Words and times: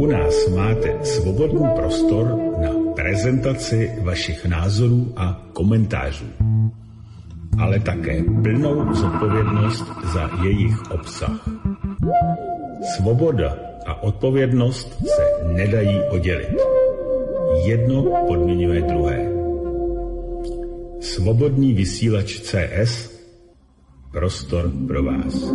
U 0.00 0.06
nás 0.08 0.48
máte 0.56 0.96
svobodný 1.04 1.60
prostor 1.76 2.32
na 2.56 2.72
prezentaci 2.96 4.00
vašich 4.00 4.46
názorů 4.48 5.12
a 5.16 5.44
komentářů, 5.52 6.24
ale 7.58 7.80
také 7.80 8.24
plnou 8.42 8.94
zodpovědnost 8.94 9.84
za 10.12 10.30
jejich 10.42 10.90
obsah. 10.90 11.48
Svoboda 12.96 13.56
a 13.86 14.02
odpovědnost 14.02 14.88
se 15.06 15.52
nedají 15.52 16.00
oddělit. 16.10 16.56
Jedno 17.64 18.24
podmiňuje 18.28 18.80
druhé. 18.82 19.28
Svobodný 21.00 21.72
vysílač 21.72 22.40
CS 22.40 23.20
Prostor 24.12 24.72
pro 24.88 25.02
vás. 25.04 25.52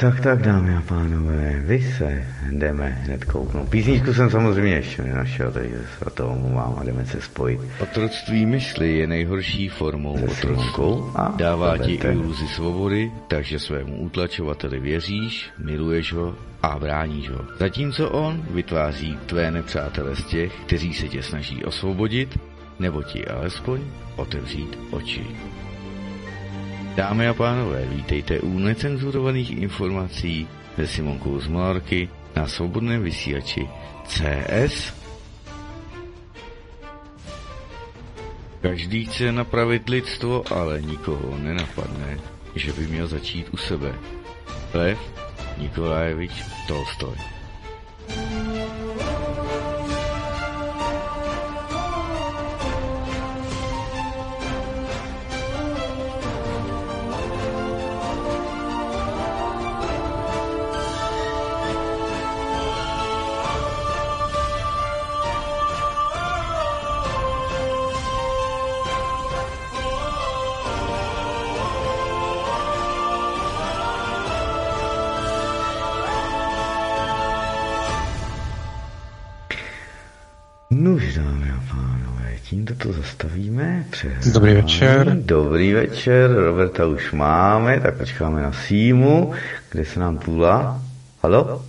Tak, 0.00 0.20
tak, 0.20 0.42
dámy 0.42 0.76
a 0.76 0.80
pánové, 0.80 1.60
vy 1.60 1.82
se 1.82 2.24
jdeme 2.50 2.88
hned 2.88 3.24
kouknout. 3.24 3.68
Písničku 3.68 4.14
jsem 4.14 4.30
samozřejmě 4.30 4.74
ještě 4.74 5.02
nenašel, 5.02 5.52
takže 5.52 5.76
se 5.98 6.04
o 6.04 6.10
to 6.10 6.28
omlouvám 6.28 6.76
a 6.80 6.84
jdeme 6.84 7.06
se 7.06 7.20
spojit. 7.20 7.60
Otroctví 7.80 8.46
mysli 8.46 8.96
je 8.96 9.06
nejhorší 9.06 9.68
formou 9.68 10.14
otroctví. 10.14 10.92
Dává 11.36 11.78
ti 11.78 11.94
iluzi 11.94 12.48
svobody, 12.48 13.12
takže 13.28 13.58
svému 13.58 13.96
utlačovateli 13.96 14.80
věříš, 14.80 15.50
miluješ 15.58 16.12
ho 16.12 16.34
a 16.62 16.78
bráníš 16.78 17.30
ho. 17.30 17.40
Zatímco 17.58 18.10
on 18.10 18.42
vytváří 18.50 19.18
tvé 19.26 19.50
nepřátele 19.50 20.16
z 20.16 20.24
těch, 20.24 20.52
kteří 20.66 20.94
se 20.94 21.08
tě 21.08 21.22
snaží 21.22 21.64
osvobodit, 21.64 22.38
nebo 22.78 23.02
ti 23.02 23.26
alespoň 23.26 23.80
otevřít 24.16 24.78
oči. 24.90 25.26
Dámy 26.98 27.28
a 27.28 27.34
pánové, 27.34 27.86
vítejte 27.86 28.40
u 28.40 28.58
necenzurovaných 28.58 29.50
informací 29.50 30.48
se 30.74 30.86
Simonkou 30.86 31.40
z 31.40 31.46
Malarky 31.46 32.08
na 32.36 32.48
svobodném 32.50 33.02
vysílači 33.02 33.68
CS. 34.02 34.94
Každý 38.60 39.06
chce 39.06 39.32
napravit 39.32 39.88
lidstvo, 39.88 40.42
ale 40.50 40.82
nikoho 40.82 41.38
nenapadne, 41.38 42.18
že 42.54 42.72
by 42.72 42.86
měl 42.86 43.06
začít 43.06 43.46
u 43.54 43.56
sebe. 43.56 43.94
Lev 44.74 44.98
Nikolajevič 45.58 46.34
Tolstoj. 46.66 47.37
Dobrý 84.32 84.54
večer. 84.54 85.16
Dobrý 85.20 85.72
večer, 85.72 86.30
Roberta 86.34 86.86
už 86.86 87.12
máme, 87.12 87.80
tak 87.80 87.96
počkáme 87.96 88.42
na 88.42 88.52
Símu, 88.52 89.32
kde 89.70 89.84
se 89.84 90.00
nám 90.00 90.18
tula. 90.18 90.82
Halo? 91.22 91.62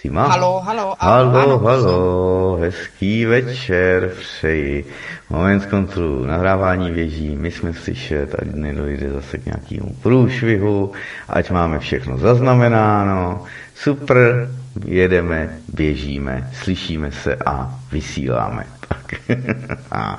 Sima? 0.00 0.26
Halo, 0.26 0.60
halo, 0.60 0.96
halo, 0.98 1.36
ano, 1.36 1.58
halo, 1.58 2.58
hezký 2.60 3.24
večer 3.24 4.10
přeji. 4.20 4.84
Moment 5.30 5.66
kontrolu, 5.66 6.26
nahrávání 6.26 6.90
běží, 6.90 7.36
my 7.36 7.50
jsme 7.50 7.72
slyšet, 7.72 8.34
ať 8.34 8.48
nedojde 8.54 9.10
zase 9.10 9.38
k 9.38 9.46
nějakému 9.46 9.96
průšvihu, 10.02 10.92
ať 11.28 11.50
máme 11.50 11.78
všechno 11.78 12.18
zaznamenáno. 12.18 13.44
Super, 13.74 14.50
jedeme, 14.84 15.58
běžíme, 15.74 16.50
slyšíme 16.62 17.12
se 17.12 17.36
a 17.46 17.74
vysíláme. 17.92 18.66
Tak. 18.88 19.14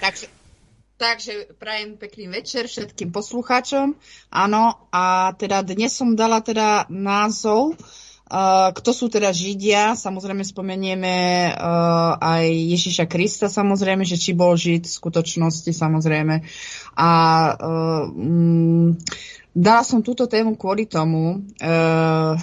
Takže, 0.00 0.33
takže 1.04 1.52
prajem 1.60 2.00
pekný 2.00 2.32
večer 2.32 2.64
všetkým 2.64 3.12
poslucháčom. 3.12 3.92
Áno, 4.32 4.88
a 4.88 5.36
teda 5.36 5.60
dnes 5.60 5.92
som 5.92 6.16
dala 6.16 6.40
teda 6.40 6.88
názov, 6.88 7.76
uh, 7.76 8.72
kto 8.72 8.90
sú 8.96 9.12
teda 9.12 9.28
Židia. 9.28 10.00
Samozrejme 10.00 10.40
spomenieme 10.40 11.12
uh, 11.52 12.16
aj 12.16 12.48
Ježiša 12.48 13.04
Krista, 13.04 13.52
samozrejme, 13.52 14.08
že 14.08 14.16
či 14.16 14.32
bol 14.32 14.56
Žid 14.56 14.88
v 14.88 14.96
skutočnosti, 14.96 15.68
samozrejme. 15.76 16.40
A 16.96 17.10
um, 17.60 18.96
Dala 19.54 19.86
som 19.86 20.02
túto 20.02 20.26
tému 20.26 20.58
kvôli 20.58 20.82
tomu, 20.82 21.46
e, 21.62 21.62
e, 21.62 22.38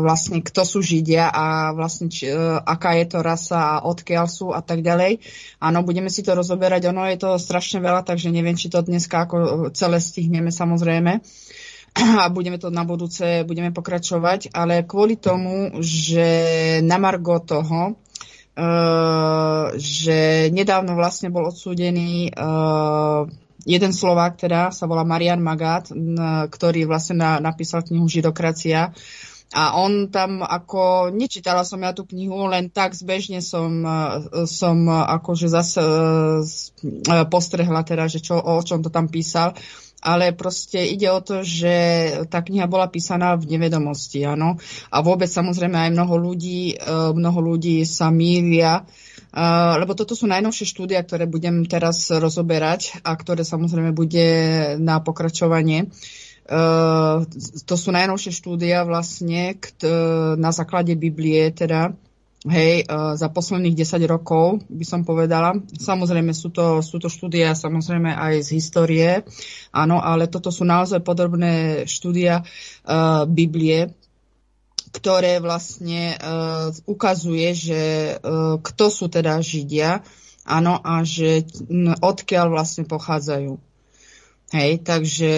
vlastne 0.00 0.40
kto 0.40 0.64
sú 0.64 0.80
Židia 0.80 1.28
a 1.28 1.76
vlastne 1.76 2.08
či, 2.08 2.24
e, 2.24 2.32
aká 2.64 2.96
je 2.96 3.04
to 3.04 3.20
rasa 3.20 3.76
a 3.76 3.84
odkiaľ 3.84 4.24
sú 4.32 4.56
a 4.56 4.64
tak 4.64 4.80
ďalej. 4.80 5.20
Áno, 5.60 5.84
budeme 5.84 6.08
si 6.08 6.24
to 6.24 6.32
rozoberať, 6.32 6.88
ono 6.88 7.04
je 7.04 7.20
to 7.20 7.36
strašne 7.36 7.84
veľa, 7.84 8.00
takže 8.00 8.32
neviem, 8.32 8.56
či 8.56 8.72
to 8.72 8.80
dneska 8.80 9.28
ako 9.28 9.36
celé 9.76 10.00
stihneme 10.00 10.48
samozrejme. 10.48 11.20
A 12.24 12.32
budeme 12.32 12.56
to 12.56 12.72
na 12.72 12.88
budúce, 12.88 13.44
budeme 13.44 13.68
pokračovať, 13.68 14.48
ale 14.56 14.88
kvôli 14.88 15.20
tomu, 15.20 15.76
že 15.84 16.80
na 16.80 16.96
Margo 16.96 17.44
toho, 17.44 17.92
uh, 17.92 19.72
že 19.76 20.48
nedávno 20.52 20.96
vlastne 20.96 21.32
bol 21.32 21.48
odsúdený 21.48 22.32
uh, 22.32 23.28
jeden 23.66 23.90
Slovák 23.90 24.38
teda, 24.38 24.70
sa 24.70 24.86
volá 24.86 25.02
Marian 25.02 25.42
Magát, 25.42 25.90
ktorý 26.50 26.86
vlastne 26.86 27.18
na, 27.18 27.30
napísal 27.42 27.82
knihu 27.82 28.06
Židokracia. 28.06 28.94
A 29.48 29.80
on 29.80 30.12
tam 30.12 30.44
ako, 30.44 31.08
nečítala 31.08 31.64
som 31.64 31.80
ja 31.80 31.96
tú 31.96 32.04
knihu, 32.04 32.52
len 32.52 32.68
tak 32.68 32.92
zbežne 32.92 33.40
som, 33.40 33.80
som 34.44 34.76
akože 34.92 35.48
zase 35.48 35.80
postrehla 37.32 37.80
teda, 37.80 38.12
že 38.12 38.20
čo, 38.20 38.36
o 38.36 38.60
čom 38.60 38.84
to 38.84 38.92
tam 38.92 39.08
písal. 39.08 39.56
Ale 39.98 40.30
proste 40.30 40.78
ide 40.84 41.10
o 41.10 41.18
to, 41.18 41.42
že 41.42 41.74
tá 42.30 42.38
kniha 42.44 42.70
bola 42.70 42.86
písaná 42.86 43.34
v 43.34 43.50
nevedomosti, 43.56 44.22
áno. 44.22 44.54
A 44.94 45.02
vôbec 45.02 45.26
samozrejme 45.26 45.74
aj 45.74 45.90
mnoho 45.90 46.14
ľudí, 46.22 46.78
e, 46.78 46.94
mnoho 47.18 47.40
ľudí 47.42 47.82
sa 47.82 48.06
mýlia 48.14 48.86
lebo 49.78 49.92
toto 49.92 50.16
sú 50.16 50.24
najnovšie 50.24 50.64
štúdia, 50.64 51.04
ktoré 51.04 51.28
budem 51.28 51.68
teraz 51.68 52.08
rozoberať 52.08 53.04
a 53.04 53.12
ktoré 53.12 53.44
samozrejme 53.44 53.92
bude 53.92 54.26
na 54.80 55.04
pokračovanie. 55.04 55.92
Uh, 56.48 57.28
to 57.68 57.76
sú 57.76 57.92
najnovšie 57.92 58.32
štúdia 58.32 58.88
vlastne 58.88 59.52
na 60.40 60.48
základe 60.48 60.96
Biblie, 60.96 61.52
teda 61.52 61.92
hej, 62.48 62.88
uh, 62.88 63.20
za 63.20 63.28
posledných 63.28 63.76
10 63.76 64.08
rokov 64.08 64.64
by 64.72 64.84
som 64.88 65.04
povedala. 65.04 65.60
Samozrejme 65.76 66.32
sú 66.32 66.48
to, 66.48 66.80
sú 66.80 66.96
to 66.96 67.12
štúdia 67.12 67.52
samozrejme 67.52 68.16
aj 68.16 68.48
z 68.48 68.48
histórie, 68.56 69.28
áno, 69.76 70.00
ale 70.00 70.32
toto 70.32 70.48
sú 70.48 70.64
naozaj 70.64 71.04
podrobné 71.04 71.84
štúdia 71.84 72.40
uh, 72.40 73.28
Biblie, 73.28 73.97
ktoré 74.88 75.38
vlastne 75.38 76.16
uh, 76.16 76.72
ukazuje, 76.88 77.48
že 77.52 77.82
uh, 78.16 78.56
kto 78.60 78.84
sú 78.88 79.06
teda 79.12 79.40
Židia, 79.40 80.02
áno, 80.48 80.80
a 80.80 81.04
že 81.04 81.44
odkiaľ 82.00 82.46
vlastne 82.48 82.88
pochádzajú. 82.88 83.60
Hej, 84.48 84.80
takže 84.80 85.32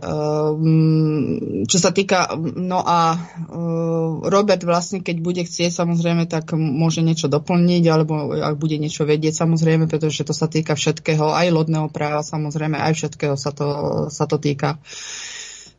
um, 0.00 1.68
čo 1.68 1.76
sa 1.76 1.92
týka, 1.92 2.32
no 2.40 2.80
a 2.80 3.12
uh, 3.12 4.24
Robert 4.24 4.64
vlastne, 4.64 5.04
keď 5.04 5.16
bude 5.20 5.44
chcieť, 5.44 5.68
samozrejme, 5.68 6.24
tak 6.24 6.56
môže 6.56 7.04
niečo 7.04 7.28
doplniť, 7.28 7.84
alebo 7.92 8.32
ak 8.32 8.56
bude 8.56 8.80
niečo 8.80 9.04
vedieť, 9.04 9.36
samozrejme, 9.36 9.84
pretože 9.84 10.24
to 10.24 10.32
sa 10.32 10.48
týka 10.48 10.80
všetkého, 10.80 11.28
aj 11.28 11.52
lodného 11.52 11.92
práva, 11.92 12.24
samozrejme, 12.24 12.80
aj 12.80 12.96
všetkého 12.96 13.36
sa 13.36 13.52
to, 13.52 13.68
sa 14.08 14.24
to 14.24 14.40
týka. 14.40 14.80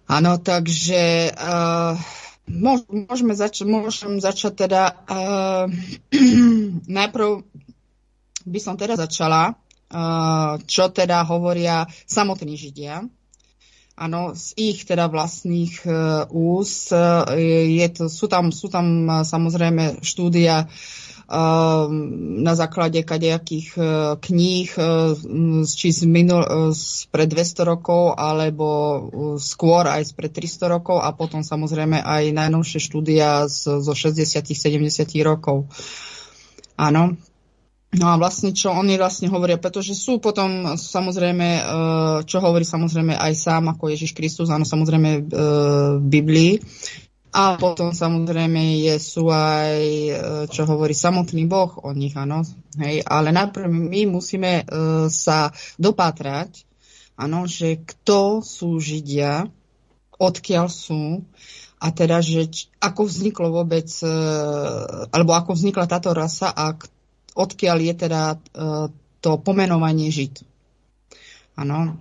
Áno, 0.06 0.38
takže 0.38 1.34
uh, 1.34 1.98
Môžeme 2.46 3.34
zač- 3.34 3.66
môžem 3.66 4.22
začať 4.22 4.70
teda. 4.70 4.94
Uh, 5.10 5.66
najprv 7.02 7.42
by 8.46 8.60
som 8.62 8.78
teda 8.78 8.94
začala, 8.94 9.58
uh, 9.90 10.62
čo 10.70 10.94
teda 10.94 11.26
hovoria 11.26 11.90
samotní 12.06 12.54
Židia. 12.54 13.10
Áno, 13.96 14.36
z 14.36 14.52
ich 14.60 14.84
teda 14.86 15.08
vlastných 15.08 15.88
uh, 15.88 16.28
úst. 16.30 16.94
Uh, 16.94 17.26
je 17.66 17.88
to, 17.90 18.12
sú, 18.12 18.28
tam, 18.30 18.54
sú 18.54 18.70
tam 18.70 19.10
uh, 19.10 19.24
samozrejme 19.26 20.04
štúdia 20.06 20.68
na 21.26 22.54
základe 22.54 23.02
kadejakých 23.02 23.68
uh, 23.76 23.86
kníh, 24.22 24.70
uh, 24.78 25.18
či 25.66 25.90
z, 25.90 26.06
minul, 26.06 26.46
z 26.70 27.10
pred 27.10 27.26
200 27.26 27.66
rokov, 27.66 28.14
alebo 28.14 28.68
skôr 29.42 29.90
aj 29.90 30.06
z 30.06 30.12
pred 30.14 30.30
300 30.30 30.70
rokov 30.70 31.02
a 31.02 31.10
potom 31.18 31.42
samozrejme 31.42 31.98
aj 31.98 32.30
najnovšie 32.30 32.78
štúdia 32.78 33.50
z, 33.50 33.82
zo 33.82 33.94
60 33.98 34.46
70 34.54 34.86
rokov. 35.26 35.66
Áno. 36.78 37.18
No 37.96 38.12
a 38.12 38.20
vlastne, 38.20 38.52
čo 38.52 38.76
oni 38.76 39.00
vlastne 39.00 39.32
hovoria, 39.32 39.56
pretože 39.56 39.96
sú 39.96 40.20
potom 40.20 40.76
samozrejme, 40.76 41.64
čo 42.28 42.44
hovorí 42.44 42.68
samozrejme 42.68 43.16
aj 43.16 43.34
sám 43.40 43.72
ako 43.72 43.88
Ježiš 43.88 44.12
Kristus, 44.12 44.52
áno, 44.52 44.68
samozrejme 44.68 45.32
v 45.32 46.04
Biblii, 46.04 46.60
a 47.36 47.60
potom 47.60 47.92
samozrejme 47.92 48.80
je, 48.88 48.96
sú 48.96 49.28
aj, 49.28 49.76
e, 49.84 50.14
čo 50.48 50.64
hovorí 50.64 50.96
samotný 50.96 51.44
Boh 51.52 51.68
o 51.84 51.92
nich, 51.92 52.16
áno. 52.16 52.48
Hej, 52.80 53.04
ale 53.04 53.36
najprv 53.36 53.72
my 53.72 54.02
musíme 54.12 54.64
uh, 54.64 55.08
sa 55.08 55.56
dopátrať, 55.80 56.68
áno, 57.16 57.48
že 57.48 57.80
kto 57.80 58.44
sú 58.44 58.84
Židia, 58.84 59.48
odkiaľ 60.20 60.68
sú 60.68 61.24
a 61.80 61.88
teda, 61.96 62.20
že 62.20 62.52
č, 62.52 62.68
ako 62.84 63.08
vzniklo 63.08 63.48
vôbec, 63.52 63.88
uh, 64.04 65.08
alebo 65.08 65.40
ako 65.40 65.56
vznikla 65.56 65.88
táto 65.88 66.12
rasa 66.12 66.52
a 66.52 66.76
k, 66.76 66.88
odkiaľ 67.32 67.78
je 67.80 67.94
teda 67.96 68.22
uh, 68.36 68.92
to 69.24 69.40
pomenovanie 69.40 70.12
Žid. 70.12 70.44
Áno, 71.56 71.96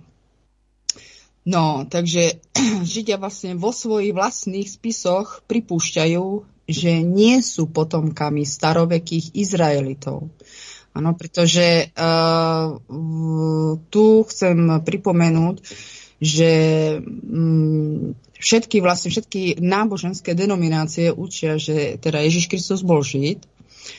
No, 1.45 1.85
takže 1.85 2.41
Židia 2.89 3.21
vlastne 3.21 3.53
vo 3.53 3.69
svojich 3.69 4.17
vlastných 4.17 4.65
spisoch 4.65 5.45
pripúšťajú, 5.45 6.25
že 6.65 6.91
nie 7.05 7.37
sú 7.45 7.69
potomkami 7.69 8.41
starovekých 8.41 9.37
Izraelitov. 9.37 10.33
Áno, 10.95 11.11
pretože 11.13 11.91
uh, 11.91 12.79
tu 13.91 14.05
chcem 14.25 14.57
pripomenúť, 14.81 15.55
že 16.23 16.51
um, 17.03 18.15
všetky 18.39 18.79
vlastne 18.79 19.11
všetky 19.11 19.59
náboženské 19.59 20.31
denominácie 20.33 21.11
učia, 21.11 21.59
že 21.59 21.99
teda 21.99 22.23
Ježiš 22.23 22.47
Kristus 22.47 22.81
bol 22.81 23.03
Žid, 23.03 23.43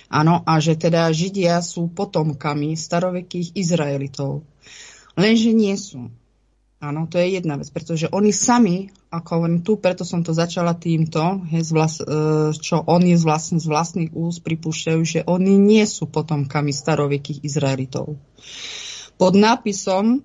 áno, 0.08 0.40
a 0.42 0.56
že 0.58 0.74
teda 0.74 1.12
Židia 1.12 1.60
sú 1.60 1.92
potomkami 1.92 2.74
starovekých 2.74 3.54
Izraelitov. 3.54 4.42
Lenže 5.14 5.52
nie 5.52 5.76
sú. 5.76 6.08
Áno, 6.76 7.08
to 7.08 7.16
je 7.16 7.40
jedna 7.40 7.56
vec, 7.56 7.72
pretože 7.72 8.04
oni 8.12 8.36
sami, 8.36 8.92
ako 9.08 9.48
len 9.48 9.64
tu, 9.64 9.80
preto 9.80 10.04
som 10.04 10.20
to 10.20 10.36
začala 10.36 10.76
týmto, 10.76 11.40
he, 11.48 11.64
vlas, 11.72 12.04
e, 12.04 12.04
čo 12.52 12.84
oni 12.84 13.16
z, 13.16 13.24
vlastne, 13.24 13.56
z 13.56 13.64
vlastných 13.64 14.12
úst 14.12 14.44
pripúšťajú, 14.44 15.00
že 15.00 15.20
oni 15.24 15.56
nie 15.56 15.88
sú 15.88 16.04
potomkami 16.04 16.76
starovekých 16.76 17.48
Izraelitov. 17.48 18.20
Pod 19.16 19.32
nápisom, 19.32 20.20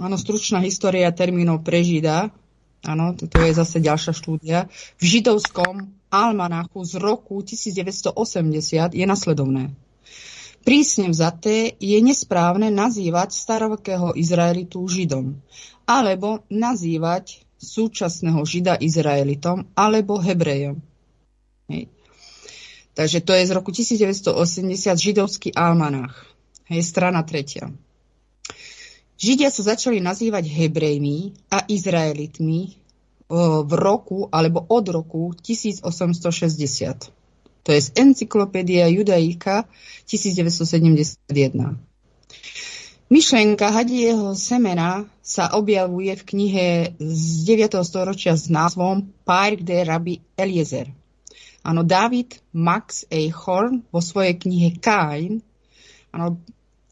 áno, 0.00 0.16
stručná 0.16 0.64
história 0.64 1.12
termínov 1.12 1.60
pre 1.60 1.84
Žida, 1.84 2.32
áno, 2.80 3.12
to 3.12 3.36
je 3.36 3.52
zase 3.52 3.76
ďalšia 3.76 4.16
štúdia, 4.16 4.58
v 4.96 5.02
židovskom 5.04 5.92
almanachu 6.08 6.88
z 6.88 6.96
roku 6.96 7.44
1980 7.44 8.96
je 8.96 9.04
nasledovné. 9.04 9.76
Prísne 10.66 11.14
vzaté 11.14 11.78
je 11.78 11.94
nesprávne 12.02 12.74
nazývať 12.74 13.38
starovekého 13.38 14.18
Izraelitu 14.18 14.82
Židom, 14.82 15.38
alebo 15.86 16.42
nazývať 16.50 17.46
súčasného 17.54 18.42
Žida 18.42 18.74
Izraelitom, 18.74 19.70
alebo 19.78 20.18
Hebrejom. 20.18 20.82
Hej. 21.70 21.86
Takže 22.98 23.22
to 23.22 23.32
je 23.38 23.46
z 23.46 23.52
roku 23.54 23.70
1980 23.70 24.26
židovský 24.98 25.54
almanach. 25.54 26.34
Hej, 26.66 26.82
strana 26.82 27.22
tretia. 27.22 27.70
Židia 29.22 29.54
sa 29.54 29.70
začali 29.70 30.02
nazývať 30.02 30.50
Hebrejmi 30.50 31.46
a 31.46 31.62
Izraelitmi 31.62 32.74
v 33.30 33.72
roku 33.72 34.26
alebo 34.34 34.66
od 34.66 34.84
roku 34.90 35.30
1860. 35.30 37.15
To 37.66 37.74
je 37.74 37.82
z 37.82 37.98
Encyklopédia 37.98 38.86
Judaika 38.86 39.66
1971. 40.06 41.26
Myšlenka 43.10 43.74
hadieho 43.74 44.38
semena 44.38 45.10
sa 45.18 45.50
objavuje 45.54 46.14
v 46.14 46.22
knihe 46.22 46.66
z 46.98 47.22
9. 47.42 47.82
storočia 47.82 48.38
s 48.38 48.46
názvom 48.46 49.10
Park 49.26 49.66
de 49.66 49.82
Rabbi 49.82 50.22
Eliezer. 50.38 50.94
Áno, 51.66 51.82
David 51.82 52.38
Max 52.54 53.02
A. 53.10 53.26
Horn 53.34 53.82
vo 53.90 53.98
svojej 53.98 54.38
knihe 54.38 54.78
Kain, 54.78 55.42
áno, 56.14 56.38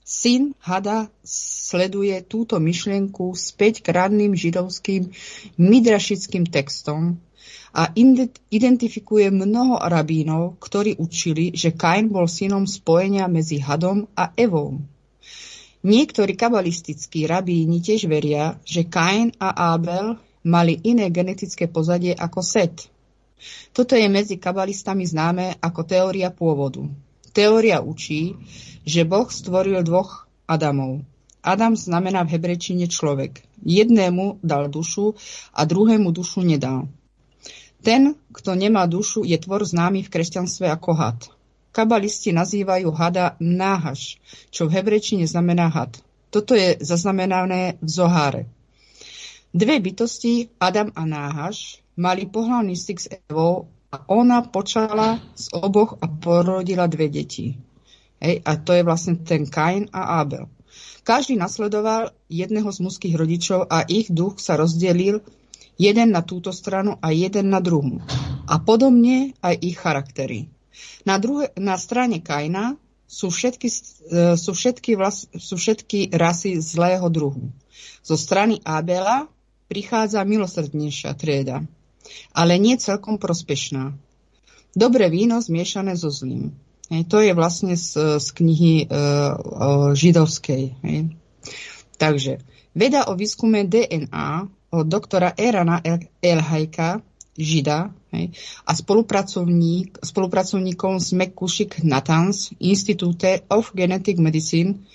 syn 0.03 0.59
Hada 0.59 1.07
sleduje 1.23 2.19
túto 2.27 2.59
myšlienku 2.59 3.31
späť 3.39 3.87
k 3.87 3.95
radným 3.95 4.35
židovským 4.35 5.15
midrašickým 5.55 6.51
textom, 6.51 7.23
a 7.75 7.91
identifikuje 8.55 9.35
mnoho 9.35 9.83
rabínov, 9.83 10.63
ktorí 10.63 10.95
učili, 11.03 11.51
že 11.51 11.75
Kain 11.75 12.07
bol 12.07 12.31
synom 12.31 12.71
spojenia 12.71 13.27
medzi 13.27 13.59
Hadom 13.59 14.07
a 14.15 14.31
Evou. 14.39 14.79
Niektorí 15.83 16.39
kabalistickí 16.39 17.27
rabíni 17.27 17.83
tiež 17.83 18.07
veria, 18.07 18.57
že 18.63 18.87
Kain 18.87 19.35
a 19.43 19.75
Abel 19.75 20.17
mali 20.47 20.79
iné 20.87 21.11
genetické 21.11 21.67
pozadie 21.67 22.15
ako 22.15 22.41
Set. 22.41 22.87
Toto 23.75 23.99
je 23.99 24.07
medzi 24.07 24.39
kabalistami 24.39 25.05
známe 25.05 25.59
ako 25.59 25.85
teória 25.85 26.31
pôvodu. 26.31 26.87
Teória 27.35 27.83
učí, 27.83 28.39
že 28.87 29.03
Boh 29.03 29.27
stvoril 29.27 29.83
dvoch 29.83 30.31
Adamov. 30.47 31.03
Adam 31.45 31.77
znamená 31.77 32.25
v 32.25 32.39
hebrečine 32.39 32.89
človek. 32.89 33.45
Jednému 33.61 34.41
dal 34.41 34.73
dušu 34.73 35.13
a 35.53 35.61
druhému 35.69 36.09
dušu 36.15 36.41
nedal. 36.41 36.89
Ten, 37.85 38.17
kto 38.33 38.57
nemá 38.57 38.89
dušu, 38.89 39.29
je 39.29 39.37
tvor 39.37 39.61
známy 39.69 40.09
v 40.09 40.09
kresťanstve 40.09 40.73
ako 40.73 40.91
had. 40.97 41.21
Kabalisti 41.69 42.33
nazývajú 42.33 42.89
hada 42.97 43.37
náhaš, 43.45 44.17
čo 44.49 44.65
v 44.65 44.81
hebrečine 44.81 45.29
znamená 45.29 45.69
had. 45.69 45.93
Toto 46.33 46.57
je 46.57 46.81
zaznamenané 46.81 47.77
v 47.85 47.89
Zoháre. 47.93 48.43
Dve 49.55 49.79
bytosti, 49.79 50.49
Adam 50.59 50.91
a 50.97 51.05
Náhaš, 51.07 51.85
mali 52.01 52.27
pohľavný 52.27 52.75
styk 52.75 52.99
s 52.99 53.07
Evou 53.31 53.71
a 53.93 54.03
ona 54.11 54.43
počala 54.43 55.23
z 55.39 55.53
oboch 55.55 56.01
a 56.03 56.11
porodila 56.11 56.91
dve 56.91 57.07
deti. 57.07 57.55
Hej, 58.19 58.43
a 58.43 58.59
to 58.59 58.75
je 58.75 58.83
vlastne 58.83 59.21
ten 59.23 59.47
Kain 59.47 59.87
a 59.95 60.25
Abel. 60.25 60.51
Každý 61.05 61.37
nasledoval 61.37 62.17
jedného 62.33 62.67
z 62.73 62.79
mužských 62.81 63.15
rodičov 63.15 63.69
a 63.69 63.85
ich 63.87 64.11
duch 64.11 64.41
sa 64.41 64.57
rozdelil 64.57 65.21
jeden 65.79 66.15
na 66.15 66.23
túto 66.23 66.55
stranu 66.55 66.99
a 67.03 67.11
jeden 67.11 67.51
na 67.51 67.59
druhú. 67.59 68.03
A 68.45 68.61
podobne 68.61 69.35
aj 69.41 69.55
ich 69.61 69.77
charaktery. 69.81 70.53
Na, 71.07 71.21
druhe, 71.21 71.53
na 71.57 71.79
strane 71.79 72.21
Kaina 72.21 72.77
sú 73.05 73.31
všetky, 73.31 73.69
e, 73.69 73.75
sú, 74.35 74.53
všetky 74.57 74.99
vlas, 74.99 75.31
sú 75.31 75.55
všetky 75.55 76.15
rasy 76.15 76.59
zlého 76.59 77.07
druhu. 77.13 77.53
Zo 78.03 78.17
strany 78.19 78.59
Abela 78.65 79.31
prichádza 79.71 80.25
milosrdnejšia 80.27 81.15
trieda, 81.17 81.63
ale 82.35 82.59
nie 82.61 82.77
celkom 82.77 83.17
prospešná. 83.17 83.95
Dobré 84.75 85.07
víno 85.09 85.39
zmiešané 85.39 85.95
so 85.95 86.11
zlým. 86.11 86.53
Hej, 86.91 87.09
to 87.09 87.23
je 87.23 87.33
vlastne 87.33 87.79
z, 87.79 88.21
z 88.21 88.29
knihy 88.35 88.75
e, 88.85 88.87
židovskej. 89.95 90.65
Hej. 90.85 90.99
Takže 91.97 92.43
veda 92.75 93.07
o 93.09 93.15
výskume 93.15 93.65
DNA 93.65 94.51
doktora 94.83 95.31
Erana 95.39 95.79
Elhajka, 96.19 96.99
Žida, 97.35 97.91
hej, 98.15 98.31
a 98.63 98.73
spolupracovník, 98.75 99.99
spolupracovníkom 100.03 101.03
z 101.03 101.09
McCushik 101.19 101.83
Natanz 101.83 102.55
Institute 102.63 103.43
of 103.51 103.75
Genetic 103.75 104.19
Medicine 104.23 104.87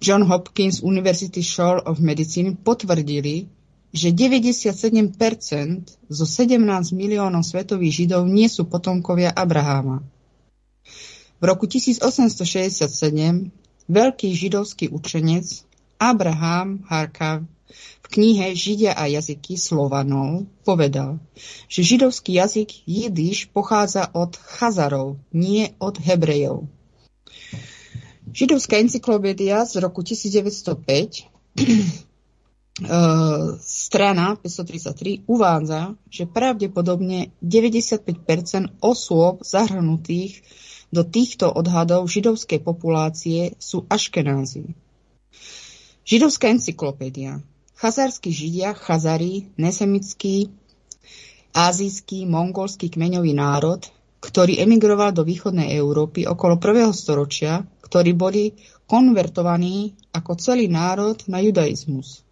John 0.00 0.22
Hopkins 0.28 0.84
University 0.84 1.42
School 1.42 1.82
of 1.82 1.98
Medicine 1.98 2.54
potvrdili, 2.54 3.48
že 3.88 4.12
97% 4.12 5.16
zo 6.12 6.24
17 6.28 6.60
miliónov 6.92 7.42
svetových 7.42 8.04
Židov 8.04 8.28
nie 8.28 8.46
sú 8.52 8.68
potomkovia 8.68 9.32
Abraháma. 9.32 10.04
V 11.38 11.44
roku 11.46 11.64
1867 11.66 12.84
veľký 13.88 14.28
židovský 14.34 14.92
učenec 14.92 15.64
Abraham 15.98 16.84
Harkav 16.86 17.42
v 18.02 18.06
knihe 18.08 18.56
Židia 18.56 18.96
a 18.96 19.04
jazyky 19.06 19.60
Slovanov 19.60 20.48
povedal, 20.64 21.20
že 21.68 21.84
židovský 21.84 22.40
jazyk 22.40 22.88
jidiš 22.88 23.52
pochádza 23.52 24.08
od 24.16 24.36
Chazarov, 24.36 25.20
nie 25.32 25.76
od 25.76 26.00
Hebrejov. 26.00 26.68
Židovská 28.32 28.76
encyklopédia 28.80 29.64
z 29.64 29.80
roku 29.80 30.04
1905 30.04 30.84
eh, 30.84 31.96
strana 33.60 34.36
533 34.36 35.24
uvádza, 35.24 35.96
že 36.08 36.28
pravdepodobne 36.28 37.32
95% 37.40 38.04
osôb 38.84 39.40
zahrnutých 39.44 40.44
Do 40.88 41.04
týchto 41.04 41.52
odhadov 41.52 42.08
židovskej 42.08 42.64
populácie 42.64 43.52
sú 43.60 43.84
aškenázy. 43.92 44.72
Židovská 46.08 46.48
encyklopédia. 46.48 47.44
Chazarskí 47.78 48.34
židia, 48.34 48.74
chazari, 48.74 49.54
nesemický, 49.54 50.50
azijský, 51.54 52.26
mongolský 52.26 52.90
kmeňový 52.90 53.38
národ, 53.38 53.78
ktorý 54.18 54.58
emigroval 54.58 55.14
do 55.14 55.22
východnej 55.22 55.78
Európy 55.78 56.26
okolo 56.26 56.58
prvého 56.58 56.90
storočia, 56.90 57.62
ktorí 57.86 58.18
boli 58.18 58.58
konvertovaní 58.90 59.94
ako 60.10 60.34
celý 60.42 60.66
národ 60.66 61.22
na 61.30 61.38
judaizmus. 61.38 62.26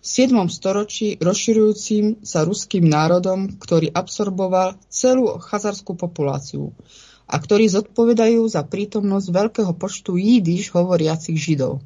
V 0.00 0.06
7. 0.32 0.32
storočí 0.48 1.20
rozširujúcim 1.20 2.24
sa 2.24 2.48
ruským 2.48 2.88
národom, 2.88 3.52
ktorý 3.60 3.92
absorboval 3.92 4.80
celú 4.88 5.36
chazarskú 5.36 5.92
populáciu 5.92 6.72
a 7.28 7.36
ktorí 7.36 7.68
zodpovedajú 7.68 8.48
za 8.48 8.64
prítomnosť 8.64 9.28
veľkého 9.28 9.76
počtu 9.76 10.16
jídiš 10.16 10.72
hovoriacich 10.72 11.36
židov 11.36 11.84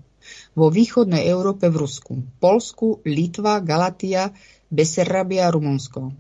vo 0.54 0.68
východnej 0.68 1.26
Európe 1.28 1.70
v 1.70 1.86
Rusku, 1.86 2.24
Polsku, 2.42 3.04
Litva, 3.06 3.60
Galatia, 3.60 4.34
Beserabia 4.70 5.48
a 5.48 5.54
Rumunsko. 5.54 6.14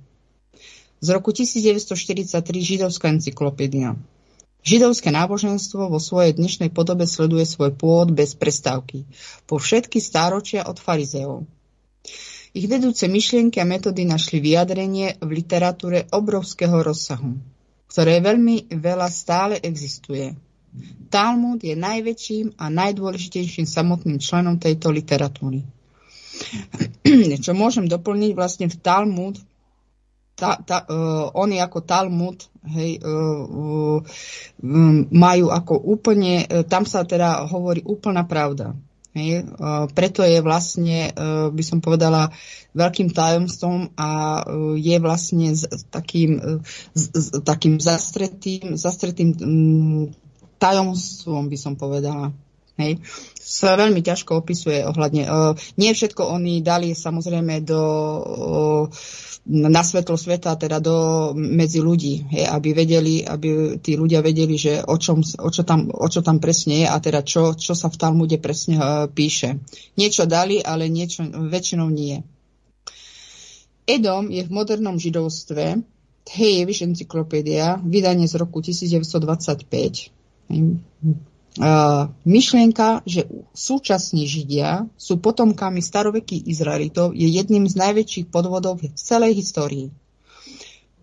Z 1.00 1.08
roku 1.16 1.32
1943 1.32 2.44
Židovská 2.60 3.08
encyklopédia. 3.08 3.96
Židovské 4.60 5.08
náboženstvo 5.08 5.88
vo 5.88 5.96
svojej 5.96 6.36
dnešnej 6.36 6.68
podobe 6.68 7.08
sleduje 7.08 7.48
svoj 7.48 7.72
pôvod 7.72 8.12
bez 8.12 8.36
prestávky, 8.36 9.08
po 9.48 9.56
všetky 9.56 9.96
stáročia 9.96 10.68
od 10.68 10.76
farizeov. 10.76 11.48
Ich 12.52 12.66
vedúce 12.68 13.08
myšlienky 13.08 13.62
a 13.62 13.64
metódy 13.64 14.04
našli 14.04 14.42
vyjadrenie 14.42 15.16
v 15.22 15.30
literatúre 15.32 16.10
obrovského 16.12 16.82
rozsahu, 16.82 17.40
ktoré 17.88 18.20
veľmi 18.20 18.68
veľa 18.68 19.08
stále 19.08 19.56
existuje. 19.62 20.36
Talmud 21.10 21.58
je 21.58 21.74
najväčším 21.74 22.54
a 22.54 22.70
najdôležitejším 22.70 23.66
samotným 23.66 24.22
členom 24.22 24.62
tejto 24.62 24.94
literatúry. 24.94 25.66
Čo 27.44 27.52
môžem 27.52 27.90
doplniť, 27.90 28.30
vlastne 28.38 28.66
v 28.70 28.76
Talmud 28.78 29.36
tá, 30.40 30.56
tá, 30.64 30.78
uh, 30.88 31.28
oni 31.36 31.60
ako 31.60 31.84
Talmud 31.84 32.40
hej, 32.72 32.96
uh, 33.04 34.00
um, 34.00 35.04
majú 35.12 35.52
ako 35.52 35.76
úplne, 35.76 36.48
uh, 36.48 36.64
tam 36.64 36.88
sa 36.88 37.04
teda 37.04 37.44
hovorí 37.52 37.84
úplná 37.84 38.24
pravda. 38.24 38.72
Hej, 39.10 39.42
preto 39.90 40.22
je 40.22 40.38
vlastne, 40.38 41.10
by 41.50 41.62
som 41.66 41.82
povedala, 41.82 42.30
veľkým 42.78 43.10
tajomstvom 43.10 43.98
a 43.98 44.38
je 44.78 44.96
vlastne 45.02 45.50
s, 45.50 45.66
takým, 45.90 46.38
s, 46.94 47.10
s, 47.10 47.42
takým 47.42 47.82
zastretým, 47.82 48.78
zastretým 48.78 49.34
tajomstvom, 50.60 51.48
by 51.48 51.56
som 51.56 51.74
povedala. 51.74 52.36
Hej. 52.80 53.00
Sa 53.36 53.76
veľmi 53.76 54.00
ťažko 54.00 54.40
opisuje 54.40 54.80
ohľadne. 54.84 55.28
Uh, 55.28 55.52
nie 55.76 55.92
všetko 55.92 56.22
oni 56.22 56.64
dali 56.64 56.96
samozrejme 56.96 57.60
do 57.64 57.82
uh, 57.82 58.84
na 59.50 59.80
svetlo 59.80 60.20
sveta, 60.20 60.54
teda 60.54 60.78
do, 60.84 60.96
medzi 61.34 61.80
ľudí, 61.80 62.28
hej, 62.28 62.44
aby 62.44 62.76
vedeli, 62.76 63.24
aby 63.24 63.80
tí 63.80 63.96
ľudia 63.96 64.20
vedeli, 64.20 64.54
že 64.54 64.84
o, 64.84 65.00
čom, 65.00 65.24
o, 65.24 65.48
čo, 65.48 65.64
tam, 65.64 65.88
o 65.88 66.06
čo 66.12 66.20
tam 66.20 66.38
presne 66.38 66.84
je 66.84 66.86
a 66.86 66.96
teda 67.00 67.24
čo, 67.24 67.56
čo 67.56 67.72
sa 67.72 67.88
v 67.88 67.96
Talmude 67.96 68.36
presne 68.36 68.76
uh, 68.76 68.84
píše. 69.08 69.58
Niečo 69.96 70.28
dali, 70.28 70.60
ale 70.60 70.92
niečo 70.92 71.24
väčšinou 71.24 71.88
nie. 71.88 72.20
Edom 73.88 74.28
je 74.30 74.44
v 74.44 74.50
modernom 74.52 75.00
židovstve 75.00 75.82
Hejeviš 76.30 76.86
encyklopédia, 76.86 77.82
vydanie 77.82 78.30
z 78.30 78.38
roku 78.38 78.62
1925. 78.62 80.19
Uh, 80.50 82.14
myšlienka, 82.22 83.02
že 83.02 83.26
súčasní 83.50 84.22
Židia 84.22 84.86
sú 84.94 85.18
potomkami 85.18 85.82
starovekých 85.82 86.46
Izraelitov, 86.46 87.10
je 87.18 87.26
jedným 87.26 87.66
z 87.66 87.74
najväčších 87.74 88.26
podvodov 88.30 88.78
v 88.78 88.94
celej 88.94 89.34
histórii. 89.42 89.90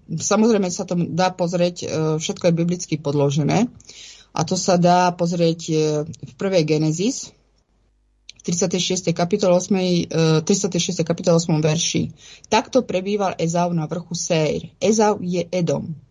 Samozrejme 0.07 0.71
sa 0.71 0.87
to 0.87 0.95
dá 0.95 1.35
pozrieť, 1.35 1.75
uh, 1.83 1.87
všetko 2.15 2.47
je 2.47 2.59
biblicky 2.63 2.95
podložené. 2.95 3.67
A 4.31 4.39
to 4.47 4.55
sa 4.55 4.79
dá 4.79 5.11
pozrieť 5.11 5.59
uh, 5.67 5.75
v 6.07 6.33
prvej 6.39 6.63
Genesis, 6.63 7.35
36. 8.47 9.11
kapitol 9.11 9.51
8, 9.51 10.47
36. 10.47 11.03
kapitol 11.03 11.35
8. 11.35 11.59
verši. 11.59 12.15
Takto 12.47 12.87
prebýval 12.87 13.35
Ezau 13.35 13.75
na 13.75 13.83
vrchu 13.83 14.15
Seir. 14.15 14.71
Ezau 14.79 15.19
je 15.19 15.43
Edom. 15.51 16.06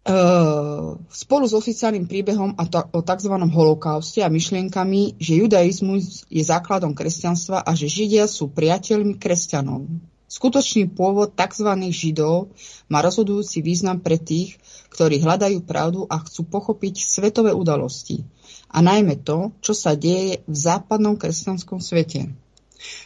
Ehm, 0.00 0.96
spolu 1.12 1.44
s 1.44 1.52
oficiálnym 1.52 2.08
príbehom 2.08 2.56
a 2.56 2.64
to, 2.64 2.80
o 2.96 3.04
tzv. 3.04 3.36
holokauste 3.36 4.24
a 4.24 4.32
myšlienkami, 4.32 5.20
že 5.20 5.44
judaizmus 5.44 6.24
je 6.32 6.40
základom 6.40 6.96
kresťanstva 6.96 7.60
a 7.60 7.70
že 7.76 7.84
Židia 7.84 8.24
sú 8.24 8.48
priateľmi 8.48 9.20
kresťanov. 9.20 9.92
Skutočný 10.24 10.88
pôvod 10.96 11.36
tzv. 11.36 11.68
Židov 11.92 12.48
má 12.88 13.04
rozhodujúci 13.04 13.60
význam 13.60 14.00
pre 14.00 14.16
tých, 14.16 14.56
ktorí 14.88 15.20
hľadajú 15.20 15.68
pravdu 15.68 16.08
a 16.08 16.16
chcú 16.24 16.48
pochopiť 16.48 17.04
svetové 17.04 17.52
udalosti. 17.52 18.24
A 18.72 18.80
najmä 18.80 19.20
to, 19.20 19.52
čo 19.60 19.76
sa 19.76 19.92
deje 19.92 20.40
v 20.48 20.56
západnom 20.56 21.20
kresťanskom 21.20 21.76
svete. 21.76 22.32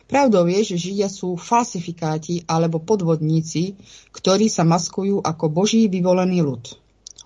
Pravdou 0.06 0.46
je, 0.46 0.62
že 0.62 0.78
Židia 0.78 1.10
sú 1.10 1.34
falsifikáti 1.34 2.46
alebo 2.46 2.78
podvodníci, 2.78 3.74
ktorí 4.14 4.46
sa 4.46 4.62
maskujú 4.62 5.18
ako 5.18 5.50
Boží 5.50 5.90
vyvolený 5.90 6.38
ľud 6.46 6.83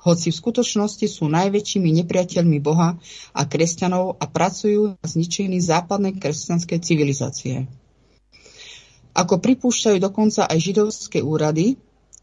hoci 0.09 0.33
v 0.33 0.41
skutočnosti 0.41 1.05
sú 1.05 1.29
najväčšími 1.29 1.93
nepriateľmi 2.03 2.59
Boha 2.65 2.97
a 3.37 3.43
kresťanov 3.45 4.17
a 4.17 4.25
pracujú 4.25 4.97
na 4.97 5.07
zničení 5.07 5.61
západnej 5.61 6.17
kresťanskej 6.17 6.79
civilizácie. 6.81 7.69
Ako 9.13 9.37
pripúšťajú 9.37 9.99
dokonca 10.01 10.49
aj 10.49 10.59
židovské 10.59 11.21
úrady, 11.21 11.77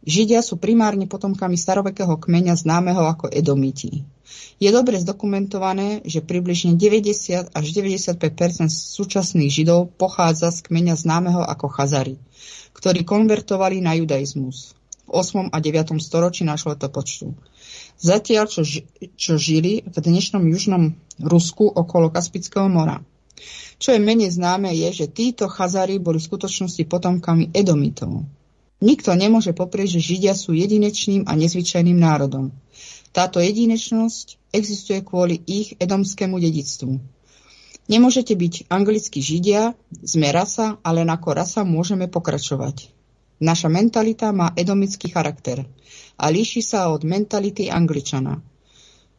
Židia 0.05 0.45
sú 0.45 0.61
primárne 0.61 1.09
potomkami 1.09 1.57
starovekého 1.57 2.21
kmeňa 2.21 2.53
známeho 2.61 3.09
ako 3.09 3.25
Edomiti. 3.33 4.05
Je 4.61 4.69
dobre 4.69 5.01
zdokumentované, 5.01 6.05
že 6.05 6.21
približne 6.21 6.77
90 6.77 7.49
až 7.49 7.65
95% 7.73 8.21
súčasných 8.69 9.49
Židov 9.49 9.97
pochádza 9.97 10.53
z 10.53 10.61
kmeňa 10.69 10.93
známeho 10.93 11.41
ako 11.41 11.73
Chazari, 11.73 12.21
ktorí 12.77 13.01
konvertovali 13.01 13.81
na 13.81 13.97
judaizmus 13.97 14.77
v 15.09 15.21
8. 15.21 15.49
a 15.49 15.57
9. 15.57 15.97
storočí 15.97 16.45
nášho 16.45 16.77
letopočtu. 16.77 17.33
Zatiaľ, 17.95 18.45
čo, 18.51 18.61
čo 19.15 19.33
žili 19.39 19.83
v 19.87 19.95
dnešnom 19.95 20.43
južnom 20.51 20.95
Rusku 21.23 21.67
okolo 21.71 22.11
Kaspického 22.11 22.67
mora. 22.67 22.99
Čo 23.79 23.95
je 23.95 23.99
menej 23.99 24.31
známe 24.31 24.71
je, 24.71 25.03
že 25.03 25.11
títo 25.11 25.51
Chazari 25.51 25.99
boli 25.99 26.19
v 26.19 26.27
skutočnosti 26.27 26.83
potomkami 26.87 27.51
Edomitov. 27.51 28.23
Nikto 28.83 29.15
nemôže 29.15 29.55
poprieť, 29.55 29.99
že 29.99 30.15
Židia 30.15 30.35
sú 30.35 30.51
jedinečným 30.51 31.27
a 31.27 31.35
nezvyčajným 31.35 31.95
národom. 31.95 32.51
Táto 33.15 33.39
jedinečnosť 33.39 34.51
existuje 34.51 34.99
kvôli 34.99 35.39
ich 35.47 35.79
edomskému 35.79 36.35
dedictvu. 36.39 36.99
Nemôžete 37.85 38.35
byť 38.35 38.67
anglickí 38.67 39.23
Židia, 39.23 39.77
sme 40.03 40.33
rasa, 40.35 40.81
ale 40.83 41.07
ako 41.07 41.29
rasa 41.31 41.61
môžeme 41.63 42.11
pokračovať. 42.11 42.94
Naša 43.41 43.67
mentalita 43.67 44.31
má 44.31 44.55
edomický 44.55 45.11
charakter 45.11 45.67
a 46.15 46.25
líši 46.31 46.63
sa 46.63 46.87
od 46.87 47.03
mentality 47.03 47.67
Angličana. 47.67 48.39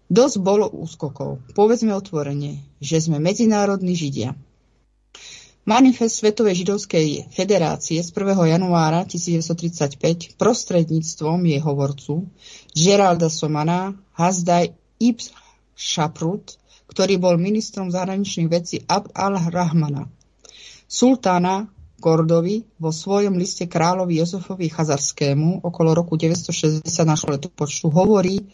Dosť 0.06 0.36
bolo 0.40 0.70
úskokov. 0.70 1.42
Povedzme 1.52 1.92
otvorene, 1.92 2.62
že 2.80 3.02
sme 3.02 3.18
medzinárodní 3.20 3.92
Židia. 3.92 4.32
Manifest 5.66 6.22
Svetovej 6.22 6.62
židovskej 6.62 7.26
federácie 7.34 7.98
z 7.98 8.08
1. 8.14 8.54
januára 8.54 9.02
1935 9.02 10.38
prostredníctvom 10.38 11.42
jej 11.42 11.58
hovorcu 11.58 12.30
Geralda 12.70 13.26
Somana 13.26 13.98
Hazdaj 14.14 14.78
Ibs 15.02 15.34
Shaprut, 15.74 16.54
ktorý 16.86 17.18
bol 17.18 17.34
ministrom 17.34 17.90
zahraničných 17.90 18.46
vecí 18.46 18.78
Abd 18.86 19.10
al-Rahmana, 19.10 20.06
sultána 20.86 21.66
Kordovi 21.96 22.62
vo 22.76 22.92
svojom 22.92 23.40
liste 23.40 23.64
kráľovi 23.64 24.20
Jozefovi 24.20 24.68
Chazarskému 24.68 25.64
okolo 25.64 25.96
roku 25.96 26.20
960 26.20 26.84
našho 27.08 27.32
letopočtu 27.32 27.88
hovorí 27.88 28.44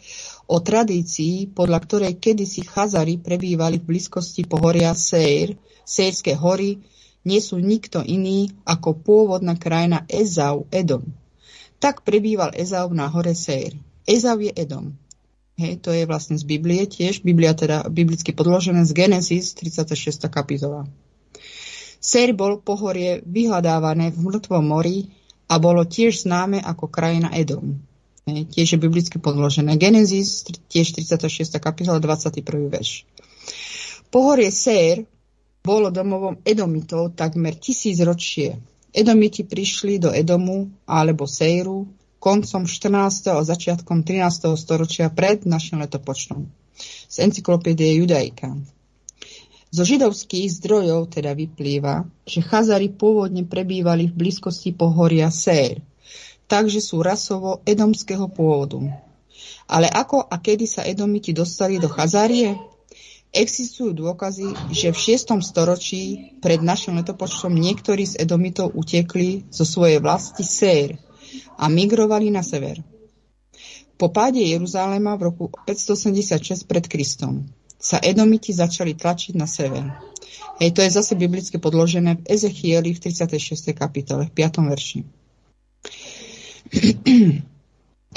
o 0.47 0.63
tradícii, 0.63 1.51
podľa 1.51 1.79
ktorej 1.83 2.13
kedysi 2.19 2.63
Chazari 2.63 3.19
prebývali 3.19 3.83
v 3.83 3.87
blízkosti 3.95 4.47
pohoria 4.47 4.95
Seir, 4.95 5.59
Sejrské 5.83 6.39
hory, 6.39 6.79
nie 7.23 7.39
sú 7.39 7.59
nikto 7.59 8.03
iný 8.03 8.51
ako 8.67 8.99
pôvodná 8.99 9.55
krajina 9.55 10.03
Ezau, 10.11 10.67
Edom. 10.71 11.03
Tak 11.79 12.03
prebýval 12.07 12.55
Ezau 12.55 12.91
na 12.95 13.11
hore 13.11 13.35
Seir. 13.35 13.75
Ezau 14.07 14.39
je 14.39 14.51
Edom. 14.55 14.95
Hej, 15.53 15.85
to 15.85 15.93
je 15.93 16.09
vlastne 16.09 16.33
z 16.39 16.43
Biblie 16.47 16.83
tiež, 16.89 17.21
Biblia 17.21 17.53
teda 17.53 17.85
biblicky 17.85 18.33
podložené 18.33 18.83
z 18.89 18.91
Genesis 18.95 19.53
36. 19.53 20.25
kapitola. 20.27 20.89
Ser 22.03 22.35
bol 22.35 22.59
pohorie 22.59 23.23
vyhľadávané 23.23 24.11
v 24.11 24.19
mŕtvom 24.19 24.63
mori 24.67 25.07
a 25.47 25.55
bolo 25.55 25.87
tiež 25.87 26.27
známe 26.27 26.59
ako 26.59 26.91
krajina 26.91 27.31
Edom. 27.31 27.79
Tiež 28.27 28.75
je 28.75 28.79
biblicky 28.79 29.23
podložené. 29.23 29.79
Genesis, 29.79 30.43
tiež 30.67 30.99
36. 30.99 31.47
kapitola, 31.63 32.03
21. 32.03 32.43
verš. 32.67 33.07
Pohorie 34.11 34.51
Sér 34.51 35.07
bolo 35.63 35.87
domovom 35.87 36.43
Edomitov 36.43 37.15
takmer 37.15 37.55
tisíc 37.55 37.99
ročie. 38.03 38.59
Edomiti 38.91 39.47
prišli 39.47 39.95
do 39.97 40.11
Edomu 40.11 40.67
alebo 40.83 41.23
Sejru 41.23 41.87
koncom 42.23 42.63
14. 42.63 43.35
a 43.35 43.43
začiatkom 43.43 44.07
13. 44.07 44.55
storočia 44.55 45.11
pred 45.11 45.43
našim 45.43 45.83
letopočtom. 45.83 46.47
Z 47.11 47.15
encyklopédie 47.19 47.99
Judaika. 47.99 48.55
Zo 49.73 49.81
židovských 49.81 50.53
zdrojov 50.61 51.09
teda 51.17 51.33
vyplýva, 51.33 52.05
že 52.29 52.45
Chazari 52.45 52.93
pôvodne 52.93 53.41
prebývali 53.41 54.05
v 54.05 54.13
blízkosti 54.13 54.69
pohoria 54.69 55.33
Sér, 55.33 55.81
takže 56.45 56.77
sú 56.77 57.01
rasovo 57.01 57.65
edomského 57.65 58.29
pôvodu. 58.29 58.85
Ale 59.65 59.89
ako 59.89 60.29
a 60.29 60.37
kedy 60.37 60.69
sa 60.69 60.85
Edomiti 60.85 61.33
dostali 61.33 61.81
do 61.81 61.89
Chazárie? 61.89 62.53
Existujú 63.33 63.97
dôkazy, 63.97 64.53
že 64.69 64.93
v 64.93 65.17
6. 65.17 65.41
storočí 65.41 66.37
pred 66.37 66.61
našim 66.61 66.93
letopočtom 67.01 67.49
niektorí 67.49 68.05
z 68.05 68.21
Edomitov 68.21 68.77
utekli 68.77 69.49
zo 69.49 69.65
svojej 69.65 69.97
vlasti 69.97 70.45
Sér, 70.45 71.01
a 71.57 71.65
migrovali 71.69 72.29
na 72.29 72.45
sever. 72.45 72.81
Po 73.97 74.09
páde 74.09 74.41
Jeruzalema 74.41 75.17
v 75.17 75.33
roku 75.33 75.45
586 75.65 76.69
pred 76.69 76.85
Kristom 76.85 77.45
sa 77.83 77.99
Edomiti 77.99 78.55
začali 78.55 78.95
tlačiť 78.95 79.35
na 79.35 79.43
sever. 79.43 79.83
Hej, 80.63 80.71
to 80.71 80.79
je 80.79 80.95
zase 80.95 81.19
biblicky 81.19 81.59
podložené 81.59 82.23
v 82.23 82.25
Ezechieli 82.31 82.95
v 82.95 82.99
36. 83.03 83.75
kapitole, 83.75 84.31
v 84.31 84.31
5. 84.31 84.71
verši. 84.71 84.99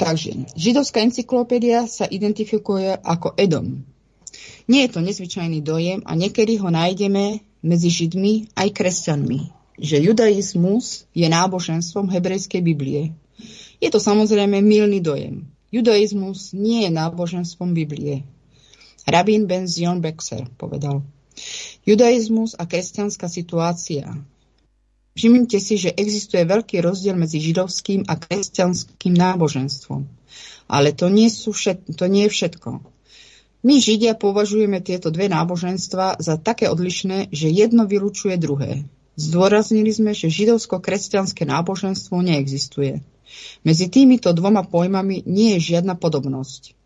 Takže, 0.01 0.31
židovská 0.55 1.03
encyklopédia 1.03 1.83
sa 1.91 2.07
identifikuje 2.07 2.95
ako 2.95 3.35
Edom. 3.35 3.83
Nie 4.71 4.87
je 4.87 4.95
to 4.95 5.01
nezvyčajný 5.03 5.59
dojem 5.59 5.99
a 6.07 6.15
niekedy 6.15 6.55
ho 6.63 6.71
nájdeme 6.71 7.43
medzi 7.59 7.89
Židmi 7.91 8.55
aj 8.55 8.71
kresťanmi, 8.71 9.39
že 9.81 9.99
judaizmus 9.99 11.09
je 11.11 11.27
náboženstvom 11.27 12.07
hebrejskej 12.13 12.61
Biblie 12.63 13.11
je 13.77 13.89
to 13.93 14.01
samozrejme 14.01 14.57
milný 14.65 14.97
dojem. 15.01 15.45
Judaizmus 15.69 16.55
nie 16.57 16.87
je 16.87 16.89
náboženstvom 16.89 17.77
Biblie. 17.77 18.25
Rabín 19.07 19.47
Ben 19.47 19.71
Zion 19.71 20.03
Bexer 20.03 20.51
povedal. 20.59 20.99
Judaizmus 21.87 22.59
a 22.59 22.67
kresťanská 22.67 23.31
situácia. 23.31 24.11
Všimnite 25.15 25.57
si, 25.57 25.79
že 25.79 25.95
existuje 25.95 26.45
veľký 26.45 26.83
rozdiel 26.83 27.17
medzi 27.17 27.41
židovským 27.41 28.05
a 28.05 28.19
kresťanským 28.19 29.17
náboženstvom. 29.17 30.05
Ale 30.67 30.93
to 30.93 31.09
nie, 31.09 31.31
sú 31.31 31.55
všet, 31.55 31.97
to 31.97 32.05
nie 32.05 32.27
je 32.27 32.35
všetko. 32.35 32.83
My 33.65 33.81
Židia 33.81 34.13
považujeme 34.13 34.77
tieto 34.85 35.09
dve 35.09 35.25
náboženstva 35.25 36.21
za 36.21 36.37
také 36.37 36.69
odlišné, 36.69 37.33
že 37.33 37.49
jedno 37.49 37.89
vylučuje 37.89 38.37
druhé. 38.37 38.85
Zdôraznili 39.17 39.89
sme, 39.89 40.13
že 40.13 40.29
židovsko-kresťanské 40.29 41.49
náboženstvo 41.49 42.21
neexistuje. 42.21 43.01
Medzi 43.65 43.89
týmito 43.89 44.29
dvoma 44.37 44.61
pojmami 44.61 45.25
nie 45.25 45.57
je 45.57 45.73
žiadna 45.73 45.97
podobnosť. 45.97 46.76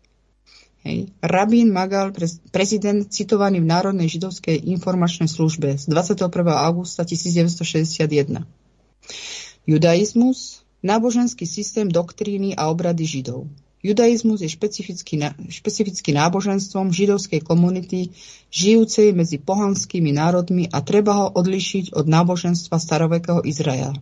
Hej. 0.82 1.14
Rabín 1.22 1.70
Magal, 1.70 2.10
prezident 2.50 3.06
citovaný 3.06 3.62
v 3.62 3.70
Národnej 3.70 4.10
židovskej 4.10 4.66
informačnej 4.74 5.30
službe 5.30 5.78
z 5.78 5.86
21. 5.86 6.26
augusta 6.50 7.06
1961. 7.06 8.42
Judaizmus, 9.62 10.66
náboženský 10.82 11.46
systém 11.46 11.86
doktríny 11.86 12.58
a 12.58 12.66
obrady 12.66 13.06
židov. 13.06 13.46
Judaizmus 13.82 14.42
je 14.42 14.50
špecifický, 14.50 15.22
špecifický 15.50 16.14
náboženstvom 16.14 16.90
židovskej 16.90 17.42
komunity 17.42 18.14
žijúcej 18.50 19.14
medzi 19.14 19.38
pohanskými 19.42 20.14
národmi 20.14 20.66
a 20.70 20.82
treba 20.82 21.14
ho 21.14 21.26
odlišiť 21.34 21.94
od 21.94 22.06
náboženstva 22.10 22.78
starovekého 22.78 23.42
Izraela 23.46 23.94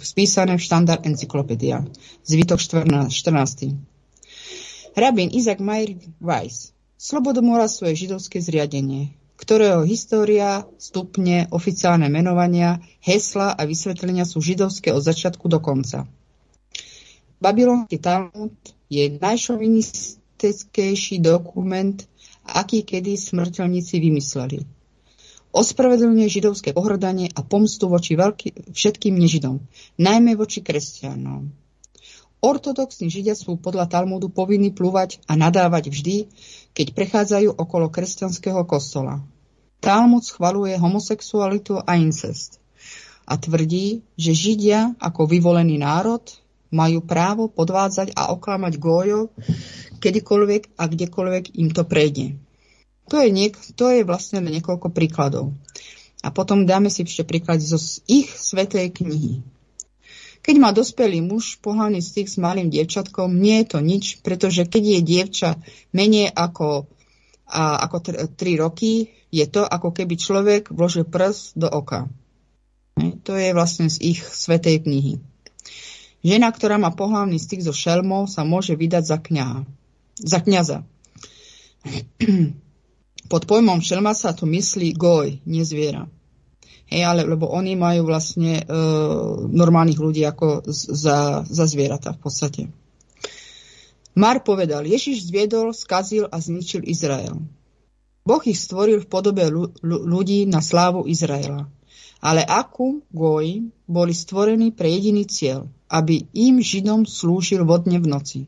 spísané 0.00 0.56
v 0.56 0.62
štandard 0.62 1.04
encyklopédia. 1.04 1.84
Zvytok 2.24 2.60
14. 2.60 3.12
14. 3.12 3.89
Rabín 4.96 5.30
Isaac 5.32 5.60
Meyer 5.62 5.96
Weiss. 6.20 6.72
Slobodomorstvo 7.00 7.88
je 7.88 7.96
židovské 8.06 8.40
zriadenie, 8.44 9.16
ktorého 9.40 9.88
história, 9.88 10.68
stupne, 10.76 11.48
oficiálne 11.48 12.12
menovania, 12.12 12.84
hesla 13.00 13.56
a 13.56 13.64
vysvetlenia 13.64 14.28
sú 14.28 14.44
židovské 14.44 14.92
od 14.92 15.00
začiatku 15.00 15.48
do 15.48 15.56
konca. 15.62 16.04
Babylonský 17.40 17.96
Talmud 18.02 18.52
je 18.92 19.16
najšovinistickejší 19.16 21.24
dokument, 21.24 21.96
aký 22.44 22.84
kedy 22.84 23.16
smrteľníci 23.16 23.96
vymysleli 23.96 24.60
ospravedlňuje 25.50 26.30
židovské 26.30 26.70
pohrdanie 26.70 27.26
a 27.34 27.42
pomstu 27.42 27.90
voči 27.90 28.14
veľký, 28.14 28.70
všetkým 28.70 29.18
nežidom, 29.18 29.58
najmä 29.98 30.38
voči 30.38 30.62
kresťanom. 30.62 31.50
Ortodoxní 32.40 33.12
židia 33.12 33.36
sú 33.36 33.60
podľa 33.60 33.88
Talmudu 33.88 34.32
povinní 34.32 34.72
plúvať 34.72 35.20
a 35.28 35.36
nadávať 35.36 35.92
vždy, 35.92 36.16
keď 36.72 36.86
prechádzajú 36.96 37.52
okolo 37.52 37.92
kresťanského 37.92 38.64
kostola. 38.64 39.20
Talmud 39.80 40.24
schvaluje 40.24 40.76
homosexualitu 40.76 41.80
a 41.80 42.00
incest 42.00 42.60
a 43.30 43.38
tvrdí, 43.38 44.02
že 44.18 44.34
Židia 44.34 44.98
ako 44.98 45.30
vyvolený 45.30 45.78
národ 45.78 46.20
majú 46.74 46.98
právo 47.06 47.46
podvádzať 47.46 48.10
a 48.18 48.34
oklamať 48.34 48.72
gójov 48.82 49.30
kedykoľvek 50.02 50.74
a 50.74 50.84
kdekoľvek 50.90 51.44
im 51.54 51.70
to 51.70 51.86
prejde. 51.86 52.26
To 53.10 53.18
je, 53.22 53.30
niek- 53.30 53.58
to 53.74 53.90
je 53.90 54.06
vlastne 54.06 54.42
niekoľko 54.42 54.90
príkladov. 54.90 55.54
A 56.22 56.30
potom 56.30 56.66
dáme 56.66 56.90
si 56.90 57.02
ešte 57.02 57.26
príklady 57.26 57.64
zo 57.66 57.78
ich 58.06 58.30
svetej 58.30 58.92
knihy. 58.92 59.42
Keď 60.40 60.56
má 60.56 60.72
dospelý 60.72 61.20
muž 61.20 61.60
pohľadný 61.60 62.00
styk 62.00 62.26
s 62.26 62.40
malým 62.40 62.72
dievčatkom, 62.72 63.36
nie 63.36 63.60
je 63.60 63.66
to 63.76 63.78
nič, 63.84 64.04
pretože 64.24 64.64
keď 64.64 64.82
je 64.96 65.00
dievča 65.04 65.50
menej 65.92 66.32
ako, 66.32 66.88
a, 67.44 67.84
ako 67.84 67.96
3 68.32 68.62
roky, 68.62 69.12
je 69.28 69.44
to 69.46 69.62
ako 69.62 69.92
keby 69.92 70.16
človek 70.16 70.72
vložil 70.72 71.04
prst 71.04 71.60
do 71.60 71.68
oka. 71.68 72.08
To 73.28 73.32
je 73.36 73.52
vlastne 73.52 73.88
z 73.88 74.16
ich 74.16 74.20
svetej 74.20 74.84
knihy. 74.84 75.14
Žena, 76.20 76.52
ktorá 76.52 76.76
má 76.76 76.92
pohľavný 76.92 77.40
styk 77.40 77.64
so 77.64 77.72
šelmou, 77.72 78.28
sa 78.28 78.44
môže 78.44 78.76
vydať 78.76 79.04
za 79.08 79.18
kňaha. 79.20 79.60
Za 80.20 80.38
kňaza. 80.44 80.78
Pod 83.32 83.42
pojmom 83.48 83.80
šelma 83.80 84.12
sa 84.12 84.36
tu 84.36 84.44
myslí 84.44 84.92
goj, 84.92 85.40
nie 85.48 85.64
zviera. 85.64 86.10
Hej, 86.90 87.06
ale, 87.06 87.22
lebo 87.22 87.46
oni 87.46 87.78
majú 87.78 88.10
vlastne 88.10 88.60
e, 88.60 88.64
normálnych 89.46 90.02
ľudí 90.02 90.26
ako 90.26 90.66
za, 90.66 91.46
za 91.46 91.64
zvieratá 91.70 92.18
v 92.18 92.20
podstate. 92.20 92.62
Mar 94.18 94.42
povedal, 94.42 94.82
Ježiš 94.82 95.30
zviedol, 95.30 95.70
skazil 95.70 96.26
a 96.26 96.42
zničil 96.42 96.82
Izrael. 96.82 97.38
Boh 98.26 98.42
ich 98.42 98.58
stvoril 98.58 99.00
v 99.00 99.08
podobe 99.08 99.46
ľudí 99.86 100.50
na 100.50 100.58
slávu 100.58 101.06
Izraela. 101.06 101.70
Ale 102.20 102.44
akú 102.44 103.00
goji 103.08 103.72
boli 103.88 104.12
stvorení 104.12 104.76
pre 104.76 104.92
jediný 104.92 105.24
cieľ, 105.24 105.70
aby 105.88 106.28
im 106.36 106.60
Židom 106.60 107.08
slúžil 107.08 107.64
vodne 107.64 107.96
v 107.96 108.10
noci. 108.10 108.40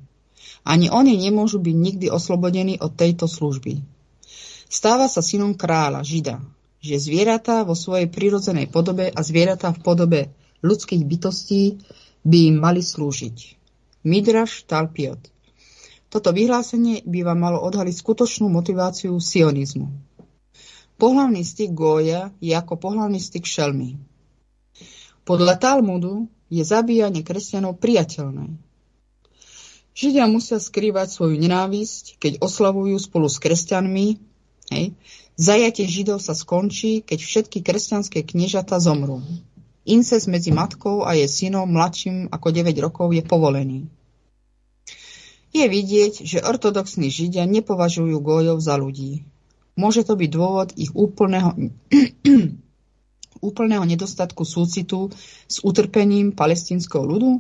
Ani 0.67 0.93
oni 0.93 1.17
nemôžu 1.17 1.57
byť 1.63 1.77
nikdy 1.79 2.07
oslobodení 2.13 2.77
od 2.83 2.93
tejto 2.93 3.25
služby. 3.25 3.81
Stáva 4.69 5.09
sa 5.09 5.25
synom 5.25 5.57
kráľa, 5.57 6.05
žida, 6.05 6.43
že 6.83 6.99
zvieratá 6.99 7.63
vo 7.63 7.79
svojej 7.79 8.11
prirodzenej 8.11 8.67
podobe 8.67 9.07
a 9.07 9.21
zvieratá 9.23 9.71
v 9.71 9.81
podobe 9.87 10.21
ľudských 10.67 11.07
bytostí 11.07 11.79
by 12.27 12.39
im 12.51 12.57
mali 12.59 12.83
slúžiť. 12.83 13.37
Midraš 14.03 14.67
Talpiot. 14.67 15.31
Toto 16.11 16.35
vyhlásenie 16.35 17.07
by 17.07 17.23
vám 17.23 17.39
malo 17.39 17.59
odhaliť 17.63 17.95
skutočnú 17.95 18.51
motiváciu 18.51 19.15
sionizmu. 19.15 19.89
Pohlavný 20.99 21.47
styk 21.47 21.71
Goja 21.73 22.35
je 22.43 22.53
ako 22.53 22.77
pohlavný 22.77 23.23
styk 23.23 23.47
šelmy. 23.47 23.97
Podľa 25.23 25.63
Talmudu 25.63 26.27
je 26.51 26.67
zabíjanie 26.67 27.23
kresťanov 27.23 27.79
priateľné. 27.79 28.59
Židia 29.95 30.27
musia 30.27 30.59
skrývať 30.59 31.15
svoju 31.15 31.39
nenávisť, 31.39 32.19
keď 32.19 32.33
oslavujú 32.43 32.99
spolu 32.99 33.31
s 33.31 33.39
kresťanmi 33.39 34.33
Hej. 34.73 34.97
Zajatie 35.37 35.89
Židov 35.89 36.21
sa 36.21 36.37
skončí, 36.37 37.01
keď 37.01 37.19
všetky 37.25 37.65
kresťanské 37.65 38.21
kniežata 38.21 38.77
zomrú. 38.77 39.25
Incest 39.89 40.29
medzi 40.29 40.53
matkou 40.53 41.03
a 41.03 41.17
jej 41.17 41.27
synom 41.27 41.67
mladším 41.67 42.29
ako 42.31 42.49
9 42.53 42.71
rokov 42.85 43.11
je 43.17 43.23
povolený. 43.25 43.81
Je 45.53 45.65
vidieť, 45.69 46.25
že 46.25 46.45
ortodoxní 46.45 47.13
Židia 47.13 47.45
nepovažujú 47.45 48.17
gojov 48.21 48.61
za 48.61 48.77
ľudí. 48.81 49.25
Môže 49.77 50.05
to 50.05 50.17
byť 50.17 50.31
dôvod 50.33 50.69
ich 50.77 50.93
úplného, 50.93 51.57
úplného 53.49 53.85
nedostatku 53.89 54.45
súcitu 54.45 55.13
s 55.49 55.65
utrpením 55.65 56.33
palestínskeho 56.33 57.05
ľudu? 57.05 57.31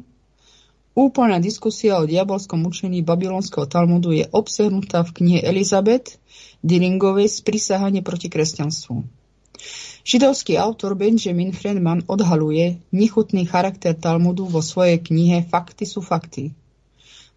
Úplná 0.92 1.40
diskusia 1.40 1.96
o 1.96 2.04
diabolskom 2.04 2.68
učení 2.68 3.00
babylonského 3.00 3.64
Talmudu 3.64 4.12
je 4.12 4.28
obsahnutá 4.28 5.00
v 5.08 5.14
knihe 5.16 5.40
Elizabeth 5.40 6.20
Dillingovej 6.60 7.32
Sprisahanie 7.32 8.04
proti 8.04 8.28
kresťanstvu. 8.28 9.00
Židovský 10.04 10.60
autor 10.60 10.92
Benjamin 10.92 11.56
Friedman 11.56 12.04
odhaluje 12.12 12.84
nechutný 12.92 13.48
charakter 13.48 13.96
Talmudu 13.96 14.44
vo 14.44 14.60
svojej 14.60 15.00
knihe 15.00 15.48
Fakty 15.48 15.88
sú 15.88 16.04
fakty. 16.04 16.52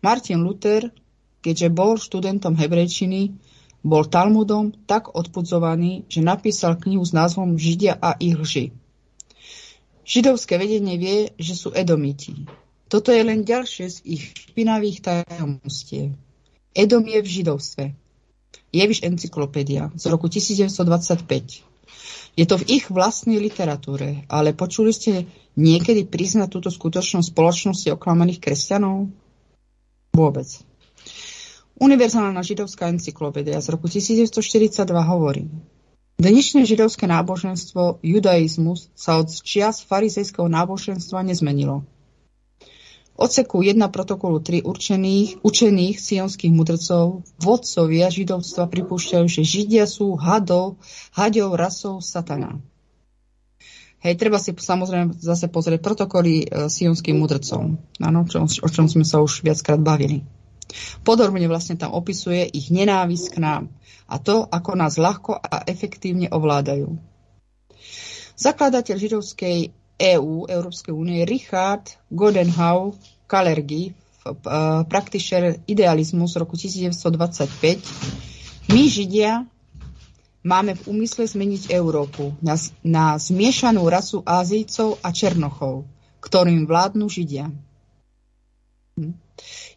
Martin 0.04 0.44
Luther, 0.44 0.92
keďže 1.40 1.72
bol 1.72 1.96
študentom 1.96 2.60
hebrejčiny, 2.60 3.40
bol 3.88 4.04
Talmudom 4.04 4.76
tak 4.84 5.16
odpudzovaný, 5.16 6.04
že 6.12 6.20
napísal 6.20 6.76
knihu 6.76 7.08
s 7.08 7.16
názvom 7.16 7.56
Židia 7.56 7.96
a 8.04 8.20
ich 8.20 8.36
lži. 8.36 8.76
Židovské 10.04 10.60
vedenie 10.60 11.00
vie, 11.00 11.32
že 11.40 11.56
sú 11.56 11.72
edomiti, 11.72 12.50
toto 12.86 13.10
je 13.10 13.22
len 13.26 13.42
ďalšie 13.42 13.86
z 13.90 13.98
ich 14.06 14.24
špinavých 14.38 15.02
tajomstiev. 15.02 16.14
Edom 16.76 17.02
je 17.08 17.20
v 17.24 17.28
židovstve. 17.28 17.84
Jeviš 18.70 19.02
encyklopédia 19.02 19.90
z 19.96 20.04
roku 20.12 20.28
1925. 20.30 21.66
Je 22.36 22.46
to 22.46 22.56
v 22.60 22.68
ich 22.68 22.92
vlastnej 22.92 23.40
literatúre, 23.40 24.28
ale 24.28 24.52
počuli 24.52 24.92
ste 24.92 25.24
niekedy 25.56 26.04
priznať 26.04 26.52
túto 26.52 26.70
skutočnosť 26.70 27.32
spoločnosti 27.32 27.88
oklamaných 27.96 28.44
kresťanov? 28.44 29.08
Vôbec. 30.12 30.48
Univerzálna 31.80 32.44
židovská 32.44 32.92
encyklopédia 32.92 33.64
z 33.64 33.68
roku 33.72 33.88
1942 33.88 34.30
hovorí, 34.86 35.48
Dnešné 36.16 36.64
židovské 36.64 37.12
náboženstvo, 37.12 38.00
judaizmus, 38.00 38.88
sa 38.96 39.20
od 39.20 39.28
čias 39.28 39.84
farizejského 39.84 40.48
náboženstva 40.48 41.28
nezmenilo 41.28 41.84
odseku 43.16 43.64
1 43.64 43.80
protokolu 43.92 44.44
3 44.44 44.68
určených, 44.68 45.40
učených 45.42 45.96
sionských 45.96 46.52
mudrcov 46.52 47.24
vodcovia 47.40 48.12
židovstva 48.12 48.68
pripúšťajú, 48.68 49.26
že 49.26 49.42
židia 49.48 49.88
sú 49.88 50.20
hadov, 50.20 50.78
hadov 51.16 51.56
rasou 51.56 52.04
satana. 52.04 52.60
Hej, 54.04 54.22
treba 54.22 54.38
si 54.38 54.54
samozrejme 54.54 55.18
zase 55.18 55.50
pozrieť 55.50 55.82
protokoly 55.82 56.46
e, 56.46 56.70
sionským 56.70 57.18
mudrcov, 57.18 57.74
áno, 57.98 58.20
čo, 58.30 58.46
o 58.46 58.70
čom 58.70 58.86
sme 58.86 59.02
sa 59.02 59.18
už 59.18 59.42
viackrát 59.42 59.82
bavili. 59.82 60.22
Podrobne 61.02 61.50
vlastne 61.50 61.80
tam 61.80 61.96
opisuje 61.96 62.46
ich 62.46 62.70
nenávisť 62.70 63.28
k 63.34 63.38
nám 63.42 63.64
a 64.06 64.22
to, 64.22 64.46
ako 64.46 64.78
nás 64.78 65.02
ľahko 65.02 65.34
a 65.42 65.66
efektívne 65.66 66.30
ovládajú. 66.30 66.94
Zakladateľ 68.36 68.96
židovskej 69.00 69.74
EÚ, 69.96 70.52
Európskej 70.52 70.92
únie, 70.92 71.24
Richard 71.24 71.96
Godenhau 72.12 72.92
Kalergi, 73.26 73.96
praktišer 74.90 75.62
idealizmu 75.70 76.26
z 76.26 76.34
roku 76.42 76.58
1925, 76.58 78.74
my 78.74 78.84
Židia 78.90 79.46
máme 80.42 80.74
v 80.74 80.82
úmysle 80.90 81.30
zmeniť 81.30 81.70
Európu 81.74 82.34
na, 82.42 82.58
na 82.82 83.18
zmiešanú 83.22 83.86
rasu 83.86 84.26
Ázijcov 84.26 84.98
a 85.06 85.14
Černochov, 85.14 85.86
ktorým 86.22 86.66
vládnu 86.66 87.06
Židia. 87.06 87.54
Hm. 88.98 89.14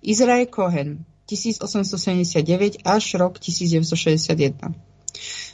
Izrael 0.00 0.48
Cohen, 0.48 1.04
1879 1.28 2.88
až 2.88 3.04
rok 3.20 3.36
1961. 3.36 4.72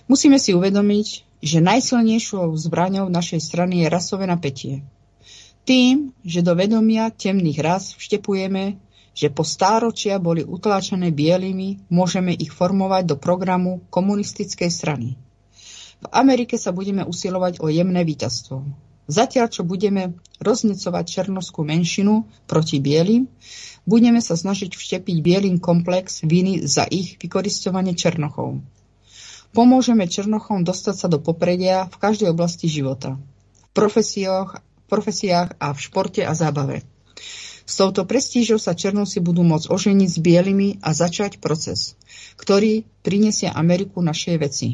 Musíme 0.04 0.36
si 0.36 0.52
uvedomiť, 0.52 1.40
že 1.40 1.64
najsilnejšou 1.64 2.52
zbraňou 2.56 3.08
našej 3.08 3.40
strany 3.40 3.84
je 3.84 3.92
rasové 3.92 4.28
napätie. 4.28 4.84
Tým, 5.64 6.12
že 6.20 6.44
do 6.44 6.52
vedomia 6.52 7.08
temných 7.08 7.60
ras 7.64 7.84
vštepujeme, 7.96 8.76
že 9.16 9.32
po 9.32 9.46
stáročia 9.46 10.20
boli 10.20 10.44
utláčané 10.44 11.08
bielými, 11.08 11.88
môžeme 11.88 12.36
ich 12.36 12.52
formovať 12.52 13.14
do 13.14 13.16
programu 13.16 13.80
komunistickej 13.88 14.68
strany. 14.68 15.16
V 16.04 16.06
Amerike 16.12 16.60
sa 16.60 16.74
budeme 16.74 17.00
usilovať 17.06 17.64
o 17.64 17.72
jemné 17.72 18.04
víťazstvo. 18.04 18.60
Zatiaľ, 19.08 19.48
čo 19.48 19.64
budeme 19.64 20.20
roznecovať 20.40 21.04
černovskú 21.08 21.64
menšinu 21.64 22.28
proti 22.44 22.76
bielým, 22.80 23.24
budeme 23.88 24.20
sa 24.20 24.36
snažiť 24.36 24.76
vštepiť 24.76 25.16
bielým 25.20 25.56
komplex 25.60 26.24
viny 26.24 26.64
za 26.68 26.84
ich 26.88 27.16
vykoristovanie 27.16 27.96
černochov. 27.96 28.60
Pomôžeme 29.54 30.10
Černochom 30.10 30.66
dostať 30.66 30.94
sa 30.98 31.06
do 31.06 31.22
popredia 31.22 31.86
v 31.86 31.96
každej 32.02 32.34
oblasti 32.34 32.66
života. 32.66 33.14
V 33.54 33.70
profesiách, 33.70 34.58
v 34.58 34.84
profesiách 34.90 35.54
a 35.62 35.70
v 35.70 35.78
športe 35.78 36.26
a 36.26 36.34
zábave. 36.34 36.82
S 37.64 37.80
touto 37.80 38.02
prestížou 38.04 38.58
sa 38.58 38.74
Černovci 38.74 39.22
budú 39.22 39.46
môcť 39.46 39.70
oženiť 39.70 40.08
s 40.10 40.18
bielými 40.18 40.68
a 40.82 40.90
začať 40.90 41.38
proces, 41.38 41.94
ktorý 42.36 42.84
prinesie 43.06 43.48
Ameriku 43.48 44.02
našej 44.02 44.36
veci. 44.42 44.68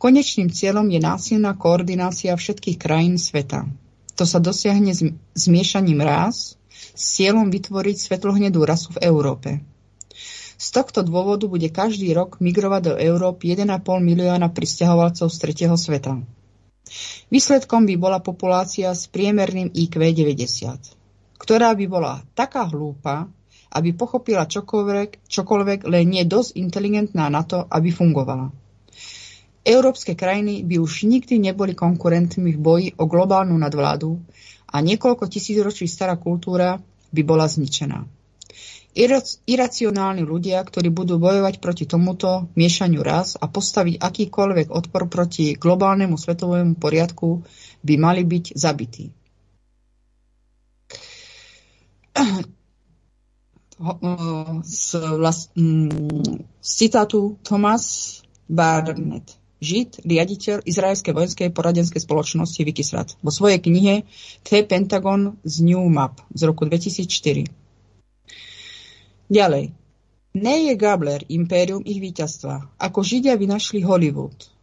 Konečným 0.00 0.48
cieľom 0.48 0.88
je 0.88 1.00
násilná 1.00 1.52
koordinácia 1.54 2.32
všetkých 2.32 2.80
krajín 2.80 3.20
sveta. 3.20 3.68
To 4.16 4.24
sa 4.24 4.40
dosiahne 4.40 4.96
zmiešaním 5.36 6.00
rás 6.00 6.56
s 6.96 7.02
cieľom 7.20 7.52
vytvoriť 7.52 7.96
svetlohnedú 8.00 8.64
rasu 8.64 8.96
v 8.96 9.04
Európe. 9.04 9.50
Z 10.56 10.72
tohto 10.72 11.04
dôvodu 11.04 11.44
bude 11.52 11.68
každý 11.68 12.16
rok 12.16 12.40
migrovať 12.40 12.82
do 12.88 12.94
Európy 12.96 13.52
1,5 13.52 13.76
milióna 14.00 14.48
pristahovalcov 14.56 15.28
z 15.28 15.36
tretieho 15.36 15.76
sveta. 15.76 16.16
Výsledkom 17.28 17.84
by 17.84 17.94
bola 18.00 18.24
populácia 18.24 18.88
s 18.88 19.04
priemerným 19.04 19.68
IQ 19.76 20.00
90, 20.00 21.36
ktorá 21.36 21.76
by 21.76 21.86
bola 21.92 22.24
taká 22.32 22.64
hlúpa, 22.72 23.28
aby 23.76 23.92
pochopila 23.92 24.48
čokoľvek, 24.48 25.28
čokoľvek 25.28 25.78
len 25.92 26.08
nie 26.08 26.24
dosť 26.24 26.56
inteligentná 26.56 27.28
na 27.28 27.44
to, 27.44 27.68
aby 27.68 27.92
fungovala. 27.92 28.48
Európske 29.66 30.16
krajiny 30.16 30.64
by 30.64 30.80
už 30.80 31.04
nikdy 31.04 31.36
neboli 31.36 31.76
konkurentmi 31.76 32.54
v 32.54 32.62
boji 32.62 32.88
o 32.96 33.04
globálnu 33.04 33.58
nadvládu 33.60 34.24
a 34.72 34.80
niekoľko 34.80 35.28
tisícročí 35.28 35.84
stará 35.84 36.16
kultúra 36.16 36.80
by 37.12 37.22
bola 37.26 37.44
zničená 37.44 38.15
iracionálni 39.44 40.24
ľudia, 40.24 40.64
ktorí 40.64 40.88
budú 40.88 41.20
bojovať 41.20 41.60
proti 41.60 41.84
tomuto 41.84 42.48
miešaniu 42.56 43.04
raz 43.04 43.36
a 43.36 43.44
postaviť 43.44 44.00
akýkoľvek 44.00 44.72
odpor 44.72 45.12
proti 45.12 45.52
globálnemu 45.52 46.16
svetovému 46.16 46.80
poriadku, 46.80 47.44
by 47.84 47.94
mali 48.00 48.24
byť 48.24 48.56
zabití. 48.56 49.12
Z, 54.64 54.88
vlast, 54.96 55.52
z 56.64 56.70
citátu 56.72 57.36
Thomas 57.44 57.84
Barnett, 58.48 59.36
Žid, 59.60 60.04
riaditeľ 60.04 60.64
Izraelskej 60.64 61.12
vojenskej 61.12 61.48
poradenskej 61.52 62.00
spoločnosti 62.00 62.60
Wikisrat, 62.60 63.16
vo 63.20 63.28
svojej 63.28 63.60
knihe 63.60 64.08
The 64.48 64.64
Pentagon 64.64 65.36
z 65.44 65.64
New 65.64 65.84
Map 65.92 66.24
z 66.32 66.48
roku 66.48 66.64
2004. 66.64 67.65
Ďalej. 69.26 69.74
Nie 70.36 70.70
je 70.70 70.74
Gabler 70.78 71.26
impérium 71.26 71.82
ich 71.82 71.98
víťazstva. 71.98 72.78
Ako 72.78 73.02
Židia 73.02 73.34
vynašli 73.34 73.82
Hollywood. 73.82 74.54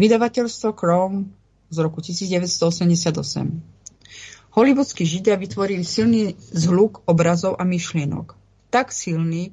Vydavateľstvo 0.00 0.72
Chrome 0.72 1.28
z 1.68 1.76
roku 1.84 2.00
1988. 2.00 4.56
Hollywoodskí 4.56 5.04
Židia 5.04 5.36
vytvorili 5.36 5.84
silný 5.84 6.40
zhluk 6.48 7.04
obrazov 7.04 7.60
a 7.60 7.68
myšlienok. 7.68 8.32
Tak 8.72 8.96
silný, 8.96 9.52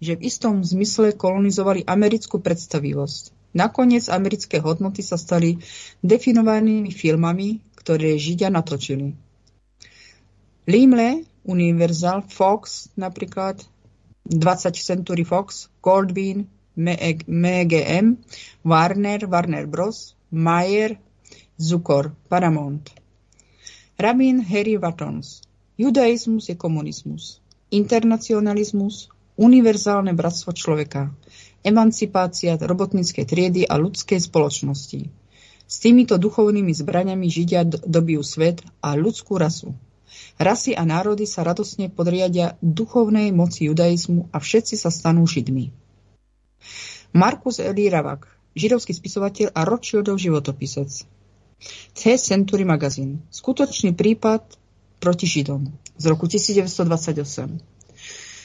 že 0.00 0.16
v 0.16 0.24
istom 0.24 0.64
zmysle 0.64 1.12
kolonizovali 1.12 1.84
americkú 1.84 2.40
predstavivosť. 2.40 3.52
Nakoniec 3.52 4.08
americké 4.08 4.64
hodnoty 4.64 5.04
sa 5.04 5.20
stali 5.20 5.60
definovanými 6.00 6.88
filmami, 6.88 7.60
ktoré 7.76 8.16
Židia 8.16 8.48
natočili. 8.48 9.12
Limle 10.64 11.27
Universal, 11.48 12.28
Fox 12.28 12.92
napríklad, 12.92 13.64
20 14.28 14.76
Century 14.76 15.24
Fox, 15.24 15.72
Goldwyn, 15.80 16.44
MGM, 16.76 18.20
Warner, 18.62 19.20
Warner 19.24 19.64
Bros., 19.64 20.12
Mayer, 20.28 21.00
Zukor, 21.56 22.12
Paramount. 22.28 22.92
Rabin 23.96 24.44
Harry 24.44 24.76
Wattons. 24.76 25.42
Judaizmus 25.80 26.52
je 26.52 26.54
komunizmus. 26.54 27.40
Internacionalizmus, 27.72 29.08
univerzálne 29.40 30.12
bratstvo 30.12 30.52
človeka, 30.52 31.10
emancipácia 31.64 32.60
robotníckej 32.60 33.24
triedy 33.24 33.62
a 33.64 33.80
ľudskej 33.80 34.20
spoločnosti. 34.20 35.00
S 35.68 35.74
týmito 35.80 36.16
duchovnými 36.16 36.72
zbraňami 36.72 37.26
Židia 37.26 37.64
dobijú 37.66 38.22
svet 38.22 38.60
a 38.84 38.94
ľudskú 38.94 39.36
rasu. 39.40 39.72
Rasy 40.38 40.78
a 40.78 40.86
národy 40.86 41.26
sa 41.26 41.42
radosne 41.42 41.90
podriadia 41.90 42.54
duchovnej 42.62 43.34
moci 43.34 43.66
judaizmu 43.66 44.30
a 44.30 44.38
všetci 44.38 44.78
sa 44.78 44.86
stanú 44.94 45.26
Židmi. 45.26 45.74
Markus 47.10 47.58
Eli 47.58 47.90
židovský 48.54 48.94
spisovateľ 48.94 49.50
a 49.54 49.66
Rothschildov 49.66 50.18
životopisec. 50.22 50.90
C. 51.94 52.02
Century 52.14 52.62
Magazine. 52.62 53.18
Skutočný 53.34 53.98
prípad 53.98 54.46
proti 55.02 55.26
Židom. 55.26 55.74
z 55.98 56.04
roku 56.06 56.30
1928. 56.30 57.58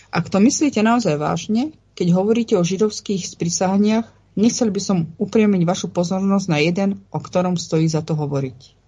Ak 0.09 0.25
to 0.29 0.37
myslíte 0.41 0.81
naozaj 0.81 1.17
vážne, 1.21 1.77
keď 1.93 2.07
hovoríte 2.17 2.57
o 2.57 2.65
židovských 2.65 3.25
sprisahaniach, 3.25 4.09
nechcel 4.33 4.73
by 4.73 4.81
som 4.81 4.97
upriamiť 5.21 5.61
vašu 5.65 5.87
pozornosť 5.93 6.47
na 6.49 6.57
jeden, 6.57 7.05
o 7.13 7.21
ktorom 7.21 7.53
stojí 7.57 7.85
za 7.85 8.01
to 8.01 8.17
hovoriť. 8.17 8.82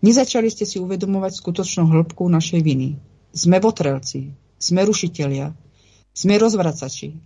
Nezačali 0.00 0.48
ste 0.48 0.64
si 0.64 0.80
uvedomovať 0.80 1.44
skutočnú 1.44 1.84
hĺbku 1.84 2.24
našej 2.24 2.64
viny. 2.64 2.96
Sme 3.36 3.60
votrelci, 3.60 4.32
sme 4.56 4.88
rušitelia, 4.88 5.52
sme 6.16 6.40
rozvracači. 6.40 7.20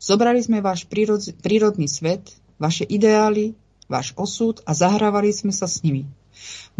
Zobrali 0.00 0.40
sme 0.40 0.64
váš 0.64 0.88
prírod, 0.88 1.20
prírodný 1.44 1.84
svet, 1.84 2.32
vaše 2.56 2.88
ideály, 2.88 3.52
váš 3.92 4.16
osud 4.16 4.64
a 4.64 4.72
zahrávali 4.72 5.36
sme 5.36 5.52
sa 5.52 5.68
s 5.68 5.84
nimi. 5.84 6.08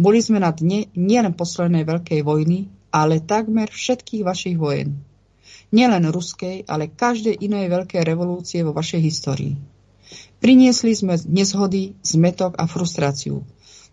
Boli 0.01 0.17
sme 0.17 0.41
na 0.41 0.49
dne 0.49 0.89
nielen 0.97 1.37
poslednej 1.37 1.85
veľkej 1.85 2.25
vojny, 2.25 2.65
ale 2.89 3.21
takmer 3.21 3.69
všetkých 3.69 4.25
vašich 4.25 4.57
vojen. 4.57 4.97
Nielen 5.69 6.09
ruskej, 6.09 6.65
ale 6.65 6.89
každej 6.89 7.37
inej 7.37 7.69
veľkej 7.69 8.01
revolúcie 8.01 8.65
vo 8.65 8.73
vašej 8.73 9.01
histórii. 9.05 9.53
Priniesli 10.41 10.97
sme 10.97 11.21
nezhody, 11.29 11.93
zmetok 12.01 12.57
a 12.57 12.65
frustráciu 12.65 13.45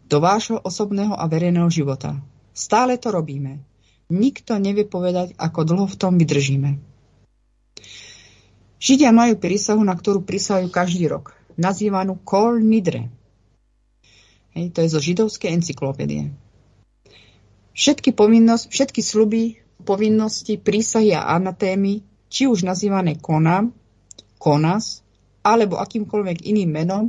do 0.06 0.22
vášho 0.22 0.62
osobného 0.62 1.14
a 1.18 1.26
verejného 1.26 1.66
života. 1.70 2.18
Stále 2.54 2.96
to 2.96 3.10
robíme. 3.10 3.60
Nikto 4.06 4.56
nevie 4.62 4.86
povedať, 4.86 5.34
ako 5.34 5.66
dlho 5.66 5.86
v 5.90 5.98
tom 5.98 6.14
vydržíme. 6.14 6.78
Židia 8.78 9.10
majú 9.10 9.34
prísahu, 9.34 9.82
na 9.82 9.98
ktorú 9.98 10.22
prísahajú 10.22 10.70
každý 10.70 11.10
rok, 11.10 11.34
nazývanú 11.58 12.14
Kol 12.22 12.62
Nidre. 12.62 13.10
Hej, 14.54 14.72
to 14.72 14.86
je 14.86 14.88
zo 14.94 15.00
židovskej 15.02 15.52
encyklopédie. 15.58 16.32
Všetky, 17.76 18.14
povinnosť, 18.14 18.72
všetky 18.72 19.02
sluby, 19.04 19.60
povinnosti, 19.84 20.56
prísahy 20.56 21.12
a 21.12 21.34
anatémy, 21.36 22.00
či 22.32 22.48
už 22.48 22.64
nazývané 22.64 23.20
konam, 23.20 23.76
konas, 24.40 25.04
alebo 25.44 25.76
akýmkoľvek 25.76 26.46
iným 26.46 26.70
menom, 26.72 27.04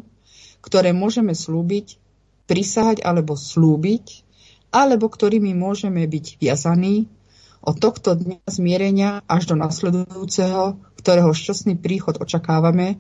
ktoré 0.60 0.91
môžeme 0.91 1.31
slúbiť, 1.31 2.01
prisahať 2.47 3.03
alebo 3.03 3.36
slúbiť, 3.36 4.23
alebo 4.71 5.12
ktorými 5.12 5.51
môžeme 5.53 6.03
byť 6.07 6.41
viazaní 6.41 7.12
od 7.62 7.75
tohto 7.77 8.15
dňa 8.15 8.47
zmierenia 8.47 9.21
až 9.27 9.51
do 9.51 9.55
nasledujúceho, 9.60 10.79
ktorého 10.97 11.36
šťastný 11.36 11.75
príchod 11.75 12.17
očakávame, 12.17 12.97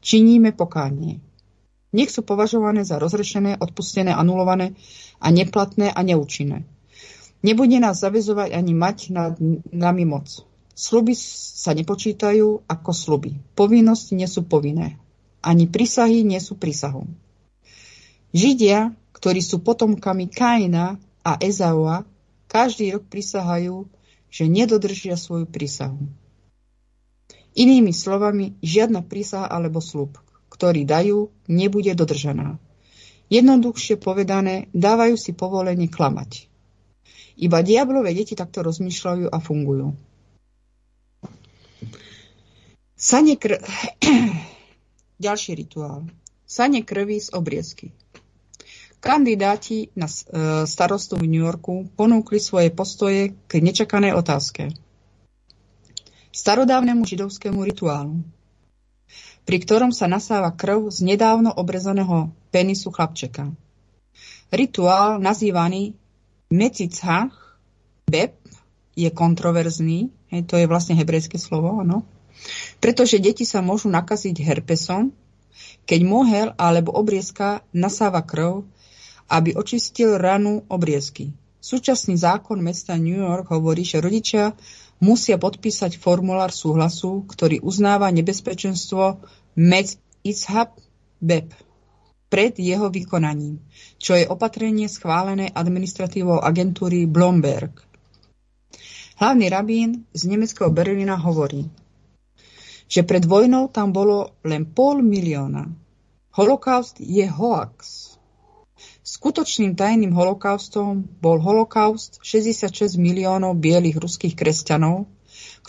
činíme 0.00 0.56
pokánie 0.56 1.20
nech 1.96 2.12
sú 2.12 2.20
považované 2.20 2.84
za 2.84 3.00
rozrešené, 3.00 3.56
odpustené, 3.56 4.12
anulované 4.12 4.76
a 5.16 5.32
neplatné 5.32 5.88
a 5.88 6.00
neúčinné. 6.04 6.68
Nebude 7.40 7.80
nás 7.80 8.04
zavezovať 8.04 8.52
ani 8.52 8.76
mať 8.76 8.96
nad 9.16 9.32
nami 9.72 10.04
moc. 10.04 10.28
Sluby 10.76 11.16
sa 11.16 11.72
nepočítajú 11.72 12.68
ako 12.68 12.90
sluby. 12.92 13.40
Povinnosti 13.56 14.12
nie 14.12 14.28
sú 14.28 14.44
povinné. 14.44 15.00
Ani 15.40 15.64
prísahy 15.64 16.20
nie 16.20 16.36
sú 16.36 16.60
prísahom. 16.60 17.16
Židia, 18.36 18.92
ktorí 19.16 19.40
sú 19.40 19.64
potomkami 19.64 20.28
Kaina 20.28 21.00
a 21.24 21.32
Ezaua, 21.40 22.04
každý 22.52 22.92
rok 22.92 23.08
prisahajú, 23.08 23.88
že 24.28 24.44
nedodržia 24.44 25.16
svoju 25.16 25.48
prísahu. 25.48 26.04
Inými 27.56 27.96
slovami, 27.96 28.60
žiadna 28.60 29.00
prísaha 29.00 29.48
alebo 29.48 29.80
slub 29.80 30.20
ktorý 30.56 30.88
dajú, 30.88 31.28
nebude 31.52 31.92
dodržaná. 31.92 32.56
Jednoduchšie 33.28 34.00
povedané, 34.00 34.72
dávajú 34.72 35.20
si 35.20 35.36
povolenie 35.36 35.92
klamať. 35.92 36.48
Iba 37.36 37.60
diablové 37.60 38.16
deti 38.16 38.32
takto 38.32 38.64
rozmýšľajú 38.64 39.28
a 39.28 39.36
fungujú. 39.36 39.92
Sanie 42.96 43.36
kr... 43.36 43.60
Ďalší 45.26 45.52
rituál. 45.52 46.08
Sanie 46.48 46.80
krvi 46.80 47.20
z 47.20 47.28
obriezky. 47.36 47.92
Kandidáti 49.06 49.94
na 49.94 50.10
e, 50.10 50.66
starostu 50.66 51.14
v 51.14 51.30
New 51.30 51.46
Yorku 51.46 51.86
ponúkli 51.94 52.42
svoje 52.42 52.74
postoje 52.74 53.38
k 53.46 53.62
nečakanej 53.62 54.18
otázke. 54.18 54.74
Starodávnemu 56.34 57.06
židovskému 57.06 57.62
rituálu 57.62 58.26
pri 59.46 59.62
ktorom 59.62 59.94
sa 59.94 60.10
nasáva 60.10 60.50
krv 60.50 60.90
z 60.90 61.06
nedávno 61.06 61.54
obrezaného 61.54 62.34
penisu 62.50 62.90
chlapčeka. 62.90 63.54
Rituál 64.50 65.22
nazývaný 65.22 65.94
Mecichach, 66.50 67.32
Beb, 68.10 68.34
je 68.98 69.06
kontroverzný, 69.10 70.10
hej, 70.34 70.42
to 70.50 70.58
je 70.58 70.66
vlastne 70.66 70.98
hebrejské 70.98 71.38
slovo, 71.38 71.78
ano, 71.78 72.02
pretože 72.82 73.22
deti 73.22 73.46
sa 73.46 73.62
môžu 73.62 73.86
nakaziť 73.90 74.36
herpesom, 74.42 75.14
keď 75.86 76.00
mohel 76.02 76.46
alebo 76.58 76.94
obriezka 76.94 77.62
nasáva 77.70 78.22
krv, 78.26 78.66
aby 79.26 79.54
očistil 79.54 80.18
ranu 80.18 80.62
obriezky. 80.70 81.34
Súčasný 81.58 82.14
zákon 82.14 82.62
mesta 82.62 82.94
New 82.94 83.18
York 83.18 83.50
hovorí, 83.50 83.82
že 83.82 83.98
rodičia 83.98 84.54
musia 85.02 85.34
podpísať 85.36 85.98
formulár 85.98 86.54
súhlasu, 86.54 87.26
ktorý 87.26 87.58
uznáva 87.60 88.06
nebezpečenstvo 88.14 89.18
med 89.58 89.90
Ishab 90.22 90.78
Beb 91.18 91.50
pred 92.26 92.58
jeho 92.58 92.90
vykonaním, 92.90 93.62
čo 94.02 94.18
je 94.18 94.26
opatrenie 94.26 94.90
schválené 94.90 95.50
administratívou 95.54 96.42
agentúry 96.42 97.06
Blomberg. 97.06 97.86
Hlavný 99.16 99.46
rabín 99.48 100.04
z 100.12 100.28
nemeckého 100.28 100.68
Berlína 100.68 101.16
hovorí, 101.16 101.70
že 102.86 103.02
pred 103.02 103.24
vojnou 103.24 103.72
tam 103.72 103.90
bolo 103.94 104.36
len 104.44 104.68
pol 104.68 105.00
milióna. 105.00 105.70
Holokaust 106.36 107.00
je 107.00 107.24
hoax. 107.24 108.12
Skutočným 109.06 109.78
tajným 109.78 110.10
holokaustom 110.10 111.06
bol 111.22 111.38
holokaust 111.38 112.18
66 112.26 112.98
miliónov 112.98 113.54
bielých 113.54 114.02
ruských 114.02 114.34
kresťanov, 114.34 115.06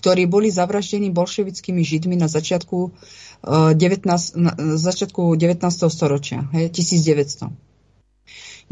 ktorí 0.02 0.26
boli 0.26 0.50
zavraždení 0.50 1.14
bolševickými 1.14 1.86
židmi 1.86 2.18
na 2.18 2.26
začiatku, 2.26 2.98
19, 3.46 3.78
eh, 4.10 4.42
na 4.42 4.58
začiatku 4.58 5.38
19. 5.38 5.94
storočia, 5.94 6.50
hej, 6.50 6.74
1900. 6.74 7.54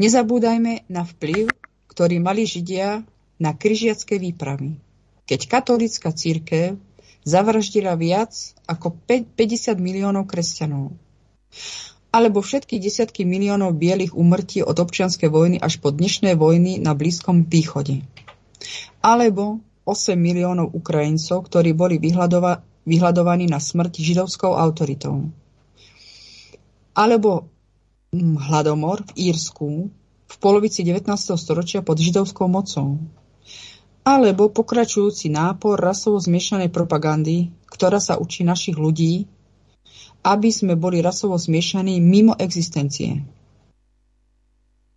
Nezabúdajme 0.02 0.90
na 0.90 1.06
vplyv, 1.06 1.46
ktorý 1.86 2.18
mali 2.18 2.42
Židia 2.42 3.06
na 3.38 3.54
križiacké 3.54 4.18
výpravy. 4.18 4.82
Keď 5.30 5.46
katolická 5.46 6.10
církev 6.10 6.74
zavraždila 7.22 7.94
viac 7.94 8.34
ako 8.66 8.98
50 9.06 9.78
miliónov 9.78 10.26
kresťanov 10.26 10.90
alebo 12.16 12.40
všetky 12.40 12.80
desiatky 12.80 13.28
miliónov 13.28 13.76
bielých 13.76 14.16
umrtí 14.16 14.64
od 14.64 14.80
občianskej 14.80 15.28
vojny 15.28 15.60
až 15.60 15.76
po 15.84 15.92
dnešné 15.92 16.32
vojny 16.32 16.80
na 16.80 16.96
Blízkom 16.96 17.44
východe. 17.44 18.08
Alebo 19.04 19.60
8 19.84 20.16
miliónov 20.16 20.72
Ukrajincov, 20.72 21.44
ktorí 21.44 21.76
boli 21.76 22.00
vyhľadova- 22.00 22.64
vyhľadovaní 22.88 23.52
na 23.52 23.60
smrť 23.60 24.00
židovskou 24.00 24.56
autoritou. 24.56 25.28
Alebo 26.96 27.52
hm, 28.16 28.40
hladomor 28.48 29.04
v 29.12 29.28
Írsku 29.28 29.92
v 30.26 30.36
polovici 30.40 30.88
19. 30.88 31.12
storočia 31.36 31.84
pod 31.84 32.00
židovskou 32.00 32.48
mocou. 32.48 32.96
Alebo 34.08 34.48
pokračujúci 34.48 35.28
nápor 35.28 35.76
rasovo 35.76 36.16
zmiešanej 36.16 36.72
propagandy, 36.72 37.52
ktorá 37.68 38.00
sa 38.00 38.16
učí 38.16 38.40
našich 38.40 38.80
ľudí 38.80 39.28
aby 40.26 40.50
sme 40.50 40.74
boli 40.74 40.98
rasovo 40.98 41.38
zmiešaní 41.38 42.02
mimo 42.02 42.34
existencie. 42.34 43.22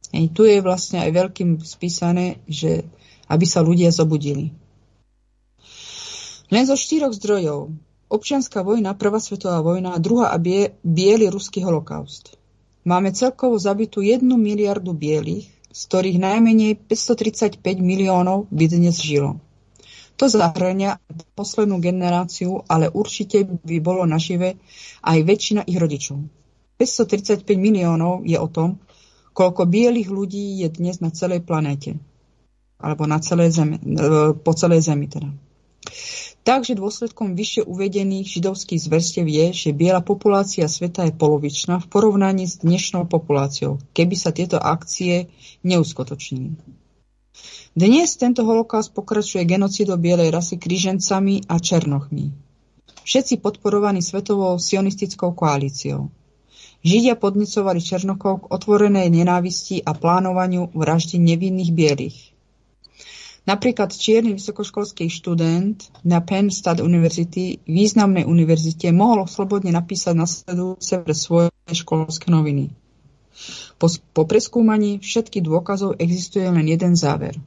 Hej, 0.09 0.25
tu 0.33 0.49
je 0.49 0.57
vlastne 0.65 1.05
aj 1.05 1.11
veľkým 1.13 1.61
spísané, 1.61 2.41
že 2.49 2.81
aby 3.29 3.45
sa 3.45 3.61
ľudia 3.61 3.93
zobudili. 3.93 4.49
Len 6.49 6.65
zo 6.65 6.73
štyroch 6.73 7.13
zdrojov. 7.13 7.69
Občianská 8.09 8.65
vojna, 8.65 8.97
Prvá 8.97 9.21
svetová 9.21 9.61
vojna 9.61 9.93
a 9.93 10.01
druhá 10.01 10.33
a 10.33 10.37
bie, 10.41 10.73
biely 10.81 11.29
ruský 11.29 11.61
holokaust. 11.61 12.41
Máme 12.81 13.13
celkovo 13.13 13.61
zabitú 13.61 14.01
jednu 14.01 14.33
miliardu 14.33 14.97
bielých, 14.97 15.45
z 15.69 15.81
ktorých 15.85 16.17
najmenej 16.17 16.89
535 16.89 17.61
miliónov 17.77 18.49
by 18.49 18.65
dnes 18.65 18.97
žilo. 18.97 19.37
To 20.19 20.27
zahrania 20.27 20.99
poslednú 21.31 21.79
generáciu, 21.79 22.67
ale 22.67 22.91
určite 22.91 23.47
by 23.47 23.79
bolo 23.79 24.03
nažive 24.03 24.59
aj 24.99 25.17
väčšina 25.23 25.61
ich 25.63 25.79
rodičov. 25.79 26.19
535 26.75 27.47
miliónov 27.55 28.27
je 28.27 28.35
o 28.35 28.47
tom, 28.51 28.83
koľko 29.31 29.63
bielých 29.63 30.11
ľudí 30.11 30.59
je 30.59 30.67
dnes 30.67 30.99
na 30.99 31.07
celej 31.15 31.47
planéte. 31.47 31.95
Alebo 32.79 33.07
na 33.07 33.23
celej 33.23 33.55
zemi, 33.55 33.79
e, 33.79 34.35
po 34.35 34.51
celej 34.55 34.87
Zemi 34.87 35.07
teda. 35.07 35.31
Takže 36.47 36.79
dôsledkom 36.79 37.35
vyššie 37.35 37.67
uvedených 37.67 38.39
židovských 38.39 38.79
zverstiev 38.79 39.27
je, 39.27 39.45
že 39.51 39.75
biela 39.75 39.99
populácia 39.99 40.67
sveta 40.71 41.07
je 41.07 41.13
polovičná 41.15 41.83
v 41.83 41.87
porovnaní 41.91 42.47
s 42.47 42.63
dnešnou 42.63 43.07
populáciou, 43.11 43.83
keby 43.91 44.15
sa 44.15 44.31
tieto 44.31 44.55
akcie 44.55 45.27
neuskutočnili. 45.67 46.78
Dnes 47.79 48.19
tento 48.19 48.43
holokaust 48.43 48.91
pokračuje 48.91 49.47
genocidou 49.47 49.95
bielej 49.95 50.35
rasy 50.35 50.59
krížencami 50.59 51.47
a 51.47 51.63
černochmi. 51.63 52.35
Všetci 53.07 53.39
podporovaní 53.39 54.03
svetovou 54.03 54.59
sionistickou 54.59 55.31
koalíciou. 55.31 56.11
Židia 56.83 57.15
podnecovali 57.15 57.79
Černokov 57.79 58.43
k 58.43 58.49
otvorenej 58.51 59.07
nenávisti 59.07 59.79
a 59.79 59.95
plánovaniu 59.95 60.75
vraždy 60.75 61.23
nevinných 61.23 61.71
bielých. 61.71 62.17
Napríklad 63.47 63.95
čierny 63.95 64.35
vysokoškolský 64.35 65.07
študent 65.07 65.79
na 66.03 66.19
Penn 66.19 66.51
State 66.51 66.83
University, 66.83 67.63
významnej 67.63 68.27
univerzite, 68.27 68.91
mohol 68.91 69.23
slobodne 69.23 69.71
napísať 69.71 70.19
nasledujúce 70.19 70.99
pre 70.99 71.15
svoje 71.15 71.47
školské 71.71 72.27
noviny. 72.27 72.75
Po, 73.79 73.87
po 74.11 74.27
preskúmaní 74.27 74.99
všetkých 74.99 75.47
dôkazov 75.47 75.95
existuje 75.95 76.43
len 76.43 76.67
jeden 76.67 76.99
záver. 76.99 77.39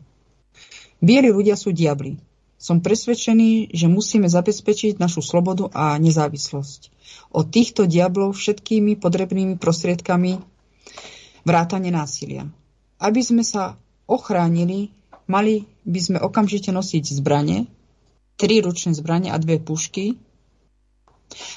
Bieli 1.02 1.34
ľudia 1.34 1.58
sú 1.58 1.74
diabli. 1.74 2.22
Som 2.62 2.78
presvedčený, 2.78 3.74
že 3.74 3.90
musíme 3.90 4.30
zabezpečiť 4.30 5.02
našu 5.02 5.18
slobodu 5.18 5.66
a 5.74 5.98
nezávislosť. 5.98 6.94
Od 7.34 7.50
týchto 7.50 7.90
diablov 7.90 8.38
všetkými 8.38 9.02
podrebnými 9.02 9.58
prostriedkami 9.58 10.38
vrátane 11.42 11.90
násilia. 11.90 12.46
Aby 13.02 13.18
sme 13.18 13.42
sa 13.42 13.74
ochránili, 14.06 14.94
mali 15.26 15.66
by 15.82 15.98
sme 15.98 16.18
okamžite 16.22 16.70
nosiť 16.70 17.18
zbranie, 17.18 17.66
tri 18.38 18.62
ručné 18.62 18.94
zbranie 18.94 19.34
a 19.34 19.42
dve 19.42 19.58
pušky 19.58 20.14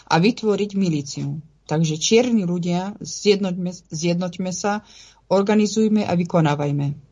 a 0.09 0.17
vytvoriť 0.17 0.71
milíciu. 0.73 1.37
Takže 1.69 2.01
čierni 2.01 2.49
ľudia, 2.49 2.97
zjednoťme, 2.97 3.73
zjednoťme 3.93 4.49
sa, 4.49 4.81
organizujme 5.29 6.01
a 6.01 6.13
vykonávajme. 6.17 7.04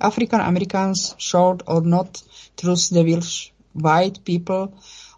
African 0.00 0.40
Americans 0.40 1.14
short 1.18 1.62
or 1.66 1.82
not 1.82 2.22
trust 2.56 2.94
the 2.94 3.04
white 3.76 4.24
people 4.24 4.72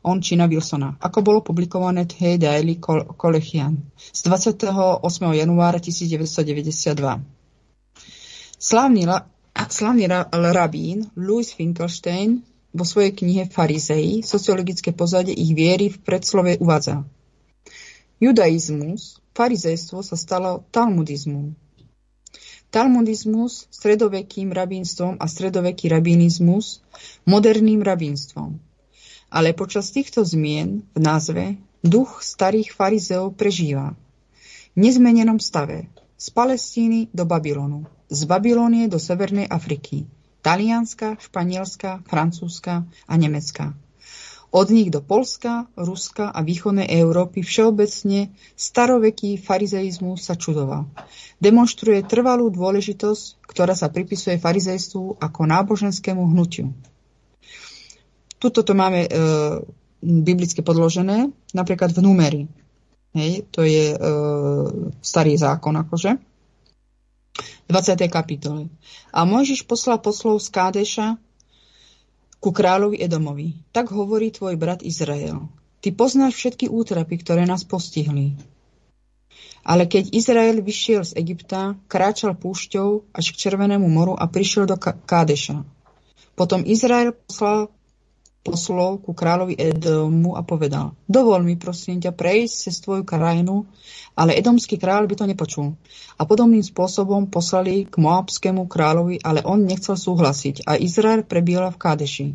on 0.05 0.23
China 0.23 0.47
Wilsona, 0.49 0.97
ako 0.99 1.19
bolo 1.23 1.39
publikované 1.43 2.07
v 2.07 2.15
Hey 2.19 2.37
Daily 2.39 2.79
Collegian 3.19 3.79
z 4.15 4.21
28. 4.27 5.03
januára 5.35 5.79
1992. 5.79 7.21
Slavný, 8.59 9.03
slavný 9.79 10.05
rabín 10.33 11.11
Louis 11.15 11.47
Finkelstein 11.51 12.43
vo 12.75 12.85
svojej 12.85 13.13
knihe 13.15 13.47
Farizei, 13.51 14.23
sociologické 14.23 14.95
pozadie 14.95 15.35
ich 15.35 15.55
viery 15.55 15.91
v 15.91 15.99
predslove 16.03 16.59
uvádza– 16.63 17.03
Judaizmus, 18.19 19.23
farizejstvo 19.31 20.03
sa 20.03 20.19
stalo 20.19 20.67
talmudizmom. 20.75 21.55
Talmudizmus 22.69 23.65
stredovekým 23.73 24.53
rabínstvom 24.53 25.17
a 25.17 25.25
stredoveký 25.25 25.89
rabinizmus 25.89 26.85
moderným 27.25 27.81
rabínstvom. 27.81 28.61
Ale 29.33 29.57
počas 29.57 29.89
týchto 29.89 30.21
zmien 30.25 30.85
v 30.93 30.99
názve 31.01 31.45
duch 31.81 32.21
starých 32.21 32.77
farizeov 32.77 33.33
prežíva. 33.41 33.97
V 34.77 34.79
nezmenenom 34.85 35.41
stave 35.41 35.89
z 36.21 36.27
Palestíny 36.29 37.09
do 37.17 37.25
Babylonu, 37.25 37.89
z 38.13 38.21
Babylonie 38.29 38.89
do 38.93 39.01
Severnej 39.01 39.49
Afriky, 39.49 40.05
Talianska, 40.45 41.17
Španielska, 41.17 42.05
Francúzska 42.05 42.85
a 43.09 43.15
Nemecka 43.17 43.73
od 44.49 44.67
nich 44.73 44.89
do 44.89 45.05
Polska, 45.05 45.69
Ruska 45.77 46.33
a 46.33 46.41
východnej 46.41 46.89
Európy 46.89 47.45
všeobecne 47.45 48.33
staroveký 48.57 49.37
farizeizmus 49.37 50.25
sa 50.25 50.41
čudoval. 50.41 50.89
Demonstruje 51.37 52.01
trvalú 52.09 52.49
dôležitosť, 52.49 53.45
ktorá 53.45 53.77
sa 53.77 53.93
pripisuje 53.93 54.41
farizejstvu 54.41 55.21
ako 55.21 55.41
náboženskému 55.45 56.25
hnutiu. 56.33 56.73
Tuto 58.39 58.65
to 58.65 58.73
máme 58.73 59.05
e, 59.05 59.11
biblicky 60.01 60.65
podložené, 60.65 61.29
napríklad 61.53 61.93
v 61.93 62.01
numeri. 62.01 62.43
Hej, 63.13 63.51
to 63.53 63.67
je 63.67 63.93
e, 63.93 63.99
starý 65.03 65.35
zákon, 65.37 65.75
akože. 65.77 66.17
20. 67.69 68.01
kapitole. 68.09 68.73
A 69.13 69.29
Mojžiš 69.29 69.69
poslal 69.69 70.01
poslov 70.01 70.41
z 70.41 70.49
Kádeša 70.49 71.07
ku 72.38 72.55
kráľovi 72.55 73.03
Edomovi. 73.03 73.55
Tak 73.74 73.90
hovorí 73.90 74.31
tvoj 74.31 74.55
brat 74.55 74.87
Izrael. 74.87 75.51
Ty 75.79 75.88
poznáš 75.94 76.35
všetky 76.38 76.66
útrapy, 76.70 77.22
ktoré 77.22 77.46
nás 77.46 77.62
postihli. 77.62 78.35
Ale 79.62 79.85
keď 79.85 80.11
Izrael 80.16 80.59
vyšiel 80.64 81.05
z 81.05 81.12
Egypta, 81.18 81.77
kráčal 81.87 82.35
púšťou 82.35 83.12
až 83.14 83.27
k 83.35 83.40
Červenému 83.46 83.87
moru 83.87 84.14
a 84.16 84.27
prišiel 84.27 84.66
do 84.66 84.81
Kádeša. 84.81 85.62
Potom 86.35 86.62
Izrael 86.64 87.14
poslal 87.14 87.70
poslov 88.42 89.05
ku 89.05 89.12
kráľovi 89.12 89.59
Edomu 89.59 90.38
a 90.38 90.42
povedal, 90.46 90.96
dovol 91.05 91.44
mi 91.44 91.59
prosím 91.61 92.01
ťa 92.01 92.16
prejsť 92.16 92.55
cez 92.55 92.77
tvoju 92.81 93.05
krajinu, 93.05 93.68
ale 94.16 94.38
edomský 94.38 94.81
kráľ 94.81 95.07
by 95.11 95.14
to 95.18 95.27
nepočul. 95.29 95.66
A 96.18 96.22
podobným 96.24 96.64
spôsobom 96.64 97.29
poslali 97.29 97.85
k 97.85 97.94
Moabskému 98.01 98.66
kráľovi, 98.66 99.20
ale 99.22 99.44
on 99.44 99.62
nechcel 99.62 99.98
súhlasiť 99.98 100.64
a 100.64 100.81
Izrael 100.81 101.22
prebíjal 101.22 101.70
v 101.74 101.81
Kádeši. 101.81 102.29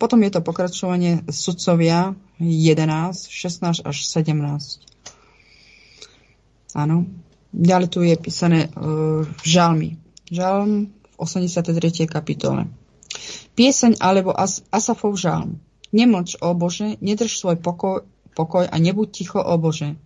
Potom 0.00 0.24
je 0.24 0.32
to 0.32 0.40
pokračovanie 0.40 1.20
sudcovia 1.28 2.16
11, 2.40 3.28
16 3.28 3.84
až 3.84 3.96
17. 4.08 4.32
Áno. 6.76 7.08
Ďalej 7.56 7.88
tu 7.88 8.04
je 8.04 8.16
písané 8.20 8.68
uh, 8.68 9.24
žalmy. 9.40 9.96
Žalm 10.28 10.92
v 10.92 11.14
83. 11.16 12.04
kapitole. 12.04 12.68
Pieseň 13.56 13.98
alebo 14.04 14.36
As- 14.36 14.60
Asafov 14.68 15.16
žalm. 15.16 15.58
Nemlč, 15.96 16.36
o 16.44 16.52
Bože, 16.52 17.00
nedrž 17.00 17.40
svoj 17.40 17.56
pokoj, 17.56 18.04
pokoj 18.36 18.68
a 18.68 18.76
nebuď 18.76 19.08
ticho, 19.08 19.40
o 19.40 19.56
Bože. 19.56 19.96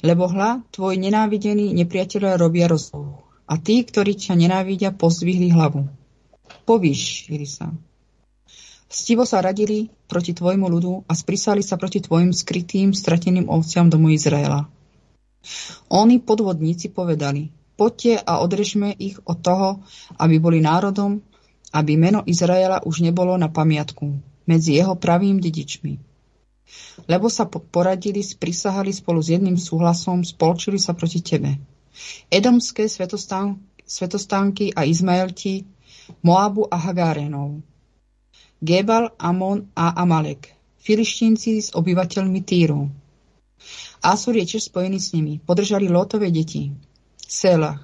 Lebo 0.00 0.24
hla, 0.30 0.64
tvoj 0.72 0.96
nenávidený 0.96 1.76
nepriateľe 1.76 2.40
robia 2.40 2.64
rozlohu. 2.64 3.20
A 3.44 3.60
tí, 3.60 3.84
ktorí 3.84 4.16
ťa 4.16 4.40
nenávidia, 4.40 4.94
pozdvihli 4.94 5.52
hlavu. 5.52 5.84
Povíš, 6.64 7.28
sa. 7.44 7.76
Stivo 8.88 9.28
sa 9.28 9.44
radili 9.44 9.92
proti 10.08 10.32
tvojmu 10.32 10.64
ľudu 10.64 10.92
a 11.04 11.12
sprísali 11.12 11.60
sa 11.60 11.76
proti 11.76 12.00
tvojim 12.00 12.32
skrytým, 12.32 12.96
strateným 12.96 13.52
ovciam 13.52 13.92
domu 13.92 14.08
Izraela. 14.16 14.64
Oni 15.92 16.20
podvodníci 16.24 16.88
povedali, 16.88 17.52
poďte 17.76 18.20
a 18.24 18.40
odrežme 18.40 18.96
ich 18.96 19.20
od 19.28 19.44
toho, 19.44 19.68
aby 20.16 20.40
boli 20.40 20.64
národom, 20.64 21.20
aby 21.72 21.96
meno 21.96 22.24
Izraela 22.24 22.84
už 22.84 23.04
nebolo 23.04 23.36
na 23.36 23.48
pamiatku 23.52 24.20
medzi 24.48 24.80
jeho 24.80 24.96
pravým 24.96 25.40
dedičmi. 25.40 26.00
Lebo 27.08 27.32
sa 27.32 27.48
poradili, 27.48 28.20
sprisahali 28.20 28.92
spolu 28.92 29.20
s 29.20 29.32
jedným 29.32 29.56
súhlasom, 29.56 30.24
spolčili 30.24 30.76
sa 30.76 30.92
proti 30.92 31.20
tebe. 31.24 31.56
Edomské 32.28 32.88
svetostán, 32.88 33.60
svetostánky 33.84 34.72
a 34.76 34.84
Izmaelti, 34.84 35.64
Moabu 36.24 36.68
a 36.68 36.76
Hagárenov, 36.76 37.60
Gebal, 38.60 39.12
Amon 39.16 39.72
a 39.76 39.96
Amalek, 39.96 40.52
filištínci 40.80 41.62
s 41.62 41.68
obyvateľmi 41.72 42.40
Týru. 42.44 42.88
Asur 44.02 44.36
je 44.38 44.46
tiež 44.46 44.70
spojený 44.70 44.98
s 45.00 45.12
nimi. 45.12 45.42
Podržali 45.42 45.90
Lótové 45.90 46.30
deti. 46.30 46.70
Selach. 47.18 47.82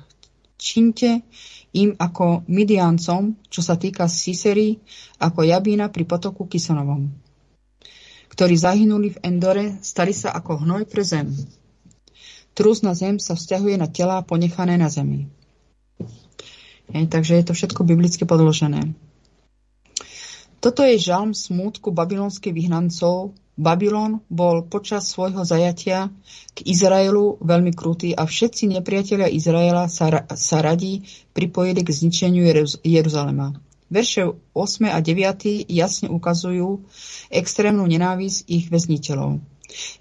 Činte 0.54 1.26
im 1.74 1.98
ako 1.98 2.46
Midiancom, 2.46 3.34
čo 3.50 3.60
sa 3.60 3.74
týka 3.74 4.06
Sisery, 4.06 4.78
ako 5.18 5.42
Jabína 5.42 5.90
pri 5.90 6.06
potoku 6.06 6.46
Kisonovom, 6.46 7.10
ktorí 8.30 8.54
zahynuli 8.54 9.18
v 9.18 9.20
Endore, 9.26 9.66
stali 9.82 10.14
sa 10.14 10.30
ako 10.30 10.62
hnoj 10.62 10.86
pre 10.86 11.02
zem. 11.02 11.34
Trus 12.54 12.86
na 12.86 12.94
zem 12.94 13.18
sa 13.18 13.34
vzťahuje 13.34 13.74
na 13.74 13.90
telá 13.90 14.22
ponechané 14.22 14.78
na 14.78 14.86
zemi. 14.86 15.26
Je, 16.94 17.02
takže 17.10 17.42
je 17.42 17.44
to 17.50 17.52
všetko 17.58 17.82
biblicky 17.82 18.22
podložené. 18.22 18.94
Toto 20.62 20.80
je 20.86 20.96
žalm 20.96 21.34
smútku 21.34 21.90
babylonských 21.90 22.54
vyhnancov, 22.54 23.34
Babylon 23.54 24.18
bol 24.26 24.66
počas 24.66 25.06
svojho 25.14 25.46
zajatia 25.46 26.10
k 26.54 26.58
Izraelu 26.66 27.38
veľmi 27.38 27.70
krutý 27.70 28.10
a 28.10 28.26
všetci 28.26 28.66
nepriatelia 28.74 29.30
Izraela 29.30 29.86
sa, 29.86 30.26
sa 30.34 30.58
radí 30.58 31.06
pripojili 31.30 31.86
k 31.86 31.94
zničeniu 31.94 32.42
Jeruzalema. 32.82 33.54
Verše 33.94 34.26
8 34.58 34.90
a 34.90 34.98
9 34.98 35.70
jasne 35.70 36.10
ukazujú 36.10 36.82
extrémnu 37.30 37.86
nenávisť 37.86 38.38
ich 38.50 38.66
väzniteľov. 38.66 39.38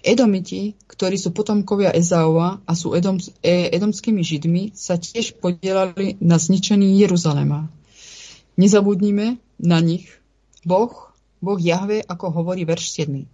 Edomiti, 0.02 0.74
ktorí 0.90 1.14
sú 1.18 1.30
potomkovia 1.30 1.94
Ezaova 1.94 2.62
a 2.66 2.72
sú 2.74 2.94
edom, 2.94 3.18
e, 3.42 3.70
edomskými 3.70 4.22
židmi, 4.22 4.74
sa 4.74 4.98
tiež 4.98 5.38
podielali 5.38 6.18
na 6.22 6.38
zničení 6.38 6.98
Jeruzalema. 7.02 7.70
Nezabudnime 8.54 9.38
na 9.58 9.78
nich. 9.82 10.10
Boh, 10.62 11.10
Boh 11.42 11.58
Jahve, 11.58 12.02
ako 12.06 12.30
hovorí 12.30 12.62
verš 12.62 13.02
7. 13.02 13.33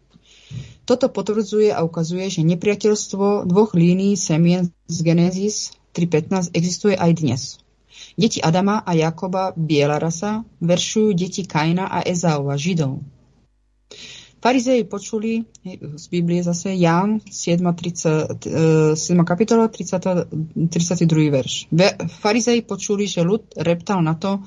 Toto 0.88 1.06
potvrdzuje 1.06 1.70
a 1.70 1.86
ukazuje, 1.86 2.26
že 2.30 2.42
nepriateľstvo 2.42 3.46
dvoch 3.46 3.76
línií 3.78 4.18
semien 4.18 4.70
z 4.90 4.96
Genesis 5.06 5.76
3.15 5.94 6.54
existuje 6.54 6.94
aj 6.98 7.10
dnes. 7.18 7.40
Deti 8.18 8.42
Adama 8.42 8.82
a 8.82 8.94
Jakoba, 8.94 9.54
biela 9.54 9.98
rasa, 9.98 10.42
veršujú 10.58 11.14
deti 11.14 11.46
Kaina 11.46 11.86
a 11.86 12.02
Ezaova, 12.02 12.58
Židov. 12.58 13.02
Farizei 14.40 14.88
počuli 14.88 15.44
z 16.00 16.04
Biblie 16.08 16.40
zase 16.40 16.72
Ján 16.72 17.20
7, 17.20 17.60
30, 17.60 18.96
7 18.96 19.28
kapitola 19.28 19.68
30, 19.68 20.32
32 20.72 21.28
verš. 21.28 21.68
Farizei 22.24 22.64
počuli, 22.64 23.04
že 23.04 23.20
ľud 23.20 23.52
reptal 23.60 24.00
na 24.00 24.16
to, 24.16 24.40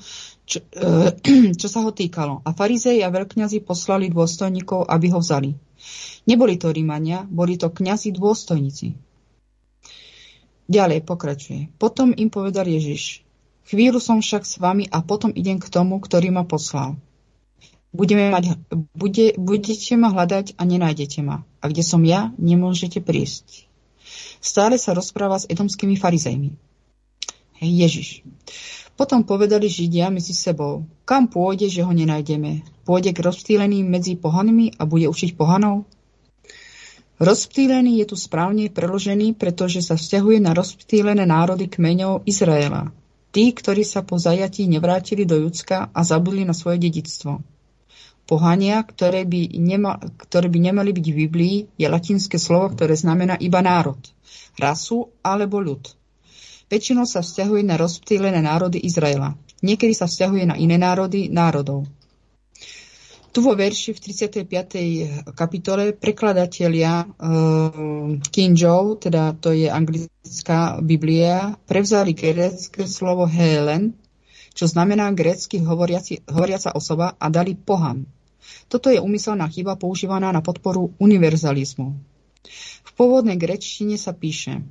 čo, 0.44 0.60
e, 0.76 1.54
čo 1.60 1.68
sa 1.68 1.84
ho 1.84 1.92
týkalo. 1.92 2.44
A 2.44 2.52
farizei 2.52 3.02
a 3.02 3.10
veľkňazi 3.12 3.64
poslali 3.64 4.12
dôstojníkov, 4.12 4.88
aby 4.88 5.08
ho 5.12 5.20
vzali. 5.20 5.52
Neboli 6.24 6.56
to 6.56 6.72
Rímania, 6.72 7.28
boli 7.28 7.60
to 7.60 7.68
kňazi 7.68 8.16
dôstojníci. 8.16 8.96
Ďalej 10.72 11.04
pokračuje. 11.04 11.76
Potom 11.76 12.16
im 12.16 12.32
povedal 12.32 12.72
Ježiš, 12.72 13.28
chvíľu 13.68 14.00
som 14.00 14.24
však 14.24 14.48
s 14.48 14.56
vami 14.64 14.88
a 14.88 15.04
potom 15.04 15.36
idem 15.36 15.60
k 15.60 15.68
tomu, 15.68 16.00
ktorý 16.00 16.32
ma 16.32 16.48
poslal. 16.48 16.96
Budeme 17.94 18.34
mať, 18.34 18.58
bude, 18.96 19.38
budete 19.38 19.94
ma 20.00 20.10
hľadať 20.10 20.58
a 20.58 20.66
nenájdete 20.66 21.22
ma. 21.22 21.46
A 21.62 21.70
kde 21.70 21.84
som 21.86 22.02
ja, 22.02 22.34
nemôžete 22.42 23.04
prísť. 23.04 23.70
Stále 24.42 24.82
sa 24.82 24.98
rozpráva 24.98 25.38
s 25.38 25.46
edomskými 25.46 25.94
farizejmi. 26.00 26.58
Hej, 27.62 27.70
Ježiš. 27.70 28.08
Potom 28.94 29.26
povedali 29.26 29.66
Židia 29.66 30.14
medzi 30.14 30.38
sebou, 30.38 30.86
kam 31.02 31.26
pôjde, 31.26 31.66
že 31.66 31.82
ho 31.82 31.90
nenájdeme. 31.90 32.62
Pôjde 32.86 33.10
k 33.10 33.26
rozptýleným 33.26 33.90
medzi 33.90 34.14
pohanmi 34.14 34.78
a 34.78 34.86
bude 34.86 35.10
učiť 35.10 35.34
pohanov? 35.34 35.90
Rozptýlený 37.18 38.04
je 38.04 38.14
tu 38.14 38.16
správne 38.18 38.70
preložený, 38.70 39.34
pretože 39.34 39.82
sa 39.82 39.98
vzťahuje 39.98 40.38
na 40.44 40.54
rozptýlené 40.54 41.26
národy 41.26 41.70
kmeňov 41.70 42.26
Izraela. 42.30 42.94
Tí, 43.34 43.50
ktorí 43.50 43.82
sa 43.82 44.06
po 44.06 44.22
zajatí 44.22 44.70
nevrátili 44.70 45.26
do 45.26 45.42
Judska 45.42 45.90
a 45.90 46.00
zabudli 46.06 46.46
na 46.46 46.54
svoje 46.54 46.78
dedictvo. 46.78 47.42
Pohania, 48.30 48.78
ktoré 48.86 49.26
by, 49.26 49.58
nema, 49.58 49.98
ktoré 50.22 50.54
by 50.54 50.60
nemali 50.70 50.94
byť 50.94 51.06
v 51.10 51.20
Biblii, 51.28 51.56
je 51.82 51.88
latinské 51.90 52.38
slovo, 52.38 52.72
ktoré 52.78 52.94
znamená 52.94 53.42
iba 53.42 53.60
národ, 53.66 54.00
rasu 54.62 55.10
alebo 55.26 55.58
ľud. 55.58 55.98
Väčšinou 56.74 57.06
sa 57.06 57.22
vzťahuje 57.22 57.70
na 57.70 57.78
rozptýlené 57.78 58.42
národy 58.42 58.82
Izraela. 58.82 59.38
Niekedy 59.62 59.94
sa 59.94 60.10
vzťahuje 60.10 60.50
na 60.50 60.58
iné 60.58 60.82
národy 60.82 61.30
národov. 61.30 61.86
Tu 63.30 63.46
vo 63.46 63.54
verši 63.54 63.94
v 63.94 64.00
35. 64.02 65.38
kapitole 65.38 65.94
prekladatelia 65.94 67.06
uh, 67.06 68.18
King 68.26 68.58
Joe, 68.58 68.98
teda 68.98 69.38
to 69.38 69.54
je 69.54 69.70
anglická 69.70 70.82
Biblia, 70.82 71.54
prevzali 71.70 72.18
grecké 72.18 72.90
slovo 72.90 73.30
Helen, 73.30 73.94
čo 74.58 74.66
znamená 74.66 75.14
grécky 75.14 75.62
hovoriaca 75.62 76.74
osoba 76.74 77.14
a 77.22 77.30
dali 77.30 77.54
pohan. 77.54 78.02
Toto 78.66 78.90
je 78.90 78.98
umyselná 78.98 79.46
chyba 79.46 79.78
používaná 79.78 80.34
na 80.34 80.42
podporu 80.42 80.98
univerzalizmu. 80.98 81.88
V 82.82 82.92
pôvodnej 82.98 83.38
grečtine 83.38 83.94
sa 84.02 84.14
píše 84.18 84.66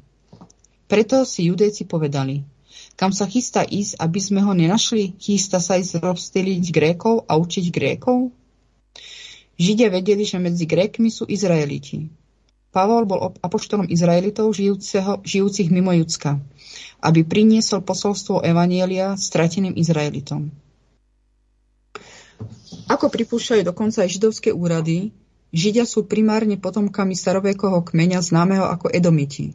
Preto 0.93 1.25
si 1.25 1.49
judejci 1.49 1.89
povedali, 1.89 2.45
kam 3.01 3.17
sa 3.17 3.25
chystá 3.25 3.65
ísť, 3.65 3.97
aby 3.97 4.21
sme 4.21 4.45
ho 4.45 4.53
nenašli? 4.53 5.17
Chystá 5.17 5.57
sa 5.57 5.81
ísť 5.81 6.05
rozstýliť 6.05 6.69
Grékov 6.69 7.25
a 7.25 7.41
učiť 7.41 7.73
Grékov? 7.73 8.29
Židia 9.57 9.89
vedeli, 9.89 10.29
že 10.29 10.37
medzi 10.37 10.69
Grékmi 10.69 11.09
sú 11.09 11.25
Izraeliti. 11.25 12.13
Pavol 12.77 13.09
bol 13.09 13.33
apoštolom 13.41 13.89
Izraelitov 13.89 14.53
žijúceho, 14.53 15.25
žijúcich 15.25 15.73
mimo 15.73 15.97
Judska 15.97 16.45
aby 17.03 17.27
priniesol 17.27 17.83
posolstvo 17.83 18.47
Evanielia 18.47 19.19
strateným 19.19 19.75
Izraelitom. 19.75 20.55
Ako 22.87 23.11
pripúšťajú 23.11 23.63
dokonca 23.67 24.07
aj 24.07 24.11
židovské 24.11 24.51
úrady, 24.55 25.11
Židia 25.53 25.85
sú 25.85 26.09
primárne 26.09 26.57
potomkami 26.57 27.13
starovekového 27.13 27.85
kmeňa 27.85 28.25
známeho 28.25 28.65
ako 28.65 28.89
Edomiti. 28.89 29.53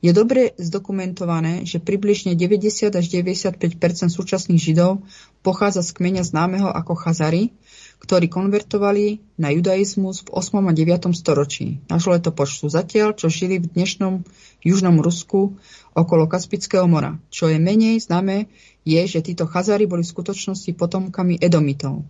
Je 0.00 0.16
dobre 0.16 0.56
zdokumentované, 0.56 1.68
že 1.68 1.76
približne 1.76 2.32
90 2.32 2.96
až 2.96 3.04
95% 3.04 4.08
súčasných 4.08 4.56
Židov 4.56 5.04
pochádza 5.44 5.84
z 5.84 5.92
kmeňa 5.92 6.24
známeho 6.24 6.72
ako 6.72 6.96
Chazari, 6.96 7.52
ktorí 8.00 8.32
konvertovali 8.32 9.20
na 9.36 9.52
judaizmus 9.52 10.24
v 10.24 10.32
8. 10.32 10.56
a 10.64 10.72
9. 10.72 11.12
storočí. 11.12 11.84
Je 11.84 12.22
to 12.24 12.32
počtu 12.32 12.72
zatiaľ, 12.72 13.12
čo 13.12 13.28
žili 13.28 13.60
v 13.60 13.68
dnešnom 13.76 14.24
južnom 14.64 14.96
Rusku 15.04 15.60
okolo 15.92 16.24
Kaspického 16.24 16.88
mora. 16.88 17.20
Čo 17.28 17.52
je 17.52 17.60
menej 17.60 18.00
známe, 18.00 18.48
je, 18.88 19.00
že 19.04 19.20
títo 19.20 19.44
Chazari 19.44 19.84
boli 19.84 20.00
v 20.00 20.12
skutočnosti 20.16 20.72
potomkami 20.80 21.36
Edomitov. 21.36 22.08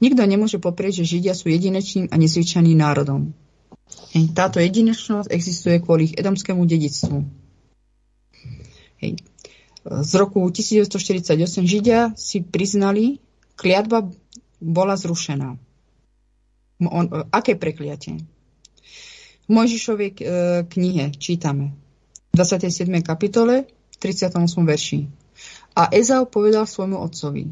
Nikto 0.00 0.24
nemôže 0.24 0.56
poprieť, 0.56 1.04
že 1.04 1.20
Židia 1.20 1.36
sú 1.36 1.52
jedinečným 1.52 2.08
a 2.08 2.16
nezvyčajným 2.16 2.80
národom. 2.80 3.36
Táto 4.12 4.60
jedinečnosť 4.60 5.32
existuje 5.32 5.80
kvôli 5.80 6.12
ich 6.12 6.16
edomskému 6.20 6.68
dedictvu. 6.68 7.24
Hej. 9.00 9.12
Z 9.82 10.12
roku 10.20 10.44
1948 10.46 11.40
Židia 11.64 12.12
si 12.14 12.44
priznali, 12.44 13.18
kliatba 13.56 14.12
bola 14.62 14.94
zrušená. 14.94 15.58
On, 16.82 17.04
aké 17.32 17.56
prekliatie? 17.58 18.20
V 19.46 19.50
Mojžišovej 19.50 20.10
e, 20.12 20.16
knihe 20.66 21.04
čítame 21.18 21.74
v 22.30 22.34
27. 22.38 23.02
kapitole 23.02 23.66
v 23.66 23.96
38. 23.96 24.38
verši. 24.62 25.00
A 25.72 25.88
Ezau 25.88 26.28
povedal 26.28 26.68
svojmu 26.68 27.00
otcovi, 27.00 27.48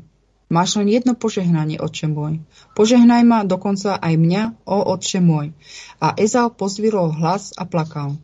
máš 0.50 0.76
len 0.76 0.90
jedno 0.90 1.14
požehnanie, 1.14 1.78
oče 1.78 2.10
môj. 2.10 2.42
Požehnaj 2.74 3.22
ma 3.22 3.46
dokonca 3.46 3.96
aj 3.96 4.14
mňa, 4.18 4.42
o 4.66 4.76
otče 4.92 5.22
môj. 5.22 5.54
A 6.02 6.12
Ezau 6.18 6.50
pozvirol 6.50 7.14
hlas 7.14 7.54
a 7.54 7.64
plakal. 7.64 8.18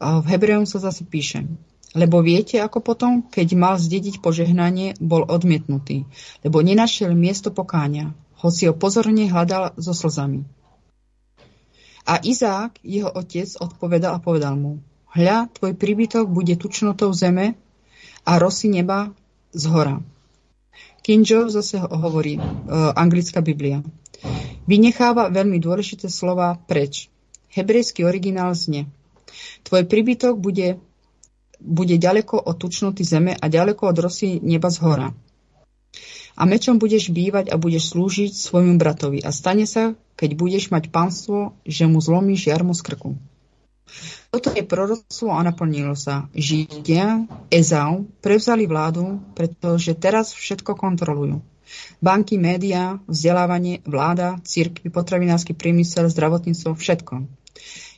A 0.00 0.22
v 0.22 0.26
Hebrejom 0.32 0.64
sa 0.64 0.80
zase 0.80 1.04
píše, 1.04 1.44
lebo 1.92 2.22
viete, 2.24 2.62
ako 2.62 2.80
potom, 2.80 3.26
keď 3.26 3.48
mal 3.58 3.74
zdediť 3.76 4.22
požehnanie, 4.24 4.96
bol 4.96 5.26
odmietnutý, 5.26 6.08
lebo 6.46 6.62
nenašiel 6.64 7.12
miesto 7.12 7.52
pokáňa, 7.52 8.14
hoci 8.40 8.70
ho 8.70 8.74
pozorne 8.78 9.28
hľadal 9.28 9.76
so 9.76 9.92
slzami. 9.92 10.46
A 12.08 12.16
Izák, 12.16 12.80
jeho 12.80 13.12
otec, 13.12 13.44
odpovedal 13.60 14.16
a 14.16 14.22
povedal 14.24 14.56
mu, 14.56 14.80
hľa, 15.12 15.52
tvoj 15.52 15.76
príbytok 15.76 16.30
bude 16.30 16.56
tučnotou 16.56 17.12
zeme 17.12 17.58
a 18.24 18.40
rosy 18.40 18.72
neba 18.72 19.12
z 19.52 19.68
hora. 19.68 20.00
King 21.00 21.24
Joe 21.24 21.48
zase 21.48 21.80
hovorí, 21.80 22.36
uh, 22.36 22.92
anglická 22.94 23.40
Biblia. 23.40 23.80
Vynecháva 24.68 25.32
veľmi 25.32 25.56
dôležité 25.58 26.12
slova 26.12 26.60
preč. 26.68 27.08
Hebrejský 27.50 28.06
originál 28.06 28.54
zne. 28.54 28.86
Tvoj 29.66 29.88
príbytok 29.88 30.38
bude 30.38 30.78
bude 31.60 32.00
ďaleko 32.00 32.40
od 32.40 32.56
tučnoty 32.56 33.04
zeme 33.04 33.36
a 33.36 33.44
ďaleko 33.46 33.92
od 33.92 33.96
rosy 34.00 34.40
neba 34.40 34.72
z 34.72 34.80
hora. 34.80 35.08
A 36.40 36.48
mečom 36.48 36.80
budeš 36.80 37.12
bývať 37.12 37.52
a 37.52 37.60
budeš 37.60 37.92
slúžiť 37.92 38.32
svojmu 38.32 38.80
bratovi. 38.80 39.20
A 39.20 39.28
stane 39.28 39.68
sa, 39.68 39.92
keď 40.16 40.40
budeš 40.40 40.72
mať 40.72 40.88
pánstvo, 40.88 41.52
že 41.68 41.84
mu 41.84 42.00
zlomíš 42.00 42.48
jarmo 42.48 42.72
z 42.72 42.80
krku. 42.80 43.20
Toto 44.30 44.54
je 44.54 44.62
proroctvo 44.62 45.34
a 45.34 45.42
naplnilo 45.42 45.98
sa. 45.98 46.30
Židia, 46.38 47.26
Ezau, 47.50 48.06
prevzali 48.22 48.62
vládu, 48.62 49.18
pretože 49.34 49.98
teraz 49.98 50.30
všetko 50.30 50.78
kontrolujú. 50.78 51.42
Banky, 51.98 52.38
médiá, 52.38 53.02
vzdelávanie, 53.10 53.82
vláda, 53.82 54.38
církvy, 54.46 54.86
potravinársky 54.86 55.50
priemysel, 55.50 56.06
zdravotníctvo, 56.06 56.78
všetko. 56.78 57.26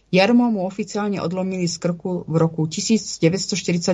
Jarmo 0.09 0.49
mu 0.49 0.65
oficiálne 0.65 1.21
odlomili 1.21 1.69
z 1.69 1.77
krku 1.77 2.25
v 2.25 2.35
roku 2.41 2.65
1948. 2.65 3.93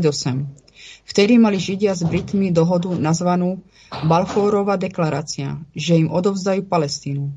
Vtedy 1.11 1.43
mali 1.43 1.59
Židia 1.59 1.99
s 1.99 2.07
Britmi 2.07 2.55
dohodu 2.55 2.95
nazvanú 2.95 3.67
Balfourova 3.91 4.79
deklarácia, 4.79 5.59
že 5.75 5.99
im 5.99 6.07
odovzdajú 6.07 6.71
Palestínu. 6.71 7.35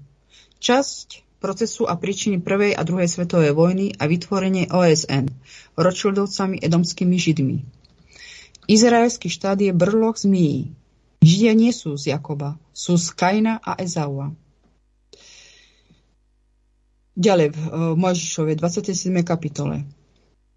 Časť 0.62 1.31
procesu 1.42 1.90
a 1.90 1.98
príčiny 1.98 2.38
prvej 2.38 2.78
a 2.78 2.86
druhej 2.86 3.10
svetovej 3.10 3.58
vojny 3.58 3.98
a 3.98 4.06
vytvorenie 4.06 4.70
OSN 4.70 5.34
Rothschildovcami 5.74 6.62
edomskými 6.62 7.18
Židmi. 7.18 7.58
Izraelský 8.70 9.28
štát 9.28 9.58
je 9.58 9.74
brloch 9.74 10.22
zmií. 10.22 10.70
Židia 11.26 11.58
nie 11.58 11.74
sú 11.74 11.98
z 11.98 12.14
Jakoba, 12.14 12.62
sú 12.72 12.96
z 13.02 13.10
Kaina 13.18 13.58
a 13.60 13.76
Ezaua. 13.82 14.32
Ďalej 17.18 17.52
v 17.52 17.60
uh, 17.60 17.70
Mojžišovej 18.00 18.56
27. 18.62 19.12
kapitole. 19.26 19.84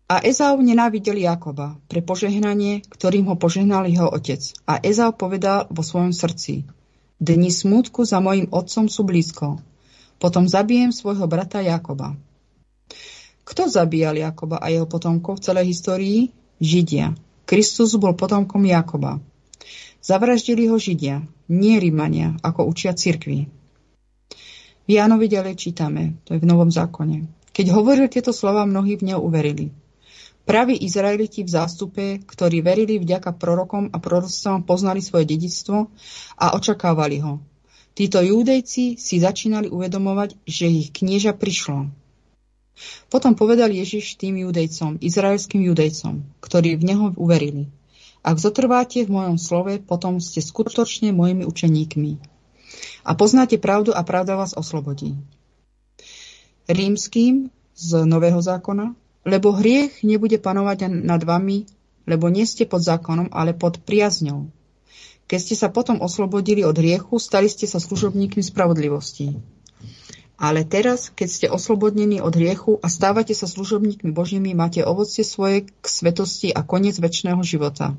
A 0.04 0.20
Ezau 0.20 0.60
nenávidel 0.60 1.16
Jakoba 1.16 1.80
pre 1.88 2.04
požehnanie, 2.04 2.84
ktorým 2.92 3.32
ho 3.32 3.40
požehnal 3.40 3.88
jeho 3.88 4.06
otec. 4.12 4.40
A 4.68 4.76
Ezau 4.84 5.16
povedal 5.16 5.64
vo 5.72 5.80
svojom 5.80 6.12
srdci, 6.12 6.68
dni 7.18 7.48
smútku 7.48 8.04
za 8.04 8.20
mojim 8.20 8.52
otcom 8.52 8.84
sú 8.84 9.02
blízko. 9.08 9.64
Potom 10.24 10.48
zabijem 10.48 10.88
svojho 10.88 11.28
brata 11.28 11.60
Jakoba. 11.60 12.16
Kto 13.44 13.68
zabíjal 13.68 14.16
Jakoba 14.16 14.56
a 14.56 14.72
jeho 14.72 14.88
potomkov 14.88 15.36
v 15.36 15.44
celej 15.44 15.66
histórii? 15.68 16.32
Židia. 16.64 17.12
Kristus 17.44 17.92
bol 18.00 18.16
potomkom 18.16 18.64
Jakoba. 18.64 19.20
Zavraždili 20.00 20.64
ho 20.72 20.80
Židia, 20.80 21.20
nie 21.52 21.76
Rímania, 21.76 22.40
ako 22.40 22.64
učia 22.64 22.96
cirkvi. 22.96 23.52
V 24.88 24.90
Jánovi 24.96 25.28
ďalej 25.28 25.60
čítame, 25.60 26.16
to 26.24 26.32
je 26.32 26.40
v 26.40 26.48
Novom 26.48 26.72
zákone. 26.72 27.28
Keď 27.52 27.76
hovoril 27.76 28.08
tieto 28.08 28.32
slova, 28.32 28.64
mnohí 28.64 28.96
v 28.96 29.12
neho 29.12 29.20
uverili. 29.20 29.76
Praví 30.48 30.72
Izraeliti 30.72 31.44
v 31.44 31.52
zástupe, 31.52 32.04
ktorí 32.24 32.64
verili 32.64 32.96
vďaka 32.96 33.36
prorokom 33.36 33.92
a 33.92 34.00
proroctvom, 34.00 34.64
poznali 34.64 35.04
svoje 35.04 35.28
dedictvo 35.28 35.92
a 36.40 36.56
očakávali 36.56 37.20
ho. 37.20 37.44
Títo 37.94 38.18
júdejci 38.18 38.98
si 38.98 39.16
začínali 39.22 39.70
uvedomovať, 39.70 40.34
že 40.50 40.66
ich 40.66 40.90
knieža 40.90 41.30
prišlo. 41.30 41.94
Potom 43.06 43.38
povedal 43.38 43.70
Ježiš 43.70 44.18
tým 44.18 44.42
judejcom, 44.42 44.98
izraelským 44.98 45.62
judejcom, 45.62 46.26
ktorí 46.42 46.74
v 46.74 46.86
Neho 46.90 47.06
uverili. 47.14 47.70
Ak 48.26 48.42
zotrváte 48.42 49.06
v 49.06 49.14
mojom 49.14 49.38
slove, 49.38 49.78
potom 49.78 50.18
ste 50.18 50.42
skutočne 50.42 51.14
mojimi 51.14 51.46
učeníkmi. 51.46 52.18
A 53.06 53.14
poznáte 53.14 53.62
pravdu 53.62 53.94
a 53.94 54.02
pravda 54.02 54.34
vás 54.34 54.58
oslobodí. 54.58 55.14
Rímským 56.66 57.52
z 57.76 57.88
Nového 58.08 58.40
zákona, 58.42 58.96
lebo 59.22 59.54
hriech 59.54 60.02
nebude 60.02 60.40
panovať 60.42 60.90
nad 60.90 61.22
vami, 61.22 61.68
lebo 62.10 62.26
nie 62.32 62.48
ste 62.48 62.66
pod 62.66 62.82
zákonom, 62.82 63.30
ale 63.30 63.54
pod 63.54 63.78
priazňou. 63.84 64.50
Keď 65.34 65.42
ste 65.42 65.58
sa 65.58 65.66
potom 65.66 65.98
oslobodili 65.98 66.62
od 66.62 66.78
hriechu, 66.78 67.18
stali 67.18 67.50
ste 67.50 67.66
sa 67.66 67.82
služobníkmi 67.82 68.38
spravodlivosti. 68.38 69.34
Ale 70.38 70.62
teraz, 70.62 71.10
keď 71.10 71.26
ste 71.26 71.46
oslobodnení 71.50 72.22
od 72.22 72.38
hriechu 72.38 72.78
a 72.78 72.86
stávate 72.86 73.34
sa 73.34 73.50
služobníkmi 73.50 74.14
Božími, 74.14 74.54
máte 74.54 74.86
ovocie 74.86 75.26
svoje 75.26 75.66
k 75.66 75.86
svetosti 75.90 76.54
a 76.54 76.62
koniec 76.62 77.02
väčšného 77.02 77.42
života. 77.42 77.98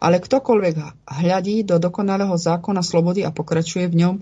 Ale 0.00 0.16
ktokoľvek 0.16 1.04
hľadí 1.04 1.68
do 1.68 1.76
dokonalého 1.76 2.32
zákona 2.32 2.80
slobody 2.80 3.20
a 3.20 3.28
pokračuje 3.28 3.84
v 3.92 4.00
ňom, 4.00 4.14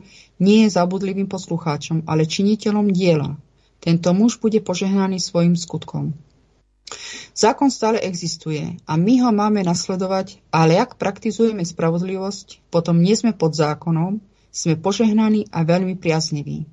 nie 0.42 0.66
je 0.66 0.74
zabudlivým 0.74 1.30
poslucháčom, 1.30 2.10
ale 2.10 2.26
činiteľom 2.26 2.90
diela. 2.90 3.38
Tento 3.78 4.10
muž 4.10 4.42
bude 4.42 4.58
požehnaný 4.58 5.22
svojim 5.22 5.54
skutkom. 5.54 6.10
Zákon 7.34 7.72
stále 7.72 7.98
existuje 7.98 8.78
a 8.84 8.92
my 8.94 9.24
ho 9.24 9.30
máme 9.34 9.64
nasledovať, 9.64 10.38
ale 10.54 10.78
ak 10.78 11.00
praktizujeme 11.00 11.64
spravodlivosť, 11.64 12.70
potom 12.70 13.00
nie 13.00 13.16
sme 13.16 13.34
pod 13.34 13.56
zákonom, 13.56 14.22
sme 14.54 14.78
požehnaní 14.78 15.50
a 15.50 15.66
veľmi 15.66 15.98
priazniví. 15.98 16.68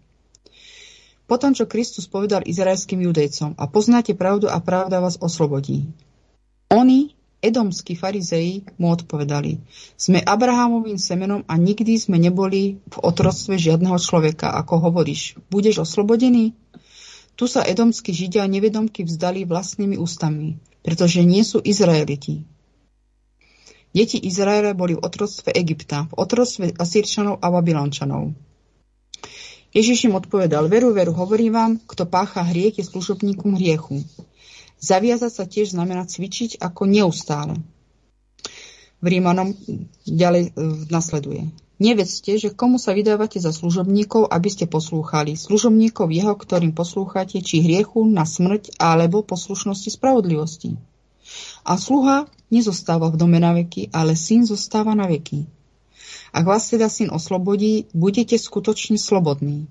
Potom, 1.26 1.56
čo 1.56 1.66
Kristus 1.66 2.12
povedal 2.12 2.44
izraelským 2.44 3.00
judejcom 3.08 3.56
a 3.56 3.64
poznáte 3.66 4.12
pravdu 4.14 4.52
a 4.52 4.60
pravda 4.60 5.00
vás 5.00 5.16
oslobodí. 5.18 5.88
Oni 6.68 7.16
Edomskí 7.42 7.98
farizei 7.98 8.62
mu 8.78 8.94
odpovedali, 8.94 9.58
sme 9.98 10.22
Abrahamovým 10.22 11.02
semenom 11.02 11.42
a 11.50 11.58
nikdy 11.58 11.98
sme 11.98 12.22
neboli 12.22 12.78
v 12.86 12.96
otroctve 13.02 13.58
žiadneho 13.58 13.98
človeka, 13.98 14.54
ako 14.62 14.92
hovoríš. 14.92 15.42
Budeš 15.50 15.82
oslobodený? 15.82 16.54
Tu 17.36 17.46
sa 17.48 17.66
edomskí 17.66 18.14
židia 18.14 18.46
nevedomky 18.46 19.04
vzdali 19.08 19.48
vlastnými 19.48 19.98
ústami, 19.98 20.62
pretože 20.86 21.26
nie 21.26 21.42
sú 21.42 21.64
Izraeliti. 21.64 22.46
Deti 23.92 24.24
Izraela 24.24 24.72
boli 24.72 24.96
v 24.96 25.04
otroctve 25.04 25.52
Egypta, 25.52 26.08
v 26.08 26.14
otroctve 26.16 26.72
Asírčanov 26.80 27.44
a 27.44 27.52
Babylončanov. 27.52 28.32
Ježiš 29.72 30.12
im 30.12 30.20
odpovedal, 30.20 30.68
veru, 30.68 30.92
veru, 30.92 31.16
hovorím 31.16 31.52
vám, 31.56 31.72
kto 31.88 32.08
pácha 32.08 32.44
hriech, 32.44 32.80
je 32.80 32.88
služobníkom 32.88 33.56
hriechu. 33.56 34.04
Zaviazať 34.84 35.32
sa 35.32 35.46
tiež 35.48 35.76
znamená 35.76 36.08
cvičiť 36.08 36.60
ako 36.60 36.88
neustále. 36.88 37.56
V 39.00 39.06
Rímanom 39.08 39.56
ďalej 40.04 40.52
e, 40.52 40.52
nasleduje. 40.92 41.52
Nevedzte, 41.82 42.38
že 42.38 42.54
komu 42.54 42.78
sa 42.78 42.94
vydávate 42.94 43.42
za 43.42 43.50
služobníkov, 43.50 44.30
aby 44.30 44.54
ste 44.54 44.70
poslúchali. 44.70 45.34
Služobníkov 45.34 46.14
jeho, 46.14 46.38
ktorým 46.38 46.78
poslúchate, 46.78 47.42
či 47.42 47.66
hriechu 47.66 48.06
na 48.06 48.22
smrť, 48.22 48.78
alebo 48.78 49.26
poslušnosti 49.26 49.90
spravodlivosti. 49.90 50.78
A 51.66 51.82
sluha 51.82 52.30
nezostáva 52.54 53.10
v 53.10 53.18
dome 53.18 53.42
na 53.42 53.58
veky, 53.58 53.90
ale 53.98 54.14
syn 54.14 54.46
zostáva 54.46 54.94
na 54.94 55.10
veky. 55.10 55.50
Ak 56.30 56.46
vás 56.46 56.70
teda 56.70 56.86
syn 56.86 57.10
oslobodí, 57.10 57.90
budete 57.98 58.38
skutočne 58.38 59.02
slobodní. 59.02 59.66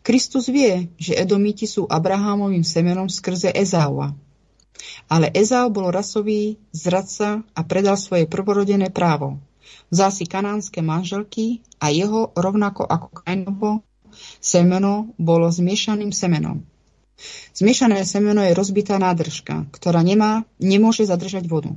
Kristus 0.00 0.48
vie, 0.48 0.88
že 0.96 1.12
Edomíti 1.12 1.68
sú 1.68 1.84
Abrahámovým 1.84 2.64
semenom 2.64 3.12
skrze 3.12 3.52
Ezáua. 3.52 4.16
Ale 5.12 5.28
Ezau 5.36 5.68
bol 5.68 5.92
rasový 5.92 6.56
zradca 6.72 7.44
a 7.52 7.60
predal 7.68 8.00
svoje 8.00 8.24
prvorodené 8.24 8.88
právo. 8.88 9.44
Vzal 9.88 10.10
si 10.12 10.24
kanánske 10.26 10.80
manželky 10.82 11.60
a 11.80 11.88
jeho, 11.92 12.32
rovnako 12.34 12.84
ako 12.84 13.08
Kainovo, 13.22 13.70
semeno 14.40 15.14
bolo 15.18 15.50
zmiešaným 15.50 16.14
semenom. 16.14 16.62
Zmiešané 17.54 18.02
semeno 18.02 18.42
je 18.42 18.56
rozbitá 18.58 18.98
nádržka, 18.98 19.70
ktorá 19.70 20.02
nemá, 20.02 20.42
nemôže 20.58 21.06
zadržať 21.06 21.46
vodu. 21.46 21.70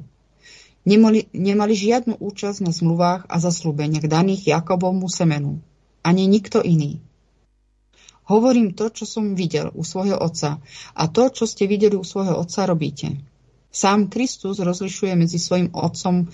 Nemali, 0.87 1.27
nemali 1.35 1.75
žiadnu 1.75 2.17
účasť 2.17 2.63
na 2.63 2.71
zmluvách 2.71 3.27
a 3.27 3.35
zaslúbeniach 3.43 4.07
daných 4.07 4.55
Jakobovmu 4.55 5.11
semenu. 5.11 5.59
Ani 6.01 6.31
nikto 6.31 6.63
iný. 6.63 7.03
Hovorím 8.27 8.75
to, 8.75 8.91
čo 8.91 9.07
som 9.07 9.35
videl 9.35 9.71
u 9.75 9.83
svojho 9.83 10.19
otca 10.19 10.59
a 10.95 11.03
to, 11.07 11.31
čo 11.31 11.47
ste 11.47 11.63
videli 11.67 11.95
u 11.95 12.03
svojho 12.03 12.35
otca, 12.35 12.67
robíte. 12.67 13.19
Sám 13.67 14.07
Kristus 14.07 14.57
rozlišuje 14.63 15.13
medzi 15.13 15.37
svojim 15.37 15.69
otcom 15.75 16.23
e, 16.23 16.25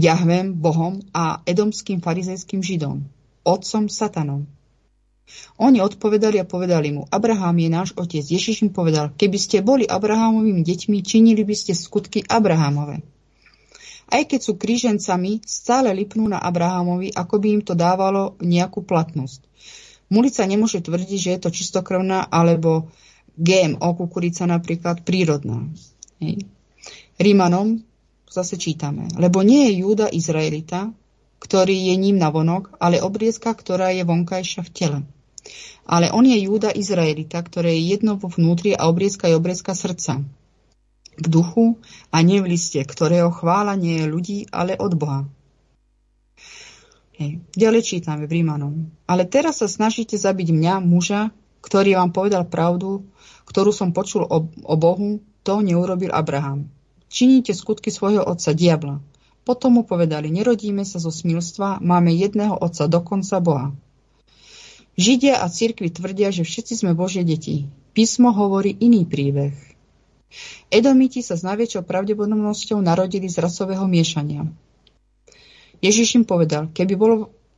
Jahvem, 0.00 0.54
Bohom 0.54 1.02
a 1.12 1.42
edomským 1.44 2.00
farizejským 2.00 2.62
židom, 2.62 3.04
otcom 3.44 3.90
Satanom. 3.90 4.46
Oni 5.56 5.80
odpovedali 5.80 6.36
a 6.38 6.48
povedali 6.48 6.92
mu, 6.92 7.08
Abraham 7.08 7.56
je 7.58 7.68
náš 7.72 7.90
otec. 7.96 8.22
Ježiš 8.22 8.64
im 8.64 8.70
povedal, 8.70 9.10
keby 9.16 9.38
ste 9.40 9.64
boli 9.64 9.88
Abrahamovými 9.88 10.62
deťmi, 10.62 11.00
činili 11.00 11.42
by 11.42 11.54
ste 11.56 11.72
skutky 11.72 12.22
Abrahamove. 12.28 13.00
Aj 14.04 14.22
keď 14.28 14.40
sú 14.44 14.60
krížencami, 14.60 15.42
stále 15.48 15.88
lipnú 15.96 16.28
na 16.28 16.38
Abrahamovi, 16.38 17.08
ako 17.10 17.34
by 17.40 17.48
im 17.56 17.62
to 17.64 17.72
dávalo 17.72 18.36
nejakú 18.44 18.84
platnosť. 18.84 19.40
Mulica 20.12 20.44
nemôže 20.44 20.84
tvrdiť, 20.84 21.18
že 21.18 21.32
je 21.34 21.40
to 21.40 21.50
čistokrvná 21.50 22.28
alebo 22.28 22.92
GMO 23.34 23.88
kukurica 23.96 24.44
napríklad 24.44 25.02
prírodná. 25.02 25.64
Hej. 26.20 26.46
Rímanom 27.16 27.82
zase 28.26 28.58
čítame, 28.58 29.06
lebo 29.14 29.46
nie 29.46 29.70
je 29.70 29.86
Júda 29.86 30.10
Izraelita, 30.10 30.90
ktorý 31.38 31.76
je 31.92 31.94
ním 31.94 32.18
navonok, 32.18 32.74
ale 32.82 33.04
obriezka, 33.04 33.54
ktorá 33.54 33.94
je 33.94 34.02
vonkajšia 34.02 34.62
v 34.66 34.70
tele. 34.74 34.98
Ale 35.84 36.08
on 36.10 36.24
je 36.24 36.40
Júda 36.40 36.72
Izraelita, 36.72 37.38
ktoré 37.44 37.76
je 37.76 37.94
jedno 37.94 38.16
vo 38.16 38.32
vnútri 38.32 38.72
a 38.72 38.88
obriezka 38.88 39.28
je 39.28 39.36
obriezka 39.36 39.76
srdca. 39.76 40.24
V 41.14 41.26
duchu 41.30 41.78
a 42.10 42.24
nie 42.26 42.42
v 42.42 42.58
liste, 42.58 42.82
ktorého 42.82 43.30
chvála 43.30 43.78
nie 43.78 44.02
je 44.02 44.06
ľudí, 44.10 44.38
ale 44.50 44.74
od 44.74 44.92
Boha. 44.98 45.28
Hej. 47.14 47.38
Ďalej 47.54 47.82
čítame 47.86 48.26
v 48.26 48.42
Rímanom. 48.42 48.90
Ale 49.06 49.22
teraz 49.22 49.62
sa 49.62 49.70
snažíte 49.70 50.18
zabiť 50.18 50.50
mňa, 50.50 50.82
muža, 50.82 51.30
ktorý 51.62 51.94
vám 51.94 52.10
povedal 52.10 52.42
pravdu, 52.50 53.06
ktorú 53.46 53.70
som 53.70 53.94
počul 53.94 54.26
o, 54.26 54.50
o 54.50 54.74
Bohu, 54.74 55.22
to 55.44 55.60
neurobil 55.60 56.10
Abraham. 56.10 56.72
Činíte 57.12 57.52
skutky 57.52 57.92
svojho 57.92 58.24
otca 58.24 58.56
diabla. 58.56 58.98
Potom 59.44 59.76
mu 59.76 59.82
povedali, 59.84 60.32
nerodíme 60.32 60.88
sa 60.88 60.96
zo 60.96 61.12
smilstva, 61.12 61.84
máme 61.84 62.10
jedného 62.16 62.56
otca, 62.56 62.88
dokonca 62.88 63.38
Boha. 63.44 63.76
Židia 64.96 65.44
a 65.44 65.46
cirkvi 65.52 65.92
tvrdia, 65.92 66.32
že 66.32 66.48
všetci 66.48 66.80
sme 66.80 66.96
Božie 66.96 67.22
deti. 67.22 67.68
Písmo 67.92 68.32
hovorí 68.32 68.72
iný 68.72 69.04
príbeh. 69.04 69.52
Edomiti 70.72 71.22
sa 71.22 71.38
s 71.38 71.46
najväčšou 71.46 71.86
pravdepodobnosťou 71.86 72.80
narodili 72.82 73.30
z 73.30 73.38
rasového 73.38 73.86
miešania. 73.86 74.48
Ježiš 75.84 76.18
im 76.18 76.24
povedal, 76.24 76.72
keby 76.72 76.94
bol 76.96 77.12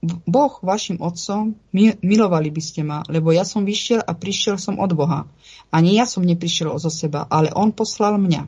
Boh 0.05 0.55
vašim 0.63 1.01
otcom, 1.01 1.57
milovali 2.03 2.51
by 2.53 2.63
ste 2.63 2.85
ma, 2.85 3.03
lebo 3.09 3.33
ja 3.33 3.43
som 3.49 3.65
vyšiel 3.65 4.05
a 4.05 4.13
prišiel 4.13 4.61
som 4.61 4.79
od 4.79 4.93
Boha. 4.93 5.25
Ani 5.73 5.97
ja 5.97 6.05
som 6.05 6.23
neprišiel 6.23 6.77
zo 6.79 6.93
seba, 6.93 7.25
ale 7.27 7.51
On 7.57 7.73
poslal 7.73 8.21
mňa. 8.21 8.47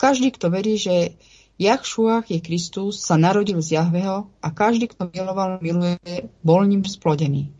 Každý, 0.00 0.34
kto 0.34 0.50
verí, 0.50 0.74
že 0.80 1.14
Jachšuach 1.62 2.26
je 2.32 2.42
Kristus, 2.42 3.04
sa 3.04 3.14
narodil 3.14 3.60
z 3.62 3.78
Jahveho 3.78 4.26
a 4.42 4.48
každý, 4.50 4.90
kto 4.90 5.12
miloval, 5.12 5.62
miluje, 5.62 6.00
bol 6.42 6.66
ním 6.66 6.82
splodený. 6.82 7.52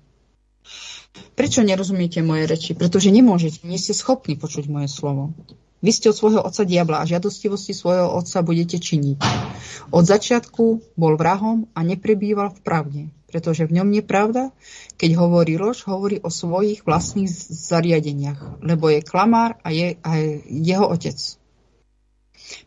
Prečo 1.36 1.60
nerozumiete 1.62 2.24
moje 2.24 2.48
reči? 2.48 2.72
Pretože 2.72 3.12
nemôžete, 3.12 3.62
nie 3.68 3.78
ste 3.78 3.94
schopní 3.94 4.34
počuť 4.34 4.66
moje 4.66 4.88
slovo. 4.88 5.36
Vy 5.82 5.90
ste 5.90 6.14
od 6.14 6.16
svojho 6.16 6.40
otca 6.46 6.62
diabla 6.62 7.02
a 7.02 7.08
žiadostivosti 7.10 7.74
svojho 7.74 8.06
otca 8.14 8.38
budete 8.46 8.78
činiť. 8.78 9.18
Od 9.90 10.04
začiatku 10.06 10.94
bol 10.94 11.18
vrahom 11.18 11.66
a 11.74 11.82
neprebýval 11.82 12.54
v 12.54 12.60
pravde, 12.62 13.02
pretože 13.26 13.66
v 13.66 13.82
ňom 13.82 13.90
je 13.90 14.02
pravda, 14.06 14.42
keď 14.94 15.18
hovorí 15.18 15.58
lož, 15.58 15.82
hovorí 15.90 16.22
o 16.22 16.30
svojich 16.30 16.86
vlastných 16.86 17.26
zariadeniach, 17.50 18.62
lebo 18.62 18.94
je 18.94 19.02
klamár 19.02 19.58
a 19.66 19.74
je 19.74 19.98
a 20.06 20.22
jeho 20.46 20.86
otec. 20.86 21.18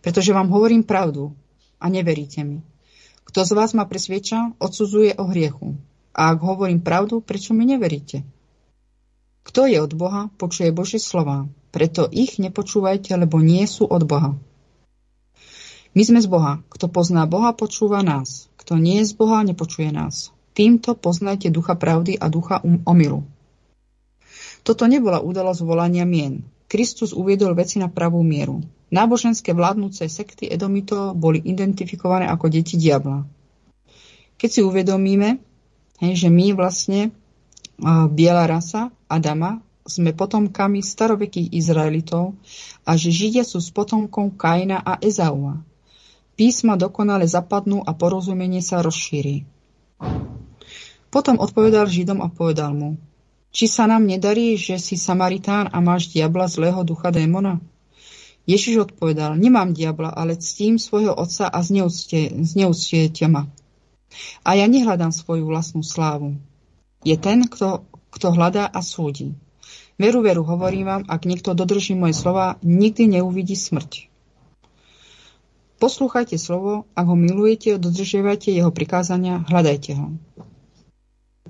Pretože 0.03 0.35
vám 0.35 0.51
hovorím 0.51 0.83
pravdu 0.83 1.31
a 1.79 1.87
neveríte 1.87 2.43
mi. 2.43 2.67
Kto 3.23 3.47
z 3.47 3.51
vás 3.55 3.71
ma 3.71 3.87
presvieča, 3.87 4.59
odsudzuje 4.59 5.15
o 5.15 5.23
hriechu. 5.31 5.79
A 6.11 6.35
ak 6.35 6.43
hovorím 6.43 6.83
pravdu, 6.83 7.23
prečo 7.23 7.55
mi 7.55 7.63
neveríte? 7.63 8.27
Kto 9.45 9.69
je 9.69 9.77
od 9.77 9.93
Boha, 9.93 10.33
počuje 10.41 10.73
Božie 10.73 10.97
slova. 10.97 11.45
Preto 11.69 12.09
ich 12.09 12.41
nepočúvajte, 12.41 13.13
lebo 13.13 13.37
nie 13.45 13.61
sú 13.69 13.85
od 13.85 14.01
Boha. 14.01 14.33
My 15.93 16.01
sme 16.01 16.19
z 16.19 16.27
Boha. 16.27 16.65
Kto 16.73 16.89
pozná 16.89 17.29
Boha, 17.29 17.53
počúva 17.53 18.01
nás. 18.01 18.49
Kto 18.57 18.81
nie 18.81 19.05
je 19.05 19.11
z 19.11 19.13
Boha, 19.13 19.45
nepočuje 19.45 19.93
nás. 19.93 20.33
Týmto 20.57 20.97
poznajte 20.97 21.53
ducha 21.53 21.77
pravdy 21.77 22.17
a 22.17 22.25
ducha 22.25 22.57
um- 22.65 22.81
omilu. 22.89 23.21
Toto 24.65 24.89
nebola 24.89 25.21
udalosť 25.21 25.61
volania 25.61 26.09
mien. 26.09 26.41
Kristus 26.65 27.13
uviedol 27.13 27.53
veci 27.53 27.77
na 27.77 27.85
pravú 27.85 28.25
mieru. 28.25 28.65
Náboženské 28.89 29.53
vládnúce 29.53 30.09
sekty 30.09 30.49
Edomito 30.49 31.13
boli 31.13 31.37
identifikované 31.43 32.25
ako 32.25 32.49
deti 32.49 32.79
diabla. 32.79 33.27
Keď 34.41 34.49
si 34.49 34.61
uvedomíme, 34.65 35.37
hej, 36.01 36.13
že 36.17 36.29
my 36.33 36.55
vlastne, 36.57 37.13
biela 38.09 38.47
rasa 38.47 38.94
Adama, 39.05 39.61
sme 39.85 40.17
potomkami 40.17 40.81
starovekých 40.81 41.53
Izraelitov 41.53 42.33
a 42.81 42.97
že 42.97 43.13
Židia 43.13 43.45
sú 43.45 43.61
s 43.61 43.69
potomkom 43.69 44.33
Kaina 44.33 44.81
a 44.81 44.97
Ezaua. 44.97 45.61
Písma 46.33 46.75
dokonale 46.75 47.29
zapadnú 47.29 47.85
a 47.85 47.93
porozumenie 47.93 48.65
sa 48.65 48.81
rozšíri. 48.81 49.45
Potom 51.13 51.39
odpovedal 51.39 51.87
Židom 51.87 52.19
a 52.19 52.27
povedal 52.27 52.75
mu, 52.75 52.99
či 53.55 53.71
sa 53.71 53.87
nám 53.87 54.03
nedarí, 54.03 54.59
že 54.59 54.75
si 54.81 54.99
Samaritán 54.99 55.71
a 55.71 55.79
máš 55.79 56.11
diabla 56.11 56.51
zlého 56.51 56.83
ducha 56.83 57.07
démona? 57.07 57.63
Ježiš 58.43 58.91
odpovedal, 58.91 59.39
nemám 59.39 59.71
diabla, 59.71 60.11
ale 60.11 60.35
ctím 60.35 60.75
svojho 60.75 61.15
otca 61.15 61.47
a 61.47 61.63
zneúctiete 61.63 63.25
ma. 63.31 63.47
A 64.43 64.59
ja 64.59 64.67
nehľadám 64.67 65.15
svoju 65.15 65.47
vlastnú 65.47 65.87
slávu. 65.87 66.35
Je 67.07 67.15
ten, 67.15 67.47
kto, 67.47 67.87
kto 68.15 68.31
hľadá 68.31 68.63
a 68.71 68.79
súdi. 68.79 69.35
Veru, 69.99 70.23
veru, 70.23 70.47
hovorím 70.47 70.87
vám, 70.87 71.03
ak 71.07 71.27
niekto 71.27 71.51
dodrží 71.51 71.95
moje 71.95 72.15
slova, 72.15 72.55
nikdy 72.63 73.19
neuvidí 73.19 73.55
smrť. 73.55 74.07
Poslúchajte 75.75 76.39
slovo, 76.39 76.87
ak 76.95 77.05
ho 77.07 77.15
milujete, 77.19 77.75
dodržiavajte 77.75 78.55
jeho 78.55 78.71
prikázania, 78.71 79.43
hľadajte 79.43 79.91
ho. 79.99 80.15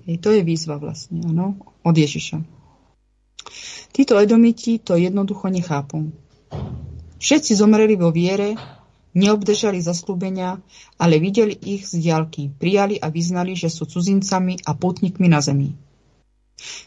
Hej, 0.09 0.17
to 0.21 0.33
je 0.33 0.41
výzva 0.41 0.81
vlastne, 0.81 1.21
áno, 1.25 1.57
od 1.85 1.95
Ježiša. 1.97 2.41
Títo 3.93 4.17
edomiti 4.17 4.81
to 4.81 4.97
jednoducho 4.97 5.49
nechápu. 5.49 6.09
Všetci 7.21 7.57
zomreli 7.57 7.95
vo 7.95 8.09
viere, 8.09 8.57
neobdržali 9.15 9.79
zaslúbenia, 9.79 10.59
ale 10.99 11.17
videli 11.17 11.55
ich 11.55 11.87
z 11.87 12.03
diaľky, 12.03 12.51
prijali 12.51 12.99
a 12.99 13.07
vyznali, 13.09 13.55
že 13.55 13.71
sú 13.71 13.87
cudzincami 13.87 14.61
a 14.67 14.75
pútnikmi 14.75 15.31
na 15.31 15.39
zemi. 15.39 15.84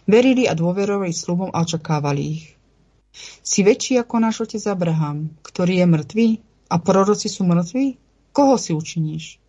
Verili 0.09 0.49
a 0.49 0.57
dôverovali 0.57 1.13
slubom 1.13 1.53
a 1.53 1.63
očakávali 1.63 2.23
ich. 2.25 2.45
Si 3.43 3.67
väčší 3.67 4.01
ako 4.01 4.15
náš 4.23 4.47
otec 4.47 4.63
Abraham, 4.71 5.33
ktorý 5.43 5.83
je 5.83 5.87
mŕtvý 5.89 6.29
a 6.71 6.77
proroci 6.79 7.29
sú 7.29 7.45
mŕtvi? 7.49 7.97
Koho 8.33 8.55
si 8.61 8.77
učiníš? 8.77 9.43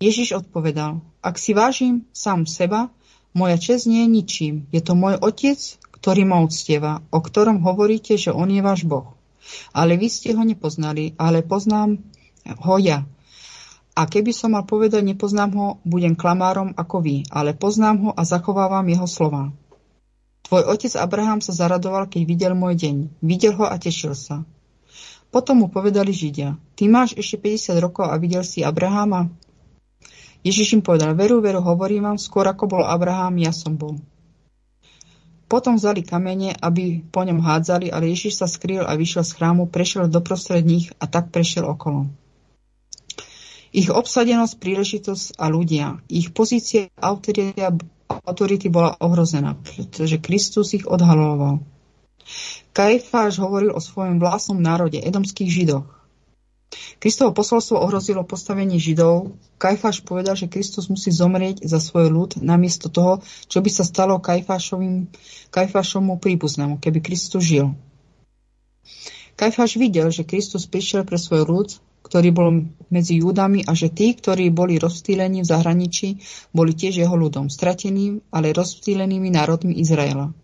Ježiš 0.00 0.32
odpovedal, 0.32 1.04
ak 1.20 1.36
si 1.36 1.52
vážim 1.52 2.08
sám 2.16 2.48
seba, 2.48 2.88
moja 3.36 3.60
čest 3.60 3.84
nie 3.84 4.04
je 4.04 4.08
ničím. 4.08 4.54
Je 4.72 4.80
to 4.80 4.96
môj 4.96 5.20
otec, 5.20 5.60
ktorý 6.00 6.24
ma 6.24 6.40
uctieva, 6.40 7.04
o 7.12 7.20
ktorom 7.20 7.60
hovoríte, 7.60 8.16
že 8.16 8.32
on 8.32 8.48
je 8.48 8.64
váš 8.64 8.88
Boh. 8.88 9.12
Ale 9.76 10.00
vy 10.00 10.08
ste 10.08 10.32
ho 10.32 10.42
nepoznali, 10.42 11.12
ale 11.20 11.44
poznám 11.44 12.00
ho 12.48 12.76
ja. 12.80 13.04
A 14.00 14.08
keby 14.08 14.32
som 14.32 14.56
mal 14.56 14.64
povedať, 14.64 15.04
nepoznám 15.04 15.52
ho, 15.60 15.66
budem 15.84 16.16
klamárom 16.16 16.72
ako 16.72 17.04
vy, 17.04 17.28
ale 17.28 17.52
poznám 17.52 17.96
ho 18.08 18.10
a 18.16 18.24
zachovávam 18.24 18.88
jeho 18.88 19.04
slova. 19.04 19.52
Tvoj 20.48 20.72
otec 20.72 20.96
Abraham 20.96 21.44
sa 21.44 21.52
zaradoval, 21.52 22.08
keď 22.08 22.22
videl 22.24 22.52
môj 22.56 22.80
deň. 22.80 23.20
Videl 23.20 23.52
ho 23.60 23.68
a 23.68 23.76
tešil 23.76 24.16
sa. 24.16 24.48
Potom 25.28 25.60
mu 25.60 25.66
povedali 25.68 26.16
Židia, 26.16 26.56
ty 26.80 26.88
máš 26.88 27.12
ešte 27.12 27.44
50 27.44 27.76
rokov 27.76 28.08
a 28.08 28.16
videl 28.16 28.40
si 28.40 28.64
Abrahama? 28.64 29.28
Ježiš 30.40 30.80
im 30.80 30.82
povedal, 30.82 31.12
veru, 31.12 31.44
veru, 31.44 31.60
hovorím 31.60 32.08
vám, 32.08 32.16
skôr 32.16 32.48
ako 32.48 32.80
bol 32.80 32.82
Abraham, 32.88 33.36
ja 33.36 33.52
som 33.52 33.76
bol. 33.76 34.00
Potom 35.44 35.76
vzali 35.76 36.00
kamene, 36.00 36.56
aby 36.56 37.04
po 37.04 37.20
ňom 37.20 37.44
hádzali, 37.44 37.92
ale 37.92 38.16
Ježiš 38.16 38.40
sa 38.40 38.48
skrýl 38.48 38.80
a 38.80 38.96
vyšiel 38.96 39.28
z 39.28 39.36
chrámu, 39.36 39.68
prešiel 39.68 40.08
doprostred 40.08 40.64
nich 40.64 40.88
a 40.96 41.04
tak 41.04 41.28
prešiel 41.28 41.68
okolo. 41.68 42.08
Ich 43.70 43.86
obsadenosť, 43.86 44.58
príležitosť 44.58 45.38
a 45.38 45.46
ľudia, 45.46 46.02
ich 46.10 46.34
pozícia 46.34 46.90
a 46.98 47.14
autority 47.14 48.66
bola 48.66 48.98
ohrozená, 48.98 49.54
pretože 49.54 50.18
Kristus 50.18 50.74
ich 50.74 50.86
odhaloval. 50.90 51.62
Kajfáš 52.74 53.38
hovoril 53.38 53.70
o 53.70 53.80
svojom 53.82 54.18
vlastnom 54.18 54.58
národe, 54.58 54.98
edomských 54.98 55.50
židoch. 55.50 55.86
Kristovo 57.02 57.34
posolstvo 57.34 57.82
ohrozilo 57.82 58.22
postavenie 58.22 58.78
Židov. 58.78 59.34
Kajfáš 59.58 60.06
povedal, 60.06 60.38
že 60.38 60.46
Kristus 60.46 60.86
musí 60.86 61.10
zomrieť 61.10 61.66
za 61.66 61.82
svoj 61.82 62.06
ľud 62.14 62.30
namiesto 62.38 62.86
toho, 62.86 63.26
čo 63.50 63.58
by 63.58 63.70
sa 63.72 63.82
stalo 63.82 64.22
Kajfášovmu 64.22 66.14
príbuznému, 66.22 66.78
keby 66.78 67.02
Kristus 67.02 67.42
žil. 67.42 67.74
Kajfáš 69.34 69.82
videl, 69.82 70.14
že 70.14 70.22
Kristus 70.22 70.70
prišiel 70.70 71.02
pre 71.02 71.18
svoj 71.18 71.42
ľud, 71.48 71.68
ktorý 72.00 72.28
bol 72.32 72.48
medzi 72.90 73.22
Júdami 73.22 73.62
a 73.64 73.72
že 73.76 73.92
tí, 73.92 74.16
ktorí 74.16 74.50
boli 74.50 74.80
rozptýlení 74.80 75.44
v 75.44 75.50
zahraničí, 75.50 76.08
boli 76.50 76.74
tiež 76.74 77.00
jeho 77.04 77.14
ľudom, 77.14 77.46
strateným, 77.52 78.24
ale 78.34 78.56
rozptýlenými 78.56 79.30
národmi 79.30 79.78
Izraela. 79.78 80.34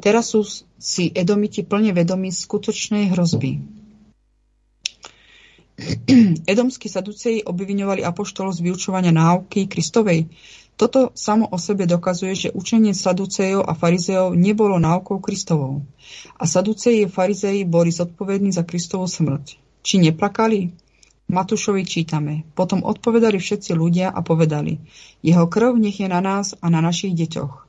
Teraz 0.00 0.32
sú 0.32 0.46
si 0.78 1.12
Edomiti 1.12 1.66
plne 1.66 1.92
vedomi 1.92 2.32
skutočnej 2.32 3.12
hrozby. 3.12 3.60
Edomskí 6.50 6.90
saduceji 6.90 7.46
obviňovali 7.46 8.02
apoštolov 8.02 8.58
z 8.58 8.64
vyučovania 8.66 9.14
náuky 9.14 9.70
Kristovej. 9.70 10.26
Toto 10.78 11.10
samo 11.14 11.50
o 11.50 11.58
sebe 11.58 11.90
dokazuje, 11.90 12.34
že 12.34 12.54
učenie 12.54 12.94
saducejov 12.94 13.66
a 13.66 13.74
farizeov 13.74 14.38
nebolo 14.38 14.78
náukou 14.78 15.18
Kristovou. 15.18 15.82
A 16.38 16.46
saduceji 16.46 17.06
a 17.06 17.10
farizeji 17.10 17.66
boli 17.66 17.90
zodpovední 17.90 18.54
za 18.54 18.62
Kristovú 18.62 19.10
smrť. 19.10 19.67
Či 19.88 20.04
neplakali? 20.04 20.68
Matúšovi 21.32 21.80
čítame. 21.88 22.44
Potom 22.52 22.84
odpovedali 22.84 23.40
všetci 23.40 23.72
ľudia 23.72 24.12
a 24.12 24.20
povedali, 24.20 24.76
jeho 25.24 25.48
krv 25.48 25.80
nech 25.80 26.04
je 26.04 26.08
na 26.12 26.20
nás 26.20 26.52
a 26.60 26.68
na 26.68 26.84
našich 26.84 27.16
deťoch. 27.16 27.64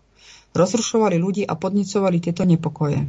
Rozrušovali 0.52 1.16
ľudí 1.16 1.48
a 1.48 1.56
podnicovali 1.56 2.20
tieto 2.20 2.44
nepokoje. 2.44 3.08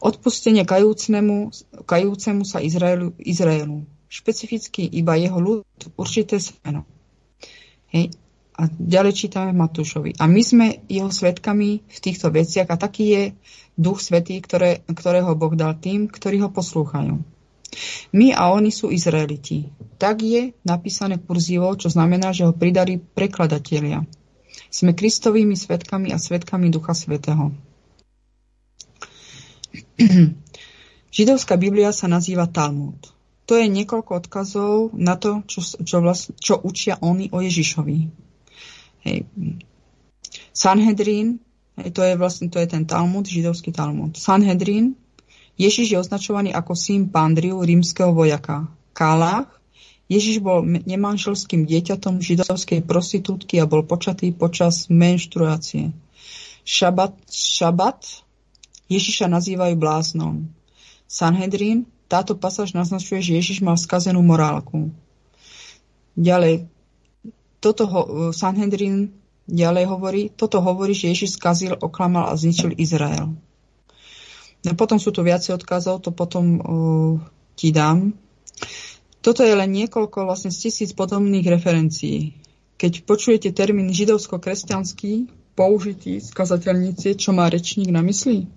Odpustenie 0.00 0.64
kajúcnemu, 0.64 1.52
kajúcemu 1.84 2.48
sa 2.48 2.64
Izraelu, 2.64 3.12
Izraelu. 3.20 3.84
Špecificky 4.08 4.88
iba 4.88 5.20
jeho 5.20 5.36
ľud 5.36 5.68
určité 6.00 6.40
semeno. 6.40 6.88
Hej. 7.92 8.16
A 8.56 8.72
ďalej 8.72 9.12
čítame 9.20 9.52
Matúšovi. 9.52 10.16
A 10.16 10.24
my 10.24 10.40
sme 10.40 10.66
jeho 10.88 11.12
svetkami 11.12 11.84
v 11.84 11.98
týchto 12.00 12.32
veciach 12.32 12.72
a 12.72 12.80
taký 12.80 13.04
je 13.12 13.22
duch 13.76 14.00
svetý, 14.00 14.40
ktoré, 14.40 14.80
ktorého 14.88 15.36
Boh 15.36 15.52
dal 15.52 15.76
tým, 15.76 16.08
ktorí 16.08 16.40
ho 16.40 16.48
poslúchajú. 16.48 17.20
My 18.10 18.34
a 18.34 18.50
oni 18.50 18.74
sú 18.74 18.90
Izraeliti. 18.90 19.70
Tak 20.00 20.22
je 20.22 20.52
napísané 20.66 21.22
kurzivo, 21.22 21.70
čo 21.78 21.86
znamená, 21.86 22.34
že 22.34 22.46
ho 22.46 22.52
pridali 22.56 22.98
prekladatelia. 22.98 24.02
Sme 24.70 24.94
Kristovými 24.94 25.54
svetkami 25.54 26.10
a 26.10 26.18
svetkami 26.18 26.70
Ducha 26.70 26.94
Svetého. 26.94 27.54
Židovská 31.16 31.58
Biblia 31.58 31.90
sa 31.90 32.06
nazýva 32.06 32.46
Talmud. 32.50 32.98
To 33.50 33.58
je 33.58 33.66
niekoľko 33.66 34.10
odkazov 34.14 34.94
na 34.94 35.18
to, 35.18 35.42
čo, 35.50 35.58
čo, 35.82 35.98
vlast, 35.98 36.30
čo 36.38 36.54
učia 36.62 37.02
oni 37.02 37.34
o 37.34 37.42
Ježišovi. 37.42 37.98
Hej. 39.10 39.26
Sanhedrin, 40.54 41.42
to 41.74 42.00
je 42.06 42.14
vlastne 42.14 42.46
to 42.46 42.62
je 42.62 42.70
ten 42.70 42.86
Talmud, 42.86 43.26
židovský 43.26 43.74
Talmud. 43.74 44.14
Sanhedrin, 44.14 44.94
Ježiš 45.60 45.92
je 45.92 46.00
označovaný 46.00 46.56
ako 46.56 46.72
syn 46.72 47.12
Pandriu, 47.12 47.60
rímskeho 47.60 48.16
vojaka. 48.16 48.72
Kalách, 48.96 49.60
Ježiš 50.08 50.40
bol 50.40 50.64
nemanželským 50.64 51.68
dieťatom 51.68 52.24
židovskej 52.24 52.80
prostitútky 52.82 53.60
a 53.60 53.68
bol 53.68 53.84
počatý 53.84 54.32
počas 54.32 54.88
menštruácie. 54.88 55.92
Šabat, 56.64 57.14
šabat 57.28 58.24
Ježiša 58.88 59.28
nazývajú 59.28 59.76
bláznom. 59.76 60.48
Sanhedrin, 61.06 61.86
táto 62.10 62.34
pasáž 62.34 62.74
naznačuje, 62.74 63.22
že 63.22 63.36
Ježiš 63.38 63.58
mal 63.62 63.78
skazenú 63.78 64.24
morálku. 64.24 64.90
Ďalej, 66.18 66.66
toto 67.62 67.84
ho, 67.86 68.00
Sanhedrin 68.34 69.14
ďalej 69.46 69.84
hovorí, 69.86 70.22
toto 70.34 70.58
hovorí, 70.58 70.96
že 70.96 71.12
Ježiš 71.14 71.38
skazil, 71.38 71.76
oklamal 71.78 72.32
a 72.32 72.34
zničil 72.34 72.74
Izrael. 72.80 73.30
No 74.60 74.76
potom 74.76 75.00
sú 75.00 75.08
tu 75.10 75.24
viacej 75.24 75.56
odkazov, 75.56 76.04
to 76.04 76.12
potom 76.12 76.44
uh, 76.60 77.14
ti 77.56 77.72
dám. 77.72 78.12
Toto 79.20 79.44
je 79.44 79.52
len 79.52 79.68
niekoľko 79.72 80.28
vlastne 80.28 80.52
z 80.52 80.68
tisíc 80.68 80.96
podobných 80.96 81.44
referencií. 81.48 82.36
Keď 82.80 83.04
počujete 83.04 83.52
termín 83.52 83.92
židovsko-kresťanský 83.92 85.28
použitý 85.52 86.24
z 86.24 86.28
kazateľnice, 86.32 87.12
čo 87.20 87.36
má 87.36 87.48
rečník 87.52 87.92
na 87.92 88.00
mysli? 88.00 88.48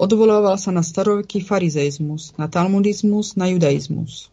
Odvolával 0.00 0.56
sa 0.56 0.72
na 0.72 0.80
staroveký 0.80 1.44
farizeizmus, 1.44 2.32
na 2.40 2.48
talmudizmus, 2.48 3.36
na 3.36 3.52
judaizmus. 3.52 4.32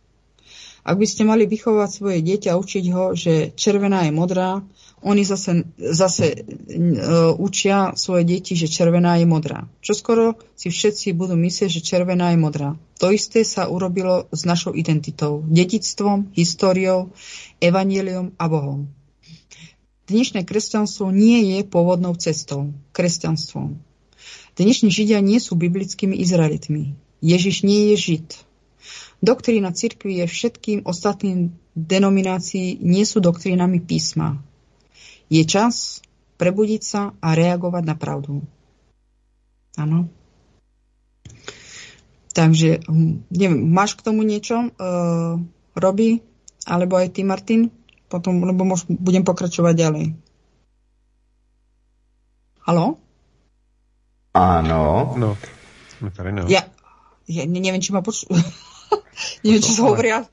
Ak 0.87 0.95
by 0.95 1.03
ste 1.03 1.27
mali 1.27 1.43
vychovať 1.43 1.89
svoje 1.91 2.23
dieťa 2.23 2.55
učiť 2.55 2.85
ho, 2.95 3.11
že 3.11 3.51
červená 3.59 4.07
je 4.07 4.15
modrá, 4.15 4.63
oni 5.05 5.21
zase, 5.21 5.69
zase 5.77 6.25
uh, 6.33 7.37
učia 7.37 7.93
svoje 7.93 8.25
deti, 8.25 8.57
že 8.57 8.65
červená 8.65 9.21
je 9.21 9.29
modrá. 9.29 9.69
Čo 9.85 9.93
skoro 9.93 10.25
si 10.57 10.73
všetci 10.73 11.13
budú 11.13 11.37
myslieť, 11.37 11.69
že 11.69 11.85
červená 11.85 12.33
je 12.33 12.41
modrá. 12.41 12.73
To 12.97 13.13
isté 13.13 13.45
sa 13.45 13.69
urobilo 13.69 14.25
s 14.33 14.41
našou 14.41 14.73
identitou, 14.73 15.45
dedictvom, 15.45 16.33
históriou, 16.33 17.13
evaníliom 17.61 18.33
a 18.41 18.45
Bohom. 18.49 18.89
Dnešné 20.09 20.47
kresťanstvo 20.47 21.13
nie 21.13 21.53
je 21.53 21.67
pôvodnou 21.67 22.15
cestou, 22.17 22.73
kresťanstvom. 22.95 23.77
Dnešní 24.57 24.89
Židia 24.89 25.21
nie 25.21 25.37
sú 25.37 25.53
biblickými 25.53 26.17
Izraelitmi. 26.17 26.97
Ježiš 27.21 27.61
nie 27.61 27.93
je 27.93 27.95
Žid. 28.01 28.27
Doktrína 29.21 29.73
cirkvi 29.73 30.21
je 30.21 30.25
všetkým 30.25 30.89
ostatným 30.89 31.53
denominácií 31.77 32.81
nie 32.81 33.05
sú 33.05 33.21
doktrínami 33.21 33.77
písma. 33.77 34.41
Je 35.27 35.43
čas 35.43 35.99
prebudiť 36.37 36.81
sa 36.81 37.01
a 37.19 37.33
reagovať 37.35 37.83
na 37.83 37.95
pravdu. 37.97 38.45
Áno. 39.75 40.09
Takže, 42.31 42.85
hm, 42.85 43.27
neviem, 43.33 43.61
máš 43.65 43.97
k 43.97 44.05
tomu 44.05 44.21
niečo, 44.21 44.69
uh, 44.69 45.41
Robi, 45.73 46.21
alebo 46.69 46.97
aj 47.01 47.17
ty, 47.17 47.25
Martin? 47.25 47.73
Potom, 48.07 48.39
lebo 48.45 48.63
môž, 48.63 48.85
budem 48.87 49.25
pokračovať 49.25 49.73
ďalej. 49.73 50.05
Halo? 52.67 53.01
Áno. 54.37 55.15
No, 55.17 55.33
sme 55.97 56.13
tady, 56.13 56.29
no. 56.35 56.45
Ja, 56.45 56.67
ja 57.25 57.43
neviem, 57.49 57.81
či 57.81 57.91
ma 57.91 58.05
poču... 58.05 58.29
Neviem, 59.41 59.65
čo 59.65 59.73
som 59.73 59.89
hovorila. 59.89 60.29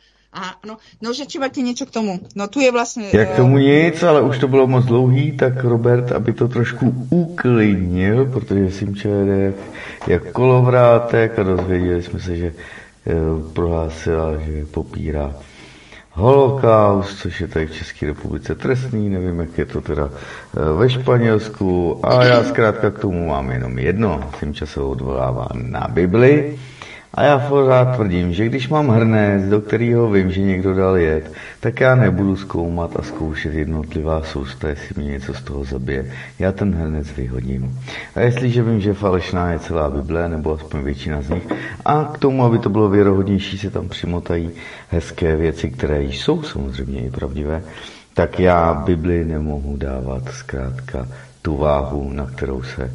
No, 0.66 0.76
no, 1.02 1.12
že 1.14 1.30
či 1.30 1.38
máte 1.38 1.62
niečo 1.62 1.86
k 1.86 1.94
tomu. 1.94 2.18
No 2.34 2.48
tu 2.48 2.60
je 2.60 2.72
vlastně... 2.72 3.10
Jak 3.12 3.32
k 3.32 3.36
tomu 3.36 3.58
nic, 3.58 4.02
ale 4.02 4.22
už 4.22 4.38
to 4.38 4.48
bylo 4.48 4.66
moc 4.66 4.84
dlouhý, 4.84 5.32
tak 5.32 5.64
Robert, 5.64 6.12
aby 6.12 6.32
to 6.32 6.48
trošku 6.48 7.06
uklidnil, 7.10 8.26
protože 8.26 8.70
Simča 8.70 9.08
jde 9.08 9.54
jak, 10.06 10.32
kolovrátek 10.32 11.38
a 11.38 11.42
dozvěděli 11.42 12.02
jsme 12.02 12.20
se, 12.20 12.36
že 12.36 12.52
eh, 13.06 13.12
prohlásila, 13.52 14.36
že 14.38 14.66
popírá 14.66 15.34
holokaust, 16.14 17.18
což 17.18 17.40
je 17.40 17.48
tady 17.48 17.66
v 17.66 17.74
České 17.74 18.06
republice 18.06 18.54
trestný, 18.54 19.10
nevím, 19.10 19.40
jak 19.40 19.58
je 19.58 19.66
to 19.66 19.80
teda 19.80 20.10
eh, 20.10 20.78
ve 20.78 20.90
Španělsku. 20.90 22.00
A 22.06 22.24
já 22.24 22.44
zkrátka 22.44 22.90
k 22.90 22.98
tomu 22.98 23.28
mám 23.28 23.50
jenom 23.50 23.78
jedno. 23.78 24.30
Simča 24.38 24.66
se 24.66 24.80
odvolává 24.80 25.48
na 25.54 25.88
Bibli. 25.90 26.58
A 27.16 27.22
já 27.22 27.38
pořád 27.38 27.94
tvrdím, 27.94 28.32
že 28.32 28.46
když 28.46 28.68
mám 28.68 28.88
hrnec, 28.88 29.48
do 29.48 29.60
kterého 29.60 30.10
vím, 30.10 30.30
že 30.30 30.40
někdo 30.40 30.74
dal 30.74 30.96
jet, 30.96 31.32
tak 31.60 31.80
já 31.80 31.94
nebudu 31.94 32.36
zkoumat 32.36 32.96
a 32.96 33.02
zkoušet 33.02 33.54
jednotlivá 33.54 34.22
sousta, 34.22 34.68
jestli 34.68 35.02
mi 35.02 35.10
něco 35.10 35.34
z 35.34 35.42
toho 35.42 35.64
zabije. 35.64 36.12
Já 36.38 36.52
ten 36.52 36.74
hrnec 36.74 37.16
vyhodím. 37.16 37.80
A 38.14 38.20
jestliže 38.20 38.62
vím, 38.62 38.80
že 38.80 38.94
falešná 38.94 39.52
je 39.52 39.58
celá 39.58 39.90
Bible, 39.90 40.28
nebo 40.28 40.54
aspoň 40.54 40.80
většina 40.80 41.22
z 41.22 41.30
nich, 41.30 41.46
a 41.84 42.10
k 42.14 42.18
tomu, 42.18 42.44
aby 42.44 42.58
to 42.58 42.68
bylo 42.68 42.88
věrohodnější, 42.88 43.58
se 43.58 43.70
tam 43.70 43.88
přimotají 43.88 44.50
hezké 44.90 45.36
věci, 45.36 45.70
které 45.70 46.02
jsou 46.02 46.42
samozřejmě 46.42 47.00
i 47.00 47.10
pravdivé, 47.10 47.62
tak 48.14 48.40
já 48.40 48.74
Bibli 48.74 49.24
nemohu 49.24 49.76
dávat 49.76 50.22
zkrátka 50.30 51.08
tu 51.42 51.56
váhu, 51.56 52.12
na 52.12 52.26
kterou 52.26 52.62
se 52.62 52.90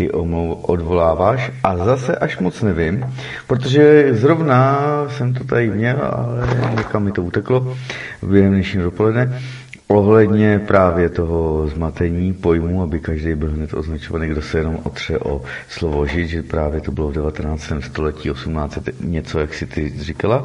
ty 0.00 0.10
odvoláváš 0.10 1.52
a 1.64 1.76
zase 1.76 2.16
až 2.16 2.38
moc 2.38 2.62
nevím, 2.62 3.04
protože 3.46 4.14
zrovna 4.14 4.78
jsem 5.08 5.34
to 5.34 5.44
tady 5.44 5.70
měl, 5.70 5.96
ale 6.00 6.48
někam 6.76 7.04
mi 7.04 7.12
to 7.12 7.22
uteklo 7.22 7.76
během 8.22 8.52
dnešního 8.52 8.84
dopoledne, 8.84 9.40
ohledně 9.88 10.58
právě 10.58 11.08
toho 11.08 11.68
zmatení 11.68 12.32
pojmu, 12.32 12.82
aby 12.82 13.00
každý 13.00 13.34
byl 13.34 13.50
hned 13.50 13.74
označovaný, 13.74 14.28
kdo 14.28 14.42
se 14.42 14.58
jenom 14.58 14.78
otře 14.82 15.18
o 15.18 15.42
slovo 15.68 16.06
žít, 16.06 16.28
že 16.28 16.42
právě 16.42 16.80
to 16.80 16.92
bylo 16.92 17.08
v 17.08 17.14
19. 17.14 17.72
století, 17.80 18.30
18. 18.30 18.78
něco, 19.04 19.38
jak 19.38 19.54
si 19.54 19.66
ty 19.66 19.92
říkala, 19.98 20.44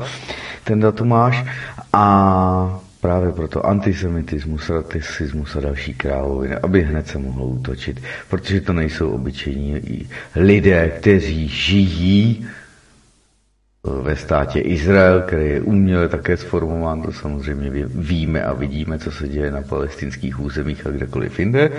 ten 0.63 0.79
datum 0.79 1.07
máš. 1.07 1.45
A 1.93 2.79
Právě 3.05 3.31
proto 3.31 3.65
antisemitismus, 3.65 4.69
rasismus 4.69 5.55
a 5.55 5.59
další 5.59 5.93
krávoviny, 5.93 6.55
aby 6.55 6.81
hned 6.81 7.07
se 7.07 7.17
mohlo 7.17 7.45
útočit, 7.45 8.01
protože 8.29 8.61
to 8.61 8.73
nejsou 8.73 9.09
obyčejní 9.09 9.81
lidé, 10.35 10.89
kteří 10.89 11.47
žijí 11.47 12.47
ve 13.83 14.15
státě 14.15 14.59
Izrael, 14.59 15.21
který 15.21 15.49
je 15.49 15.61
uměle 15.61 16.09
také 16.09 16.37
sformován, 16.37 17.01
to 17.01 17.11
samozřejmě 17.11 17.85
víme 17.85 18.43
a 18.43 18.53
vidíme, 18.53 18.99
co 18.99 19.11
se 19.11 19.27
děje 19.27 19.51
na 19.51 19.61
palestinských 19.61 20.39
územích 20.39 20.87
a 20.87 20.89
kdekoliv 20.89 21.39
jinde. 21.39 21.71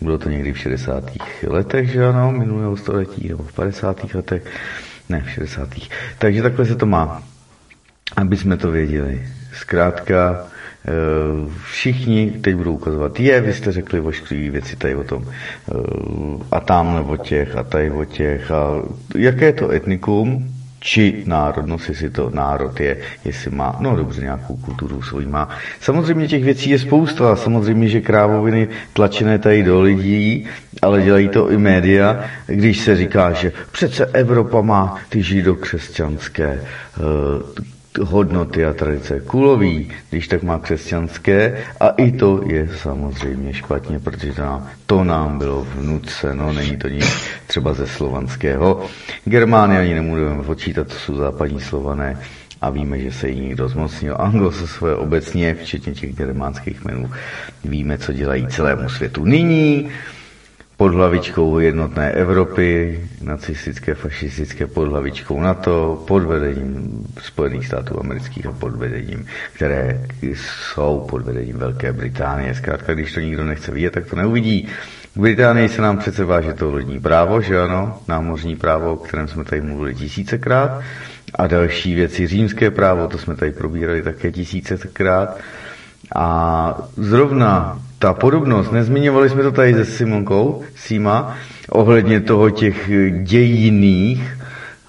Bylo 0.00 0.18
to 0.18 0.28
někdy 0.28 0.52
v 0.52 0.58
60. 0.58 1.10
letech, 1.46 1.90
že 1.90 2.06
ano, 2.06 2.32
minulého 2.32 2.76
století, 2.76 3.28
nebo 3.28 3.42
v 3.42 3.52
50. 3.52 4.14
letech, 4.14 4.42
ne, 5.08 5.22
v 5.26 5.30
60. 5.30 5.68
Takže 6.18 6.42
takhle 6.42 6.66
se 6.66 6.74
to 6.74 6.86
má, 6.86 7.22
aby 8.16 8.36
jsme 8.36 8.56
to 8.56 8.70
věděli. 8.70 9.28
Zkrátka, 9.52 10.46
Eh, 10.48 10.57
všichni 11.64 12.30
teď 12.30 12.54
budou 12.54 12.72
ukazovat, 12.72 13.20
je, 13.20 13.40
vy 13.40 13.52
jste 13.52 13.72
řekli 13.72 14.00
ošklivé 14.00 14.50
věci 14.50 14.76
tady 14.76 14.94
o 14.94 15.04
tom 15.04 15.24
eh, 15.28 15.74
a 16.50 16.60
tam 16.60 17.04
o 17.08 17.16
těch 17.16 17.56
a 17.56 17.62
tady 17.62 17.90
o 17.90 18.04
těch 18.04 18.50
a 18.50 18.82
jaké 19.16 19.44
je 19.44 19.52
to 19.52 19.70
etnikum, 19.70 20.54
či 20.80 21.22
národnost, 21.26 21.88
jestli 21.88 22.10
to 22.10 22.30
národ 22.30 22.80
je, 22.80 22.96
jestli 23.24 23.50
má, 23.50 23.76
no 23.80 23.96
dobře, 23.96 24.22
nějakou 24.22 24.56
kulturu 24.56 25.02
svůj 25.02 25.26
má. 25.26 25.48
Samozřejmě 25.80 26.28
těch 26.28 26.44
věcí 26.44 26.70
je 26.70 26.78
spousta, 26.78 27.36
samozřejmě, 27.36 27.88
že 27.88 28.00
krávoviny 28.00 28.68
tlačené 28.92 29.38
tady 29.38 29.62
do 29.62 29.80
lidí, 29.80 30.46
ale 30.82 31.02
dělají 31.02 31.28
to 31.28 31.50
i 31.50 31.58
média, 31.58 32.24
když 32.46 32.80
se 32.80 32.96
říká, 32.96 33.32
že 33.32 33.52
přece 33.72 34.06
Evropa 34.06 34.60
má 34.60 34.98
ty 35.08 35.22
židokřesťanské 35.22 36.60
uh, 36.98 37.64
hodnoty 38.00 38.64
a 38.64 38.72
tradice 38.72 39.20
kulový, 39.20 39.90
když 40.10 40.28
tak 40.28 40.42
má 40.42 40.58
křesťanské 40.58 41.64
a 41.80 41.88
i 41.88 42.12
to 42.12 42.40
je 42.46 42.68
samozřejmě 42.82 43.54
špatně, 43.54 43.98
protože 44.00 44.32
to 44.32 44.42
nám, 44.42 44.68
to 44.86 45.04
nám 45.04 45.38
bylo 45.38 45.66
vnuceno, 45.74 46.52
není 46.52 46.76
to 46.76 46.88
nic 46.88 47.06
třeba 47.46 47.74
ze 47.74 47.86
slovanského. 47.86 48.86
Germány 49.24 49.78
ani 49.78 49.94
nemůžeme 49.94 50.42
počítat, 50.42 50.86
to 50.88 50.94
jsou 50.94 51.14
západní 51.16 51.60
slované 51.60 52.18
a 52.60 52.70
víme, 52.70 52.98
že 52.98 53.12
se 53.12 53.28
jí 53.28 53.40
někdo 53.40 53.68
zmocnil. 53.68 54.16
Anglo 54.18 54.52
se 54.52 54.66
svoje 54.66 54.94
obecně, 54.94 55.54
včetně 55.54 55.92
těch 55.92 56.14
germánských 56.14 56.84
menů, 56.84 57.10
víme, 57.64 57.98
co 57.98 58.12
dělají 58.12 58.46
celému 58.46 58.88
světu. 58.88 59.24
Nyní 59.24 59.88
pod 60.78 60.94
hlavičkou 60.94 61.58
jednotné 61.58 62.10
Evropy, 62.12 63.00
nacistické, 63.22 63.94
fašistické 63.94 64.66
pod 64.66 64.88
hlavičkou 64.88 65.40
NATO, 65.40 66.04
pod 66.06 66.22
vedením 66.22 67.06
Spojených 67.22 67.66
států 67.66 68.00
amerických 68.00 68.46
a 68.46 68.52
pod 68.52 68.76
vedením, 68.76 69.26
které 69.52 70.06
jsou 70.22 71.06
pod 71.10 71.22
vedením 71.22 71.58
Velké 71.58 71.92
Británie. 71.92 72.54
Zkrátka, 72.54 72.94
když 72.94 73.14
to 73.14 73.20
nikdo 73.20 73.44
nechce 73.44 73.72
vidět, 73.72 73.90
tak 73.90 74.06
to 74.06 74.16
neuvidí. 74.16 74.68
V 75.16 75.20
Británii 75.20 75.68
se 75.68 75.82
nám 75.82 75.98
přece 75.98 76.24
váže 76.24 76.54
to 76.54 76.70
lodní 76.70 77.00
právo, 77.00 77.40
že 77.40 77.60
ano, 77.60 77.98
námořní 78.08 78.56
právo, 78.56 78.92
o 78.92 78.96
kterém 78.96 79.28
jsme 79.28 79.44
tady 79.44 79.60
mluvili 79.60 79.94
tisícekrát, 79.94 80.80
a 81.34 81.46
další 81.46 81.94
věci, 81.94 82.26
římské 82.26 82.70
právo, 82.70 83.08
to 83.08 83.18
jsme 83.18 83.36
tady 83.36 83.52
probírali 83.52 84.02
také 84.02 84.32
tisícekrát. 84.32 85.38
A 86.14 86.88
zrovna 86.96 87.82
ta 87.98 88.14
podobnost, 88.14 88.72
nezmiňovali 88.72 89.30
jsme 89.30 89.42
to 89.42 89.52
tady 89.52 89.74
se 89.74 89.84
Simonkou, 89.84 90.64
Sima, 90.76 91.36
ohledně 91.68 92.20
toho 92.20 92.50
těch 92.50 92.90
dějiných, 93.22 94.38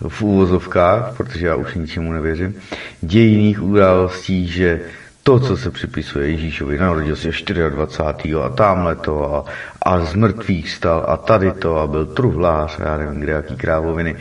v 0.07 0.21
úvozovkách, 0.21 1.13
protože 1.17 1.47
já 1.47 1.55
už 1.55 1.75
ničemu 1.75 2.13
nevěřím, 2.13 2.55
dějiných 3.01 3.63
událostí, 3.63 4.47
že 4.47 4.81
to, 5.23 5.39
co 5.39 5.57
se 5.57 5.71
připisuje 5.71 6.31
Ježíšovi, 6.31 6.77
narodil 6.77 7.15
se 7.15 7.29
24. 7.69 8.33
a 8.35 8.49
tamhle 8.49 8.95
to 8.95 9.35
a, 9.35 9.45
a 9.81 10.05
z 10.05 10.15
mrtvých 10.15 10.71
stal 10.71 11.05
a 11.07 11.17
tady 11.17 11.51
to 11.51 11.77
a 11.77 11.87
byl 11.87 12.05
truhlář 12.05 12.79
a 12.79 12.83
já 12.83 12.97
nevím 12.97 13.21
kde, 13.21 13.31
jaký 13.31 13.55
krávoviny, 13.55 14.15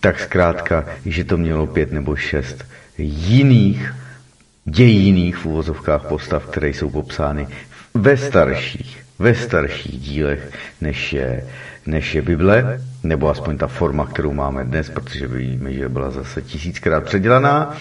tak 0.00 0.20
zkrátka, 0.20 0.84
že 1.06 1.24
to 1.24 1.36
mělo 1.36 1.66
pět 1.66 1.92
nebo 1.92 2.16
šest 2.16 2.64
jiných 2.98 3.94
dějiných 4.64 5.36
v 5.36 5.46
úvozovkách 5.46 6.06
postav, 6.06 6.46
které 6.46 6.68
jsou 6.68 6.90
popsány 6.90 7.48
ve 7.94 8.16
starších 8.16 9.00
ve 9.20 9.34
starších 9.34 10.00
dílech, 10.00 10.50
než 10.80 11.12
je, 11.12 11.44
než 11.86 12.14
je 12.14 12.22
Bible, 12.22 12.80
nebo 13.02 13.28
aspoň 13.28 13.58
ta 13.58 13.66
forma, 13.66 14.06
kterou 14.06 14.32
máme 14.32 14.64
dnes, 14.64 14.90
protože 14.90 15.28
víme, 15.28 15.72
že 15.72 15.88
byla 15.88 16.10
zase 16.10 16.42
tisíckrát 16.42 17.04
předělaná. 17.04 17.76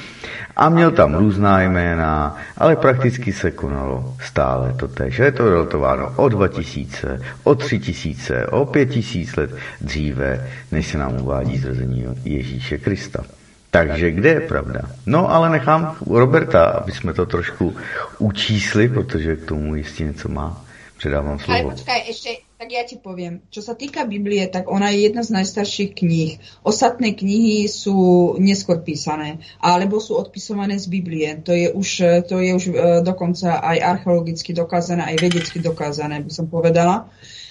A 0.56 0.70
měl 0.70 0.92
tam 0.92 1.16
různá 1.16 1.62
jména, 1.62 2.36
ale 2.58 2.76
prakticky 2.76 3.34
se 3.34 3.52
konalo 3.52 4.16
stále 4.20 4.74
to 4.74 4.88
tež. 4.88 5.20
Je 5.20 5.32
to 5.32 5.50
relatováno 5.50 6.14
o 6.16 6.30
2000, 6.30 7.22
o 7.44 7.56
3000, 7.56 8.48
o 8.48 8.66
5000 8.66 9.36
let 9.36 9.56
dříve, 9.82 10.48
než 10.72 10.88
se 10.88 10.98
nám 10.98 11.22
uvádí 11.22 11.58
zrození 11.58 12.06
Ježíše 12.24 12.78
Krista. 12.78 13.24
Takže 13.70 14.12
kde 14.12 14.30
je 14.30 14.42
pravda? 14.42 14.82
No 15.06 15.32
ale 15.32 15.50
nechám 15.50 15.96
Roberta, 16.08 16.66
aby 16.66 16.92
jsme 16.92 17.14
to 17.14 17.26
trošku 17.26 17.76
učísli, 18.20 18.90
protože 18.90 19.36
k 19.36 19.46
tomu 19.46 19.76
jistě 19.76 20.04
něco 20.04 20.30
má. 20.30 20.66
Předávám 21.00 21.40
slovo. 21.40 21.60
Ale 21.60 21.72
počkaj, 21.80 22.00
ešte, 22.12 22.44
tak 22.60 22.76
ja 22.76 22.84
ti 22.84 23.00
poviem. 23.00 23.40
Čo 23.48 23.64
sa 23.64 23.72
týka 23.72 24.04
Biblie, 24.04 24.44
tak 24.52 24.68
ona 24.68 24.92
je 24.92 25.08
jedna 25.08 25.24
z 25.24 25.32
najstarších 25.32 25.96
kníh. 25.96 26.44
Ostatné 26.60 27.16
knihy 27.16 27.72
sú 27.72 28.36
neskôr 28.36 28.84
písané, 28.84 29.40
alebo 29.64 30.04
sú 30.04 30.20
odpisované 30.20 30.76
z 30.76 30.92
Biblie. 30.92 31.40
To 31.48 31.56
je 31.56 31.72
už, 31.72 31.90
to 32.28 32.44
je 32.44 32.52
už 32.52 32.64
e, 32.68 32.74
dokonca 33.00 33.64
aj 33.64 33.80
archeologicky 33.80 34.52
dokázané, 34.52 35.08
aj 35.08 35.24
vedecky 35.24 35.64
dokázané, 35.64 36.20
by 36.20 36.32
som 36.36 36.52
povedala. 36.52 37.08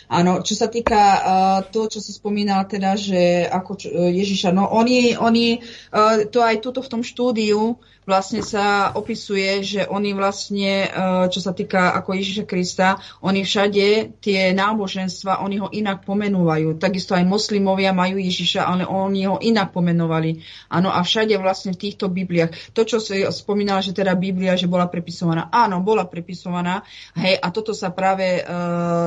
Áno, 0.09 0.41
čo 0.41 0.57
sa 0.57 0.73
týka 0.73 1.01
uh, 1.01 1.21
toho, 1.69 1.93
čo 1.93 2.01
si 2.01 2.17
spomínala 2.17 2.65
teda, 2.65 2.97
že 2.97 3.45
ako 3.45 3.73
uh, 3.77 4.09
Ježiša, 4.09 4.57
no 4.57 4.65
oni, 4.73 5.21
oni 5.21 5.61
uh, 5.93 6.25
to 6.29 6.41
aj 6.41 6.65
tuto 6.65 6.81
v 6.81 6.91
tom 6.91 7.03
štúdiu 7.05 7.77
vlastne 8.09 8.41
sa 8.41 8.97
opisuje, 8.97 9.61
že 9.61 9.81
oni 9.85 10.17
vlastne, 10.17 10.89
e, 10.89 11.29
čo 11.29 11.45
sa 11.45 11.53
týka 11.53 11.93
ako 11.93 12.17
Ježiša 12.17 12.45
Krista, 12.49 12.97
oni 13.21 13.45
všade 13.45 14.17
tie 14.25 14.57
náboženstva, 14.57 15.45
oni 15.45 15.61
ho 15.61 15.69
inak 15.69 16.09
pomenúvajú. 16.09 16.81
Takisto 16.81 17.13
aj 17.13 17.29
moslimovia 17.29 17.93
majú 17.93 18.17
Ježiša, 18.17 18.65
ale 18.65 18.89
oni 18.89 19.29
ho 19.29 19.37
inak 19.45 19.77
pomenovali. 19.77 20.41
Áno, 20.73 20.89
a 20.89 21.05
všade 21.05 21.37
vlastne 21.37 21.77
v 21.77 21.85
týchto 21.85 22.09
Bibliách. 22.09 22.73
To, 22.73 22.89
čo 22.89 22.97
si 22.97 23.29
spomínala, 23.29 23.85
že 23.85 23.93
teda 23.93 24.17
Biblia, 24.17 24.57
že 24.57 24.73
bola 24.73 24.89
prepisovaná. 24.89 25.53
Áno, 25.53 25.85
bola 25.85 26.09
prepisovaná. 26.09 26.89
Hej, 27.13 27.37
a 27.45 27.53
toto 27.53 27.77
sa 27.77 27.93
práve, 27.93 28.41
e, 28.41 28.43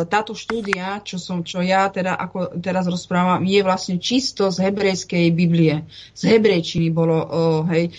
táto 0.05 0.37
štúdia, 0.37 0.90
čo, 0.99 1.15
som, 1.15 1.47
čo 1.47 1.63
ja 1.63 1.87
teda 1.87 2.19
ako 2.19 2.59
teraz 2.59 2.89
rozprávam, 2.89 3.47
je 3.47 3.63
vlastne 3.63 3.95
čisto 4.01 4.51
z 4.51 4.67
hebrejskej 4.67 5.31
Biblie. 5.31 5.87
Z 6.11 6.35
hebrejčiny 6.35 6.91
bolo, 6.91 7.23
hej. 7.71 7.93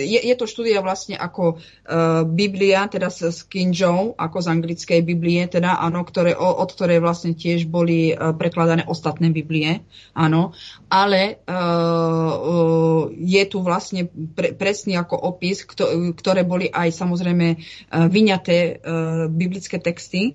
Je, 0.00 0.18
je 0.18 0.34
to 0.34 0.50
štúdia 0.50 0.82
vlastne 0.82 1.14
ako 1.14 1.60
uh, 1.60 2.24
Biblia, 2.26 2.88
teda 2.88 3.12
z 3.12 3.36
King 3.46 3.76
Joe, 3.76 4.16
ako 4.16 4.40
z 4.40 4.46
anglickej 4.48 5.00
Biblie, 5.04 5.44
teda 5.46 5.78
áno, 5.78 6.02
ktoré, 6.02 6.32
od 6.34 6.70
ktorej 6.72 7.04
vlastne 7.04 7.36
tiež 7.36 7.68
boli 7.68 8.16
uh, 8.16 8.32
prekladané 8.32 8.88
ostatné 8.88 9.28
Biblie, 9.28 9.84
áno, 10.16 10.56
ale 10.88 11.44
uh, 11.44 11.52
uh, 11.52 13.02
je 13.12 13.42
tu 13.46 13.60
vlastne 13.60 14.08
pre, 14.08 14.56
presný 14.56 14.96
ako 14.96 15.14
opis, 15.20 15.68
kto, 15.68 16.14
ktoré 16.16 16.42
boli 16.42 16.72
aj 16.72 16.88
samozrejme 16.90 17.46
uh, 17.54 18.06
vyňaté 18.08 18.58
uh, 18.80 19.26
biblické 19.28 19.76
texty, 19.76 20.34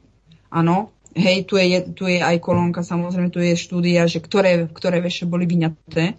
áno, 0.54 0.96
Hej, 1.18 1.50
tu 1.50 1.58
je, 1.58 1.82
tu 1.98 2.06
je 2.06 2.22
aj 2.22 2.38
kolónka, 2.38 2.86
samozrejme 2.86 3.34
tu 3.34 3.42
je 3.42 3.58
štúdia, 3.58 4.06
že 4.06 4.22
ktoré, 4.22 4.70
ktoré 4.70 5.02
veše 5.02 5.26
boli 5.26 5.50
vyňaté. 5.50 6.14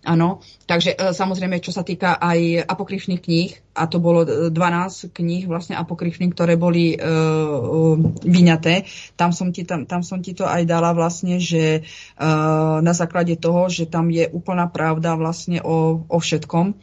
Áno, 0.00 0.40
takže 0.64 0.96
e, 0.96 1.12
samozrejme, 1.12 1.60
čo 1.60 1.76
sa 1.76 1.84
týka 1.84 2.16
aj 2.16 2.64
apokryfných 2.64 3.20
kníh, 3.20 3.52
a 3.76 3.84
to 3.84 4.00
bolo 4.00 4.24
12 4.24 5.12
kníh 5.12 5.44
vlastne 5.44 5.76
apokryfných, 5.76 6.32
ktoré 6.36 6.56
boli 6.60 6.92
uh, 6.92 7.00
uh, 7.00 7.96
vyňaté, 8.24 8.84
tam 9.16 9.32
som, 9.32 9.52
ti, 9.52 9.64
tam, 9.64 9.88
tam 9.88 10.04
som 10.04 10.20
ti 10.20 10.36
to 10.36 10.44
aj 10.44 10.68
dala 10.68 10.92
vlastne, 10.92 11.40
že 11.40 11.80
uh, 11.80 12.80
na 12.84 12.92
základe 12.92 13.40
toho, 13.40 13.72
že 13.72 13.88
tam 13.88 14.12
je 14.12 14.28
úplná 14.28 14.68
pravda 14.68 15.16
vlastne 15.16 15.64
o, 15.64 16.04
o 16.04 16.18
všetkom. 16.20 16.76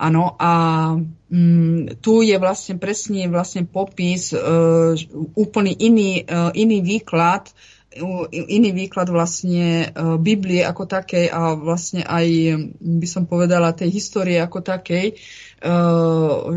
Áno, 0.00 0.32
a 0.40 0.52
um, 0.96 1.84
tu 2.00 2.24
je 2.24 2.36
vlastne 2.40 2.80
presne 2.80 3.28
vlastne 3.28 3.68
popis, 3.68 4.32
uh, 4.32 4.96
úplný 5.36 5.76
iný, 5.76 6.24
uh, 6.24 6.48
iný 6.56 6.80
výklad 6.80 7.52
iný 8.30 8.70
výklad 8.70 9.10
vlastne 9.10 9.90
e, 9.90 10.16
Biblie 10.22 10.62
ako 10.62 10.86
takej 10.86 11.26
a 11.26 11.58
vlastne 11.58 12.06
aj, 12.06 12.26
by 12.78 13.06
som 13.10 13.26
povedala, 13.26 13.74
tej 13.74 13.90
histórie 13.90 14.38
ako 14.38 14.62
takej, 14.62 15.06
e, 15.10 15.14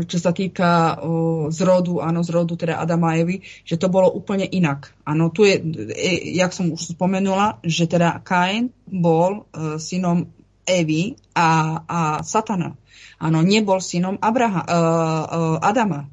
čo 0.06 0.18
sa 0.22 0.30
týka 0.30 1.02
zrodu, 1.50 1.98
áno, 1.98 2.22
zrodu 2.22 2.54
teda 2.54 2.78
Adama 2.78 3.18
a 3.18 3.18
Evy, 3.18 3.42
že 3.66 3.74
to 3.74 3.90
bolo 3.90 4.14
úplne 4.14 4.46
inak. 4.46 4.94
Áno, 5.02 5.34
tu 5.34 5.42
je, 5.42 5.58
e, 5.58 6.38
jak 6.38 6.54
som 6.54 6.70
už 6.70 6.94
spomenula, 6.94 7.58
že 7.66 7.90
teda 7.90 8.22
Kain 8.22 8.70
bol 8.86 9.50
synom 9.82 10.30
Evy 10.66 11.16
a, 11.36 11.80
a 11.86 12.00
Satana. 12.26 12.76
Áno, 13.20 13.40
nebol 13.40 13.78
synom 13.78 14.18
Abraha, 14.20 14.62
uh, 14.64 14.74
uh, 14.74 15.56
Adama. 15.62 16.10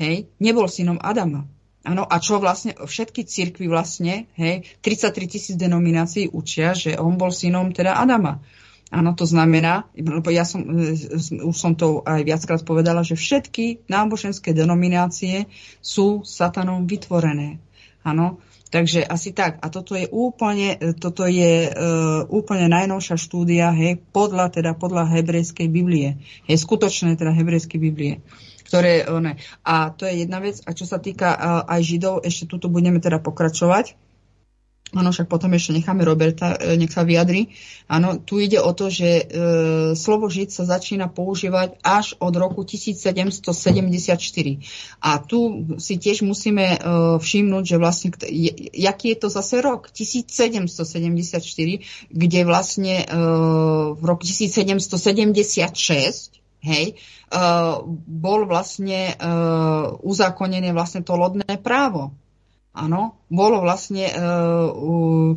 Hej, 0.00 0.30
nebol 0.42 0.66
synom 0.66 0.98
Adama. 0.98 1.46
Áno, 1.84 2.08
a 2.08 2.16
čo 2.16 2.40
vlastne 2.40 2.72
všetky 2.72 3.28
cirkvy 3.28 3.68
vlastne, 3.68 4.32
hej, 4.40 4.64
33 4.80 5.28
tisíc 5.28 5.54
denominácií 5.60 6.32
učia, 6.32 6.72
že 6.72 6.96
on 6.96 7.20
bol 7.20 7.28
synom 7.28 7.76
teda 7.76 8.00
Adama. 8.00 8.40
Áno, 8.88 9.12
to 9.12 9.28
znamená, 9.28 9.84
lebo 9.92 10.32
ja 10.32 10.48
som, 10.48 10.64
e, 10.64 10.96
už 11.44 11.56
som 11.56 11.76
to 11.76 12.00
aj 12.06 12.24
viackrát 12.24 12.62
povedala, 12.64 13.04
že 13.04 13.20
všetky 13.20 13.84
náboženské 13.90 14.56
denominácie 14.56 15.50
sú 15.84 16.24
satanom 16.24 16.88
vytvorené. 16.88 17.60
Áno, 18.00 18.40
takže 18.74 19.06
asi 19.06 19.30
tak. 19.30 19.62
A 19.62 19.70
toto 19.70 19.94
je 19.94 20.10
úplne, 20.10 20.74
e, 20.74 20.98
toto 20.98 21.30
je 21.30 21.70
uh, 21.70 22.26
úplne 22.26 22.66
najnovšia 22.66 23.14
štúdia, 23.14 23.70
hej, 23.70 24.02
podľa, 24.10 24.50
teda 24.50 24.74
podľa 24.74 25.06
hebrejskej 25.14 25.70
Biblie. 25.70 26.18
Hej, 26.50 26.66
skutočné 26.66 27.14
teda 27.14 27.30
hebrejskej 27.30 27.78
Biblie 27.78 28.18
ktoré, 28.64 29.06
ne. 29.20 29.36
A 29.62 29.92
to 29.92 30.08
je 30.08 30.24
jedna 30.24 30.40
vec. 30.40 30.58
A 30.64 30.72
čo 30.72 30.88
sa 30.88 30.96
týka 30.98 31.36
aj 31.68 31.84
Židov, 31.84 32.24
ešte 32.24 32.48
tuto 32.48 32.72
budeme 32.72 32.98
teda 32.98 33.20
pokračovať. 33.20 33.94
Áno, 34.94 35.10
však 35.10 35.26
potom 35.26 35.50
ešte 35.58 35.74
necháme 35.74 36.06
Roberta, 36.06 36.54
e, 36.54 36.78
nech 36.78 36.94
sa 36.94 37.02
vyjadri. 37.02 37.50
Áno, 37.90 38.22
tu 38.22 38.38
ide 38.38 38.62
o 38.62 38.70
to, 38.70 38.94
že 38.94 39.26
e, 39.26 39.34
slovo 39.98 40.30
žid 40.30 40.54
sa 40.54 40.62
začína 40.62 41.10
používať 41.10 41.82
až 41.82 42.14
od 42.22 42.30
roku 42.38 42.62
1774. 42.62 43.42
A 45.02 45.18
tu 45.18 45.66
si 45.82 45.98
tiež 45.98 46.22
musíme 46.22 46.78
e, 46.78 46.80
všimnúť, 47.18 47.64
že 47.66 47.76
vlastne, 47.82 48.14
je, 48.22 48.54
jaký 48.70 49.10
je 49.12 49.18
to 49.18 49.28
zase 49.34 49.58
rok? 49.58 49.90
1774, 49.90 50.62
kde 52.14 52.40
vlastne 52.46 53.02
e, 53.02 53.06
v 53.98 54.02
roku 54.06 54.22
1776 54.22 56.38
hej, 56.64 56.96
uh, 57.28 57.84
bol 58.08 58.48
vlastne 58.48 59.12
uh, 59.20 60.00
uzákonené 60.00 60.72
vlastne 60.72 61.04
to 61.04 61.14
lodné 61.14 61.60
právo. 61.60 62.16
Áno, 62.74 63.22
bolo 63.30 63.62
vlastne 63.62 64.10
uh, 64.10 64.66
uh, 64.74 65.34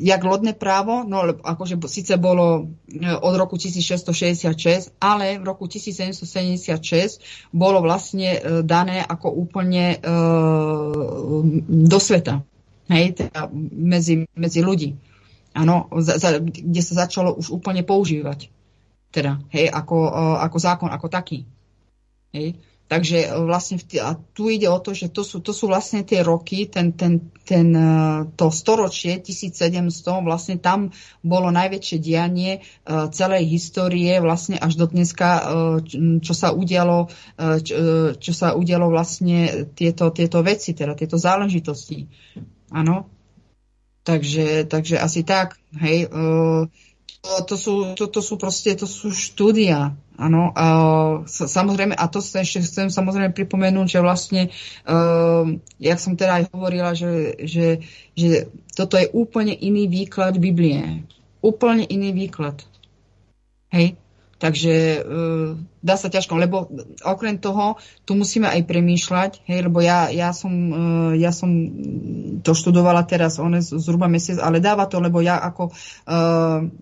jak 0.00 0.22
lodné 0.24 0.56
právo, 0.56 1.04
no 1.04 1.20
akože 1.36 1.76
síce 1.84 2.16
bolo 2.16 2.72
od 3.20 3.34
roku 3.36 3.60
1666, 3.60 4.96
ale 5.04 5.36
v 5.36 5.44
roku 5.44 5.68
1776 5.68 7.20
bolo 7.52 7.84
vlastne 7.84 8.40
uh, 8.40 8.64
dané 8.64 9.04
ako 9.04 9.36
úplne 9.36 10.00
uh, 10.00 11.44
do 11.68 11.98
sveta, 12.00 12.40
hej, 12.88 13.12
teda 13.12 13.52
medzi, 13.76 14.24
medzi 14.32 14.64
ľudí. 14.64 14.96
Áno, 15.52 15.92
za, 16.00 16.16
za, 16.16 16.40
kde 16.40 16.80
sa 16.80 17.04
začalo 17.04 17.36
už 17.36 17.52
úplne 17.52 17.84
používať 17.84 18.48
teda, 19.08 19.40
hej, 19.52 19.68
ako, 19.72 20.08
ako 20.40 20.56
zákon, 20.60 20.90
ako 20.92 21.08
taký. 21.08 21.48
Hej. 22.32 22.60
Takže 22.88 23.18
e, 23.20 23.28
vlastne 23.44 23.76
a 24.00 24.16
tu 24.16 24.48
ide 24.48 24.64
o 24.72 24.80
to, 24.80 24.96
že 24.96 25.12
to 25.12 25.20
sú, 25.20 25.44
to 25.44 25.52
sú 25.52 25.68
vlastne 25.68 26.00
tie 26.08 26.24
roky, 26.24 26.64
ten, 26.72 26.96
ten, 26.96 27.28
ten, 27.44 27.68
e, 27.76 27.92
to 28.32 28.48
storočie 28.48 29.20
1700, 29.20 30.24
vlastne 30.24 30.56
tam 30.56 30.88
bolo 31.20 31.52
najväčšie 31.52 31.98
dianie 32.00 32.64
uh, 32.64 33.12
celej 33.12 33.44
histórie 33.52 34.16
vlastne 34.24 34.56
až 34.56 34.80
do 34.80 34.86
dneska, 34.88 35.44
čo 36.24 36.32
sa 36.32 36.56
udialo, 36.56 37.12
čo, 37.36 37.76
čo 38.16 38.32
sa 38.32 38.56
udialo 38.56 38.88
vlastne 38.88 39.68
tieto, 39.76 40.08
tieto 40.14 40.40
veci, 40.40 40.72
teda 40.72 40.96
tieto 40.96 41.20
záležitosti. 41.20 42.08
Áno. 42.72 43.08
Takže, 44.08 44.64
takže 44.64 44.96
asi 44.96 45.20
tak, 45.20 45.60
hej. 45.76 46.08
Uh, 46.08 46.72
to, 47.22 47.56
sú, 47.58 47.98
to, 47.98 48.06
to 48.06 48.20
sú 48.22 48.38
proste, 48.38 48.74
to 48.78 48.86
sú 48.86 49.10
štúdia. 49.10 49.94
Áno, 50.18 50.50
a 50.50 50.66
samozrejme, 51.30 51.94
a 51.94 52.06
to 52.10 52.18
sa 52.18 52.42
ešte 52.42 52.66
chcem 52.66 52.90
samozrejme 52.90 53.30
pripomenúť, 53.34 53.86
že 53.86 54.00
vlastne, 54.02 54.42
uh, 54.82 55.46
jak 55.78 55.98
som 56.02 56.18
teda 56.18 56.42
aj 56.42 56.44
hovorila, 56.50 56.90
že, 56.98 57.38
že, 57.46 57.86
že 58.18 58.50
toto 58.74 58.98
je 58.98 59.06
úplne 59.14 59.54
iný 59.54 59.86
výklad 59.86 60.34
Biblie. 60.42 61.06
Úplne 61.38 61.86
iný 61.86 62.10
výklad. 62.14 62.66
Hej? 63.70 63.94
Takže 64.38 64.74
e, 64.74 64.98
dá 65.82 65.94
sa 65.98 66.06
ťažko, 66.06 66.38
lebo 66.38 66.70
okrem 67.02 67.42
toho 67.42 67.74
tu 68.06 68.14
musíme 68.14 68.46
aj 68.46 68.70
premýšľať, 68.70 69.42
hej, 69.50 69.66
lebo 69.66 69.82
ja, 69.82 70.14
ja, 70.14 70.30
som, 70.30 70.54
e, 70.54 71.18
ja 71.18 71.34
som 71.34 71.50
to 72.46 72.54
študovala 72.54 73.02
teraz 73.02 73.42
on 73.42 73.58
zhruba 73.58 74.06
mesiac, 74.06 74.38
ale 74.38 74.62
dáva 74.62 74.86
to, 74.86 75.02
lebo 75.02 75.18
ja 75.18 75.42
ako 75.42 75.70
e, 75.70 75.72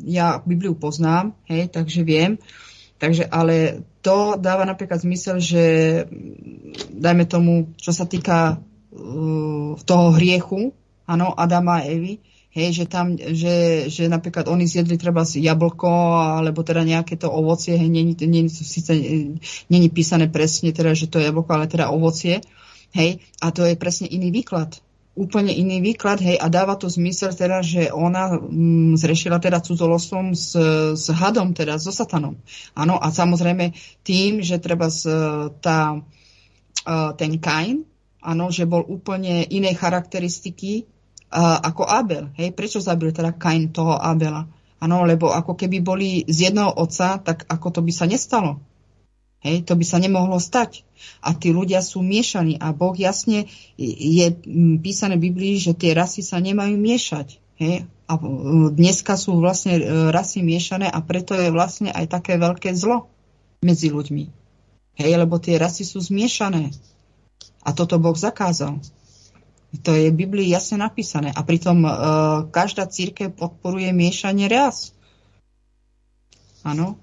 ja 0.04 0.44
Bibliu 0.44 0.76
poznám, 0.76 1.32
hej, 1.48 1.72
takže 1.72 2.04
viem. 2.04 2.36
Takže, 2.96 3.28
ale 3.28 3.84
to 4.00 4.40
dáva 4.40 4.64
napríklad 4.64 5.04
zmysel, 5.04 5.36
že 5.36 5.64
dajme 6.96 7.28
tomu, 7.28 7.76
čo 7.76 7.92
sa 7.92 8.08
týka 8.08 8.56
uh, 8.56 9.76
toho 9.84 10.06
hriechu, 10.16 10.72
áno, 11.04 11.36
Adama 11.36 11.84
a 11.84 11.86
Evy, 11.86 12.24
Hej, 12.56 12.72
že 12.72 12.84
tam, 12.88 13.20
že, 13.20 13.84
že 13.92 14.08
napríklad 14.08 14.48
oni 14.48 14.64
zjedli 14.64 14.96
treba 14.96 15.28
jablko, 15.28 15.92
alebo 16.40 16.64
teda 16.64 16.88
nejaké 16.88 17.20
to 17.20 17.28
ovocie, 17.28 17.76
hej, 17.76 17.92
není, 17.92 18.16
není, 18.16 18.48
síce 18.48 18.96
není 19.68 19.88
písané 19.92 20.32
presne 20.32 20.72
teda, 20.72 20.96
že 20.96 21.12
to 21.12 21.20
je 21.20 21.28
jablko, 21.28 21.52
ale 21.52 21.68
teda 21.68 21.92
ovocie, 21.92 22.40
hej, 22.96 23.20
a 23.44 23.52
to 23.52 23.60
je 23.68 23.76
presne 23.76 24.08
iný 24.08 24.32
výklad. 24.32 24.80
Úplne 25.20 25.52
iný 25.52 25.84
výklad, 25.84 26.24
hej, 26.24 26.40
a 26.40 26.48
dáva 26.48 26.80
to 26.80 26.88
zmysel 26.88 27.36
teda, 27.36 27.60
že 27.60 27.92
ona 27.92 28.40
mm, 28.40 28.96
zrešila 28.96 29.36
teda 29.36 29.60
cudzolosom 29.60 30.32
s, 30.32 30.56
s 30.96 31.06
hadom, 31.12 31.52
teda 31.52 31.76
so 31.76 31.92
satanom. 31.92 32.40
Áno, 32.72 32.96
a 32.96 33.12
samozrejme 33.12 33.76
tým, 34.00 34.40
že 34.40 34.56
treba 34.64 34.88
z, 34.88 35.12
tá, 35.60 36.00
ten 37.20 37.32
Kain, 37.36 37.84
áno, 38.24 38.48
že 38.48 38.64
bol 38.64 38.80
úplne 38.80 39.44
inej 39.44 39.76
charakteristiky, 39.76 40.95
ako 41.32 41.82
Abel. 41.84 42.30
Hej, 42.38 42.54
prečo 42.54 42.78
zabil 42.78 43.10
teda 43.10 43.34
Kain 43.34 43.70
toho 43.74 43.98
Abela? 43.98 44.46
Áno, 44.76 45.02
lebo 45.08 45.32
ako 45.32 45.56
keby 45.56 45.80
boli 45.80 46.22
z 46.28 46.52
jedného 46.52 46.68
otca, 46.68 47.16
tak 47.18 47.48
ako 47.48 47.66
to 47.72 47.80
by 47.80 47.92
sa 47.92 48.04
nestalo. 48.04 48.60
Hej, 49.40 49.68
to 49.68 49.78
by 49.78 49.84
sa 49.86 50.02
nemohlo 50.02 50.36
stať. 50.42 50.82
A 51.22 51.32
tí 51.36 51.54
ľudia 51.54 51.80
sú 51.84 52.02
miešaní 52.02 52.58
a 52.58 52.72
Boh 52.74 52.96
jasne 52.96 53.46
je 53.78 54.26
písané 54.80 55.14
v 55.20 55.30
Biblii, 55.30 55.56
že 55.60 55.76
tie 55.76 55.94
rasy 55.94 56.24
sa 56.24 56.42
nemajú 56.42 56.74
miešať. 56.74 57.38
Hej? 57.62 57.86
A 58.06 58.18
dneska 58.74 59.18
sú 59.18 59.38
vlastne 59.38 59.78
e, 59.78 59.82
rasy 60.14 60.42
miešané 60.42 60.86
a 60.90 60.98
preto 61.02 61.34
je 61.34 61.50
vlastne 61.50 61.90
aj 61.90 62.06
také 62.10 62.38
veľké 62.38 62.74
zlo 62.74 63.10
medzi 63.62 63.90
ľuďmi. 63.90 64.24
Hej, 64.96 65.12
lebo 65.20 65.36
tie 65.36 65.60
rasy 65.60 65.84
sú 65.84 66.00
zmiešané. 66.00 66.72
A 67.66 67.74
toto 67.74 67.98
Boh 67.98 68.14
zakázal. 68.16 68.78
To 69.82 69.92
je 69.94 70.10
v 70.10 70.18
Biblii 70.26 70.48
jasne 70.52 70.78
napísané. 70.78 71.32
A 71.34 71.42
pritom 71.42 71.84
uh, 71.84 71.92
každá 72.48 72.86
církev 72.86 73.34
podporuje 73.34 73.92
miešanie 73.92 74.48
ras. 74.48 74.94
Áno. 76.64 76.98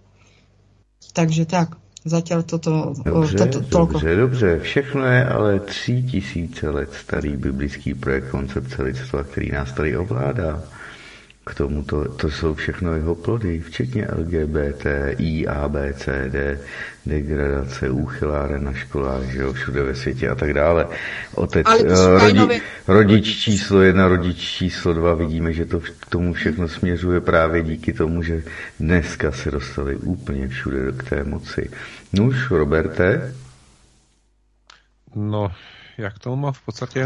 Takže 1.14 1.46
tak. 1.46 1.78
Zatiaľ 2.04 2.44
toto, 2.44 2.92
dobře, 3.00 3.38
toto 3.38 3.60
toľko. 3.64 3.94
Dobře, 3.94 4.16
dobře. 4.16 4.60
Všechno 4.60 5.06
je 5.06 5.26
ale 5.26 5.60
tři 5.60 6.04
tisíce 6.04 6.70
let 6.70 6.94
starý 6.94 7.38
biblický 7.38 7.94
projekt 7.94 8.30
koncepce 8.30 8.84
lidstva, 8.84 9.24
který 9.24 9.52
nás 9.52 9.72
tady 9.72 9.98
ovládá 9.98 10.64
k 11.46 11.56
tomu 11.56 11.84
to, 11.84 12.10
to 12.10 12.32
jsou 12.32 12.54
všechno 12.54 12.94
jeho 12.94 13.16
plody, 13.16 13.60
včetně 13.60 14.08
LGBT, 14.18 14.86
I, 15.18 15.48
A, 15.48 15.68
B, 15.68 15.94
C, 15.94 16.30
D, 16.30 16.60
degradace, 17.06 17.90
úchyláre 17.90 18.60
na 18.60 18.74
školách, 18.74 19.24
že 19.24 19.40
jo, 19.40 19.54
všude 19.54 19.84
ve 19.84 19.96
světě 19.96 20.30
a 20.30 20.36
tak 20.36 20.54
dále. 20.54 20.88
Otec, 21.36 21.68
uh, 21.68 22.20
rodi, 22.20 22.62
rodič 22.88 23.38
číslo 23.38 23.82
jedna, 23.82 24.08
rodič 24.08 24.38
číslo 24.38 24.94
dva, 24.94 25.14
vidíme, 25.14 25.54
že 25.54 25.66
to 25.66 25.80
k 25.80 26.06
tomu 26.10 26.34
všechno 26.34 26.68
směřuje 26.68 27.22
právě 27.22 27.62
díky 27.62 27.94
tomu, 27.94 28.24
že 28.24 28.44
dneska 28.80 29.32
se 29.32 29.52
dostali 29.52 29.96
úplně 29.96 30.48
všude 30.48 30.92
k 30.98 31.10
té 31.10 31.24
moci. 31.24 31.70
Nuž, 32.14 32.52
Roberte? 32.52 33.36
No, 35.16 35.52
jak 35.98 36.20
tomu 36.20 36.36
má 36.36 36.52
v 36.52 36.62
podstatě 36.62 37.06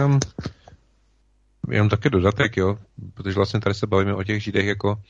jenom 1.70 1.89
taky 1.89 2.09
dodatek, 2.09 2.57
jo, 2.57 2.78
protože 3.13 3.36
vlastně 3.36 3.59
tady 3.59 3.76
se 3.76 3.88
bavíme 3.88 4.13
o 4.13 4.24
těch 4.24 4.43
židech 4.43 4.65
jako 4.65 5.01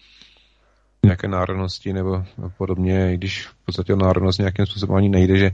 nějaké 1.04 1.28
národnosti 1.28 1.94
nebo 1.94 2.24
podobně, 2.58 3.14
i 3.14 3.18
když 3.18 3.48
v 3.48 3.56
podstatě 3.66 3.94
o 3.94 3.98
národnost 3.98 4.40
nějakým 4.40 4.66
způsobem 4.66 4.96
ani 4.96 5.10
nejde, 5.10 5.38
že 5.38 5.52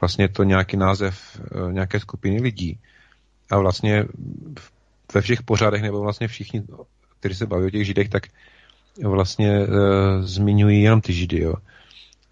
vlastně 0.00 0.24
je 0.24 0.28
to 0.28 0.44
nějaký 0.44 0.76
název 0.76 1.40
eh, 1.40 1.72
nějaké 1.72 2.00
skupiny 2.00 2.42
lidí. 2.42 2.78
A 3.50 3.58
vlastně 3.58 4.04
ve 5.14 5.20
všech 5.20 5.42
pořádech, 5.42 5.82
nebo 5.82 6.00
vlastně 6.00 6.28
všichni, 6.28 6.62
kteří 7.20 7.34
se 7.34 7.46
baví 7.46 7.66
o 7.66 7.70
těch 7.70 7.86
židech, 7.86 8.08
tak 8.08 8.22
vlastně 9.02 9.50
e, 9.50 9.66
zmiňují 10.22 10.82
jenom 10.82 11.00
ty 11.00 11.12
židy, 11.12 11.40
jo. 11.40 11.54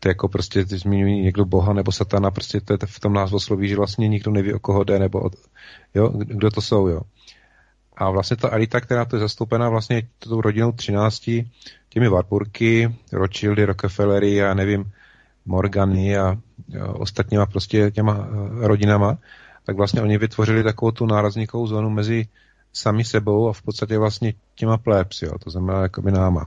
To 0.00 0.08
je 0.08 0.10
jako 0.10 0.28
prostě 0.28 0.64
zmiňují 0.64 1.22
někdo 1.22 1.44
Boha 1.44 1.72
nebo 1.72 1.92
Satana, 1.92 2.30
prostě 2.30 2.60
to 2.60 2.72
je 2.72 2.78
v 2.86 3.00
tom 3.00 3.12
názvu 3.12 3.40
sloví, 3.40 3.68
že 3.68 3.76
vlastně 3.76 4.08
nikdo 4.08 4.30
neví, 4.30 4.52
o 4.52 4.58
koho 4.58 4.84
jde, 4.84 4.98
nebo 4.98 5.26
o, 5.26 5.30
jo, 5.94 6.08
kdo 6.08 6.50
to 6.50 6.60
jsou, 6.60 6.88
jo. 6.88 7.00
A 7.96 8.10
vlastně 8.10 8.36
ta 8.36 8.52
elita, 8.52 8.80
která 8.80 9.04
to 9.04 9.16
je 9.16 9.20
zastoupená 9.20 9.68
vlastně 9.68 10.02
tou 10.18 10.40
rodinou 10.40 10.72
13, 10.72 11.30
těmi 11.88 12.08
Warburky, 12.08 12.94
Rothschildy, 13.12 13.64
Rockefellery, 13.64 14.34
já 14.34 14.54
nevím, 14.54 14.92
Morgany 15.46 16.18
a, 16.18 16.28
a 16.28 16.36
ostatníma 16.94 17.46
prostě 17.46 17.90
těma 17.90 18.28
eh, 18.28 18.66
rodinama, 18.66 19.18
tak 19.66 19.76
vlastně 19.76 20.02
oni 20.02 20.18
vytvořili 20.18 20.62
takovou 20.62 20.90
tu 20.90 21.06
nárazníkovou 21.06 21.66
zónu 21.66 21.90
mezi 21.90 22.26
sami 22.72 23.04
sebou 23.04 23.48
a 23.48 23.52
v 23.52 23.62
podstatě 23.62 23.98
vlastně 23.98 24.34
těma 24.54 24.78
plebs, 24.78 25.22
jo, 25.22 25.38
to 25.38 25.50
znamená 25.50 25.82
jako 25.82 26.02
by 26.02 26.12
náma. 26.12 26.46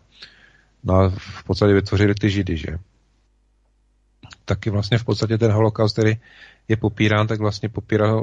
No 0.84 0.96
a 0.96 1.10
v 1.10 1.44
podstatě 1.44 1.74
vytvořili 1.74 2.16
ty 2.16 2.30
židy, 2.30 2.58
že? 2.58 2.78
Taky 4.46 4.70
vlastně 4.70 4.98
v 4.98 5.04
podstatě 5.04 5.38
ten 5.38 5.52
holokaust, 5.52 5.94
který 5.94 6.18
je 6.68 6.78
popírán, 6.78 7.28
tak 7.28 7.40
vlastně 7.40 7.70
popírá 7.70 8.14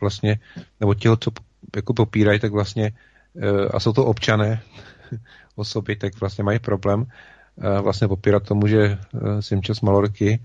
vlastně, 0.00 0.38
nebo 0.80 0.94
těho, 0.94 1.16
co 1.16 1.30
jako 1.76 1.94
popírají, 1.94 2.40
tak 2.40 2.52
vlastně, 2.52 2.92
eh, 3.36 3.68
a 3.68 3.80
jsou 3.80 3.92
to 3.92 4.04
občané 4.04 4.62
osoby, 5.56 5.96
tak 5.96 6.20
vlastně 6.20 6.44
mají 6.44 6.58
problém 6.58 7.06
eh, 7.06 7.80
vlastně 7.80 8.08
popírat 8.08 8.42
tomu, 8.42 8.66
že 8.66 8.78
eh, 8.82 9.42
Simčas 9.42 9.80
Malorky, 9.80 10.40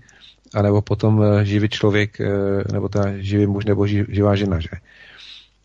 anebo 0.54 0.82
potom 0.82 1.22
živý 1.42 1.68
člověk, 1.68 2.18
nebo 2.72 2.88
ta 2.88 3.18
živý 3.18 3.46
muž, 3.46 3.64
nebo 3.64 3.86
živá 3.86 4.36
žena, 4.36 4.60
že? 4.60 4.68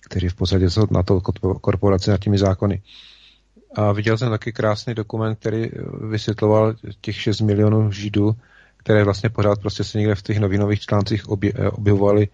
kteří 0.06 0.30
v 0.30 0.36
podstatě 0.36 0.70
jsou 0.70 0.88
na 0.92 1.04
to 1.04 1.22
korporaci 1.62 2.10
nad 2.10 2.20
těmi 2.20 2.38
zákony. 2.38 2.82
A 3.76 3.92
viděl 3.92 4.18
jsem 4.18 4.30
taky 4.30 4.52
krásný 4.52 4.94
dokument, 4.94 5.36
který 5.36 5.70
vysvětloval 6.10 6.74
těch 7.02 7.22
6 7.22 7.42
milionů 7.42 7.92
židů, 7.92 8.36
které 8.78 9.04
vlastně 9.04 9.30
pořád 9.30 9.60
prostě 9.60 9.84
se 9.84 9.98
někde 9.98 10.16
v 10.16 10.22
těch 10.22 10.40
novinových 10.40 10.80
článcích 10.80 11.30
obje, 11.30 11.54
objevovaly 11.72 12.28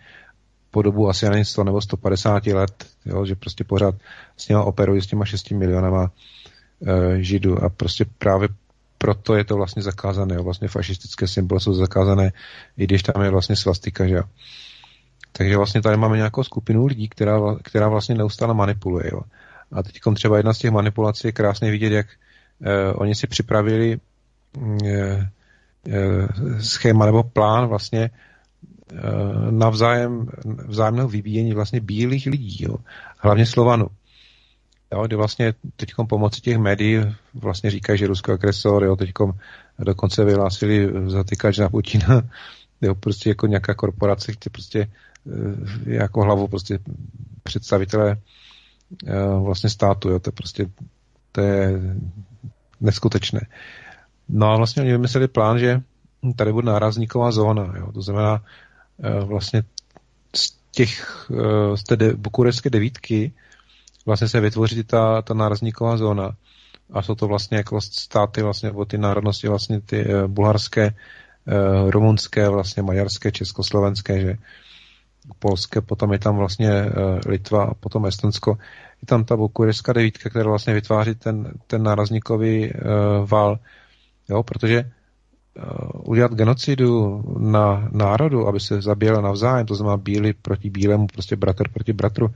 po 0.71 0.81
dobu 0.81 1.09
asi 1.09 1.27
ani 1.27 1.45
100 1.45 1.63
nebo 1.63 1.81
150 1.81 2.47
let, 2.47 2.85
jo, 3.05 3.25
že 3.25 3.35
prostě 3.35 3.63
pořád 3.63 3.95
s 4.37 4.47
něma 4.47 4.63
operují 4.63 5.01
s 5.01 5.07
těma 5.07 5.25
6 5.25 5.51
milionama 5.51 6.11
e, 6.87 7.23
židů 7.23 7.63
a 7.63 7.69
prostě 7.69 8.05
právě 8.17 8.49
proto 8.99 9.35
je 9.35 9.43
to 9.43 9.55
vlastně 9.55 9.81
zakázané. 9.81 10.35
Jo. 10.35 10.43
Vlastně 10.43 10.67
fašistické 10.67 11.27
symboly 11.27 11.61
jsou 11.61 11.73
zakázané, 11.73 12.31
i 12.77 12.83
když 12.83 13.03
tam 13.03 13.23
je 13.23 13.29
vlastně 13.29 13.55
svastika. 13.55 14.07
Že? 14.07 14.21
Takže 15.31 15.57
vlastně 15.57 15.81
tady 15.81 15.97
máme 15.97 16.17
nějakou 16.17 16.43
skupinu 16.43 16.85
lidí, 16.85 17.09
která, 17.09 17.39
která 17.63 17.87
vlastně 17.87 18.15
neustále 18.15 18.53
manipuluje. 18.53 19.09
Jo. 19.11 19.21
A 19.71 19.83
teď 19.83 19.99
třeba 20.13 20.37
jedna 20.37 20.53
z 20.53 20.57
těch 20.57 20.71
manipulací 20.71 21.27
je 21.27 21.31
krásně 21.31 21.71
vidět, 21.71 21.93
jak 21.93 22.07
eh, 22.61 22.93
oni 22.93 23.15
si 23.15 23.27
připravili 23.27 23.99
eh, 24.85 25.29
eh, 25.87 26.27
schéma 26.59 27.05
nebo 27.05 27.23
plán 27.23 27.67
vlastně 27.67 28.09
Eh, 28.93 29.51
navzájem, 29.51 30.27
vzájemného 30.67 31.07
vybíjení 31.07 31.53
vlastně 31.53 31.79
bílých 31.79 32.25
lidí, 32.25 32.57
jo. 32.59 32.75
hlavně 33.17 33.45
Slovanů. 33.45 33.87
Jo, 34.93 35.07
kdy 35.07 35.15
vlastně 35.15 35.53
teď 35.75 35.89
pomocí 36.09 36.41
těch 36.41 36.57
médií 36.57 36.99
vlastně 37.33 37.71
říkají, 37.71 37.99
že 37.99 38.07
Rusko 38.07 38.33
agresor, 38.33 38.83
jo, 38.83 38.95
teď 38.95 39.11
dokonce 39.79 40.25
vyhlásili 40.25 40.93
zatykač 41.11 41.57
na 41.57 41.69
Putina, 41.69 42.21
jo, 42.81 42.95
prostě 42.95 43.29
jako 43.29 43.47
nějaká 43.47 43.73
korporace, 43.73 44.31
chce 44.31 44.49
prostě 44.49 44.79
eh, 44.79 45.93
jako 45.93 46.23
hlavu 46.23 46.47
prostě 46.47 46.79
představitelé 47.43 48.17
eh, 49.07 49.13
vlastně 49.43 49.69
státu, 49.69 50.09
jo, 50.09 50.19
to 50.19 50.27
je 50.27 50.31
prostě 50.31 50.65
to 51.31 51.41
je 51.41 51.79
neskutečné. 52.81 53.47
No 54.29 54.47
a 54.47 54.57
vlastně 54.57 54.83
oni 54.83 54.91
vymysleli 54.91 55.27
plán, 55.27 55.59
že 55.59 55.81
tady 56.35 56.53
bude 56.53 56.67
nárazníková 56.67 57.31
zóna, 57.31 57.73
jo, 57.77 57.91
to 57.91 58.01
znamená, 58.01 58.43
vlastně 59.25 59.63
z 60.35 60.53
těch, 60.71 61.25
eh, 61.31 61.77
z 61.77 61.83
té 61.83 61.95
de, 61.95 62.13
bukurešské 62.13 62.69
devítky 62.69 63.31
vlastně 64.05 64.27
se 64.27 64.39
vytvoří 64.39 64.83
ta, 64.83 65.21
ta 65.21 65.33
nárazníková 65.33 65.97
zóna 65.97 66.35
a 66.93 67.01
jsou 67.01 67.15
to 67.15 67.27
vlastně 67.27 67.57
jako 67.57 67.81
státy 67.81 68.41
vlastně, 68.41 68.69
nebo 68.69 68.85
ty 68.85 68.97
národnosti 68.97 69.47
vlastně 69.47 69.81
ty 69.81 70.05
uh, 70.05 70.27
bulharské, 70.27 70.93
rumunské, 71.89 72.49
vlastně 72.49 72.83
maďarské, 72.83 73.31
československé, 73.31 74.21
že 74.21 74.37
polské, 75.39 75.81
potom 75.81 76.13
je 76.13 76.19
tam 76.19 76.37
vlastně 76.37 76.85
Litva 77.25 77.63
a 77.63 77.73
potom 77.73 78.05
Estonsko. 78.05 78.57
Je 79.01 79.05
tam 79.05 79.23
ta 79.23 79.37
bukurešská 79.37 79.93
devítka, 79.93 80.29
která 80.29 80.49
vlastně 80.49 80.73
vytváří 80.73 81.15
ten, 81.15 81.53
ten 81.67 81.83
nárazníkový 81.83 82.73
uh, 82.73 83.29
val, 83.29 83.59
jo, 84.29 84.43
protože 84.43 84.91
udělat 85.93 86.33
genocidu 86.33 87.23
na 87.39 87.89
národu, 87.91 88.47
aby 88.47 88.59
se 88.59 88.81
zabíjel 88.81 89.21
navzájem, 89.21 89.65
to 89.65 89.75
znamená 89.75 89.97
bílý 89.97 90.33
proti 90.33 90.69
bílému, 90.69 91.07
prostě 91.07 91.35
bratr 91.35 91.69
proti 91.69 91.93
bratru, 91.93 92.27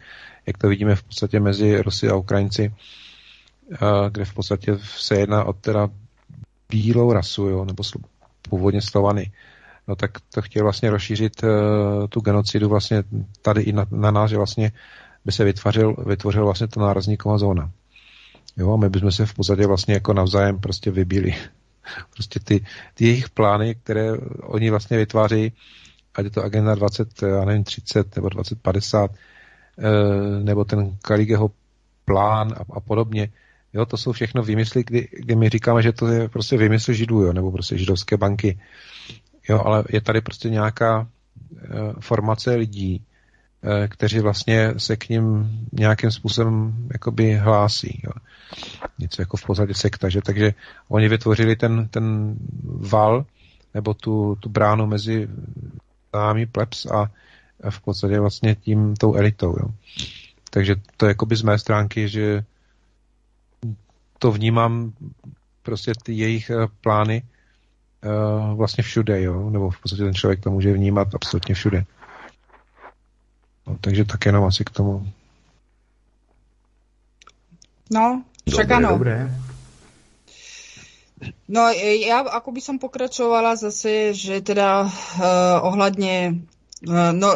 jak 0.47 0.57
to 0.57 0.67
vidíme 0.67 0.95
v 0.95 1.03
podstatě 1.03 1.39
mezi 1.39 1.81
Rusy 1.81 2.09
a 2.09 2.15
Ukrajinci, 2.15 2.73
kde 4.09 4.25
v 4.25 4.33
podstatě 4.33 4.77
se 4.81 5.19
jedná 5.19 5.43
o 5.43 5.53
teda 5.53 5.89
bílou 6.69 7.13
rasu, 7.13 7.43
jo, 7.43 7.65
nebo 7.65 7.83
původně 8.49 8.81
Slovany. 8.81 9.31
No 9.87 9.95
tak 9.95 10.11
to 10.33 10.41
chtěl 10.41 10.63
vlastně 10.63 10.89
rozšířit 10.89 11.43
uh, 11.43 11.49
tu 12.09 12.19
genocidu 12.19 12.69
vlastně 12.69 13.03
tady 13.41 13.61
i 13.61 13.73
na, 13.73 13.85
na 13.91 14.11
nás, 14.11 14.29
že 14.29 14.37
vlastně 14.37 14.71
by 15.25 15.31
se 15.31 15.43
vytvořil, 15.43 15.95
vytvořil 16.05 16.45
vlastně 16.45 16.67
ta 16.67 16.81
nárazníková 16.81 17.37
zóna. 17.37 17.71
Jo, 18.57 18.73
a 18.73 18.77
my 18.77 18.89
bychom 18.89 19.11
se 19.11 19.25
v 19.25 19.33
podstatě 19.33 19.67
vlastně 19.67 19.93
jako 19.93 20.13
navzájem 20.13 20.59
prostě 20.59 20.91
vybili. 20.91 21.35
Prostě 22.13 22.39
ty, 22.39 22.65
ty 22.93 23.05
jejich 23.05 23.29
plány, 23.29 23.75
které 23.75 24.11
oni 24.43 24.69
vlastně 24.69 24.97
vytváří, 24.97 25.53
ať 26.15 26.25
je 26.25 26.31
to 26.31 26.43
agenda 26.43 26.75
20, 26.75 27.21
já 27.21 27.45
nevím, 27.45 27.63
30 27.63 28.15
nebo 28.15 28.29
2050, 28.29 29.11
eh, 29.11 30.43
nebo 30.43 30.65
ten 30.65 30.97
Kaligeho 31.01 31.51
plán 32.05 32.53
a, 32.57 32.73
a 32.73 32.79
podobně, 32.79 33.29
Jo, 33.73 33.85
to 33.85 33.97
jsou 33.97 34.11
všechno 34.11 34.43
výmysly, 34.43 34.83
kdy, 34.83 35.07
kdy 35.11 35.35
my 35.35 35.49
říkáme, 35.49 35.81
že 35.81 35.91
to 35.91 36.07
je 36.07 36.29
prostě 36.29 36.57
výmysl 36.57 36.93
židů, 36.93 37.21
jo, 37.21 37.33
nebo 37.33 37.51
prostě 37.51 37.77
židovské 37.77 38.17
banky. 38.17 38.59
Jo, 39.49 39.61
ale 39.65 39.83
je 39.89 40.01
tady 40.01 40.21
prostě 40.21 40.49
nějaká 40.49 41.07
e, 41.57 41.67
formace 41.99 42.55
lidí, 42.55 43.05
kteří 43.87 44.19
vlastně 44.19 44.73
se 44.77 44.95
k 44.95 45.09
ním 45.09 45.49
nějakým 45.73 46.11
způsobem 46.11 46.87
jakoby 46.93 47.35
hlásí. 47.35 48.01
Jo. 48.03 48.11
Něco 48.99 49.21
jako 49.21 49.37
v 49.37 49.45
podstatě 49.45 49.73
sekta, 49.73 50.09
že? 50.09 50.21
Takže 50.21 50.53
oni 50.89 51.09
vytvořili 51.09 51.55
ten, 51.55 51.87
ten 51.87 52.35
val, 52.63 53.25
nebo 53.73 53.93
tu, 53.93 54.37
tu 54.39 54.49
bránu 54.49 54.87
mezi 54.87 55.27
námi 56.13 56.45
plebs 56.45 56.85
a, 56.85 57.11
v 57.69 57.81
podstatě 57.81 58.19
vlastně 58.19 58.55
tím, 58.55 58.95
tou 58.95 59.15
elitou. 59.15 59.55
Jo. 59.59 59.69
Takže 60.49 60.75
to 60.97 61.05
jakoby 61.05 61.35
z 61.35 61.41
mé 61.41 61.59
stránky, 61.59 62.09
že 62.09 62.43
to 64.19 64.31
vnímám 64.31 64.93
prostě 65.63 65.91
ty 66.03 66.13
jejich 66.13 66.49
eh, 66.49 66.67
plány 66.81 67.23
uh, 68.05 68.57
vlastně 68.57 68.83
všude, 68.83 69.21
jo, 69.21 69.49
nebo 69.49 69.69
v 69.69 69.81
podstatě 69.81 70.03
ten 70.03 70.13
člověk 70.13 70.39
to 70.39 70.51
může 70.51 70.73
vnímat 70.73 71.15
absolutně 71.15 71.55
všude. 71.55 71.85
No, 73.63 73.79
takže 73.79 74.05
tak 74.05 74.25
jenom 74.25 74.43
asi 74.43 74.65
k 74.65 74.75
tomu. 74.75 75.07
No, 77.91 78.23
však 78.47 78.67
dobré, 78.67 78.77
áno. 78.79 78.89
Dobré. 78.99 79.17
No 81.47 81.71
ja 81.71 82.19
ako 82.25 82.51
by 82.51 82.61
som 82.63 82.75
pokračovala 82.81 83.55
zase, 83.55 84.11
že 84.11 84.43
teda 84.43 84.87
uh, 84.87 85.63
ohľadne 85.63 86.43
Uh, 86.83 87.15
no, 87.15 87.31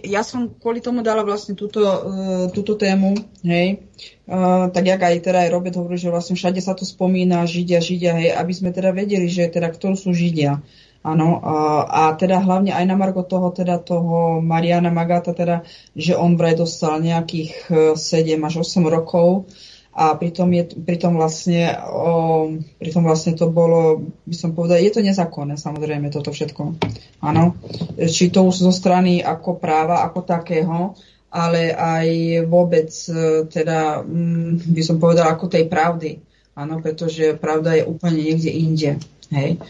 ja 0.00 0.24
som 0.24 0.48
kvôli 0.48 0.80
tomu 0.80 1.04
dala 1.04 1.20
vlastne 1.28 1.52
túto, 1.52 1.84
uh, 1.84 2.48
túto 2.56 2.72
tému, 2.72 3.12
hej, 3.44 3.84
uh, 4.24 4.72
tak 4.72 4.88
jak 4.88 4.96
aj 4.96 5.20
teda 5.20 5.44
aj 5.44 5.52
Robert 5.52 5.76
hovorí, 5.76 6.00
že 6.00 6.08
vlastne 6.08 6.40
všade 6.40 6.56
sa 6.64 6.72
to 6.72 6.88
spomína, 6.88 7.44
Židia, 7.44 7.84
Židia, 7.84 8.16
hej, 8.16 8.32
aby 8.32 8.52
sme 8.56 8.72
teda 8.72 8.96
vedeli, 8.96 9.28
že 9.28 9.52
teda 9.52 9.68
kto 9.76 9.92
sú 9.92 10.16
Židia. 10.16 10.64
Áno, 11.02 11.42
a 11.90 12.14
teda 12.14 12.38
hlavne 12.38 12.70
aj 12.70 12.86
na 12.86 12.94
Margo 12.94 13.26
toho, 13.26 13.50
teda 13.50 13.82
toho 13.82 14.38
Mariana 14.38 14.94
Magata, 14.94 15.34
teda, 15.34 15.66
že 15.98 16.14
on 16.14 16.38
vraj 16.38 16.54
dostal 16.54 17.02
nejakých 17.02 17.74
7 17.98 18.38
až 18.38 18.62
8 18.62 18.86
rokov, 18.86 19.50
a 19.92 20.16
pritom, 20.16 20.48
je, 20.56 20.64
pritom, 20.72 21.20
vlastne, 21.20 21.76
o, 21.84 22.48
pritom 22.80 23.04
vlastne 23.04 23.36
to 23.36 23.52
bolo, 23.52 24.08
by 24.24 24.32
som 24.32 24.56
povedal, 24.56 24.80
je 24.80 24.88
to 24.88 25.04
nezákonné 25.04 25.60
samozrejme 25.60 26.08
toto 26.08 26.32
všetko. 26.32 26.80
Áno. 27.20 27.60
Či 28.00 28.32
to 28.32 28.48
už 28.48 28.64
zo 28.64 28.72
strany 28.72 29.20
ako 29.20 29.60
práva, 29.60 30.00
ako 30.08 30.24
takého, 30.24 30.96
ale 31.28 31.76
aj 31.76 32.08
vôbec 32.48 32.88
e, 32.88 33.44
teda 33.52 34.00
mm, 34.00 34.72
by 34.72 34.82
som 34.84 34.96
povedal 34.96 35.28
ako 35.28 35.52
tej 35.52 35.68
pravdy. 35.68 36.24
Áno, 36.56 36.80
pretože 36.80 37.36
pravda 37.36 37.76
je 37.76 37.84
úplne 37.84 38.20
niekde 38.32 38.48
inde. 38.52 38.90
Hej. 39.28 39.60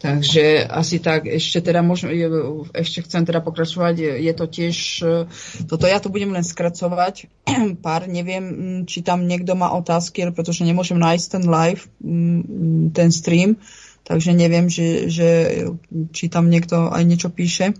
Takže 0.00 0.64
asi 0.64 0.96
tak, 0.96 1.28
ešte 1.28 1.60
teda 1.60 1.84
môžem, 1.84 2.08
ešte 2.72 3.04
chcem 3.04 3.28
teda 3.28 3.44
pokračovať, 3.44 4.16
je 4.24 4.32
to 4.32 4.44
tiež, 4.48 4.76
e, 5.04 5.14
toto 5.68 5.84
ja 5.84 6.00
to 6.00 6.08
budem 6.08 6.32
len 6.32 6.40
skracovať, 6.40 7.28
pár, 7.84 8.08
neviem, 8.08 8.88
či 8.88 9.04
tam 9.04 9.28
niekto 9.28 9.52
má 9.52 9.68
otázky, 9.76 10.24
pretože 10.32 10.64
nemôžem 10.64 10.96
nájsť 10.96 11.26
ten 11.28 11.44
live, 11.44 11.84
ten 12.96 13.08
stream, 13.12 13.60
takže 14.08 14.32
neviem, 14.32 14.72
že, 14.72 15.12
že, 15.12 15.28
či 16.16 16.32
tam 16.32 16.48
niekto 16.48 16.88
aj 16.88 17.04
niečo 17.04 17.28
píše. 17.28 17.76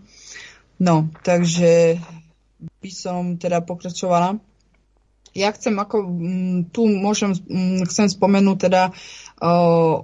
No, 0.76 1.08
takže 1.24 1.96
by 2.84 2.90
som 2.92 3.40
teda 3.40 3.64
pokračovala. 3.64 4.36
Ja 5.30 5.54
chcem 5.54 5.78
ako, 5.78 6.04
tu 6.74 6.90
môžem, 6.90 7.32
chcem 7.86 8.06
spomenúť 8.10 8.58
teda 8.66 8.82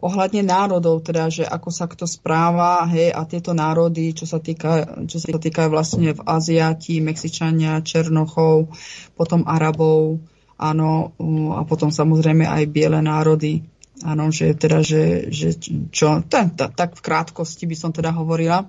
ohľadne 0.00 0.48
národov, 0.48 1.04
teda, 1.04 1.28
že 1.28 1.44
ako 1.44 1.68
sa 1.68 1.84
kto 1.84 2.08
správa, 2.08 2.88
hej, 2.88 3.12
a 3.12 3.28
tieto 3.28 3.52
národy, 3.52 4.16
čo 4.16 4.24
sa 4.24 4.40
týka, 4.40 5.04
čo 5.04 5.20
sa 5.20 5.36
týka 5.36 5.68
vlastne 5.68 6.16
v 6.16 6.20
Aziati, 6.24 7.04
Mexičania, 7.04 7.84
Černochov, 7.84 8.72
potom 9.12 9.44
Arabov, 9.44 10.24
áno, 10.56 11.12
a 11.52 11.60
potom 11.68 11.92
samozrejme 11.92 12.48
aj 12.48 12.64
biele 12.72 13.04
národy, 13.04 13.60
áno, 14.00 14.32
že 14.32 14.56
teda, 14.56 14.80
že, 14.80 15.28
že 15.28 15.52
čo, 15.92 16.24
tak, 16.24 16.56
tak 16.56 16.96
v 16.96 17.04
krátkosti 17.04 17.68
by 17.68 17.76
som 17.76 17.92
teda 17.92 18.16
hovorila. 18.16 18.64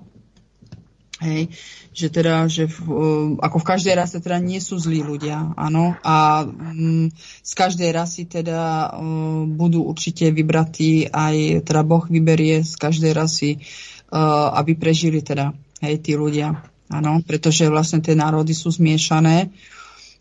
Hej, 1.18 1.50
že 1.90 2.14
teda, 2.14 2.46
že 2.46 2.70
v, 2.70 2.78
um, 2.86 3.42
ako 3.42 3.58
v 3.58 3.68
každej 3.74 3.94
rase 3.98 4.22
teda 4.22 4.38
nie 4.38 4.62
sú 4.62 4.78
zlí 4.78 5.02
ľudia, 5.02 5.50
áno, 5.58 5.98
a 6.06 6.46
um, 6.46 7.10
z 7.42 7.52
každej 7.58 7.90
rasy 7.90 8.30
teda 8.30 8.94
um, 8.94 9.50
budú 9.58 9.82
určite 9.82 10.30
vybratí 10.30 11.10
aj, 11.10 11.66
teda 11.66 11.82
Boh 11.82 12.06
vyberie 12.06 12.62
z 12.62 12.70
každej 12.78 13.12
rasy, 13.18 13.58
uh, 13.58 14.54
aby 14.62 14.78
prežili 14.78 15.18
teda, 15.18 15.58
hej, 15.82 15.98
tí 15.98 16.14
ľudia, 16.14 16.54
áno, 16.86 17.18
pretože 17.26 17.66
vlastne 17.66 17.98
tie 17.98 18.14
národy 18.14 18.54
sú 18.54 18.70
zmiešané, 18.70 19.50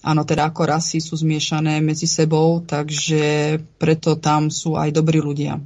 áno, 0.01 0.25
teda 0.25 0.49
ako 0.49 0.65
rasy 0.65 0.97
sú 0.97 1.13
zmiešané 1.13 1.77
medzi 1.77 2.09
sebou, 2.09 2.65
takže 2.65 3.61
preto 3.77 4.17
tam 4.17 4.49
sú 4.49 4.81
aj 4.81 4.97
dobrí 4.97 5.21
ľudia. 5.21 5.61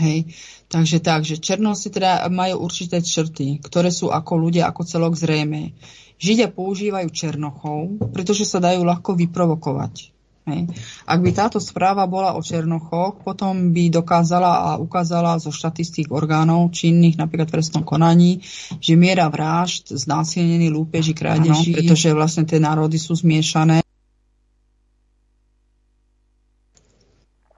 Hej. 0.00 0.32
Takže 0.72 1.04
tak, 1.04 1.28
že 1.28 1.36
černosti 1.36 1.92
teda 1.92 2.24
majú 2.32 2.64
určité 2.64 3.04
črty, 3.04 3.60
ktoré 3.60 3.92
sú 3.92 4.08
ako 4.08 4.40
ľudia, 4.40 4.64
ako 4.72 4.88
celok 4.88 5.12
zrejme. 5.20 5.76
Židia 6.16 6.48
používajú 6.48 7.12
černochov, 7.12 8.00
pretože 8.14 8.48
sa 8.48 8.62
dajú 8.62 8.86
ľahko 8.86 9.12
vyprovokovať. 9.18 10.14
Hej. 10.42 10.74
Ak 11.06 11.22
by 11.22 11.30
táto 11.30 11.62
správa 11.62 12.02
bola 12.10 12.34
o 12.34 12.42
Černochoch, 12.42 13.22
potom 13.22 13.70
by 13.70 13.94
dokázala 13.94 14.74
a 14.74 14.80
ukázala 14.80 15.38
zo 15.38 15.54
štatistík 15.54 16.10
orgánov 16.10 16.74
činných 16.74 17.14
napríklad 17.14 17.46
v 17.46 17.54
trestnom 17.62 17.86
konaní, 17.86 18.42
že 18.82 18.98
miera 18.98 19.30
vražd, 19.30 19.94
znásilnení, 19.94 20.66
lúpeži, 20.66 21.14
krádeží, 21.14 21.70
pretože 21.70 22.10
vlastne 22.10 22.42
tie 22.42 22.58
národy 22.58 22.98
sú 22.98 23.14
zmiešané, 23.14 23.86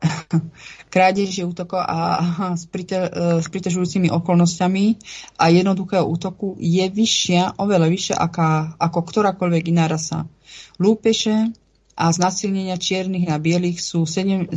krádeže 0.95 1.43
útokov 1.43 1.83
a 1.83 2.23
s, 2.55 2.71
prite, 2.71 2.95
e, 2.95 3.43
s 3.43 3.51
pritežujúcimi 3.51 4.15
okolnostiami 4.15 4.95
a 5.43 5.51
jednoduchého 5.51 6.07
útoku 6.07 6.55
je 6.63 6.87
vyššia, 6.87 7.59
oveľa 7.59 7.91
vyššia 7.91 8.15
aká, 8.15 8.79
ako 8.79 9.03
ktorákoľvek 9.03 9.75
iná 9.75 9.91
rasa. 9.91 10.31
Lúpeše 10.79 11.51
a 11.99 12.07
znasilnenia 12.15 12.79
čiernych 12.79 13.27
na 13.27 13.43
bielých 13.43 13.83
sú 13.83 14.07
70 14.07 14.55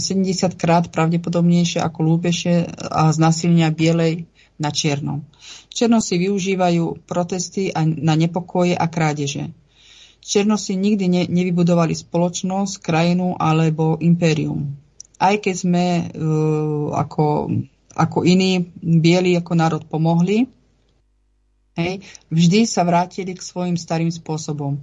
krát 0.62 0.94
pravdepodobnejšie 0.94 1.82
ako 1.82 2.00
lúpeše 2.06 2.70
a 2.86 3.10
znasilnenia 3.10 3.74
bielej 3.74 4.30
na 4.62 4.70
čiernom. 4.70 5.26
Černosi 5.74 6.22
využívajú 6.22 7.06
protesty 7.10 7.74
na 7.78 8.14
nepokoje 8.14 8.78
a 8.78 8.86
krádeže. 8.86 9.54
Černosi 10.22 10.78
nikdy 10.78 11.06
ne, 11.10 11.24
nevybudovali 11.30 11.94
spoločnosť, 11.94 12.82
krajinu 12.82 13.38
alebo 13.38 14.02
impérium 14.02 14.87
aj 15.18 15.36
keď 15.42 15.56
sme 15.58 15.86
uh, 16.14 16.94
ako, 16.94 17.50
ako 17.94 18.18
iní 18.26 18.70
bieli 18.82 19.34
ako 19.38 19.54
národ 19.58 19.84
pomohli, 19.90 20.46
hej, 21.78 22.02
vždy 22.34 22.66
sa 22.66 22.82
vrátili 22.82 23.38
k 23.38 23.42
svojim 23.42 23.78
starým 23.78 24.10
spôsobom. 24.10 24.82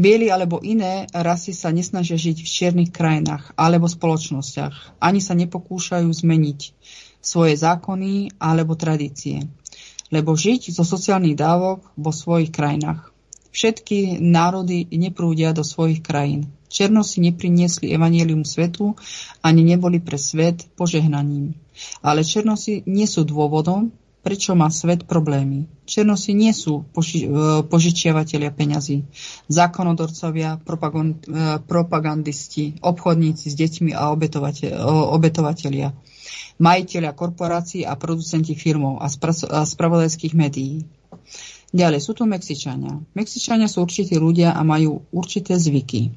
Bieli 0.00 0.32
alebo 0.32 0.64
iné 0.64 1.04
rasy 1.12 1.52
sa 1.52 1.68
nesnažia 1.68 2.16
žiť 2.16 2.36
v 2.40 2.48
čiernych 2.48 2.90
krajinách 2.90 3.52
alebo 3.54 3.84
spoločnostiach. 3.86 5.00
Ani 5.00 5.20
sa 5.20 5.36
nepokúšajú 5.36 6.08
zmeniť 6.08 6.60
svoje 7.20 7.54
zákony 7.60 8.40
alebo 8.40 8.74
tradície. 8.74 9.44
Lebo 10.10 10.34
žiť 10.34 10.74
zo 10.74 10.82
sociálnych 10.82 11.38
dávok 11.38 11.92
vo 11.94 12.10
svojich 12.10 12.50
krajinách. 12.50 13.09
Všetky 13.50 14.22
národy 14.22 14.86
neprúdia 14.94 15.50
do 15.50 15.66
svojich 15.66 16.00
krajín. 16.06 16.54
Černosi 16.70 17.18
nepriniesli 17.18 17.90
evanílium 17.90 18.46
svetu 18.46 18.94
ani 19.42 19.66
neboli 19.66 19.98
pre 19.98 20.14
svet 20.14 20.70
požehnaním. 20.78 21.58
Ale 21.98 22.22
Černosi 22.22 22.86
nie 22.86 23.10
sú 23.10 23.26
dôvodom, 23.26 23.90
prečo 24.20 24.52
má 24.52 24.68
svet 24.68 25.08
problémy. 25.08 25.66
Černosi 25.88 26.36
nie 26.36 26.52
sú 26.52 26.84
poži- 26.92 27.26
e, 27.26 27.64
požičiavatelia 27.64 28.52
peňazí, 28.52 29.08
zákonodorcovia, 29.48 30.60
propagand- 30.60 31.24
e, 31.24 31.58
propagandisti, 31.64 32.78
obchodníci 32.84 33.48
s 33.48 33.54
deťmi 33.56 33.90
a 33.96 34.12
obetovateľia, 35.16 35.88
majiteľia 36.60 37.12
korporácií 37.16 37.82
a 37.88 37.96
producenti 37.96 38.52
firmov 38.52 39.00
a, 39.00 39.08
spra- 39.08 39.48
a 39.48 39.64
spravodajských 39.64 40.36
médií. 40.36 40.84
Ďalej 41.70 42.00
sú 42.02 42.18
tu 42.18 42.26
Mexičania. 42.26 42.98
Mexičania 43.14 43.70
sú 43.70 43.86
určití 43.86 44.18
ľudia 44.18 44.58
a 44.58 44.66
majú 44.66 45.06
určité 45.14 45.54
zvyky. 45.54 46.10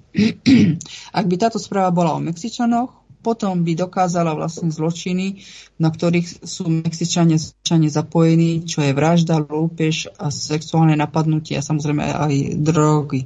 Ak 1.18 1.26
by 1.30 1.36
táto 1.38 1.62
správa 1.62 1.94
bola 1.94 2.18
o 2.18 2.24
Mexičanoch, 2.26 3.04
potom 3.24 3.64
by 3.64 3.78
dokázala 3.78 4.36
vlastne 4.36 4.68
zločiny, 4.68 5.46
na 5.80 5.88
ktorých 5.94 6.44
sú 6.44 6.68
Mexičania 6.68 7.40
zapojení, 7.88 8.68
čo 8.68 8.84
je 8.84 8.92
vražda, 8.92 9.40
lúpež 9.40 10.12
a 10.20 10.28
sexuálne 10.28 11.00
napadnutie 11.00 11.56
a 11.56 11.64
samozrejme 11.64 12.04
aj 12.04 12.34
drogy. 12.60 13.24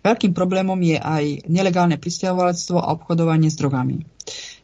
Veľkým 0.00 0.32
problémom 0.32 0.80
je 0.80 0.96
aj 0.96 1.44
nelegálne 1.52 2.00
pristahovalectvo 2.00 2.80
a 2.80 2.96
obchodovanie 2.96 3.52
s 3.52 3.60
drogami. 3.60 4.08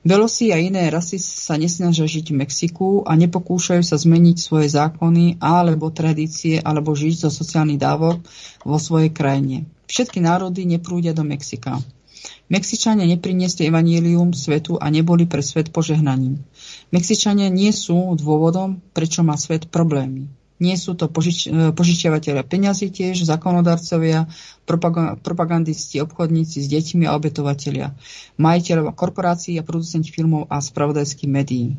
Belosi 0.02 0.52
a 0.52 0.60
iné 0.60 0.90
rasy 0.92 1.16
sa 1.16 1.56
nesnažia 1.56 2.04
žiť 2.04 2.34
v 2.34 2.38
Mexiku 2.44 2.88
a 3.06 3.16
nepokúšajú 3.16 3.82
sa 3.82 3.96
zmeniť 3.96 4.36
svoje 4.36 4.68
zákony 4.68 5.40
alebo 5.40 5.94
tradície 5.94 6.60
alebo 6.60 6.92
žiť 6.92 7.26
zo 7.26 7.30
sociálnych 7.32 7.80
dávok 7.80 8.20
vo 8.66 8.76
svojej 8.76 9.14
krajine. 9.14 9.64
Všetky 9.86 10.18
národy 10.20 10.66
neprúdia 10.66 11.14
do 11.14 11.22
Mexika. 11.22 11.78
Mexičania 12.46 13.06
nepriniesli 13.06 13.66
evanílium 13.66 14.34
svetu 14.34 14.78
a 14.78 14.86
neboli 14.90 15.26
pre 15.26 15.42
svet 15.42 15.70
požehnaním. 15.74 16.42
Mexičania 16.94 17.50
nie 17.50 17.70
sú 17.74 18.14
dôvodom, 18.14 18.82
prečo 18.94 19.22
má 19.26 19.34
svet 19.34 19.70
problémy. 19.70 20.30
Nie 20.56 20.80
sú 20.80 20.96
to 20.96 21.12
požič, 21.12 21.46
e, 21.46 21.70
požičiavateľia 21.76 22.40
peňazí 22.40 22.88
tiež, 22.88 23.28
zákonodarcovia, 23.28 24.24
propagandisti, 25.20 26.00
obchodníci 26.00 26.64
s 26.64 26.66
deťmi 26.72 27.04
a 27.04 27.14
obetovateľia, 27.14 27.92
majiteľov 28.40 28.96
korporácií 28.96 29.60
a 29.60 29.66
producenti 29.66 30.08
filmov 30.10 30.48
a 30.48 30.58
spravodajských 30.64 31.30
médií. 31.30 31.76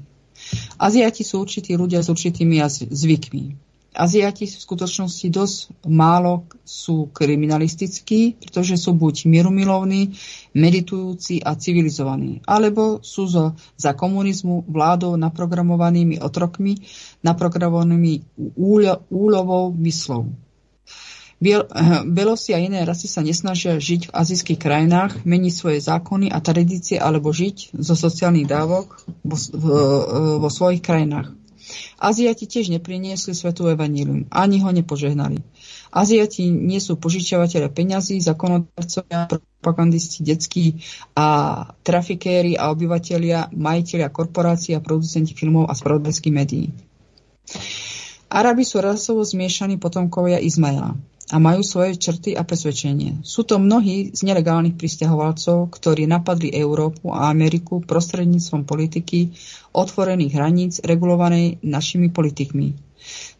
Aziati 0.78 1.26
sú 1.26 1.42
určití 1.42 1.74
ľudia 1.74 2.06
s 2.06 2.14
určitými 2.14 2.62
zvykmi. 2.94 3.67
Aziati 3.98 4.46
v 4.46 4.54
skutočnosti 4.54 5.28
dosť 5.34 5.58
málo 5.90 6.46
sú 6.62 7.10
kriminalistickí, 7.10 8.38
pretože 8.38 8.78
sú 8.78 8.94
buď 8.94 9.26
mierumilovní, 9.26 10.14
meditujúci 10.54 11.42
a 11.42 11.58
civilizovaní, 11.58 12.46
alebo 12.46 13.02
sú 13.02 13.26
zo, 13.26 13.58
za 13.74 13.98
komunizmu 13.98 14.70
vládou 14.70 15.18
naprogramovanými 15.18 16.22
otrokmi, 16.22 16.78
naprogramovanými 17.26 18.14
úlo, 18.54 19.02
úlovou 19.10 19.74
myslov. 19.82 20.30
Biel, 21.38 21.70
Belosi 22.18 22.54
a 22.54 22.62
iné 22.62 22.82
rasy 22.82 23.06
sa 23.06 23.22
nesnažia 23.22 23.78
žiť 23.78 24.10
v 24.10 24.14
azijských 24.14 24.60
krajinách, 24.62 25.22
meniť 25.22 25.54
svoje 25.54 25.80
zákony 25.82 26.34
a 26.34 26.42
tradície 26.42 26.98
alebo 26.98 27.30
žiť 27.30 27.78
zo 27.78 27.94
sociálnych 27.94 28.50
dávok 28.50 29.06
vo, 29.22 29.38
vo 30.42 30.50
svojich 30.50 30.82
krajinách. 30.82 31.37
Aziati 31.98 32.46
tiež 32.46 32.70
nepriniesli 32.74 33.34
svetu 33.34 33.68
evanílium, 33.68 34.30
ani 34.30 34.62
ho 34.62 34.70
nepožehnali. 34.70 35.42
Aziati 35.92 36.50
nie 36.52 36.78
sú 36.78 37.00
požičiavateľe 37.00 37.74
peňazí, 37.74 38.22
zákonodarcovia, 38.22 39.32
propagandisti, 39.62 40.22
detskí 40.22 40.84
a 41.18 41.28
trafikéri 41.82 42.56
a 42.60 42.70
obyvateľia, 42.72 43.56
majiteľia 43.56 44.10
korporácií 44.14 44.78
a 44.78 44.84
producenti 44.84 45.34
filmov 45.34 45.68
a 45.68 45.74
spravodajských 45.74 46.36
médií. 46.36 46.70
Arabi 48.28 48.68
sú 48.68 48.84
rasovo 48.84 49.24
zmiešaní 49.24 49.80
potomkovia 49.80 50.38
Izmaela 50.44 51.00
a 51.28 51.36
majú 51.44 51.60
svoje 51.60 52.00
črty 52.00 52.40
a 52.40 52.48
presvedčenie. 52.48 53.20
Sú 53.20 53.44
to 53.44 53.60
mnohí 53.60 54.16
z 54.16 54.24
nelegálnych 54.24 54.80
pristahovalcov, 54.80 55.68
ktorí 55.76 56.08
napadli 56.08 56.56
Európu 56.56 57.12
a 57.12 57.28
Ameriku 57.28 57.84
prostredníctvom 57.84 58.64
politiky 58.64 59.36
otvorených 59.76 60.34
hraníc 60.34 60.74
regulovanej 60.80 61.60
našimi 61.60 62.08
politikmi. 62.16 62.80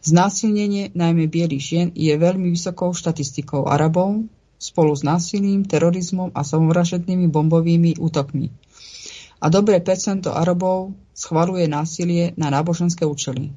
Znásilnenie 0.04 0.92
najmä 0.92 1.32
bielých 1.32 1.64
žien 1.64 1.88
je 1.96 2.12
veľmi 2.12 2.52
vysokou 2.52 2.92
štatistikou 2.92 3.68
Arabov 3.68 4.28
spolu 4.60 4.92
s 4.92 5.06
násilím, 5.06 5.64
terorizmom 5.64 6.34
a 6.34 6.44
samovražednými 6.44 7.30
bombovými 7.30 7.96
útokmi. 7.96 8.52
A 9.38 9.46
dobré 9.48 9.78
percento 9.78 10.34
Arabov 10.34 10.92
schvaluje 11.14 11.70
násilie 11.70 12.34
na 12.34 12.50
náboženské 12.50 13.06
účely. 13.06 13.54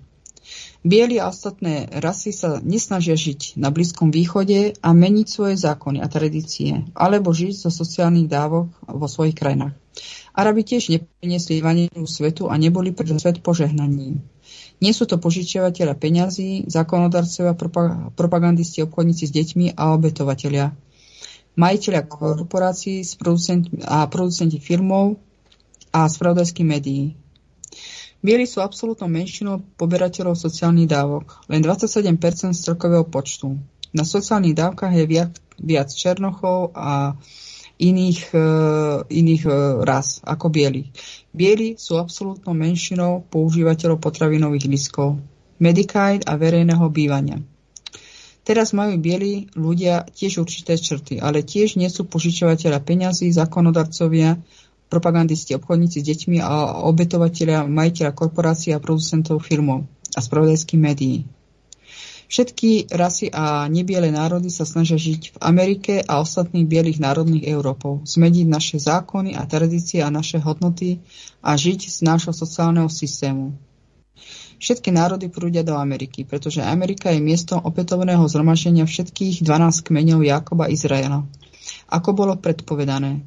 Bieli 0.82 1.22
a 1.22 1.30
ostatné 1.30 1.86
rasy 1.94 2.34
sa 2.34 2.58
nesnažia 2.58 3.14
žiť 3.14 3.54
na 3.62 3.70
Blízkom 3.70 4.10
východe 4.10 4.74
a 4.82 4.90
meniť 4.98 5.28
svoje 5.30 5.56
zákony 5.62 6.02
a 6.02 6.10
tradície, 6.10 6.90
alebo 6.98 7.30
žiť 7.30 7.54
zo 7.54 7.70
sociálnych 7.70 8.26
dávok 8.26 8.74
vo 8.90 9.06
svojich 9.06 9.38
krajinách. 9.38 9.78
Arabi 10.34 10.66
tiež 10.66 10.90
nepriniesli 10.90 11.62
vaniliu 11.62 12.10
svetu 12.10 12.50
a 12.50 12.58
neboli 12.58 12.98
pre 12.98 13.06
svet 13.06 13.46
požehnaním. 13.46 14.26
Nie 14.82 14.98
sú 14.98 15.06
to 15.06 15.22
požičiavateľa 15.22 15.94
peňazí, 16.02 16.66
zákonodarcovia, 16.66 17.54
propagandisti, 18.18 18.82
obchodníci 18.82 19.30
s 19.30 19.36
deťmi 19.38 19.78
a 19.78 19.94
obetovateľia. 19.94 20.74
Majiteľia 21.62 22.10
korporácií 22.10 23.06
a 23.86 24.10
producenti 24.10 24.58
firmov 24.58 25.22
a 25.94 26.10
spravodajských 26.10 26.66
médií. 26.66 27.21
Bieli 28.22 28.46
sú 28.46 28.62
absolútnou 28.62 29.10
menšinou 29.10 29.66
poberateľov 29.82 30.38
sociálnych 30.38 30.86
dávok, 30.86 31.42
len 31.50 31.66
27% 31.66 32.54
z 32.54 32.62
celkového 32.62 33.10
počtu. 33.10 33.58
Na 33.98 34.06
sociálnych 34.06 34.54
dávkach 34.54 34.94
je 34.94 35.06
viac, 35.10 35.34
viac 35.58 35.90
černochov 35.90 36.70
a 36.78 37.18
iných, 37.82 38.22
uh, 38.38 39.02
iných 39.10 39.44
uh, 39.50 39.82
ras 39.82 40.22
ako 40.22 40.54
bieli. 40.54 40.94
Bieli 41.34 41.82
sú 41.82 41.98
absolútnou 41.98 42.54
menšinou 42.54 43.26
používateľov 43.26 43.98
potravinových 43.98 44.70
lístkov, 44.70 45.18
Medicaid 45.62 46.26
a 46.30 46.38
verejného 46.38 46.86
bývania. 46.94 47.42
Teraz 48.42 48.74
majú 48.74 48.98
bieli 48.98 49.46
ľudia 49.54 50.10
tiež 50.10 50.42
určité 50.42 50.74
črty, 50.74 51.22
ale 51.22 51.46
tiež 51.46 51.78
nie 51.78 51.86
sú 51.90 52.10
požičovateľa 52.10 52.82
peňazí, 52.82 53.30
zákonodarcovia, 53.30 54.42
propagandisti, 54.92 55.56
obchodníci 55.56 56.04
s 56.04 56.08
deťmi 56.12 56.44
a 56.44 56.84
obetovateľia, 56.92 57.64
majiteľa 57.72 58.12
korporácií 58.12 58.76
a 58.76 58.84
producentov 58.84 59.40
filmov 59.40 59.88
a 60.12 60.20
spravodajských 60.20 60.82
médií. 60.84 61.24
Všetky 62.32 62.88
rasy 62.96 63.28
a 63.28 63.68
nebiele 63.68 64.08
národy 64.08 64.48
sa 64.48 64.64
snažia 64.64 64.96
žiť 64.96 65.36
v 65.36 65.38
Amerike 65.44 65.94
a 66.00 66.24
ostatných 66.24 66.64
bielých 66.64 67.04
národných 67.04 67.44
Európov, 67.44 68.08
zmeniť 68.08 68.48
naše 68.48 68.80
zákony 68.80 69.36
a 69.36 69.44
tradície 69.44 70.00
a 70.00 70.08
naše 70.08 70.40
hodnoty 70.40 71.04
a 71.44 71.60
žiť 71.60 71.92
z 71.92 71.98
nášho 72.08 72.32
sociálneho 72.32 72.88
systému. 72.88 73.52
Všetky 74.64 74.96
národy 74.96 75.28
prúdia 75.28 75.66
do 75.66 75.76
Ameriky, 75.76 76.24
pretože 76.24 76.64
Amerika 76.64 77.12
je 77.12 77.20
miestom 77.20 77.60
opätovného 77.68 78.24
zhromaždenia 78.32 78.88
všetkých 78.88 79.44
12 79.44 79.92
kmeňov 79.92 80.24
Jakoba 80.24 80.72
Izraela. 80.72 81.28
Ako 81.92 82.16
bolo 82.16 82.40
predpovedané, 82.40 83.26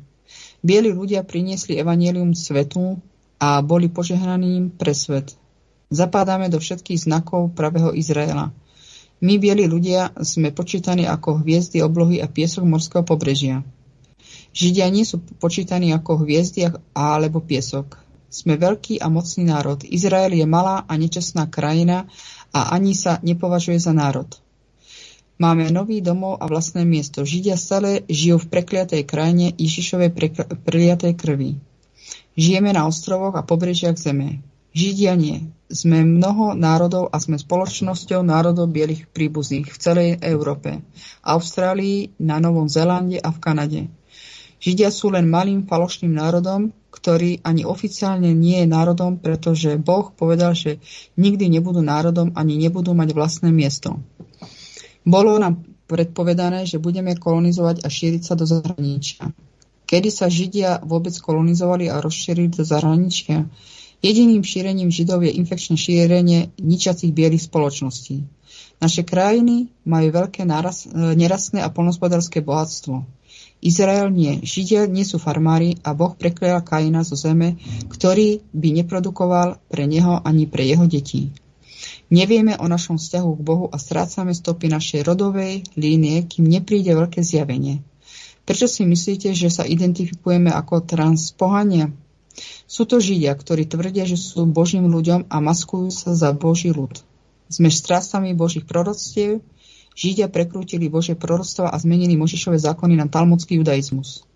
Bieli 0.65 0.97
ľudia 0.97 1.29
priniesli 1.29 1.77
evanielium 1.77 2.33
svetu 2.33 2.97
a 3.37 3.61
boli 3.61 3.93
požehnaním 3.93 4.73
pre 4.73 4.97
svet. 4.97 5.37
Zapadáme 5.93 6.49
do 6.49 6.57
všetkých 6.57 7.05
znakov 7.05 7.53
pravého 7.53 7.93
Izraela. 7.93 8.49
My, 9.21 9.37
bieli 9.37 9.69
ľudia, 9.69 10.17
sme 10.25 10.57
počítaní 10.57 11.05
ako 11.05 11.45
hviezdy 11.45 11.85
oblohy 11.85 12.25
a 12.25 12.33
piesok 12.33 12.65
morského 12.65 13.05
pobrežia. 13.05 13.61
Židia 14.57 14.89
nie 14.89 15.05
sú 15.05 15.21
počítaní 15.37 15.93
ako 15.93 16.25
hviezdy 16.25 16.73
alebo 16.97 17.45
piesok. 17.45 18.01
Sme 18.33 18.57
veľký 18.57 19.05
a 19.05 19.13
mocný 19.13 19.47
národ. 19.47 19.85
Izrael 19.85 20.33
je 20.33 20.49
malá 20.49 20.89
a 20.89 20.93
nečestná 20.97 21.45
krajina 21.47 22.09
a 22.57 22.73
ani 22.73 22.97
sa 22.97 23.21
nepovažuje 23.21 23.77
za 23.77 23.93
národ. 23.93 24.27
Máme 25.35 25.67
nový 25.75 25.99
domov 25.99 26.39
a 26.39 26.47
vlastné 26.47 26.87
miesto. 26.87 27.27
Židia 27.27 27.59
stále 27.59 28.07
žijú 28.07 28.39
v 28.39 28.51
prekliatej 28.55 29.03
krajine 29.03 29.51
Ježišovej 29.59 30.15
preliatej 30.63 31.13
krvi. 31.19 31.59
Žijeme 32.39 32.71
na 32.71 32.87
ostrovoch 32.87 33.35
a 33.35 33.43
pobrežiach 33.43 33.99
zeme. 33.99 34.47
Židia 34.75 35.19
nie. 35.19 35.51
Sme 35.71 36.07
mnoho 36.07 36.55
národov 36.55 37.11
a 37.11 37.19
sme 37.19 37.39
spoločnosťou 37.39 38.23
národov 38.23 38.71
bielých 38.71 39.11
príbuzných 39.11 39.71
v 39.71 39.79
celej 39.79 40.11
Európe, 40.23 40.83
Austrálii, 41.23 42.15
na 42.23 42.39
Novom 42.39 42.71
Zélande 42.71 43.19
a 43.19 43.31
v 43.35 43.39
Kanade. 43.39 43.83
Židia 44.63 44.95
sú 44.95 45.15
len 45.15 45.27
malým 45.27 45.67
falošným 45.67 46.15
národom, 46.15 46.75
ktorý 46.95 47.43
ani 47.43 47.67
oficiálne 47.67 48.31
nie 48.35 48.63
je 48.63 48.71
národom, 48.71 49.19
pretože 49.19 49.79
Boh 49.83 50.15
povedal, 50.15 50.55
že 50.55 50.79
nikdy 51.19 51.51
nebudú 51.51 51.83
národom 51.83 52.31
ani 52.39 52.55
nebudú 52.59 52.95
mať 52.95 53.19
vlastné 53.19 53.51
miesto. 53.51 53.99
Bolo 55.05 55.37
nám 55.37 55.61
predpovedané, 55.85 56.65
že 56.65 56.81
budeme 56.81 57.13
kolonizovať 57.13 57.85
a 57.85 57.89
šíriť 57.93 58.23
sa 58.25 58.35
do 58.35 58.49
zahraničia. 58.49 59.31
Kedy 59.85 60.09
sa 60.09 60.33
Židia 60.33 60.81
vôbec 60.81 61.13
kolonizovali 61.13 61.93
a 61.93 62.01
rozšírili 62.01 62.49
do 62.49 62.65
zahraničia? 62.65 63.45
Jediným 64.01 64.41
šírením 64.41 64.89
Židov 64.89 65.25
je 65.29 65.37
infekčné 65.37 65.77
šírenie 65.77 66.57
ničiacich 66.57 67.13
bielých 67.13 67.49
spoločností. 67.49 68.25
Naše 68.81 69.05
krajiny 69.05 69.69
majú 69.85 70.09
veľké 70.13 70.45
naraz, 70.49 70.89
nerastné 70.93 71.61
a 71.61 71.69
polnospodárske 71.69 72.41
bohatstvo. 72.41 73.05
Izrael 73.65 74.13
nie. 74.13 74.45
Židia 74.45 74.85
nie 74.85 75.09
sú 75.09 75.17
farmári 75.17 75.81
a 75.81 75.97
Boh 75.97 76.13
preklial 76.13 76.61
Kaina 76.61 77.01
zo 77.01 77.17
zeme, 77.17 77.57
ktorý 77.89 78.45
by 78.53 78.69
neprodukoval 78.85 79.57
pre 79.73 79.89
neho 79.89 80.21
ani 80.21 80.45
pre 80.45 80.69
jeho 80.69 80.85
detí. 80.85 81.33
Nevieme 82.13 82.55
o 82.61 82.67
našom 82.69 83.01
vzťahu 83.01 83.31
k 83.37 83.41
Bohu 83.45 83.67
a 83.73 83.77
strácame 83.81 84.37
stopy 84.37 84.71
našej 84.71 85.05
rodovej 85.05 85.67
línie, 85.75 86.25
kým 86.29 86.47
nepríde 86.47 86.93
veľké 86.95 87.25
zjavenie. 87.25 87.83
Prečo 88.45 88.69
si 88.69 88.85
myslíte, 88.85 89.33
že 89.33 89.49
sa 89.49 89.65
identifikujeme 89.65 90.53
ako 90.53 90.85
transpohania? 90.85 91.89
Sú 92.69 92.85
to 92.85 93.01
Židia, 93.01 93.33
ktorí 93.33 93.65
tvrdia, 93.65 94.05
že 94.05 94.21
sú 94.21 94.45
Božím 94.45 94.91
ľuďom 94.91 95.33
a 95.33 95.37
maskujú 95.41 95.89
sa 95.89 96.13
za 96.13 96.35
Boží 96.37 96.75
ľud. 96.75 96.93
Sme 97.49 97.73
strástami 97.73 98.37
Božích 98.37 98.69
proroctiev, 98.69 99.41
Židia 99.95 100.27
prekrútili 100.27 100.91
Božie 100.91 101.15
proroctva 101.15 101.71
a 101.71 101.77
zmenili 101.79 102.19
Možišové 102.19 102.59
zákony 102.59 102.99
na 102.99 103.07
talmudský 103.07 103.63
judaizmus. 103.63 104.27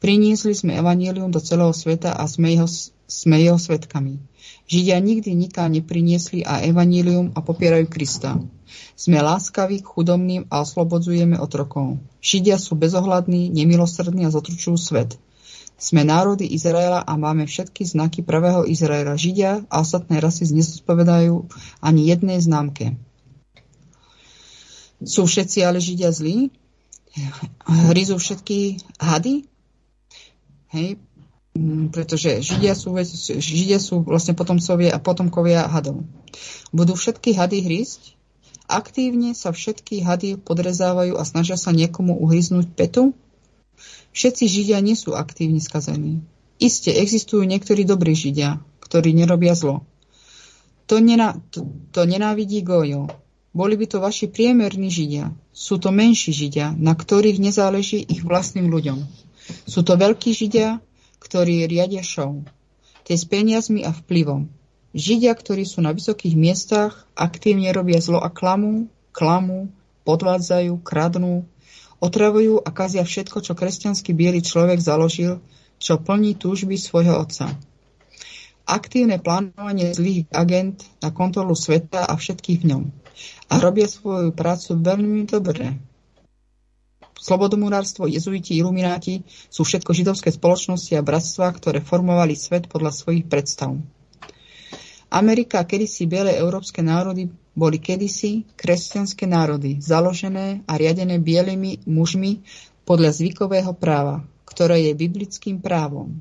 Priniesli 0.00 0.56
sme 0.56 0.74
evanílium 0.80 1.30
do 1.30 1.38
celého 1.38 1.70
sveta 1.76 2.16
a 2.16 2.24
sme 2.24 2.56
jeho, 2.56 2.66
sme 3.12 3.36
jeho 3.36 3.60
svetkami. 3.60 4.16
Židia 4.64 4.96
nikdy 4.96 5.36
niká 5.36 5.68
nepriniesli 5.68 6.40
a 6.48 6.64
evanílium 6.64 7.36
a 7.36 7.44
popierajú 7.44 7.92
Krista. 7.92 8.40
Sme 8.96 9.20
láskaví 9.20 9.84
k 9.84 9.90
chudobným 9.92 10.48
a 10.48 10.64
oslobodzujeme 10.64 11.36
otrokov. 11.36 12.00
Židia 12.24 12.56
sú 12.56 12.72
bezohľadní, 12.80 13.52
nemilosrdní 13.52 14.24
a 14.24 14.32
zotručujú 14.32 14.80
svet. 14.80 15.20
Sme 15.76 16.06
národy 16.06 16.46
Izraela 16.46 17.02
a 17.04 17.12
máme 17.18 17.44
všetky 17.44 17.84
znaky 17.84 18.24
pravého 18.24 18.64
Izraela. 18.64 19.18
Židia 19.18 19.66
a 19.66 19.82
ostatné 19.82 20.22
rasy 20.22 20.48
nezodpovedajú 20.48 21.52
ani 21.82 22.02
jednej 22.08 22.38
známke. 22.38 22.96
Sú 25.02 25.26
všetci 25.26 25.66
ale 25.66 25.82
Židia 25.82 26.14
zlí? 26.14 26.54
Hryzú 27.66 28.16
všetky 28.16 28.78
hady? 29.02 29.44
Hej, 30.72 30.96
pretože 31.92 32.40
Židia 32.40 32.72
sú, 32.72 32.96
Židia 33.36 33.76
sú 33.76 34.00
vlastne 34.00 34.32
potomcovia 34.32 34.96
a 34.96 35.02
potomkovia 35.02 35.68
hadov. 35.68 36.00
Budú 36.72 36.96
všetky 36.96 37.36
hady 37.36 37.60
hryzť? 37.68 38.16
Aktívne 38.72 39.36
sa 39.36 39.52
všetky 39.52 40.00
hady 40.00 40.40
podrezávajú 40.40 41.20
a 41.20 41.22
snažia 41.28 41.60
sa 41.60 41.76
niekomu 41.76 42.16
uhryznúť 42.16 42.72
petu? 42.72 43.12
Všetci 44.16 44.44
Židia 44.48 44.80
nie 44.80 44.96
sú 44.96 45.12
aktívne 45.12 45.60
skazení. 45.60 46.24
Isté, 46.56 46.96
existujú 46.96 47.44
niektorí 47.44 47.84
dobrí 47.84 48.16
Židia, 48.16 48.60
ktorí 48.80 49.12
nerobia 49.12 49.52
zlo. 49.52 49.84
To, 50.88 51.00
nená, 51.00 51.36
to, 51.52 51.68
to 51.92 52.08
nenávidí 52.08 52.64
Gojo, 52.64 53.12
boli 53.52 53.76
by 53.76 53.86
to 53.88 54.00
vaši 54.00 54.32
priemerní 54.32 54.88
Židia. 54.88 55.36
Sú 55.52 55.76
to 55.76 55.92
menší 55.92 56.32
Židia, 56.32 56.72
na 56.72 56.96
ktorých 56.96 57.36
nezáleží 57.36 58.00
ich 58.00 58.24
vlastným 58.24 58.72
ľuďom. 58.72 59.04
Sú 59.68 59.84
to 59.84 60.00
veľkí 60.00 60.32
Židia, 60.32 60.80
ktorí 61.32 61.64
riadia 61.64 62.04
show. 62.04 62.44
Tie 63.08 63.16
s 63.16 63.24
peniazmi 63.24 63.88
a 63.88 63.96
vplyvom. 63.96 64.52
Židia, 64.92 65.32
ktorí 65.32 65.64
sú 65.64 65.80
na 65.80 65.96
vysokých 65.96 66.36
miestach, 66.36 67.08
aktívne 67.16 67.72
robia 67.72 68.04
zlo 68.04 68.20
a 68.20 68.28
klamu, 68.28 68.92
klamu, 69.16 69.72
podvádzajú, 70.04 70.76
kradnú, 70.84 71.48
otravujú 72.04 72.60
a 72.60 72.68
kazia 72.68 73.00
všetko, 73.00 73.40
čo 73.40 73.56
kresťanský 73.56 74.12
biely 74.12 74.44
človek 74.44 74.76
založil, 74.76 75.40
čo 75.80 75.96
plní 75.96 76.36
túžby 76.36 76.76
svojho 76.76 77.16
otca. 77.16 77.48
Aktívne 78.68 79.16
plánovanie 79.16 79.96
zlých 79.96 80.28
agent 80.36 80.84
na 81.00 81.16
kontrolu 81.16 81.56
sveta 81.56 82.04
a 82.04 82.12
všetkých 82.12 82.60
v 82.60 82.68
ňom 82.76 82.84
a 83.48 83.54
robia 83.56 83.88
svoju 83.88 84.36
prácu 84.36 84.76
veľmi 84.76 85.24
dobre. 85.24 85.80
Slobodomurárstvo, 87.22 88.10
jezuiti, 88.10 88.58
ilumináti 88.58 89.22
sú 89.46 89.62
všetko 89.62 89.94
židovské 89.94 90.34
spoločnosti 90.34 90.90
a 90.98 91.06
bratstva, 91.06 91.54
ktoré 91.54 91.78
formovali 91.78 92.34
svet 92.34 92.66
podľa 92.66 92.90
svojich 92.90 93.30
predstav. 93.30 93.78
Amerika 95.12 95.62
a 95.62 95.68
kedysi 95.68 96.10
biele 96.10 96.34
európske 96.34 96.82
národy 96.82 97.30
boli 97.54 97.78
kedysi 97.78 98.48
kresťanské 98.58 99.28
národy, 99.28 99.78
založené 99.78 100.66
a 100.66 100.74
riadené 100.74 101.22
bielými 101.22 101.86
mužmi 101.86 102.42
podľa 102.82 103.14
zvykového 103.14 103.70
práva, 103.76 104.26
ktoré 104.42 104.90
je 104.90 104.98
biblickým 104.98 105.62
právom. 105.62 106.18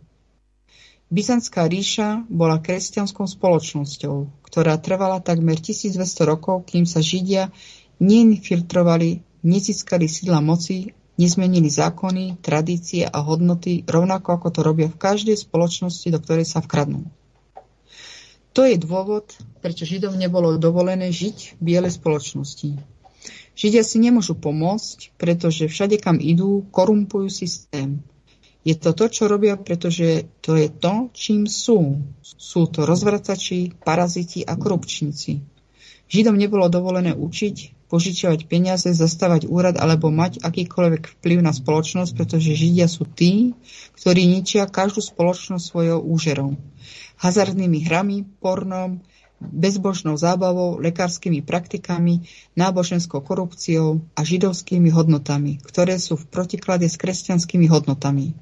Byzantská 1.11 1.65
ríša 1.65 2.30
bola 2.30 2.61
kresťanskou 2.61 3.26
spoločnosťou, 3.26 4.45
ktorá 4.48 4.78
trvala 4.78 5.19
takmer 5.19 5.57
1200 5.57 5.98
rokov, 6.23 6.69
kým 6.69 6.86
sa 6.88 7.03
Židia 7.03 7.52
neinfiltrovali, 7.99 9.31
nezískali 9.41 10.09
sídla 10.09 10.41
moci, 10.41 10.93
nezmenili 11.22 11.69
zákony, 11.69 12.41
tradície 12.41 13.05
a 13.05 13.19
hodnoty, 13.22 13.85
rovnako 13.85 14.41
ako 14.41 14.47
to 14.49 14.59
robia 14.65 14.88
v 14.89 14.97
každej 14.97 15.38
spoločnosti, 15.38 16.07
do 16.09 16.19
ktorej 16.22 16.49
sa 16.49 16.63
vkradnú. 16.65 17.05
To 18.51 18.68
je 18.68 18.76
dôvod, 18.76 19.31
prečo 19.63 19.88
Židom 19.88 20.19
nebolo 20.19 20.59
dovolené 20.59 21.07
žiť 21.13 21.55
v 21.55 21.61
bielej 21.61 21.95
spoločnosti. 21.95 22.76
Židia 23.55 23.84
si 23.85 24.01
nemôžu 24.01 24.35
pomôcť, 24.35 25.15
pretože 25.15 25.72
všade, 25.72 26.01
kam 26.01 26.19
idú, 26.19 26.68
korumpujú 26.72 27.31
systém. 27.31 28.03
Je 28.61 28.77
to 28.77 28.93
to, 28.93 29.09
čo 29.09 29.26
robia, 29.26 29.57
pretože 29.57 30.30
to 30.43 30.53
je 30.53 30.69
to, 30.69 31.09
čím 31.15 31.49
sú. 31.49 32.03
Sú 32.22 32.69
to 32.69 32.85
rozvracači, 32.85 33.73
paraziti 33.81 34.45
a 34.45 34.53
korupčníci. 34.53 35.41
Židom 36.11 36.35
nebolo 36.35 36.68
dovolené 36.68 37.15
učiť, 37.15 37.81
požičiavať 37.91 38.47
peniaze, 38.47 38.88
zastávať 38.88 39.51
úrad 39.51 39.76
alebo 39.76 40.07
mať 40.07 40.39
akýkoľvek 40.39 41.19
vplyv 41.19 41.43
na 41.43 41.51
spoločnosť, 41.51 42.15
pretože 42.15 42.55
Židia 42.55 42.88
sú 42.88 43.03
tí, 43.03 43.51
ktorí 43.99 44.23
ničia 44.23 44.63
každú 44.72 45.03
spoločnosť 45.03 45.59
svojou 45.59 45.99
úžerou. 45.99 46.55
Hazardnými 47.19 47.84
hrami, 47.84 48.23
pornom, 48.39 49.03
bezbožnou 49.43 50.15
zábavou, 50.15 50.80
lekárskymi 50.80 51.43
praktikami, 51.43 52.23
náboženskou 52.55 53.19
korupciou 53.19 53.99
a 54.15 54.23
židovskými 54.23 54.88
hodnotami, 54.93 55.59
ktoré 55.59 55.99
sú 55.99 56.15
v 56.15 56.30
protiklade 56.31 56.88
s 56.88 56.95
kresťanskými 56.95 57.68
hodnotami. 57.68 58.38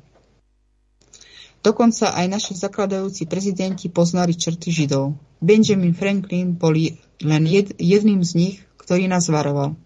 Dokonca 1.60 2.16
aj 2.16 2.26
naši 2.32 2.54
zakladajúci 2.56 3.28
prezidenti 3.28 3.92
poznali 3.92 4.32
črty 4.32 4.72
Židov. 4.72 5.20
Benjamin 5.44 5.92
Franklin 5.92 6.56
bol 6.56 6.72
len 7.20 7.44
jed, 7.52 7.76
jedným 7.76 8.24
z 8.24 8.32
nich, 8.36 8.58
ktorý 8.90 9.06
nás 9.06 9.30
varoval. 9.30 9.78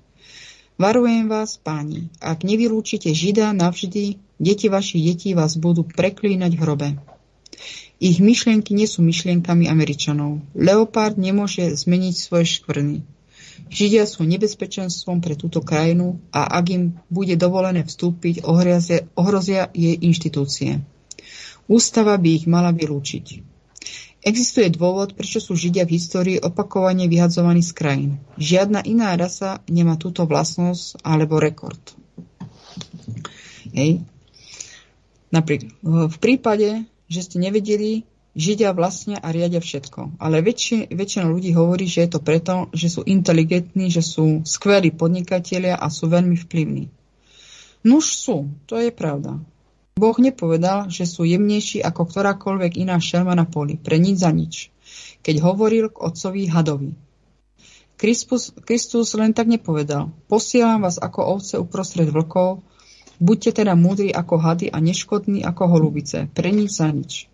Varujem 0.80 1.28
vás, 1.28 1.60
páni, 1.60 2.08
ak 2.24 2.48
nevylúčite 2.48 3.12
Žida 3.12 3.52
navždy, 3.52 4.16
deti 4.40 4.72
vašich 4.72 5.04
detí 5.04 5.36
vás 5.36 5.60
budú 5.60 5.84
preklínať 5.84 6.56
hrobe. 6.56 6.96
Ich 8.00 8.24
myšlienky 8.24 8.72
nie 8.72 8.88
sú 8.88 9.04
myšlienkami 9.04 9.68
Američanov. 9.68 10.40
Leopard 10.56 11.20
nemôže 11.20 11.76
zmeniť 11.76 12.16
svoje 12.16 12.48
škvrny. 12.48 13.04
Židia 13.68 14.08
sú 14.08 14.24
nebezpečenstvom 14.24 15.20
pre 15.20 15.36
túto 15.36 15.60
krajinu 15.60 16.24
a 16.32 16.48
ak 16.56 16.66
im 16.72 16.96
bude 17.12 17.36
dovolené 17.36 17.84
vstúpiť, 17.84 18.48
ohrozia, 18.48 19.04
ohrozia 19.20 19.68
jej 19.76 20.00
inštitúcie. 20.00 20.80
Ústava 21.68 22.16
by 22.16 22.30
ich 22.40 22.46
mala 22.48 22.72
vylúčiť. 22.72 23.53
Existuje 24.24 24.72
dôvod, 24.72 25.20
prečo 25.20 25.44
sú 25.44 25.52
Židia 25.52 25.84
v 25.84 26.00
histórii 26.00 26.38
opakovane 26.40 27.12
vyhadzovaní 27.12 27.60
z 27.60 27.72
krajín. 27.76 28.12
Žiadna 28.40 28.88
iná 28.88 29.12
rasa 29.20 29.60
nemá 29.68 30.00
túto 30.00 30.24
vlastnosť 30.24 31.04
alebo 31.04 31.44
rekord. 31.44 31.80
Hej. 33.76 34.00
Napríklad, 35.28 35.76
v 36.08 36.18
prípade, 36.24 36.88
že 37.12 37.20
ste 37.20 37.44
nevedeli, 37.44 38.08
Židia 38.34 38.74
vlastne 38.74 39.22
a 39.22 39.30
riadia 39.30 39.62
všetko. 39.62 40.18
Ale 40.18 40.41
väčši, 40.41 40.90
väčšina 40.90 41.30
ľudí 41.30 41.54
hovorí, 41.54 41.86
že 41.86 42.08
je 42.08 42.18
to 42.18 42.20
preto, 42.24 42.74
že 42.74 42.90
sú 42.90 43.06
inteligentní, 43.06 43.94
že 43.94 44.02
sú 44.02 44.41
skvelí 44.41 44.90
podnikatelia 44.90 45.78
a 45.78 45.91
sú 45.94 46.10
veľmi 46.10 46.34
vplyvní. 46.41 46.90
Nuž 47.86 48.18
sú, 48.18 48.50
to 48.66 48.80
je 48.82 48.90
pravda. 48.90 49.38
Boh 49.94 50.18
nepovedal, 50.18 50.90
že 50.90 51.06
sú 51.06 51.22
jemnejší 51.22 51.86
ako 51.86 52.10
ktorákoľvek 52.10 52.82
iná 52.82 52.98
šelma 52.98 53.38
na 53.38 53.45
poli, 53.45 53.78
pre 53.78 54.02
nič 54.02 54.26
za 54.26 54.34
nič, 54.34 54.74
keď 55.22 55.45
hovoril 55.45 55.94
k 55.94 56.02
otcovi 56.02 56.49
hadovi. 56.49 56.98
Kristus, 57.94 58.52
Kristus 58.65 59.14
len 59.14 59.38
tak 59.38 59.48
nepovedal. 59.48 60.10
Posielam 60.26 60.82
vás 60.82 60.98
ako 60.98 61.38
ovce 61.38 61.56
uprostred 61.61 62.10
vlkov, 62.10 62.65
buďte 63.22 63.64
teda 63.64 63.78
múdri 63.78 64.10
ako 64.10 64.41
hady 64.41 64.74
a 64.74 64.82
neškodní 64.82 65.45
ako 65.45 65.64
holubice, 65.70 66.26
pre 66.34 66.49
nič 66.49 66.74
za 66.74 66.90
nič. 66.90 67.30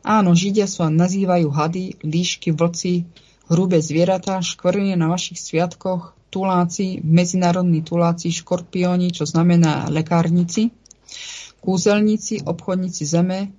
Áno, 0.00 0.32
Židia 0.32 0.64
sa 0.66 0.88
nazývajú 0.88 1.52
hady, 1.52 2.00
líšky, 2.00 2.56
vlci, 2.56 3.06
hrubé 3.52 3.84
zvieratá, 3.84 4.40
škvrnie 4.40 4.96
na 4.96 5.12
vašich 5.12 5.36
sviatkoch, 5.36 6.16
tuláci, 6.32 7.04
medzinárodní 7.04 7.84
tuláci, 7.84 8.32
škorpióni, 8.32 9.12
čo 9.12 9.28
znamená 9.28 9.92
lekárnici, 9.92 10.72
kúzelníci, 11.60 12.44
obchodníci 12.44 13.04
zeme, 13.06 13.52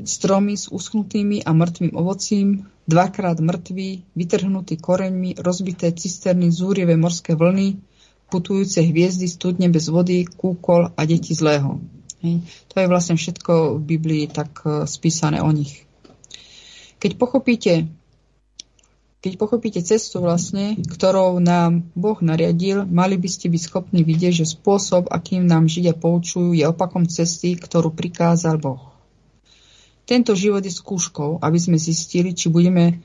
stromy 0.00 0.56
s 0.56 0.70
uschnutými 0.70 1.42
a 1.44 1.50
mŕtvým 1.52 1.92
ovocím, 1.92 2.70
dvakrát 2.88 3.38
mŕtvi, 3.38 4.02
vytrhnutí 4.16 4.78
koreňmi, 4.78 5.38
rozbité 5.38 5.92
cisterny, 5.92 6.50
zúrivé 6.50 6.96
morské 6.96 7.34
vlny, 7.36 7.78
putujúce 8.30 8.80
hviezdy, 8.80 9.26
studne 9.26 9.66
bez 9.68 9.90
vody, 9.90 10.24
kúkol 10.24 10.94
a 10.94 11.00
deti 11.02 11.34
zlého. 11.34 11.82
To 12.70 12.74
je 12.76 12.86
vlastne 12.86 13.16
všetko 13.16 13.80
v 13.80 13.82
Biblii 13.96 14.24
tak 14.28 14.62
uh, 14.62 14.84
spísané 14.84 15.40
o 15.40 15.50
nich. 15.50 15.88
Keď 17.00 17.16
pochopíte, 17.16 17.88
keď 19.20 19.36
pochopíte 19.36 19.84
cestu 19.84 20.24
vlastne, 20.24 20.80
ktorou 20.80 21.44
nám 21.44 21.84
Boh 21.92 22.16
nariadil, 22.24 22.88
mali 22.88 23.20
by 23.20 23.28
ste 23.28 23.52
byť 23.52 23.62
schopní 23.68 24.00
vidieť, 24.00 24.40
že 24.40 24.56
spôsob, 24.56 25.12
akým 25.12 25.44
nám 25.44 25.68
Židia 25.68 25.92
poučujú, 25.92 26.56
je 26.56 26.64
opakom 26.64 27.04
cesty, 27.04 27.52
ktorú 27.60 27.92
prikázal 27.92 28.56
Boh. 28.56 28.80
Tento 30.08 30.32
život 30.32 30.64
je 30.64 30.72
skúškou, 30.72 31.44
aby 31.44 31.58
sme 31.60 31.76
zistili, 31.76 32.32
či 32.32 32.48
budeme 32.48 33.04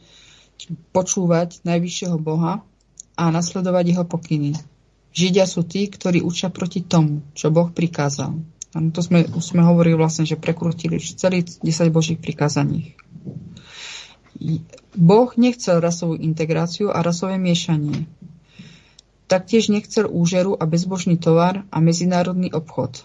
počúvať 0.96 1.62
najvyššieho 1.68 2.16
Boha 2.16 2.64
a 3.20 3.24
nasledovať 3.28 3.86
jeho 3.92 4.06
pokyny. 4.08 4.56
Židia 5.12 5.44
sú 5.48 5.68
tí, 5.68 5.92
ktorí 5.92 6.24
učia 6.24 6.48
proti 6.48 6.80
tomu, 6.80 7.28
čo 7.36 7.52
Boh 7.52 7.72
prikázal. 7.76 8.40
A 8.76 8.78
to 8.92 9.00
sme, 9.04 9.24
už 9.24 9.56
sme 9.56 9.64
hovorili 9.64 9.96
vlastne, 10.00 10.28
že 10.28 10.40
prekrutili 10.40 11.00
celý 11.00 11.44
10 11.44 11.64
Božích 11.92 12.20
prikázaní. 12.20 12.96
Boh 14.96 15.30
nechcel 15.40 15.80
rasovú 15.80 16.20
integráciu 16.20 16.92
a 16.92 17.00
rasové 17.00 17.40
miešanie. 17.40 18.08
Taktiež 19.26 19.74
nechcel 19.74 20.06
úžeru 20.06 20.54
a 20.54 20.70
bezbožný 20.70 21.18
tovar 21.18 21.66
a 21.74 21.78
medzinárodný 21.82 22.54
obchod. 22.54 23.02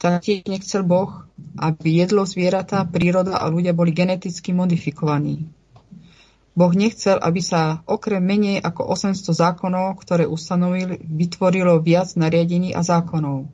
Taktiež 0.00 0.48
nechcel 0.48 0.84
Boh, 0.84 1.28
aby 1.58 2.04
jedlo 2.04 2.24
zvieratá, 2.24 2.84
príroda 2.88 3.36
a 3.36 3.48
ľudia 3.48 3.76
boli 3.76 3.92
geneticky 3.92 4.52
modifikovaní. 4.52 5.48
Boh 6.54 6.70
nechcel, 6.70 7.18
aby 7.18 7.42
sa 7.42 7.82
okrem 7.84 8.22
menej 8.22 8.62
ako 8.62 8.86
800 8.94 9.34
zákonov, 9.34 9.98
ktoré 9.98 10.24
ustanovil, 10.30 11.02
vytvorilo 11.02 11.82
viac 11.82 12.14
nariadení 12.14 12.70
a 12.70 12.86
zákonov. 12.86 13.50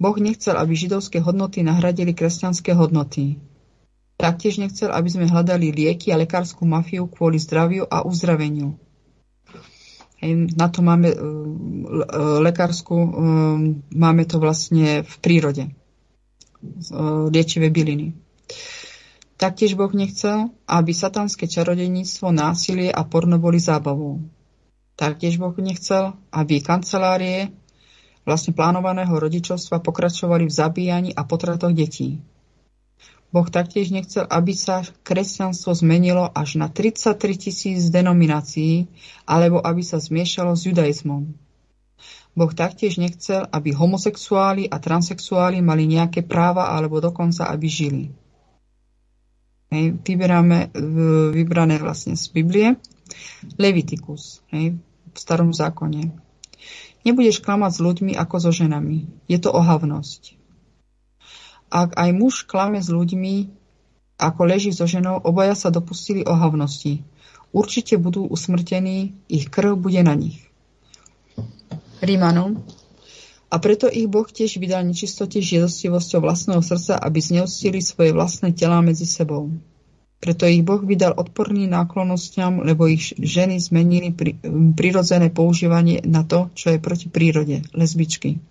Boh 0.00 0.16
nechcel, 0.16 0.56
aby 0.56 0.72
židovské 0.72 1.20
hodnoty 1.20 1.60
nahradili 1.60 2.16
kresťanské 2.16 2.72
hodnoty. 2.72 3.36
Taktiež 4.16 4.56
nechcel, 4.56 4.88
aby 4.88 5.08
sme 5.12 5.28
hľadali 5.28 5.76
lieky 5.76 6.08
a 6.08 6.16
lekárskú 6.16 6.64
mafiu 6.64 7.04
kvôli 7.04 7.36
zdraviu 7.36 7.84
a 7.84 8.00
uzdraveniu. 8.00 8.80
Hej, 10.24 10.56
na 10.56 10.72
to 10.72 10.80
máme 10.80 11.12
uh, 11.12 12.40
lekárskú, 12.40 12.96
uh, 12.96 13.60
máme 13.92 14.24
to 14.24 14.40
vlastne 14.40 15.04
v 15.04 15.14
prírode. 15.20 15.68
Liečivé 17.30 17.68
byliny. 17.68 18.16
Taktiež 19.36 19.76
Boh 19.76 19.92
nechcel, 19.92 20.48
aby 20.64 20.96
satanské 20.96 21.44
čarodejníctvo, 21.44 22.32
násilie 22.32 22.88
a 22.88 23.04
porno 23.04 23.36
boli 23.36 23.60
zábavou. 23.60 24.24
Taktiež 24.96 25.36
Boh 25.36 25.52
nechcel, 25.60 26.16
aby 26.32 26.64
kancelárie 26.64 27.52
vlastne 28.24 28.56
plánovaného 28.56 29.12
rodičovstva 29.12 29.84
pokračovali 29.84 30.48
v 30.48 30.56
zabíjaní 30.56 31.10
a 31.12 31.28
potratoch 31.28 31.76
detí. 31.76 32.24
Boh 33.36 33.52
taktiež 33.52 33.92
nechcel, 33.92 34.24
aby 34.32 34.56
sa 34.56 34.80
kresťanstvo 34.80 35.76
zmenilo 35.76 36.24
až 36.32 36.56
na 36.56 36.72
33 36.72 37.20
tisíc 37.36 37.92
denominácií, 37.92 38.88
alebo 39.28 39.60
aby 39.60 39.84
sa 39.84 40.00
zmiešalo 40.00 40.56
s 40.56 40.64
judaizmom. 40.64 41.36
Boh 42.32 42.52
taktiež 42.56 42.96
nechcel, 42.96 43.44
aby 43.52 43.76
homosexuáli 43.76 44.72
a 44.72 44.80
transexuáli 44.80 45.60
mali 45.60 45.84
nejaké 45.84 46.24
práva 46.24 46.72
alebo 46.72 46.96
dokonca, 46.96 47.52
aby 47.52 47.68
žili. 47.68 48.04
Hej, 49.68 50.00
vyberáme 50.00 50.72
vybrané 51.36 51.76
vlastne 51.76 52.16
z 52.16 52.32
Biblie. 52.32 52.80
Levitikus 53.60 54.40
hej, 54.48 54.80
v 55.12 55.16
starom 55.20 55.52
zákone. 55.52 56.08
Nebudeš 57.04 57.44
klamať 57.44 57.72
s 57.76 57.84
ľuďmi 57.84 58.12
ako 58.16 58.48
so 58.48 58.52
ženami. 58.52 59.28
Je 59.28 59.36
to 59.36 59.52
ohavnosť. 59.52 60.45
Ak 61.70 61.98
aj 61.98 62.10
muž 62.14 62.46
klame 62.46 62.78
s 62.78 62.88
ľuďmi, 62.88 63.50
ako 64.16 64.40
leží 64.48 64.72
so 64.72 64.88
ženou, 64.88 65.20
obaja 65.20 65.58
sa 65.58 65.68
dopustili 65.68 66.24
ohavnosti. 66.24 67.04
Určite 67.52 68.00
budú 68.00 68.24
usmrtení, 68.26 69.16
ich 69.28 69.52
krv 69.52 69.76
bude 69.76 70.00
na 70.00 70.14
nich. 70.16 70.46
Rímanom 72.00 72.64
a 73.46 73.62
preto 73.62 73.86
ich 73.86 74.10
Boh 74.10 74.26
tiež 74.26 74.58
vydal 74.58 74.82
nečistote 74.82 75.38
žiadostivosťou 75.38 76.18
vlastného 76.18 76.62
srdca, 76.66 76.98
aby 76.98 77.18
zneustili 77.22 77.78
svoje 77.78 78.10
vlastné 78.10 78.50
tela 78.50 78.82
medzi 78.82 79.06
sebou. 79.06 79.54
Preto 80.18 80.50
ich 80.50 80.66
Boh 80.66 80.82
vydal 80.82 81.14
odporný 81.14 81.70
náklonostiam, 81.70 82.66
lebo 82.66 82.90
ich 82.90 83.14
ženy 83.14 83.62
zmenili 83.62 84.10
pri, 84.10 84.34
prirodzené 84.74 85.30
používanie 85.30 86.02
na 86.02 86.26
to, 86.26 86.50
čo 86.58 86.74
je 86.74 86.82
proti 86.82 87.06
prírode, 87.06 87.62
lesbičky. 87.70 88.42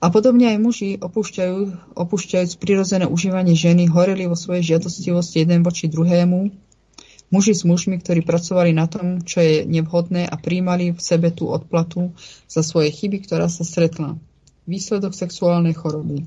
A 0.00 0.08
podobne 0.08 0.56
aj 0.56 0.58
muži, 0.58 0.90
opúšťajú, 0.96 1.92
opúšťajúc 1.92 2.56
prirodzené 2.56 3.04
užívanie 3.04 3.52
ženy, 3.52 3.84
horeli 3.92 4.24
vo 4.24 4.36
svojej 4.36 4.76
žiadostivosti 4.76 5.44
jeden 5.44 5.60
voči 5.60 5.92
druhému, 5.92 6.48
Muži 7.30 7.54
s 7.54 7.62
mužmi, 7.62 8.02
ktorí 8.02 8.26
pracovali 8.26 8.74
na 8.74 8.90
tom, 8.90 9.22
čo 9.22 9.38
je 9.38 9.62
nevhodné 9.62 10.26
a 10.26 10.34
príjmali 10.34 10.90
v 10.90 10.98
sebe 10.98 11.30
tú 11.30 11.46
odplatu 11.46 12.10
za 12.50 12.66
svoje 12.66 12.90
chyby, 12.90 13.22
ktorá 13.22 13.46
sa 13.46 13.62
stretla. 13.62 14.18
Výsledok 14.66 15.14
sexuálnej 15.14 15.78
choroby. 15.78 16.26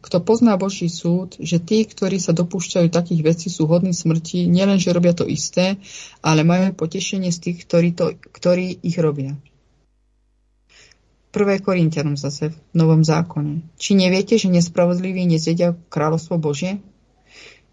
Kto 0.00 0.24
pozná 0.24 0.56
Boží 0.56 0.88
súd, 0.88 1.36
že 1.36 1.60
tí, 1.60 1.84
ktorí 1.84 2.16
sa 2.16 2.32
dopúšťajú 2.32 2.88
takých 2.88 3.20
vecí, 3.20 3.46
sú 3.52 3.68
hodní 3.68 3.92
smrti, 3.92 4.48
nielen, 4.48 4.80
že 4.80 4.96
robia 4.96 5.12
to 5.12 5.28
isté, 5.28 5.76
ale 6.24 6.40
majú 6.40 6.72
potešenie 6.72 7.28
z 7.28 7.38
tých, 7.44 7.68
ktorí, 7.68 7.92
to, 7.92 8.16
ktorí 8.32 8.80
ich 8.80 8.96
robia. 8.96 9.36
1. 11.28 11.60
Korintianom 11.60 12.16
zase 12.16 12.56
v 12.56 12.56
Novom 12.72 13.04
zákone. 13.04 13.60
Či 13.76 13.92
neviete, 13.94 14.40
že 14.40 14.48
nespravodliví 14.48 15.28
nezjedia 15.28 15.76
kráľovstvo 15.92 16.40
Božie? 16.40 16.80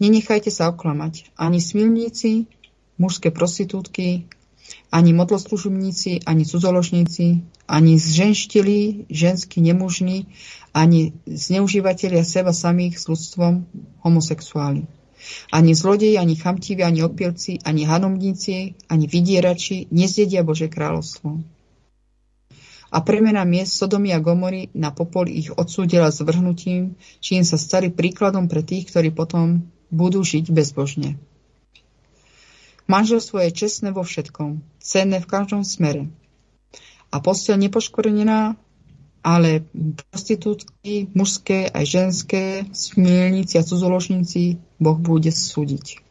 Nenechajte 0.03 0.51
sa 0.51 0.75
oklamať. 0.75 1.31
Ani 1.39 1.63
smilníci, 1.63 2.51
mužské 2.99 3.31
prostitútky, 3.31 4.27
ani 4.91 5.15
modloslužobníci, 5.15 6.27
ani 6.27 6.43
cudzoložníci, 6.43 7.47
ani 7.67 7.93
zženštili, 7.95 9.07
ženskí 9.07 9.63
nemužní, 9.63 10.27
ani 10.75 11.15
zneužívateľia 11.23 12.27
seba 12.27 12.51
samých 12.51 12.99
s 12.99 13.07
ľudstvom, 13.07 13.65
homosexuáli. 14.03 14.83
Ani 15.49 15.73
zlodeji, 15.73 16.19
ani 16.19 16.35
chamtiví, 16.35 16.83
ani 16.83 17.01
opielci, 17.01 17.57
ani 17.63 17.87
hanomníci, 17.87 18.77
ani 18.91 19.05
vydierači 19.07 19.89
nezjedia 19.89 20.43
Bože 20.43 20.69
kráľovstvo. 20.69 21.54
A 22.95 23.03
premena 23.03 23.43
miest 23.43 23.75
Sodomy 23.75 24.15
a 24.15 24.23
Gomory 24.23 24.71
na 24.71 24.87
popol 24.87 25.27
ich 25.27 25.51
odsúdila 25.51 26.15
zvrhnutím, 26.15 26.95
čím 27.19 27.43
sa 27.43 27.59
stali 27.59 27.91
príkladom 27.91 28.47
pre 28.47 28.63
tých, 28.63 28.87
ktorí 28.87 29.11
potom 29.11 29.67
budú 29.91 30.23
žiť 30.23 30.47
bezbožne. 30.55 31.19
Manželstvo 32.87 33.43
je 33.43 33.51
čestné 33.51 33.91
vo 33.91 34.07
všetkom, 34.07 34.63
cenné 34.79 35.19
v 35.19 35.27
každom 35.27 35.67
smere. 35.67 36.07
A 37.11 37.19
postel 37.19 37.59
nepoškvrnená, 37.59 38.55
ale 39.25 39.67
prostitútky, 40.13 41.11
mužské 41.11 41.67
aj 41.67 41.83
ženské, 41.83 42.43
smielníci 42.71 43.59
a 43.59 43.65
cudzoložníci 43.65 44.61
Boh 44.79 45.01
bude 45.01 45.35
súdiť. 45.35 46.04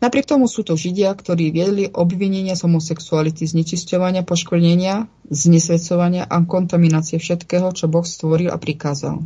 Napriek 0.00 0.24
tomu 0.24 0.48
sú 0.48 0.64
to 0.64 0.80
Židia, 0.80 1.12
ktorí 1.12 1.52
viedli 1.52 1.84
obvinenia 1.92 2.56
z 2.56 2.64
homosexuality, 2.64 3.44
znečisťovania, 3.44 4.24
poškvrnenia, 4.24 5.12
znesvedcovania 5.28 6.24
a 6.24 6.40
kontaminácie 6.40 7.20
všetkého, 7.20 7.68
čo 7.76 7.84
Boh 7.84 8.04
stvoril 8.08 8.48
a 8.48 8.56
prikázal. 8.56 9.20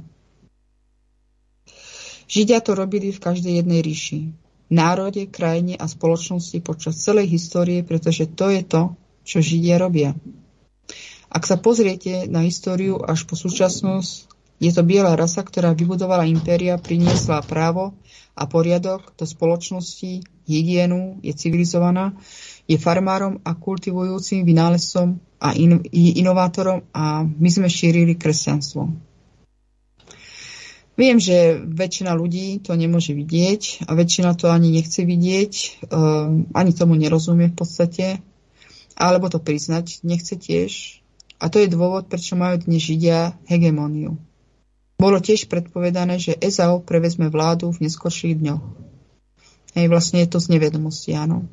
Židia 2.26 2.58
to 2.58 2.74
robili 2.74 3.14
v 3.14 3.22
každej 3.22 3.62
jednej 3.62 3.86
ríši, 3.86 4.34
národe, 4.66 5.30
krajine 5.30 5.78
a 5.78 5.86
spoločnosti 5.86 6.58
počas 6.66 6.98
celej 6.98 7.30
histórie, 7.30 7.86
pretože 7.86 8.26
to 8.26 8.50
je 8.50 8.66
to, 8.66 8.82
čo 9.22 9.38
Židia 9.38 9.78
robia. 9.78 10.18
Ak 11.30 11.46
sa 11.46 11.54
pozriete 11.54 12.26
na 12.26 12.42
históriu 12.42 12.98
až 12.98 13.30
po 13.30 13.38
súčasnosť, 13.38 14.33
je 14.62 14.70
to 14.70 14.82
biela 14.86 15.18
rasa, 15.18 15.42
ktorá 15.42 15.74
vybudovala 15.74 16.30
impéria, 16.30 16.78
priniesla 16.78 17.42
právo 17.42 17.94
a 18.34 18.46
poriadok 18.46 19.14
do 19.18 19.26
spoločnosti, 19.26 20.22
hygienu, 20.46 21.18
je 21.22 21.32
civilizovaná, 21.34 22.14
je 22.68 22.78
farmárom 22.78 23.40
a 23.42 23.54
kultivujúcim 23.54 24.46
vynálezcom 24.46 25.18
a 25.40 25.52
in, 25.58 25.82
inovátorom 25.92 26.86
a 26.94 27.24
my 27.24 27.48
sme 27.50 27.68
šírili 27.68 28.16
kresťanstvo. 28.16 28.88
Viem, 30.94 31.18
že 31.18 31.58
väčšina 31.58 32.14
ľudí 32.14 32.62
to 32.62 32.70
nemôže 32.78 33.18
vidieť 33.18 33.90
a 33.90 33.98
väčšina 33.98 34.38
to 34.38 34.46
ani 34.46 34.78
nechce 34.78 35.02
vidieť, 35.02 35.52
um, 35.90 36.46
ani 36.54 36.70
tomu 36.70 36.94
nerozumie 36.94 37.50
v 37.50 37.58
podstate, 37.58 38.22
alebo 38.94 39.26
to 39.26 39.42
priznať 39.42 40.06
nechce 40.06 40.38
tiež. 40.38 41.02
A 41.42 41.50
to 41.50 41.58
je 41.58 41.66
dôvod, 41.66 42.06
prečo 42.06 42.38
majú 42.38 42.62
dnes 42.62 42.78
Židia 42.78 43.34
hegemóniu. 43.50 44.14
Bolo 44.94 45.18
tiež 45.20 45.50
predpovedané, 45.50 46.16
že 46.22 46.38
Ezau 46.38 46.80
prevezme 46.80 47.28
vládu 47.28 47.74
v 47.74 47.88
neskorších 47.88 48.38
dňoch. 48.40 48.64
Hej, 49.74 49.86
vlastne 49.90 50.22
je 50.22 50.28
to 50.30 50.38
z 50.38 50.54
nevedomosti, 50.54 51.12
áno. 51.18 51.50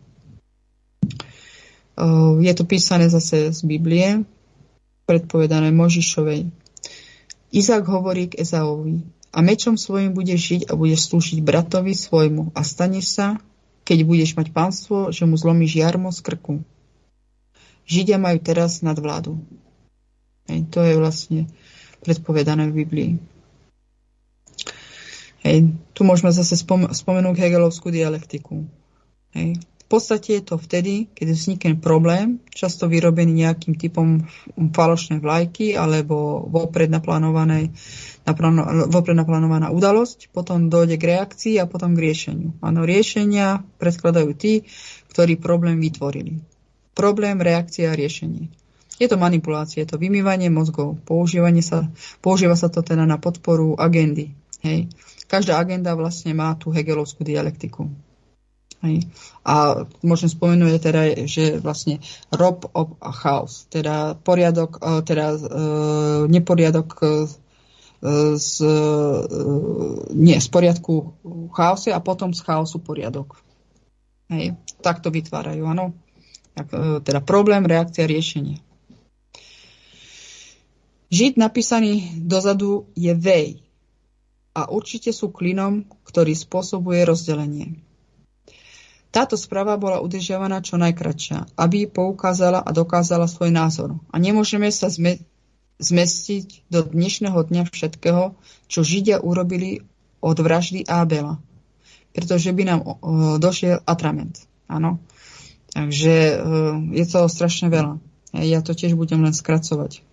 Je 2.42 2.54
to 2.54 2.64
písané 2.66 3.10
zase 3.10 3.50
z 3.50 3.60
Biblie, 3.66 4.24
predpovedané 5.10 5.74
Možišovej. 5.74 6.48
Izák 7.52 7.84
hovorí 7.84 8.32
k 8.32 8.40
Ezauovi, 8.46 9.04
a 9.32 9.40
mečom 9.40 9.80
svojim 9.80 10.12
budeš 10.12 10.40
žiť 10.44 10.62
a 10.70 10.76
budeš 10.76 11.08
slúžiť 11.08 11.40
bratovi 11.40 11.96
svojmu 11.96 12.52
a 12.52 12.62
staneš 12.68 13.16
sa, 13.16 13.28
keď 13.88 14.04
budeš 14.04 14.36
mať 14.36 14.52
pánstvo, 14.52 15.10
že 15.10 15.24
mu 15.24 15.40
zlomíš 15.40 15.80
jarmo 15.80 16.12
z 16.12 16.20
krku. 16.20 16.54
Židia 17.88 18.20
majú 18.20 18.38
teraz 18.44 18.84
nadvládu. 18.84 19.40
Hej, 20.52 20.68
to 20.70 20.84
je 20.84 21.00
vlastne 21.00 21.40
predpovedané 22.04 22.70
v 22.70 22.78
Biblii. 22.84 23.12
Hej, 25.42 25.74
tu 25.98 26.06
môžeme 26.06 26.30
zase 26.30 26.54
spom- 26.54 26.94
spomenúť 26.94 27.36
Hegelovskú 27.42 27.90
dialektiku. 27.90 28.62
Hej. 29.34 29.58
V 29.58 30.00
podstate 30.00 30.40
je 30.40 30.44
to 30.48 30.56
vtedy, 30.56 31.12
keď 31.12 31.28
vznikne 31.36 31.76
problém, 31.76 32.40
často 32.48 32.88
vyrobený 32.88 33.44
nejakým 33.44 33.76
typom 33.76 34.24
falošnej 34.56 35.20
vlajky 35.20 35.76
alebo 35.76 36.48
vopred 36.48 36.88
vopred 38.88 39.18
naplánovaná 39.20 39.68
udalosť, 39.68 40.32
potom 40.32 40.72
dojde 40.72 40.96
k 40.96 41.08
reakcii 41.12 41.60
a 41.60 41.68
potom 41.68 41.92
k 41.92 42.08
riešeniu. 42.08 42.56
Áno, 42.64 42.88
riešenia 42.88 43.68
predkladajú 43.84 44.32
tí, 44.32 44.64
ktorí 45.12 45.36
problém 45.36 45.84
vytvorili. 45.84 46.40
Problém, 46.96 47.44
reakcia 47.44 47.92
a 47.92 47.98
riešenie. 48.00 48.48
Je 48.96 49.12
to 49.12 49.20
manipulácia, 49.20 49.84
je 49.84 49.92
to 49.92 50.00
vymývanie 50.00 50.48
mozgov. 50.48 51.04
Používanie 51.04 51.66
sa, 51.66 51.92
používa 52.24 52.56
sa 52.56 52.72
to 52.72 52.80
teda 52.80 53.04
na 53.04 53.20
podporu 53.20 53.76
agendy. 53.76 54.32
Hej. 54.64 54.88
Každá 55.32 55.64
agenda 55.64 55.95
vlastne 55.95 56.36
má 56.36 56.52
tú 56.60 56.76
hegelovskú 56.76 57.24
dialektiku. 57.24 57.88
Hej. 58.84 59.08
A 59.48 59.88
môžem 60.03 60.28
spomenúť 60.28 60.84
teda, 60.84 61.02
že 61.24 61.64
vlastne 61.64 62.03
rob 62.36 62.68
a 62.76 63.12
chaos, 63.16 63.64
teda 63.72 64.20
poriadok, 64.20 64.82
e, 64.82 65.06
teda 65.06 65.38
uh, 65.38 66.22
neporiadok 66.26 66.90
uh, 66.98 67.30
z, 68.36 68.62
e, 68.62 70.14
nie, 70.18 70.41
z 70.41 70.48
poriadku 70.49 71.14
chaose 71.53 71.94
a 71.94 72.02
potom 72.02 72.34
z 72.34 72.41
chaosu 72.41 72.82
poriadok. 72.82 73.38
Hej. 74.34 74.58
Tak 74.82 75.06
to 75.06 75.14
vytvárajú, 75.14 75.62
áno. 75.70 75.94
E, 76.58 76.99
teda 77.06 77.22
problém, 77.22 77.62
reakcia, 77.70 78.10
riešenie. 78.10 78.58
Žid 81.12 81.38
napísaný 81.38 82.24
dozadu 82.24 82.90
je 82.98 83.14
vej 83.14 83.62
a 84.52 84.68
určite 84.68 85.15
sú 85.15 85.32
klinom, 85.32 85.88
ktorý 86.03 86.36
spôsobuje 86.36 87.03
rozdelenie. 87.07 87.80
Táto 89.11 89.36
správa 89.36 89.76
bola 89.76 89.99
udržiavaná 89.99 90.64
čo 90.64 90.80
najkračšia, 90.80 91.60
aby 91.60 91.84
poukázala 91.91 92.64
a 92.64 92.72
dokázala 92.72 93.28
svoj 93.28 93.52
názor. 93.52 93.99
A 94.07 94.15
nemôžeme 94.15 94.72
sa 94.72 94.88
zme- 94.88 95.19
zmestiť 95.84 96.72
do 96.72 96.88
dnešného 96.88 97.36
dňa 97.36 97.68
všetkého, 97.68 98.40
čo 98.72 98.80
Židia 98.88 99.19
urobili 99.19 99.84
od 100.23 100.38
vraždy 100.40 100.88
Ábela. 100.88 101.44
Pretože 102.15 102.56
by 102.56 102.64
nám 102.64 102.80
došiel 103.41 103.84
atrament. 103.84 104.48
Áno. 104.72 105.03
Takže 105.72 106.15
e, 106.15 106.36
je 106.95 107.06
to 107.07 107.28
strašne 107.28 107.68
veľa. 107.72 107.99
Ja 108.32 108.64
to 108.64 108.72
tiež 108.72 108.95
budem 108.95 109.23
len 109.23 109.36
skracovať. 109.36 110.03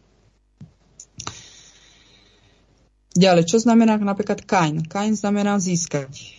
Ďalej, 3.19 3.51
čo 3.51 3.59
znamená 3.59 3.99
napríklad 3.99 4.47
kain? 4.47 4.86
Kain 4.86 5.19
znamená 5.19 5.59
získať. 5.59 6.39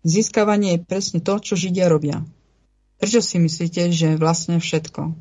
Získavanie 0.00 0.80
je 0.80 0.86
presne 0.88 1.20
to, 1.20 1.36
čo 1.36 1.60
Židia 1.60 1.92
robia. 1.92 2.24
Prečo 2.96 3.20
si 3.20 3.36
myslíte, 3.36 3.92
že 3.92 4.16
vlastne 4.16 4.56
všetko? 4.56 5.12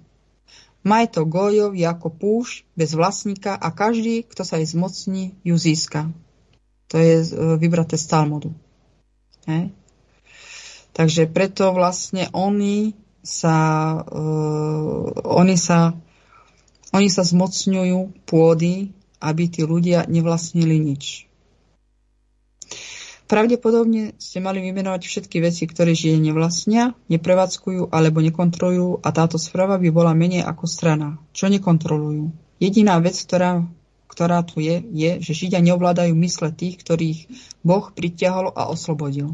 Majetok 0.88 1.27
Gojov 1.27 1.76
je 1.76 1.84
ako 1.84 2.07
púšť 2.15 2.63
bez 2.80 2.95
vlastníka 2.95 3.59
a 3.59 3.73
každý, 3.76 4.23
kto 4.23 4.47
sa 4.47 4.61
jej 4.61 4.69
zmocní, 4.72 5.35
ju 5.43 5.55
získa. 5.59 6.13
To 6.93 7.01
je 7.01 7.26
e, 7.26 7.27
vybraté 7.59 7.99
z 7.99 8.05
Talmudu. 8.05 8.55
He? 9.49 9.76
Takže 10.95 11.27
preto 11.27 11.76
vlastne 11.76 12.31
oni 12.31 12.95
sa, 13.19 13.57
uh, 13.99 15.11
oni 15.27 15.59
sa, 15.59 15.91
oni 16.95 17.11
sa 17.11 17.27
zmocňujú 17.27 18.23
pôdy, 18.23 18.94
aby 19.19 19.47
tí 19.47 19.61
ľudia 19.63 20.07
nevlastnili 20.09 20.77
nič. 20.79 21.25
Pravdepodobne 23.25 24.13
ste 24.21 24.37
mali 24.37 24.61
vymenovať 24.61 25.01
všetky 25.01 25.41
veci, 25.41 25.65
ktoré 25.65 25.97
žije 25.97 26.21
nevlastnia, 26.21 26.93
neprevádzkujú 27.09 27.89
alebo 27.89 28.21
nekontrolujú 28.21 29.01
a 29.01 29.09
táto 29.09 29.41
správa 29.41 29.81
by 29.81 29.89
bola 29.89 30.13
menej 30.13 30.45
ako 30.45 30.69
strana. 30.69 31.17
Čo 31.33 31.49
nekontrolujú? 31.49 32.29
Jediná 32.61 33.01
vec, 33.01 33.17
ktorá, 33.17 33.65
ktorá 34.05 34.45
tu 34.45 34.61
je, 34.61 34.77
je, 34.93 35.11
že 35.25 35.33
Židia 35.33 35.57
neovládajú 35.65 36.13
mysle 36.21 36.53
tých, 36.53 36.77
ktorých 36.85 37.19
Boh 37.65 37.89
pritiahol 37.97 38.53
a 38.53 38.69
oslobodil. 38.69 39.33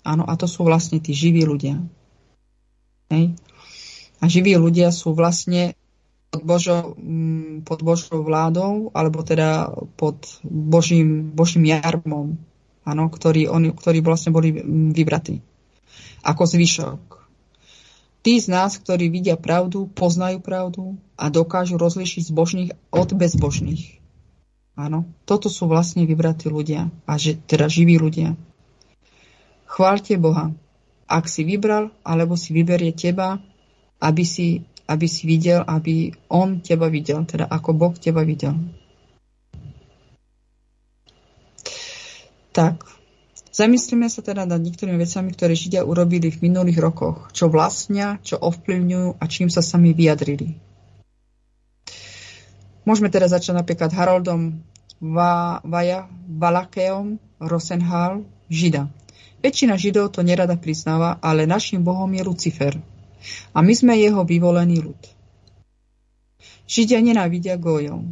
Áno, 0.00 0.24
a 0.24 0.32
to 0.40 0.48
sú 0.48 0.64
vlastne 0.64 0.96
tí 0.96 1.12
živí 1.12 1.44
ľudia. 1.44 1.76
Hej. 3.12 3.36
A 4.16 4.32
živí 4.32 4.56
ľudia 4.56 4.88
sú 4.88 5.12
vlastne 5.12 5.76
pod 6.30 6.42
Božou, 6.42 6.94
mm, 6.98 7.64
pod 7.64 7.80
Božou 7.82 8.20
vládou, 8.22 8.92
alebo 8.92 9.22
teda 9.22 9.72
pod 9.96 10.20
Božím, 10.44 11.32
Božím 11.32 11.70
jarmom 11.70 12.36
áno, 12.86 13.10
ktorí, 13.10 13.50
oni, 13.50 13.74
ktorí 13.74 13.98
vlastne 14.00 14.30
boli 14.30 14.54
mm, 14.54 14.94
vybratí 14.94 15.42
ako 16.22 16.42
zvyšok. 16.46 17.02
Tí 18.22 18.38
z 18.42 18.46
nás, 18.50 18.78
ktorí 18.78 19.10
vidia 19.10 19.38
pravdu, 19.38 19.86
poznajú 19.90 20.42
pravdu 20.42 20.82
a 21.14 21.30
dokážu 21.30 21.78
rozlišiť 21.78 22.22
zbožných 22.30 22.70
od 22.90 23.08
bezbožných. 23.14 24.02
Áno, 24.74 25.06
toto 25.26 25.46
sú 25.46 25.70
vlastne 25.70 26.06
vybratí 26.06 26.50
ľudia, 26.50 26.90
a 27.06 27.12
že, 27.18 27.38
teda 27.38 27.70
živí 27.70 27.98
ľudia. 27.98 28.34
Chváľte 29.66 30.18
Boha, 30.18 30.50
ak 31.06 31.30
si 31.30 31.46
vybral, 31.46 31.94
alebo 32.02 32.34
si 32.34 32.50
vyberie 32.50 32.90
teba, 32.90 33.38
aby 34.02 34.26
si, 34.26 34.66
aby 34.86 35.06
si 35.10 35.26
videl, 35.26 35.66
aby 35.66 36.14
On 36.30 36.62
teba 36.62 36.86
videl, 36.86 37.26
teda 37.26 37.46
ako 37.50 37.74
Boh 37.74 37.94
teba 37.98 38.22
videl. 38.22 38.54
Tak, 42.54 42.88
zamyslíme 43.52 44.08
sa 44.08 44.24
teda 44.24 44.48
nad 44.48 44.56
niektorými 44.56 44.96
vecami, 44.96 45.28
ktoré 45.36 45.52
Židia 45.52 45.84
urobili 45.84 46.32
v 46.32 46.48
minulých 46.48 46.80
rokoch, 46.80 47.28
čo 47.36 47.52
vlastnia, 47.52 48.16
čo 48.24 48.40
ovplyvňujú 48.40 49.20
a 49.20 49.24
čím 49.28 49.52
sa 49.52 49.60
sami 49.60 49.92
vyjadrili. 49.92 50.56
Môžeme 52.86 53.12
teda 53.12 53.28
začať 53.28 53.60
napríklad 53.60 53.92
Haroldom 53.92 54.62
Va, 55.02 55.60
Vaja, 55.60 56.08
Valakeom 56.24 57.20
Rosenhal, 57.36 58.24
Žida. 58.48 58.88
Väčšina 59.44 59.76
Židov 59.76 60.16
to 60.16 60.24
nerada 60.24 60.56
priznáva, 60.56 61.20
ale 61.20 61.44
našim 61.44 61.84
Bohom 61.84 62.08
je 62.08 62.22
Lucifer. 62.24 62.72
A 63.52 63.62
my 63.64 63.72
sme 63.74 63.98
jeho 63.98 64.22
vyvolený 64.22 64.84
ľud. 64.84 65.00
Židia 66.66 66.98
nenávidia 66.98 67.54
Gojov. 67.54 68.02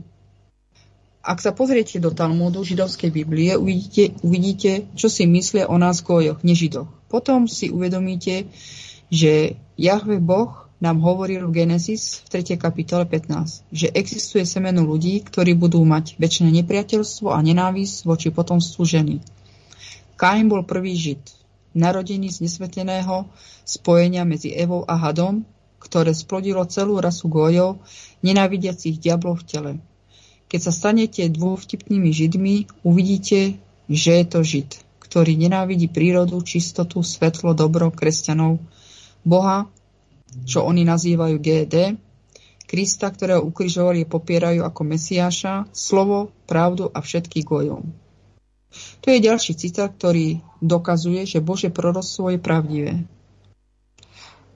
Ak 1.24 1.40
sa 1.40 1.56
pozriete 1.56 1.96
do 1.96 2.12
Talmudu 2.12 2.60
židovskej 2.68 3.08
Biblie, 3.08 3.56
uvidíte, 3.56 4.12
uvidíte, 4.20 4.84
čo 4.92 5.08
si 5.08 5.24
myslia 5.24 5.64
o 5.72 5.80
nás 5.80 6.04
gojoch, 6.04 6.44
nežidoch. 6.44 6.92
Potom 7.08 7.48
si 7.48 7.72
uvedomíte, 7.72 8.44
že 9.08 9.56
Jahve 9.80 10.20
Boh 10.20 10.68
nám 10.84 11.00
hovoril 11.00 11.48
v 11.48 11.64
Genesis 11.64 12.20
v 12.28 12.44
3. 12.44 12.60
kapitole 12.60 13.08
15, 13.08 13.64
že 13.72 13.88
existuje 13.88 14.44
semeno 14.44 14.84
ľudí, 14.84 15.24
ktorí 15.24 15.56
budú 15.56 15.80
mať 15.80 16.20
väčšie 16.20 16.52
nepriateľstvo 16.60 17.32
a 17.32 17.40
nenávisť 17.40 18.04
voči 18.04 18.28
potomstvu 18.28 18.84
ženy. 18.84 19.24
Kain 20.20 20.46
bol 20.52 20.60
prvý 20.68 20.92
žid, 20.92 21.24
narodený 21.74 22.30
z 22.30 22.48
nesveteného 22.48 23.28
spojenia 23.66 24.22
medzi 24.22 24.54
Evou 24.54 24.86
a 24.86 24.94
Hadom, 24.96 25.42
ktoré 25.82 26.16
splodilo 26.16 26.64
celú 26.64 26.96
rasu 27.02 27.28
gojov, 27.28 27.82
nenávidiacich 28.24 28.96
diablov 28.96 29.44
v 29.44 29.46
tele. 29.46 29.72
Keď 30.48 30.60
sa 30.64 30.72
stanete 30.72 31.28
dôvtipnými 31.28 32.08
židmi, 32.14 32.70
uvidíte, 32.86 33.60
že 33.90 34.12
je 34.22 34.24
to 34.24 34.40
žid, 34.40 34.70
ktorý 35.02 35.36
nenávidí 35.36 35.92
prírodu, 35.92 36.40
čistotu, 36.40 37.04
svetlo, 37.04 37.52
dobro 37.52 37.92
kresťanov, 37.92 38.62
Boha, 39.24 39.68
čo 40.48 40.64
oni 40.64 40.86
nazývajú 40.88 41.36
GD, 41.40 41.76
Krista, 42.64 43.12
ktorého 43.12 43.44
ukrižovali, 43.44 44.08
popierajú 44.08 44.64
ako 44.64 44.80
Mesiáša, 44.88 45.68
slovo, 45.76 46.32
pravdu 46.48 46.88
a 46.88 47.04
všetkých 47.04 47.44
gojov. 47.44 47.84
Tu 49.04 49.06
je 49.14 49.20
ďalší 49.20 49.52
citát, 49.54 49.92
ktorý 49.92 50.40
dokazuje, 50.64 51.28
že 51.28 51.44
Bože 51.44 51.68
proroctvo 51.68 52.32
je 52.32 52.40
pravdivé. 52.40 52.92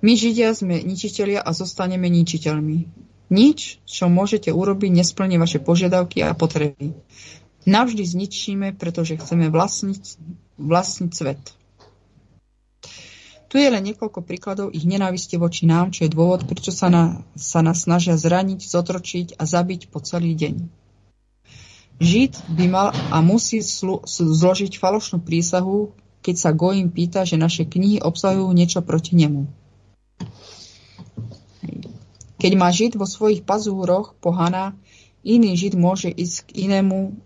My 0.01 0.15
Židia 0.15 0.55
sme 0.55 0.81
ničiteľia 0.81 1.43
a 1.43 1.51
zostaneme 1.53 2.09
ničiteľmi. 2.09 2.79
Nič, 3.29 3.85
čo 3.85 4.09
môžete 4.09 4.49
urobiť, 4.49 4.91
nesplní 5.05 5.37
vaše 5.37 5.61
požiadavky 5.61 6.25
a 6.25 6.33
potreby. 6.33 6.97
Navždy 7.69 8.01
zničíme, 8.01 8.73
pretože 8.81 9.21
chceme 9.21 9.53
vlastniť, 9.53 10.17
vlastniť 10.57 11.11
svet. 11.13 11.43
Tu 13.49 13.65
je 13.65 13.69
len 13.69 13.81
niekoľko 13.81 14.25
príkladov 14.25 14.73
ich 14.77 14.85
nenávisti 14.85 15.41
voči 15.41 15.65
nám, 15.65 15.93
čo 15.93 16.05
je 16.05 16.13
dôvod, 16.13 16.45
prečo 16.45 16.69
sa, 16.69 16.93
na, 16.93 17.25
sa 17.33 17.65
nás 17.65 17.85
snažia 17.85 18.17
zraniť, 18.17 18.61
zotročiť 18.65 19.41
a 19.41 19.49
zabiť 19.49 19.89
po 19.89 20.05
celý 20.05 20.37
deň. 20.37 20.69
Žid 21.99 22.55
by 22.55 22.65
mal 22.71 22.89
a 23.11 23.19
musí 23.19 23.59
zložiť 23.59 24.79
falošnú 24.79 25.19
prísahu, 25.19 25.91
keď 26.23 26.35
sa 26.39 26.51
Goim 26.55 26.95
pýta, 26.95 27.27
že 27.27 27.35
naše 27.35 27.67
knihy 27.67 27.99
obsahujú 27.99 28.55
niečo 28.55 28.87
proti 28.87 29.19
nemu. 29.19 29.51
Keď 32.39 32.53
má 32.55 32.71
Žid 32.71 32.95
vo 32.95 33.03
svojich 33.03 33.43
pazúroch 33.43 34.15
pohana, 34.23 34.79
iný 35.27 35.59
Žid 35.59 35.75
môže 35.75 36.07
ísť 36.07 36.55
k 36.55 36.71
inému, 36.71 37.19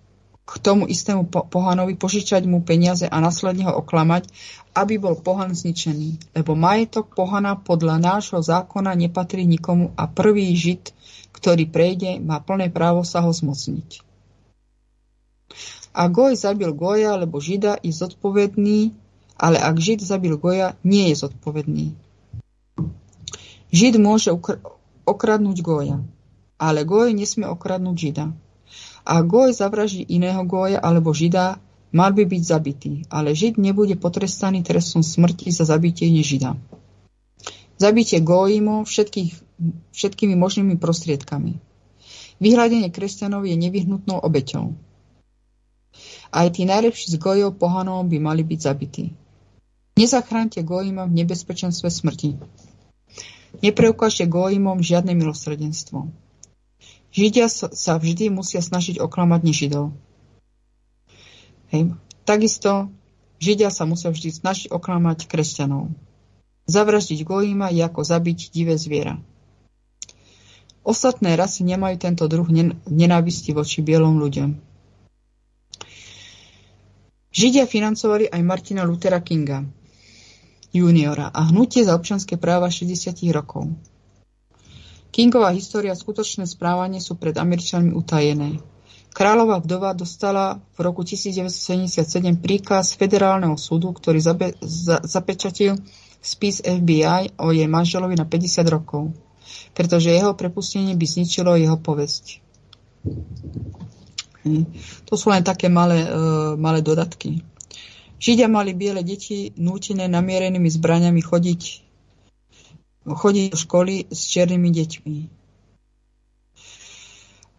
k 0.48 0.52
tomu 0.64 0.88
istému 0.88 1.28
pohanovi, 1.28 1.92
požičať 1.92 2.48
mu 2.48 2.64
peniaze 2.64 3.04
a 3.04 3.16
následne 3.20 3.68
ho 3.68 3.76
oklamať, 3.84 4.32
aby 4.72 4.96
bol 4.96 5.20
pohan 5.20 5.52
zničený. 5.52 6.32
Lebo 6.32 6.56
majetok 6.56 7.12
pohana 7.12 7.60
podľa 7.60 8.00
nášho 8.00 8.40
zákona 8.40 8.96
nepatrí 8.96 9.44
nikomu 9.44 9.92
a 10.00 10.08
prvý 10.08 10.48
Žid, 10.56 10.96
ktorý 11.36 11.68
prejde, 11.68 12.24
má 12.24 12.40
plné 12.40 12.72
právo 12.72 13.04
sa 13.04 13.20
ho 13.20 13.28
zmocniť. 13.28 14.11
A 15.92 16.08
Goj 16.08 16.36
zabil 16.36 16.72
Goja, 16.72 17.16
lebo 17.20 17.36
Žida 17.36 17.76
je 17.84 17.92
zodpovedný, 17.92 18.96
ale 19.36 19.60
ak 19.60 19.76
Žid 19.76 20.00
zabil 20.00 20.40
Goja, 20.40 20.76
nie 20.80 21.12
je 21.12 21.16
zodpovedný. 21.20 21.92
Žid 23.72 23.94
môže 24.00 24.32
okradnúť 25.04 25.58
Goja, 25.60 26.00
ale 26.56 26.84
Goj 26.84 27.12
nesmie 27.12 27.48
okradnúť 27.48 27.96
Žida. 27.96 28.26
A 29.02 29.14
Goj 29.20 29.52
zavraží 29.52 30.04
iného 30.06 30.40
Goja 30.48 30.80
alebo 30.80 31.12
Žida, 31.12 31.60
mal 31.92 32.16
by 32.16 32.24
byť 32.24 32.42
zabitý, 32.44 32.92
ale 33.12 33.36
Žid 33.36 33.60
nebude 33.60 33.96
potrestaný 34.00 34.64
trestom 34.64 35.04
smrti 35.04 35.52
za 35.52 35.68
zabitie 35.68 36.08
Žida. 36.08 36.56
Zabitie 37.76 38.22
Gojimo 38.22 38.86
všetkých, 38.86 39.32
všetkými 39.92 40.38
možnými 40.38 40.78
prostriedkami. 40.78 41.58
Vyhľadenie 42.38 42.88
kresťanov 42.94 43.42
je 43.44 43.58
nevyhnutnou 43.58 44.22
obeťou. 44.22 44.72
Aj 46.32 46.48
tí 46.48 46.64
najlepší 46.64 47.12
z 47.12 47.20
gojov 47.20 47.60
pohanov 47.60 48.08
by 48.08 48.16
mali 48.16 48.40
byť 48.40 48.60
zabití. 48.64 49.12
Nezachránte 50.00 50.64
gojima 50.64 51.04
v 51.04 51.20
nebezpečenstve 51.20 51.92
smrti. 51.92 52.40
Nepreukážte 53.60 54.24
gojimom 54.24 54.80
žiadne 54.80 55.12
milosrdenstvo. 55.12 56.08
Židia 57.12 57.52
sa 57.52 58.00
vždy 58.00 58.32
musia 58.32 58.64
snažiť 58.64 58.96
oklamať 58.96 59.40
nežidov. 59.44 59.92
Hej. 61.68 61.92
Takisto 62.24 62.88
Židia 63.42 63.68
sa 63.74 63.84
musia 63.84 64.08
vždy 64.08 64.32
snažiť 64.32 64.66
oklamať 64.70 65.26
kresťanov. 65.26 65.92
Zavraždiť 66.70 67.26
gojima 67.26 67.74
je 67.74 67.82
ako 67.82 68.06
zabiť 68.06 68.54
divé 68.54 68.78
zviera. 68.78 69.18
Ostatné 70.86 71.34
rasy 71.34 71.66
nemajú 71.66 71.98
tento 71.98 72.24
druh 72.30 72.46
nenávisti 72.86 73.50
voči 73.50 73.82
bielom 73.82 74.22
ľuďom. 74.22 74.71
Židia 77.32 77.64
financovali 77.64 78.28
aj 78.28 78.40
Martina 78.44 78.84
Luthera 78.84 79.24
Kinga 79.24 79.64
juniora 80.72 81.28
a 81.28 81.52
hnutie 81.52 81.84
za 81.84 81.92
občanské 81.92 82.40
práva 82.40 82.72
60 82.72 83.12
rokov. 83.32 83.68
Kingová 85.12 85.52
história 85.52 85.92
a 85.92 86.00
skutočné 86.00 86.48
správanie 86.48 86.96
sú 86.96 87.20
pred 87.20 87.36
Američanmi 87.36 87.92
utajené. 87.92 88.64
Kráľová 89.12 89.60
vdova 89.60 89.92
dostala 89.92 90.64
v 90.72 90.88
roku 90.88 91.04
1977 91.04 92.40
príkaz 92.40 92.96
federálneho 92.96 93.60
súdu, 93.60 93.92
ktorý 93.92 94.24
zabe, 94.24 94.56
za, 94.64 95.04
zapečatil 95.04 95.76
spis 96.24 96.64
FBI 96.64 97.36
o 97.36 97.52
jej 97.52 97.68
manželovi 97.68 98.16
na 98.16 98.24
50 98.24 98.64
rokov, 98.72 99.12
pretože 99.76 100.08
jeho 100.08 100.32
prepustenie 100.32 100.96
by 100.96 101.04
zničilo 101.04 101.60
jeho 101.60 101.76
povesť. 101.76 102.40
To 105.06 105.14
sú 105.14 105.30
len 105.30 105.46
také 105.46 105.70
malé, 105.70 106.02
uh, 106.02 106.58
malé 106.58 106.82
dodatky. 106.82 107.42
Židia 108.22 108.46
mali 108.46 108.70
biele 108.74 109.02
deti 109.02 109.50
nútené 109.58 110.06
namierenými 110.06 110.70
zbraniami 110.70 111.22
chodiť, 111.22 111.62
chodiť 113.02 113.44
do 113.50 113.58
školy 113.58 114.06
s 114.10 114.20
černými 114.30 114.70
deťmi. 114.70 115.16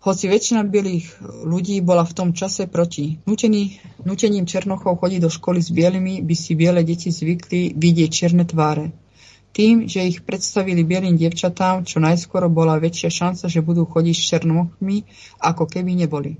Hoci 0.04 0.28
väčšina 0.28 0.68
bielých 0.68 1.24
ľudí 1.48 1.80
bola 1.80 2.04
v 2.04 2.16
tom 2.16 2.30
čase 2.36 2.68
proti 2.68 3.24
nútený, 3.24 3.80
nútením 4.04 4.44
Černochov 4.44 5.00
chodiť 5.00 5.20
do 5.24 5.32
školy 5.32 5.64
s 5.64 5.72
bielými, 5.72 6.20
by 6.20 6.36
si 6.36 6.60
biele 6.60 6.84
deti 6.84 7.08
zvykli 7.08 7.72
vidieť 7.72 8.10
černé 8.12 8.44
tváre. 8.44 8.92
Tým, 9.56 9.88
že 9.88 10.04
ich 10.04 10.20
predstavili 10.28 10.84
bielým 10.84 11.16
dievčatám, 11.16 11.88
čo 11.88 12.04
najskôr 12.04 12.52
bola 12.52 12.80
väčšia 12.84 13.12
šanca, 13.12 13.48
že 13.48 13.64
budú 13.64 13.88
chodiť 13.88 14.16
s 14.16 14.28
černochmi, 14.28 15.08
ako 15.40 15.72
keby 15.72 15.96
neboli. 15.96 16.36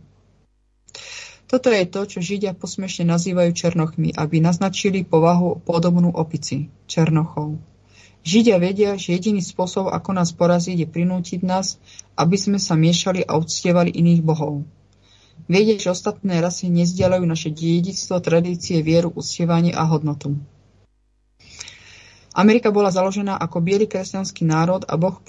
Toto 1.54 1.70
je 1.70 1.86
to, 1.86 2.02
čo 2.10 2.18
Židia 2.18 2.58
posmešne 2.58 3.06
nazývajú 3.14 3.54
černochmi, 3.54 4.18
aby 4.18 4.42
naznačili 4.42 5.06
povahu 5.06 5.62
podobnú 5.62 6.10
opici, 6.10 6.74
černochov. 6.90 7.62
Židia 8.26 8.58
vedia, 8.58 8.98
že 8.98 9.14
jediný 9.14 9.38
spôsob, 9.38 9.92
ako 9.92 10.18
nás 10.18 10.34
poraziť, 10.34 10.82
je 10.82 10.88
prinútiť 10.90 11.46
nás, 11.46 11.78
aby 12.18 12.42
sme 12.42 12.58
sa 12.58 12.74
miešali 12.74 13.22
a 13.22 13.38
uctievali 13.38 13.94
iných 13.94 14.26
bohov. 14.26 14.66
Vedia, 15.46 15.78
že 15.78 15.94
ostatné 15.94 16.42
rasy 16.42 16.74
nezdielajú 16.74 17.22
naše 17.22 17.54
dedictvo, 17.54 18.18
tradície, 18.18 18.82
vieru, 18.82 19.14
uctievanie 19.14 19.78
a 19.78 19.86
hodnotu. 19.86 20.40
Amerika 22.34 22.74
bola 22.74 22.90
založená 22.90 23.38
ako 23.38 23.62
biely 23.62 23.86
kresťanský 23.86 24.42
národ 24.42 24.90
a 24.90 24.98
Boh 24.98 25.22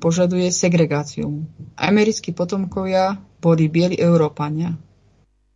požaduje 0.00 0.48
segregáciu. 0.48 1.44
Americkí 1.76 2.32
potomkovia 2.32 3.20
boli 3.44 3.68
bieli 3.68 4.00
Európania 4.00 4.72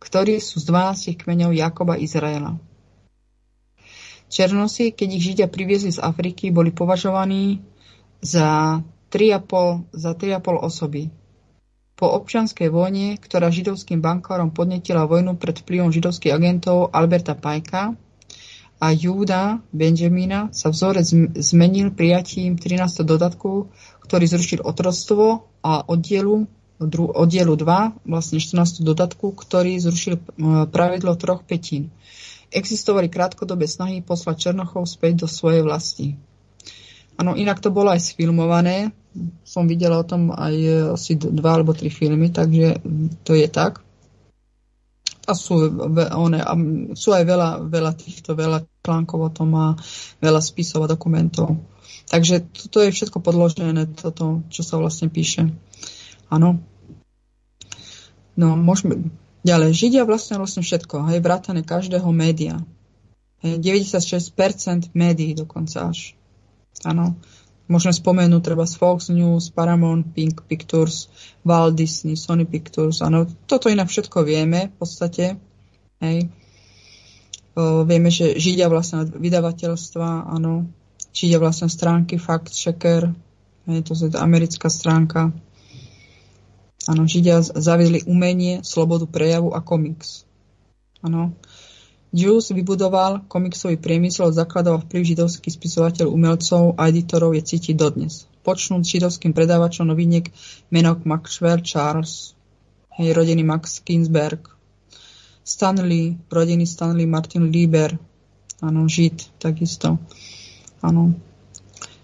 ktorí 0.05 0.37
sú 0.37 0.61
z 0.61 0.69
12 0.69 1.25
kmeňov 1.25 1.57
Jakoba 1.57 1.97
Izraela. 1.97 2.61
Černosy, 4.29 4.93
keď 4.93 5.09
ich 5.17 5.25
Židia 5.25 5.47
priviezli 5.49 5.89
z 5.89 6.01
Afriky, 6.01 6.53
boli 6.53 6.69
považovaní 6.69 7.65
za 8.21 8.81
3,5, 9.09 9.89
za 9.93 10.11
3,5 10.13 10.61
osoby. 10.61 11.09
Po 11.95 12.11
občianskej 12.11 12.67
vojne, 12.67 13.15
ktorá 13.15 13.47
židovským 13.47 14.03
bankárom 14.03 14.51
podnetila 14.51 15.07
vojnu 15.07 15.39
pred 15.39 15.55
vplyvom 15.63 15.95
židovských 15.95 16.35
agentov 16.35 16.91
Alberta 16.91 17.39
Pajka 17.39 17.95
a 18.75 18.87
Júda 18.91 19.63
Benjamina, 19.71 20.51
sa 20.51 20.67
vzorec 20.67 21.07
zmenil 21.39 21.95
prijatím 21.95 22.59
13. 22.59 23.07
dodatku, 23.07 23.71
ktorý 24.03 24.25
zrušil 24.27 24.59
otrostvo 24.67 25.47
a 25.63 25.87
oddielu 25.87 26.43
oddielu 26.81 27.53
2, 27.55 28.03
vlastne 28.03 28.37
14. 28.39 28.83
dodatku, 28.83 29.31
ktorý 29.31 29.79
zrušil 29.79 30.19
pravidlo 30.69 31.15
troch 31.15 31.47
petín. 31.47 31.91
Existovali 32.51 33.07
krátkodobé 33.07 33.67
snahy 33.67 34.03
poslať 34.03 34.51
Černochov 34.51 34.87
späť 34.87 35.25
do 35.25 35.27
svojej 35.27 35.63
vlasti. 35.63 36.19
Áno, 37.15 37.31
inak 37.35 37.63
to 37.63 37.71
bolo 37.71 37.95
aj 37.95 38.11
sfilmované. 38.11 38.91
Som 39.47 39.71
videla 39.71 40.03
o 40.03 40.07
tom 40.07 40.35
aj 40.35 40.55
e, 40.55 40.75
asi 40.91 41.15
dva 41.15 41.55
alebo 41.55 41.71
tri 41.71 41.87
filmy, 41.87 42.27
takže 42.27 42.83
to 43.23 43.31
je 43.31 43.47
tak. 43.47 43.79
A 45.25 45.33
sú, 45.33 45.57
one, 45.97 46.37
a 46.43 46.53
sú 46.93 47.09
aj 47.15 47.23
veľa, 47.23 47.49
veľa 47.65 47.91
týchto, 47.97 48.35
veľa 48.35 48.67
článkov 48.83 49.19
o 49.25 49.31
tom 49.31 49.49
a 49.57 49.67
veľa 50.21 50.43
spisov 50.43 50.85
a 50.85 50.91
dokumentov. 50.91 51.57
Takže 52.05 52.45
toto 52.45 52.85
je 52.85 52.93
všetko 52.93 53.17
podložené, 53.23 53.89
toto, 53.97 54.45
čo 54.53 54.61
sa 54.61 54.77
vlastne 54.77 55.09
píše. 55.09 55.49
Áno. 56.29 56.61
No, 58.35 58.55
môžeme... 58.59 59.11
Ďalej, 59.45 59.77
Židia 59.77 60.09
vlastne 60.09 60.41
vlastne 60.41 60.65
všetko, 60.65 61.05
hej, 61.13 61.21
vrátane 61.21 61.61
každého 61.61 62.09
média. 62.09 62.57
Hej, 63.45 63.61
96% 63.61 64.89
médií 64.97 65.37
dokonca 65.37 65.93
až. 65.93 66.17
Áno. 66.81 67.13
Môžeme 67.65 67.97
spomenúť 67.97 68.41
treba 68.45 68.69
z 68.69 68.77
Fox 68.77 69.09
News, 69.09 69.49
Paramount, 69.49 70.13
Pink 70.13 70.45
Pictures, 70.45 71.09
Walt 71.41 71.73
Disney, 71.73 72.13
Sony 72.13 72.45
Pictures. 72.45 73.01
Áno, 73.01 73.25
toto 73.49 73.73
inak 73.73 73.89
všetko 73.89 74.21
vieme 74.21 74.69
v 74.69 74.73
podstate. 74.77 75.41
Hej. 75.97 76.29
O, 77.57 77.81
vieme, 77.85 78.13
že 78.13 78.37
Židia 78.37 78.69
vlastne 78.69 79.09
vydavateľstva, 79.09 80.29
áno. 80.29 80.69
Židia 81.09 81.41
vlastne 81.41 81.65
stránky 81.65 82.21
Fact 82.21 82.53
Checker, 82.53 83.09
hej, 83.65 83.79
to 83.81 83.97
je 83.97 84.13
americká 84.13 84.69
stránka. 84.69 85.33
Áno, 86.85 87.09
Židia 87.09 87.41
zaviedli 87.41 88.05
umenie, 88.05 88.61
slobodu 88.61 89.09
prejavu 89.09 89.57
a 89.57 89.61
komiks. 89.61 90.29
Áno. 91.01 91.33
Jules 92.15 92.47
vybudoval 92.53 93.27
komiksový 93.27 93.75
priemysel, 93.75 94.31
zakladal 94.31 94.79
vplyv 94.85 95.03
židovský 95.03 95.51
spisovateľ 95.51 96.07
umelcov 96.07 96.77
a 96.79 96.87
editorov 96.87 97.35
je 97.35 97.43
cítiť 97.43 97.75
dodnes. 97.75 98.29
Počnúť 98.45 98.85
židovským 98.85 99.33
predávačom 99.33 99.89
noviniek 99.89 100.29
menok 100.71 101.03
Maxwell 101.03 101.65
Charles, 101.65 102.37
hej, 102.95 103.11
rodiny 103.11 103.41
Max 103.43 103.81
Ginsberg, 103.83 104.47
Stanley, 105.43 106.15
rodiny 106.31 106.63
Stanley 106.63 107.09
Martin 107.09 107.49
Lieber, 107.51 107.97
áno, 108.61 108.87
Žid, 108.87 109.41
takisto, 109.41 109.99
áno. 110.79 111.17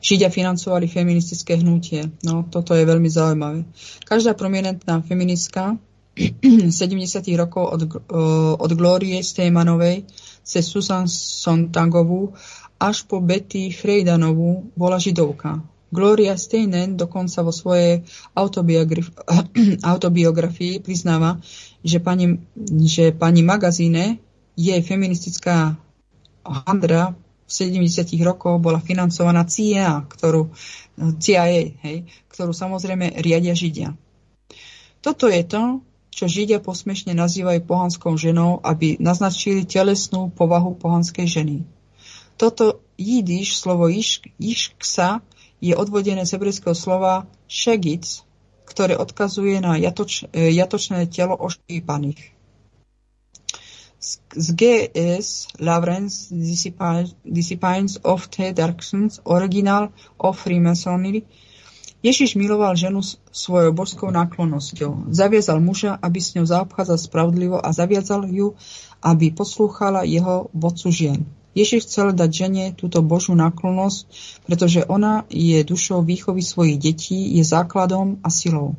Židia 0.01 0.33
financovali 0.33 0.89
feministické 0.89 1.61
hnutie. 1.61 2.09
No, 2.25 2.49
toto 2.49 2.73
je 2.73 2.81
veľmi 2.81 3.05
zaujímavé. 3.05 3.69
Každá 4.03 4.33
prominentná 4.33 5.05
feministka 5.05 5.77
70. 6.17 6.73
rokov 7.37 7.63
od, 7.69 7.81
od 8.57 8.71
Glorie 8.73 9.21
Stejmanovej 9.21 10.09
cez 10.41 10.65
Susan 10.65 11.05
Sontagovú 11.07 12.33
až 12.81 13.05
po 13.05 13.21
Betty 13.21 13.69
Freidanovú 13.69 14.73
bola 14.73 14.97
židovka. 14.97 15.61
Gloria 15.91 16.39
Steinem 16.39 16.97
dokonca 16.97 17.45
vo 17.45 17.53
svojej 17.53 18.01
autobiografii 19.91 20.81
priznáva, 20.81 21.37
že 21.85 21.99
pani, 22.01 22.41
že 22.87 23.13
pani 23.13 23.45
magazíne 23.45 24.17
jej 24.55 24.81
feministická 24.81 25.77
handra 26.41 27.13
v 27.51 27.83
70. 27.83 28.07
rokoch 28.23 28.63
bola 28.63 28.79
financovaná 28.79 29.43
CIA, 29.43 30.07
ktorú, 30.07 30.55
CIA, 31.19 31.75
hej, 31.83 32.07
ktorú 32.31 32.55
samozrejme 32.55 33.19
riadia 33.19 33.51
Židia. 33.51 33.91
Toto 35.03 35.27
je 35.27 35.43
to, 35.43 35.83
čo 36.15 36.31
Židia 36.31 36.63
posmešne 36.63 37.11
nazývajú 37.11 37.67
pohanskou 37.67 38.15
ženou, 38.15 38.63
aby 38.63 38.95
naznačili 39.03 39.67
telesnú 39.67 40.31
povahu 40.31 40.79
pohanskej 40.79 41.27
ženy. 41.27 41.67
Toto 42.39 42.79
jidiš, 42.95 43.59
slovo 43.59 43.91
išk, 43.91 44.31
išksa, 44.39 45.19
je 45.59 45.75
odvodené 45.75 46.23
z 46.23 46.39
hebrejského 46.39 46.73
slova 46.73 47.27
šegic, 47.51 48.23
ktoré 48.65 48.95
odkazuje 48.95 49.59
na 49.59 49.75
jatoč, 49.75 50.25
e, 50.31 50.55
jatočné 50.55 51.05
telo 51.11 51.35
oštípaných. 51.35 52.40
Z 54.33 54.47
GS 54.57 55.47
Lawrence 55.61 56.33
Disciplines 57.21 57.93
of 58.01 58.29
the 58.33 58.49
Darkness, 58.49 59.21
original 59.25 59.93
of 60.17 60.41
Freemasonry, 60.41 61.21
Ježiš 62.01 62.33
miloval 62.33 62.73
ženu 62.73 63.05
svojou 63.29 63.77
božskou 63.77 64.09
náklonnosťou. 64.09 65.13
Zaviazal 65.13 65.61
muža, 65.61 65.93
aby 66.01 66.17
s 66.17 66.33
ňou 66.33 66.49
zaobchádzal 66.49 66.97
spravodlivo 66.97 67.61
a 67.61 67.69
zaviazal 67.69 68.25
ju, 68.25 68.57
aby 69.05 69.29
poslúchala 69.29 70.01
jeho 70.01 70.49
vodcu 70.49 70.89
žien. 70.89 71.21
Ježiš 71.53 71.85
chcel 71.85 72.17
dať 72.17 72.29
žene 72.33 72.65
túto 72.73 73.05
božú 73.05 73.37
náklonnosť, 73.37 74.09
pretože 74.49 74.81
ona 74.89 75.29
je 75.29 75.61
dušou 75.61 76.01
výchovy 76.01 76.41
svojich 76.41 76.81
detí, 76.81 77.37
je 77.37 77.45
základom 77.45 78.17
a 78.25 78.33
silou. 78.33 78.73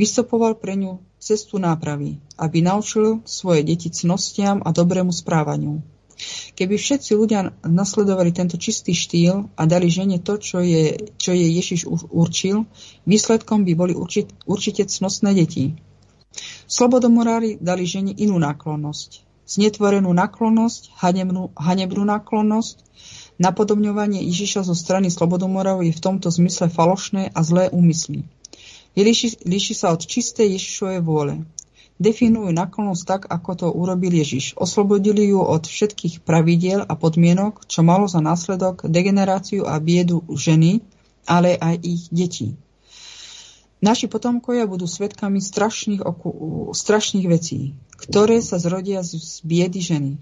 Vystopoval 0.00 0.56
pre 0.56 0.80
ňu 0.80 1.02
cestu 1.20 1.60
nápravy, 1.60 2.16
aby 2.40 2.64
naučil 2.64 3.20
svoje 3.28 3.60
deti 3.62 3.92
cnostiam 3.92 4.64
a 4.64 4.72
dobrému 4.72 5.12
správaniu. 5.12 5.84
Keby 6.56 6.76
všetci 6.76 7.16
ľudia 7.16 7.56
nasledovali 7.64 8.32
tento 8.32 8.60
čistý 8.60 8.92
štýl 8.92 9.48
a 9.56 9.62
dali 9.64 9.88
žene 9.88 10.20
to, 10.20 10.36
čo 10.36 10.60
je, 10.60 11.12
čo 11.16 11.32
je 11.32 11.46
Ježiš 11.48 11.88
určil, 12.12 12.68
výsledkom 13.08 13.64
by 13.64 13.72
boli 13.72 13.92
určit, 13.96 14.32
určite 14.44 14.84
cnostné 14.84 15.32
deti. 15.32 15.80
Slobodomorári 16.68 17.56
dali 17.56 17.88
žene 17.88 18.12
inú 18.12 18.36
náklonnosť. 18.36 19.24
Znetvorenú 19.48 20.12
náklonnosť, 20.14 20.94
hanebnú, 21.00 21.50
hanebnú 21.58 22.04
náklonnosť, 22.06 22.76
napodobňovanie 23.40 24.22
Ježiša 24.28 24.62
zo 24.62 24.76
strany 24.76 25.10
slobodomorov 25.10 25.82
je 25.82 25.90
v 25.90 26.04
tomto 26.04 26.28
zmysle 26.30 26.70
falošné 26.70 27.32
a 27.34 27.40
zlé 27.42 27.72
úmysly. 27.72 28.28
Líši, 28.98 29.46
líši 29.46 29.74
sa 29.74 29.94
od 29.94 30.02
čistej 30.02 30.58
Ježišovej 30.58 31.00
vôle 31.00 31.46
definujú 32.00 32.48
naklonosť 32.48 33.04
tak, 33.04 33.22
ako 33.28 33.50
to 33.52 33.66
urobil 33.68 34.08
Ježiš. 34.08 34.56
Oslobodili 34.56 35.28
ju 35.28 35.44
od 35.44 35.68
všetkých 35.68 36.24
pravidiel 36.24 36.80
a 36.80 36.96
podmienok, 36.96 37.68
čo 37.68 37.84
malo 37.84 38.08
za 38.08 38.24
následok 38.24 38.88
degeneráciu 38.88 39.68
a 39.68 39.76
biedu 39.76 40.24
ženy, 40.32 40.80
ale 41.28 41.60
aj 41.60 41.76
ich 41.84 42.08
detí. 42.08 42.56
Naši 43.84 44.08
potomkovia 44.08 44.64
budú 44.68 44.88
svetkami 44.88 45.40
strašných, 45.40 46.04
oku, 46.04 46.28
strašných 46.72 47.26
vecí, 47.28 47.76
ktoré 47.96 48.40
sa 48.44 48.60
zrodia 48.60 49.04
z, 49.04 49.16
z 49.20 49.40
biedy 49.44 49.80
ženy. 49.80 50.12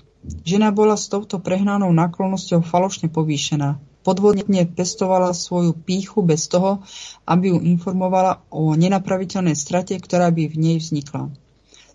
Žena 0.47 0.75
bola 0.75 0.99
s 0.99 1.11
touto 1.11 1.39
prehnanou 1.39 1.91
náklonnosťou 1.95 2.63
falošne 2.67 3.11
povýšená. 3.11 3.79
Podvodne 4.07 4.65
pestovala 4.67 5.35
svoju 5.35 5.75
píchu 5.75 6.23
bez 6.23 6.47
toho, 6.49 6.83
aby 7.27 7.53
ju 7.53 7.59
informovala 7.61 8.41
o 8.49 8.73
nenapraviteľnej 8.79 9.59
strate, 9.59 9.99
ktorá 9.99 10.31
by 10.31 10.49
v 10.49 10.57
nej 10.57 10.77
vznikla. 10.79 11.29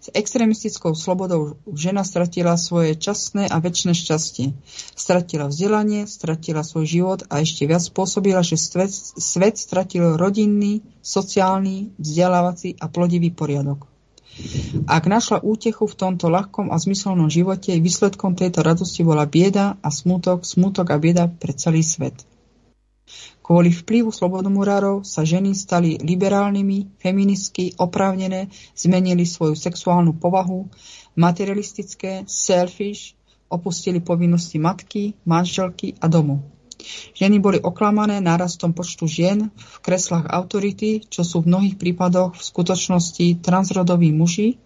S 0.04 0.12
extrémistickou 0.12 1.00
slobodou 1.00 1.56
žena 1.72 2.04
stratila 2.04 2.60
svoje 2.60 3.00
časné 3.00 3.48
a 3.48 3.64
väčšie 3.64 3.96
šťastie. 3.96 4.52
Stratila 5.00 5.48
vzdelanie, 5.48 6.04
stratila 6.12 6.60
svoj 6.60 6.84
život 6.84 7.20
a 7.32 7.40
ešte 7.40 7.64
viac 7.64 7.88
spôsobila, 7.88 8.44
že 8.44 8.60
svet, 8.60 8.92
svet 9.16 9.56
stratil 9.56 10.20
rodinný, 10.20 10.84
sociálny, 11.00 11.96
vzdelávací 11.96 12.76
a 12.84 12.92
plodivý 12.92 13.32
poriadok. 13.32 13.93
Ak 14.90 15.06
našla 15.06 15.46
útechu 15.46 15.86
v 15.86 15.98
tomto 15.98 16.28
ľahkom 16.28 16.74
a 16.74 16.78
zmyselnom 16.82 17.30
živote, 17.30 17.78
výsledkom 17.78 18.34
tejto 18.34 18.66
radosti 18.66 19.06
bola 19.06 19.30
bieda 19.30 19.78
a 19.80 19.90
smutok, 19.94 20.42
smutok 20.42 20.90
a 20.90 20.98
bieda 20.98 21.30
pre 21.30 21.54
celý 21.54 21.86
svet. 21.86 22.18
Kvôli 23.44 23.76
vplyvu 23.76 24.10
slobodomurárov 24.10 25.04
sa 25.04 25.28
ženy 25.28 25.52
stali 25.52 26.00
liberálnymi, 26.00 26.96
feministky, 26.98 27.76
oprávnené, 27.76 28.48
zmenili 28.72 29.28
svoju 29.28 29.54
sexuálnu 29.54 30.16
povahu, 30.16 30.72
materialistické, 31.20 32.24
selfish, 32.24 33.20
opustili 33.52 34.00
povinnosti 34.00 34.58
matky, 34.58 35.14
manželky 35.28 35.94
a 36.00 36.08
domu. 36.08 36.42
Ženy 37.16 37.38
boli 37.40 37.58
oklamané 37.60 38.20
nárastom 38.20 38.76
počtu 38.76 39.08
žien 39.08 39.50
v 39.50 39.78
kreslách 39.82 40.30
autority, 40.30 41.04
čo 41.08 41.24
sú 41.24 41.42
v 41.42 41.50
mnohých 41.50 41.76
prípadoch 41.80 42.36
v 42.36 42.44
skutočnosti 42.44 43.40
transrodoví 43.42 44.12
muži, 44.12 44.60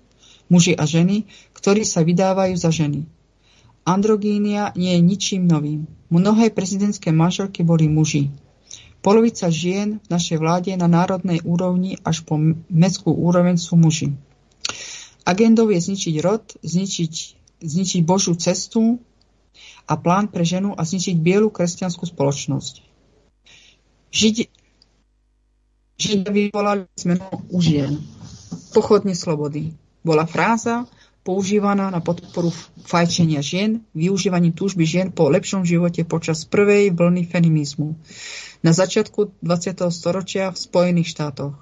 muži 0.49 0.73
a 0.73 0.83
ženy, 0.83 1.29
ktorí 1.53 1.85
sa 1.87 2.01
vydávajú 2.03 2.55
za 2.57 2.73
ženy. 2.73 3.05
Androgínia 3.87 4.75
nie 4.75 4.99
je 4.99 5.01
ničím 5.01 5.47
novým. 5.47 5.87
Mnohé 6.11 6.51
prezidentské 6.51 7.15
manželky 7.15 7.63
boli 7.63 7.87
muži. 7.87 8.27
Polovica 8.99 9.47
žien 9.47 10.03
v 10.03 10.07
našej 10.11 10.37
vláde 10.41 10.75
na 10.75 10.91
národnej 10.91 11.39
úrovni 11.47 11.95
až 12.03 12.27
po 12.27 12.35
mestskú 12.67 13.15
úroveň 13.15 13.55
sú 13.55 13.79
muži. 13.79 14.11
Agendou 15.23 15.71
je 15.71 15.79
zničiť 15.79 16.15
rod, 16.19 16.43
zničiť, 16.63 17.13
zničiť 17.63 18.01
Božú 18.03 18.35
cestu 18.35 18.99
a 19.87 19.93
plán 19.95 20.27
pre 20.27 20.43
ženu 20.43 20.75
a 20.75 20.83
zničiť 20.83 21.15
bielu 21.17 21.47
kresťanskú 21.47 22.03
spoločnosť. 22.11 22.83
Židi, 24.11 24.51
Židia 25.97 26.29
vyvolali 26.29 26.85
zmenu 26.99 27.25
u 27.49 27.57
žien. 27.57 27.97
Pochodne 28.75 29.17
slobody. 29.17 29.73
Bola 30.05 30.29
fráza 30.29 30.85
používaná 31.25 31.91
na 31.91 31.99
podporu 31.99 32.53
fajčenia 32.87 33.43
žien, 33.43 33.83
využívaním 33.91 34.55
túžby 34.55 34.87
žien 34.87 35.11
po 35.11 35.27
lepšom 35.27 35.67
živote 35.67 36.07
počas 36.07 36.47
prvej 36.47 36.95
vlny 36.95 37.27
feminizmu 37.27 37.99
na 38.63 38.71
začiatku 38.71 39.43
20. 39.43 39.91
storočia 39.91 40.53
v 40.53 40.57
Spojených 40.57 41.11
štátoch. 41.11 41.57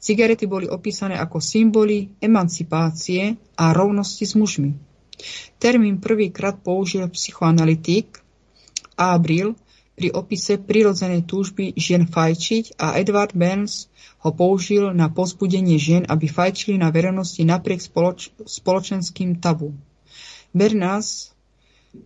Cigarety 0.00 0.46
boli 0.46 0.70
opísané 0.70 1.18
ako 1.18 1.42
symboly 1.42 2.14
emancipácie 2.22 3.36
a 3.58 3.74
rovnosti 3.74 4.24
s 4.24 4.38
mužmi. 4.38 4.89
Termín 5.60 6.00
prvýkrát 6.00 6.56
použil 6.60 7.04
psychoanalytik 7.12 8.20
Abril 8.96 9.56
pri 10.00 10.16
opise 10.16 10.56
prirodzenej 10.56 11.28
túžby 11.28 11.76
žien 11.76 12.08
fajčiť 12.08 12.80
a 12.80 12.96
Edward 12.96 13.36
Burns 13.36 13.92
ho 14.24 14.32
použil 14.32 14.96
na 14.96 15.12
pozbudenie 15.12 15.76
žien, 15.76 16.08
aby 16.08 16.24
fajčili 16.24 16.80
na 16.80 16.88
verejnosti 16.88 17.40
napriek 17.44 17.84
spoloč- 17.84 18.32
spoločenským 18.44 19.40
tabu. 19.40 19.76
Bernas 20.56 21.36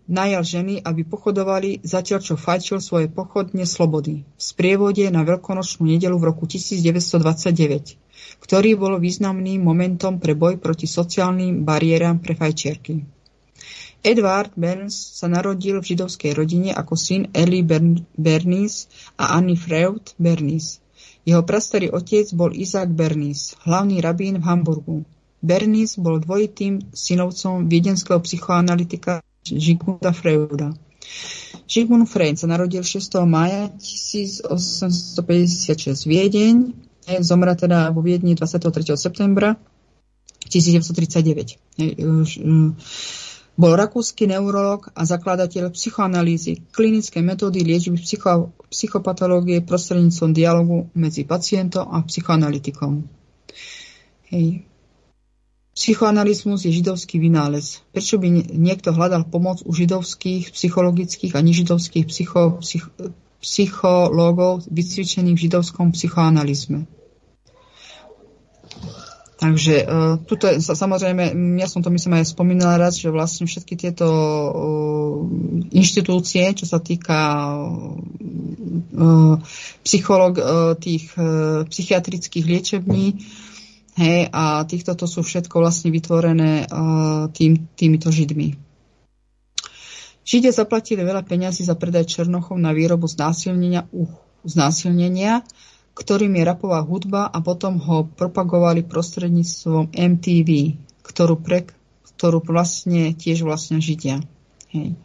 najal 0.08 0.42
ženy, 0.42 0.74
aby 0.82 1.04
pochodovali, 1.04 1.84
zatiaľ 1.84 2.20
čo 2.24 2.34
fajčil 2.34 2.80
svoje 2.80 3.06
pochodne 3.06 3.68
slobody 3.68 4.24
v 4.24 4.42
sprievode 4.42 5.04
na 5.12 5.22
veľkonočnú 5.22 5.86
nedelu 5.86 6.16
v 6.16 6.24
roku 6.34 6.50
1929, 6.50 8.03
ktorý 8.44 8.76
bol 8.76 9.00
významným 9.00 9.64
momentom 9.64 10.20
pre 10.20 10.36
boj 10.36 10.60
proti 10.60 10.84
sociálnym 10.84 11.64
bariéram 11.64 12.20
pre 12.20 12.36
fajčiarky. 12.36 13.00
Edward 14.04 14.52
Burns 14.52 15.16
sa 15.16 15.32
narodil 15.32 15.80
v 15.80 15.96
židovskej 15.96 16.36
rodine 16.36 16.76
ako 16.76 16.92
syn 16.92 17.32
Ellie 17.32 17.64
Bernice 18.20 18.92
a 19.16 19.40
Annie 19.40 19.56
Freud 19.56 20.12
Bernice. 20.20 20.84
Jeho 21.24 21.40
prastarý 21.40 21.88
otec 21.88 22.28
bol 22.36 22.52
Isaac 22.52 22.92
Bernice, 22.92 23.56
hlavný 23.64 24.04
rabín 24.04 24.36
v 24.36 24.44
Hamburgu. 24.44 25.08
Bernis 25.40 25.96
bol 25.96 26.20
dvojitým 26.20 26.92
synovcom 26.92 27.64
viedenského 27.64 28.20
psychoanalytika 28.20 29.24
Žigmunda 29.40 30.12
Freuda. 30.12 30.76
Žigmund 31.64 32.12
Freud 32.12 32.36
sa 32.36 32.44
narodil 32.44 32.84
6. 32.84 33.08
maja 33.24 33.72
1856 33.80 34.52
Viedeň, 36.04 36.83
zomra 37.20 37.54
teda 37.54 37.90
vo 37.90 38.00
Viedni 38.00 38.34
23. 38.34 38.96
septembra 38.96 39.56
1939. 40.48 41.56
Bol 43.54 43.72
rakúsky 43.78 44.26
neurolog 44.26 44.90
a 44.98 45.06
zakladateľ 45.06 45.70
psychoanalýzy, 45.70 46.74
klinické 46.74 47.22
metódy 47.22 47.62
liečby 47.62 48.02
psycho, 48.02 48.50
psychopatológie 48.66 49.62
prostredníctvom 49.62 50.34
dialogu 50.34 50.90
medzi 50.98 51.22
pacientom 51.22 51.86
a 51.86 52.02
psychoanalytikom. 52.02 53.06
Hej. 54.34 54.66
Psychoanalizmus 55.74 56.66
je 56.66 56.74
židovský 56.74 57.22
vynález. 57.22 57.82
Prečo 57.94 58.18
by 58.18 58.54
niekto 58.54 58.90
hľadal 58.94 59.26
pomoc 59.26 59.62
u 59.62 59.70
židovských, 59.70 60.50
psychologických 60.50 61.34
a 61.34 61.40
nežidovských 61.42 62.06
psycho, 62.10 62.58
psych, 62.62 62.90
psychológov 63.44 64.64
vycvičených 64.72 65.36
v 65.36 65.42
židovskom 65.44 65.92
psychoanalizme? 65.92 66.88
Takže 69.34 69.84
uh, 69.84 70.16
tuto 70.24 70.48
samozrejme, 70.56 71.36
ja 71.60 71.68
som 71.68 71.84
to 71.84 71.92
myslím 71.92 72.16
aj 72.16 72.32
spomínala 72.32 72.80
raz, 72.80 72.96
že 72.96 73.12
vlastne 73.12 73.44
všetky 73.44 73.76
tieto 73.76 74.08
uh, 74.08 75.20
inštitúcie, 75.68 76.56
čo 76.56 76.64
sa 76.64 76.80
týka 76.80 77.52
uh, 77.60 79.36
psycholog, 79.84 80.32
uh, 80.40 80.72
tých 80.80 81.12
uh, 81.20 81.68
psychiatrických 81.68 82.44
liečební, 82.48 83.20
hej, 84.00 84.32
a 84.32 84.64
týchto 84.64 84.96
to 84.96 85.04
sú 85.04 85.20
všetko 85.20 85.60
vlastne 85.60 85.92
vytvorené 85.92 86.64
uh, 86.64 87.28
tým, 87.28 87.68
týmito 87.76 88.08
židmi. 88.08 88.63
Židia 90.24 90.56
zaplatili 90.56 91.04
veľa 91.04 91.22
peňazí 91.24 91.68
za 91.68 91.76
predaj 91.76 92.08
Černochov 92.08 92.56
na 92.56 92.72
výrobu 92.72 93.04
znásilnenia, 93.04 93.84
uh, 93.92 94.08
znásilnenia 94.48 95.44
ktorým 95.94 96.34
je 96.34 96.44
rapová 96.44 96.82
hudba 96.82 97.30
a 97.30 97.38
potom 97.38 97.78
ho 97.78 98.10
propagovali 98.18 98.82
prostredníctvom 98.82 99.94
MTV, 99.94 100.74
ktorú, 101.06 101.38
pre, 101.38 101.70
ktorú 102.18 102.42
vlastne 102.42 103.14
tiež 103.14 103.46
vlastne 103.46 103.78
Židia. 103.78 104.18
Hej. 104.74 104.98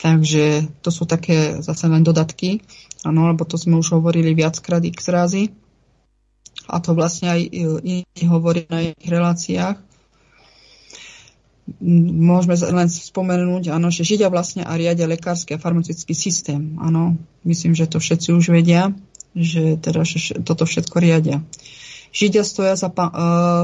Takže 0.00 0.72
to 0.80 0.88
sú 0.88 1.04
také 1.04 1.60
zase 1.60 1.84
len 1.92 2.00
dodatky, 2.00 2.64
áno, 3.04 3.28
lebo 3.28 3.44
to 3.44 3.60
sme 3.60 3.76
už 3.76 4.00
hovorili 4.00 4.32
viackrát 4.32 4.80
x 4.80 5.12
razy. 5.12 5.52
A 6.64 6.80
to 6.80 6.96
vlastne 6.96 7.28
aj 7.36 7.40
iní 7.84 8.24
hovorí 8.24 8.64
na 8.72 8.88
ich 8.88 9.04
reláciách. 9.04 9.89
Môžeme 12.24 12.58
len 12.58 12.88
spomenúť, 12.90 13.70
áno, 13.70 13.94
že 13.94 14.02
Židia 14.02 14.32
vlastne 14.32 14.66
a 14.66 14.74
riadia 14.74 15.06
lekársky 15.06 15.54
a 15.54 15.62
farmaceutický 15.62 16.16
systém. 16.16 16.74
Áno, 16.82 17.20
myslím, 17.46 17.78
že 17.78 17.86
to 17.86 18.02
všetci 18.02 18.34
už 18.34 18.50
vedia 18.50 18.90
že 19.34 19.78
teda 19.78 20.02
že 20.02 20.42
toto 20.42 20.66
všetko 20.66 20.96
riadia. 20.98 21.42
Židia 22.10 22.42
stoja 22.42 22.74
za 22.74 22.90
pa, 22.90 23.06
uh, 23.06 23.14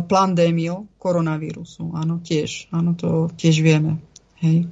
pandémiou 0.07 0.87
koronavírusu. 1.03 1.91
Áno, 1.99 2.23
tiež. 2.23 2.71
Áno, 2.71 2.95
to 2.95 3.27
tiež 3.35 3.59
vieme. 3.59 3.99
Hej. 4.39 4.71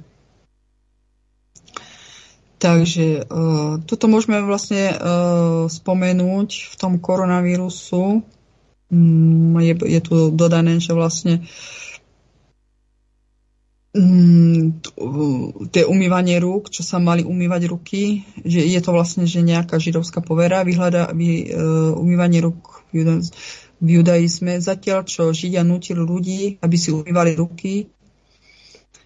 Takže 2.55 3.27
uh, 3.27 3.83
toto 3.83 4.07
môžeme 4.07 4.39
vlastne 4.47 4.95
uh, 4.95 5.67
spomenúť 5.67 6.71
v 6.71 6.75
tom 6.79 7.03
koronavírusu. 7.03 8.23
Um, 8.87 9.59
je, 9.59 9.75
je 9.75 9.99
tu 9.99 10.31
dodané, 10.31 10.79
že 10.79 10.95
vlastne 10.95 11.43
Mm, 11.43 11.74
tie 15.71 15.83
umývanie 15.87 16.35
rúk, 16.43 16.67
čo 16.67 16.83
sa 16.83 16.99
mali 16.99 17.23
umývať 17.23 17.71
ruky, 17.71 18.27
že 18.43 18.59
je 18.59 18.79
to 18.83 18.91
vlastne 18.91 19.23
že 19.23 19.39
nejaká 19.39 19.79
židovská 19.79 20.19
povera, 20.19 20.67
vyhľada, 20.67 21.15
vy, 21.15 21.47
uh, 21.47 21.95
umývanie 21.95 22.43
rúk 22.43 22.83
v, 22.91 23.23
v 23.79 23.87
judaizme, 23.87 24.59
zatiaľ 24.59 25.07
čo 25.07 25.31
Židia 25.31 25.63
nutili 25.63 26.03
ľudí, 26.03 26.59
aby 26.59 26.75
si 26.75 26.91
umývali 26.91 27.39
ruky. 27.39 27.87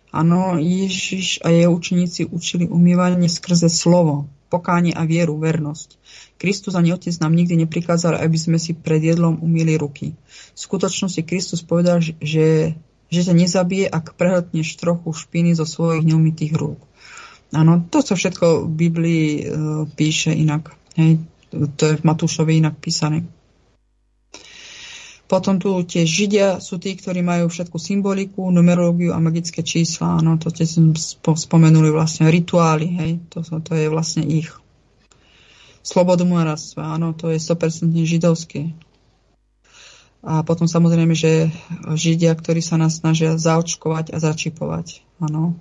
Áno, 0.10 0.58
Ježiš 0.58 1.46
a 1.46 1.54
jeho 1.54 1.70
učeníci 1.70 2.26
učili 2.34 2.66
umývanie 2.66 3.30
skrze 3.30 3.70
slovo, 3.70 4.26
pokánie 4.50 4.90
a 4.90 5.06
vieru, 5.06 5.38
vernosť. 5.38 6.02
Kristus 6.42 6.74
ani 6.74 6.98
Otec 6.98 7.14
nám 7.22 7.38
nikdy 7.38 7.62
neprikázal, 7.62 8.18
aby 8.18 8.38
sme 8.42 8.58
si 8.58 8.74
pred 8.74 9.06
jedlom 9.06 9.38
umýli 9.38 9.78
ruky. 9.78 10.18
V 10.58 10.60
skutočnosti 10.60 11.22
Kristus 11.30 11.62
povedal, 11.62 12.02
že 12.02 12.74
že 13.10 13.26
ťa 13.26 13.34
nezabije, 13.34 13.86
ak 13.90 14.16
prehltneš 14.16 14.78
trochu 14.78 15.10
špiny 15.14 15.58
zo 15.58 15.66
svojich 15.66 16.06
neumytých 16.06 16.54
rúk. 16.54 16.80
Áno, 17.50 17.82
to 17.90 18.06
sa 18.06 18.14
všetko 18.14 18.70
v 18.70 18.74
Biblii 18.78 19.26
e, 19.42 19.44
píše 19.90 20.30
inak. 20.30 20.70
Hej, 20.94 21.18
to 21.50 21.84
je 21.90 21.98
v 21.98 22.06
Matúšovi 22.06 22.62
inak 22.62 22.78
písané. 22.78 23.26
Potom 25.30 25.62
tu 25.62 25.78
tie 25.86 26.10
Židia 26.10 26.58
sú 26.58 26.82
tí, 26.82 26.98
ktorí 26.98 27.22
majú 27.22 27.54
všetku 27.54 27.78
symboliku, 27.78 28.50
numerológiu 28.50 29.14
a 29.14 29.22
magické 29.22 29.62
čísla. 29.62 30.18
Áno, 30.18 30.42
to 30.42 30.50
ste 30.50 30.66
spomenuli 31.22 31.94
vlastne 31.94 32.34
rituály. 32.34 32.98
Hej, 32.98 33.12
to, 33.30 33.46
to 33.46 33.78
je 33.78 33.94
vlastne 33.94 34.26
ich. 34.26 34.50
Slobodu 35.86 36.26
morastva, 36.26 36.98
áno, 36.98 37.14
to 37.14 37.30
je 37.30 37.38
100% 37.38 37.94
židovské. 37.94 38.74
A 40.20 40.44
potom 40.44 40.68
samozrejme, 40.68 41.16
že 41.16 41.48
Židia, 41.96 42.36
ktorí 42.36 42.60
sa 42.60 42.76
nás 42.76 43.00
snažia 43.00 43.40
zaočkovať 43.40 44.12
a 44.12 44.18
začipovať. 44.20 45.04
Áno. 45.24 45.56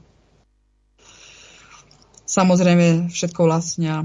Samozrejme, 2.27 3.09
všetko 3.09 3.41
vlastnia, 3.47 4.05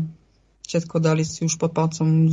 všetko 0.70 0.96
dali 1.02 1.26
si 1.26 1.44
už 1.44 1.58
pod 1.58 1.74
palcom, 1.74 2.30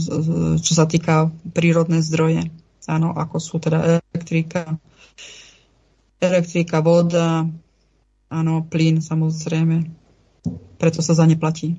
čo 0.60 0.72
sa 0.76 0.84
týka 0.84 1.32
prírodné 1.50 2.04
zdroje. 2.04 2.52
Áno, 2.86 3.16
ako 3.16 3.36
sú 3.40 3.56
teda 3.56 4.04
elektrika, 4.12 4.76
elektrika, 6.20 6.84
voda, 6.84 7.48
áno, 8.28 8.54
plyn 8.68 9.00
samozrejme. 9.00 9.88
Preto 10.76 11.00
sa 11.00 11.16
za 11.16 11.24
ne 11.24 11.36
platí. 11.36 11.76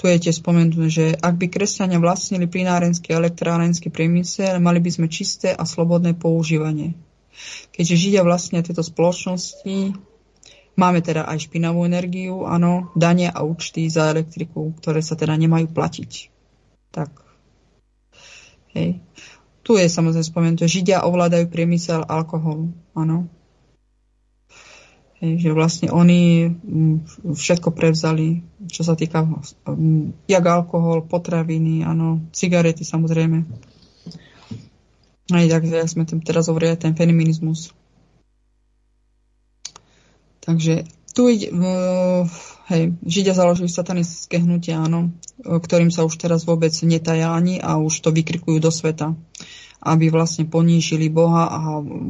Tu 0.00 0.04
je 0.08 0.16
tiež 0.16 0.40
spomenuté, 0.40 0.88
že 0.88 1.06
ak 1.12 1.36
by 1.36 1.46
kresťania 1.52 2.00
vlastnili 2.00 2.48
plinárenský 2.48 3.12
a 3.12 3.20
elektrárenský 3.20 3.92
priemysel, 3.92 4.56
mali 4.64 4.80
by 4.80 4.88
sme 4.88 5.06
čisté 5.12 5.52
a 5.52 5.68
slobodné 5.68 6.16
používanie. 6.16 6.96
Keďže 7.72 8.00
Židia 8.00 8.22
vlastnia 8.24 8.64
tieto 8.64 8.80
spoločnosti, 8.80 9.92
máme 10.76 11.00
teda 11.04 11.28
aj 11.28 11.52
špinavú 11.52 11.84
energiu, 11.84 12.48
áno, 12.48 12.92
dane 12.96 13.28
a 13.28 13.44
účty 13.44 13.84
za 13.92 14.08
elektriku, 14.08 14.72
ktoré 14.80 15.04
sa 15.04 15.20
teda 15.20 15.36
nemajú 15.36 15.68
platiť. 15.68 16.32
Tak. 16.92 17.12
Hej. 18.72 19.04
Tu 19.62 19.72
je 19.76 19.86
samozrejme 19.86 20.26
spomenuté, 20.26 20.64
Židia 20.64 21.04
ovládajú 21.04 21.52
priemysel 21.52 22.08
alkoholu, 22.08 22.72
áno. 22.96 23.28
Že 25.22 25.54
vlastne 25.54 25.88
oni 25.94 26.50
mm, 26.50 27.30
všetko 27.30 27.70
prevzali, 27.70 28.42
čo 28.66 28.82
sa 28.82 28.98
týka 28.98 29.22
mm, 29.22 30.26
jak 30.26 30.44
alkohol, 30.44 31.06
potraviny, 31.06 31.86
áno, 31.86 32.26
cigarety 32.34 32.82
samozrejme. 32.82 33.46
Aj 35.30 35.46
tak, 35.46 35.62
jak 35.62 35.86
sme 35.86 36.02
tam 36.10 36.18
teraz 36.26 36.50
hovorili, 36.50 36.74
ten 36.74 36.98
feminizmus. 36.98 37.70
Takže 40.42 40.90
tu 41.14 41.30
ide, 41.30 41.54
hej, 42.72 42.82
Židia 43.06 43.36
založili 43.36 43.70
satanistické 43.70 44.42
hnutia, 44.42 44.82
áno, 44.82 45.14
ktorým 45.44 45.94
sa 45.94 46.02
už 46.02 46.18
teraz 46.18 46.42
vôbec 46.42 46.74
netajá 46.82 47.30
ani 47.30 47.62
a 47.62 47.78
už 47.78 48.02
to 48.02 48.10
vykrikujú 48.10 48.58
do 48.58 48.74
sveta, 48.74 49.14
aby 49.84 50.10
vlastne 50.10 50.50
ponížili 50.50 51.06
Boha 51.12 51.46
a 51.46 51.60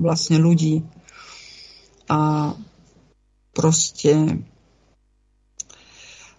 vlastne 0.00 0.40
ľudí. 0.40 0.86
A 2.08 2.52
proste 3.52 4.42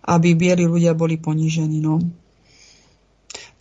aby 0.03 0.35
bieli 0.35 0.67
ľudia 0.67 0.91
boli 0.91 1.15
ponížení. 1.15 1.79
No. 1.79 2.03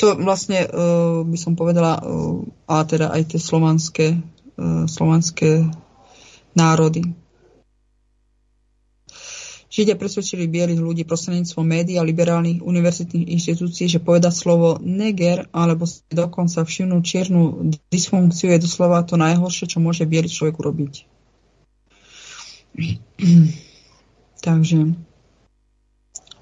To 0.03 0.19
vlastne 0.19 0.67
uh, 0.67 1.23
by 1.23 1.39
som 1.39 1.55
povedala, 1.55 2.03
uh, 2.03 2.43
a 2.67 2.83
teda 2.83 3.15
aj 3.15 3.35
tie 3.35 3.41
slovanské, 3.41 4.19
uh, 4.59 4.91
slovanské 4.91 5.71
národy. 6.59 7.15
Židia 9.73 9.97
presvedčili 9.97 10.53
bielých 10.53 10.85
ľudí 10.85 11.09
prostredníctvom 11.09 11.65
médií 11.65 11.97
a 11.97 12.05
liberálnych 12.05 12.61
univerzitných 12.61 13.33
inštitúcií, 13.33 13.89
že 13.89 14.05
povedať 14.05 14.37
slovo 14.37 14.77
neger 14.85 15.49
alebo 15.49 15.89
dokonca 16.13 16.61
všimnúť 16.61 17.01
čiernu 17.01 17.73
dysfunkciu 17.89 18.53
je 18.53 18.61
doslova 18.61 19.01
to 19.09 19.17
najhoršie, 19.17 19.73
čo 19.73 19.81
môže 19.81 20.05
biely 20.05 20.29
človek 20.29 20.61
urobiť. 20.61 21.12
Takže 24.47 24.79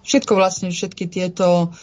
všetko 0.05 0.32
vlastne, 0.35 0.73
všetky 0.73 1.07
tieto 1.11 1.74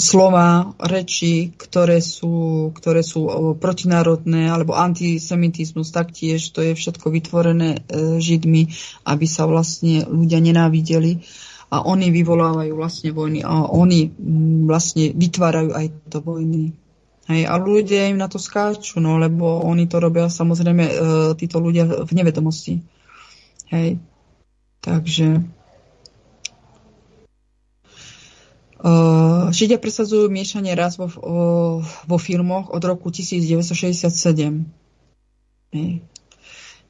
slova, 0.00 0.48
reči, 0.80 1.52
ktoré 1.52 2.00
sú, 2.00 2.72
ktoré 2.72 3.04
sú 3.04 3.28
protinárodné, 3.60 4.48
alebo 4.48 4.72
antisemitizmus 4.72 5.92
taktiež, 5.92 6.48
to 6.56 6.64
je 6.64 6.72
všetko 6.72 7.12
vytvorené 7.12 7.84
uh, 7.84 8.16
Židmi, 8.16 8.72
aby 9.04 9.26
sa 9.28 9.44
vlastne 9.44 10.08
ľudia 10.08 10.40
nenávideli 10.40 11.20
a 11.68 11.84
oni 11.84 12.08
vyvolávajú 12.08 12.72
vlastne 12.72 13.10
vojny 13.12 13.44
a 13.44 13.68
oni 13.68 14.08
vlastne 14.64 15.12
vytvárajú 15.12 15.76
aj 15.76 15.86
to 16.08 16.24
vojny. 16.24 16.72
Hej, 17.24 17.48
a 17.48 17.56
ľudia 17.56 18.12
im 18.12 18.20
na 18.20 18.28
to 18.28 18.36
skáču, 18.36 19.00
no, 19.00 19.16
lebo 19.16 19.64
oni 19.64 19.88
to 19.88 19.96
robia 19.96 20.28
samozrejme 20.28 20.84
uh, 20.84 20.92
títo 21.32 21.56
ľudia 21.56 22.04
v 22.04 22.10
nevedomosti. 22.12 22.84
Hej. 23.72 23.96
Takže 24.84 25.40
Uh, 28.84 29.48
Židia 29.48 29.80
presadzujú 29.80 30.28
miešanie 30.28 30.76
raz 30.76 31.00
vo, 31.00 31.08
uh, 31.08 31.80
vo 31.80 32.18
filmoch 32.20 32.68
od 32.68 32.84
roku 32.84 33.08
1967. 33.08 33.64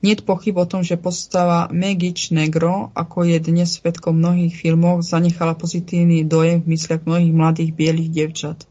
Nie 0.02 0.12
je 0.18 0.26
pochyb 0.26 0.58
o 0.58 0.66
tom, 0.66 0.82
že 0.82 0.98
postava 0.98 1.70
Megič 1.70 2.34
Negro, 2.34 2.90
ako 2.98 3.30
je 3.30 3.38
dnes 3.38 3.78
svetkom 3.78 4.18
mnohých 4.18 4.58
filmov, 4.58 5.06
zanechala 5.06 5.54
pozitívny 5.54 6.26
dojem 6.26 6.66
v 6.66 6.74
mysliach 6.74 7.06
mnohých 7.06 7.30
mladých 7.30 7.70
bielých 7.78 8.10
devčat. 8.10 8.66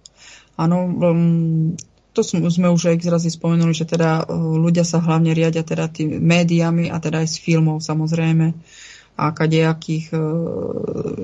Áno, 0.53 0.77
um, 0.85 1.73
to 2.13 2.21
sme 2.21 2.69
už 2.69 2.93
aj 2.93 3.01
zrazy 3.01 3.33
spomenuli, 3.33 3.73
že 3.73 3.89
teda 3.89 4.23
uh, 4.23 4.57
ľudia 4.57 4.85
sa 4.85 5.01
hlavne 5.01 5.33
riadia 5.33 5.65
teda 5.65 5.89
tými 5.89 6.21
médiami 6.21 6.93
a 6.93 7.01
teda 7.01 7.25
aj 7.25 7.27
s 7.27 7.37
filmov 7.41 7.81
samozrejme. 7.81 8.53
Uh, 8.53 8.91
a 9.17 9.31
kadejakých 9.31 10.09
e, 10.13 10.17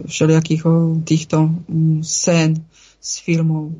všelijakých 0.06 0.64
e, 0.66 0.70
týchto 1.02 1.38
scén 2.06 2.62
z 3.02 3.12
filmov. 3.26 3.74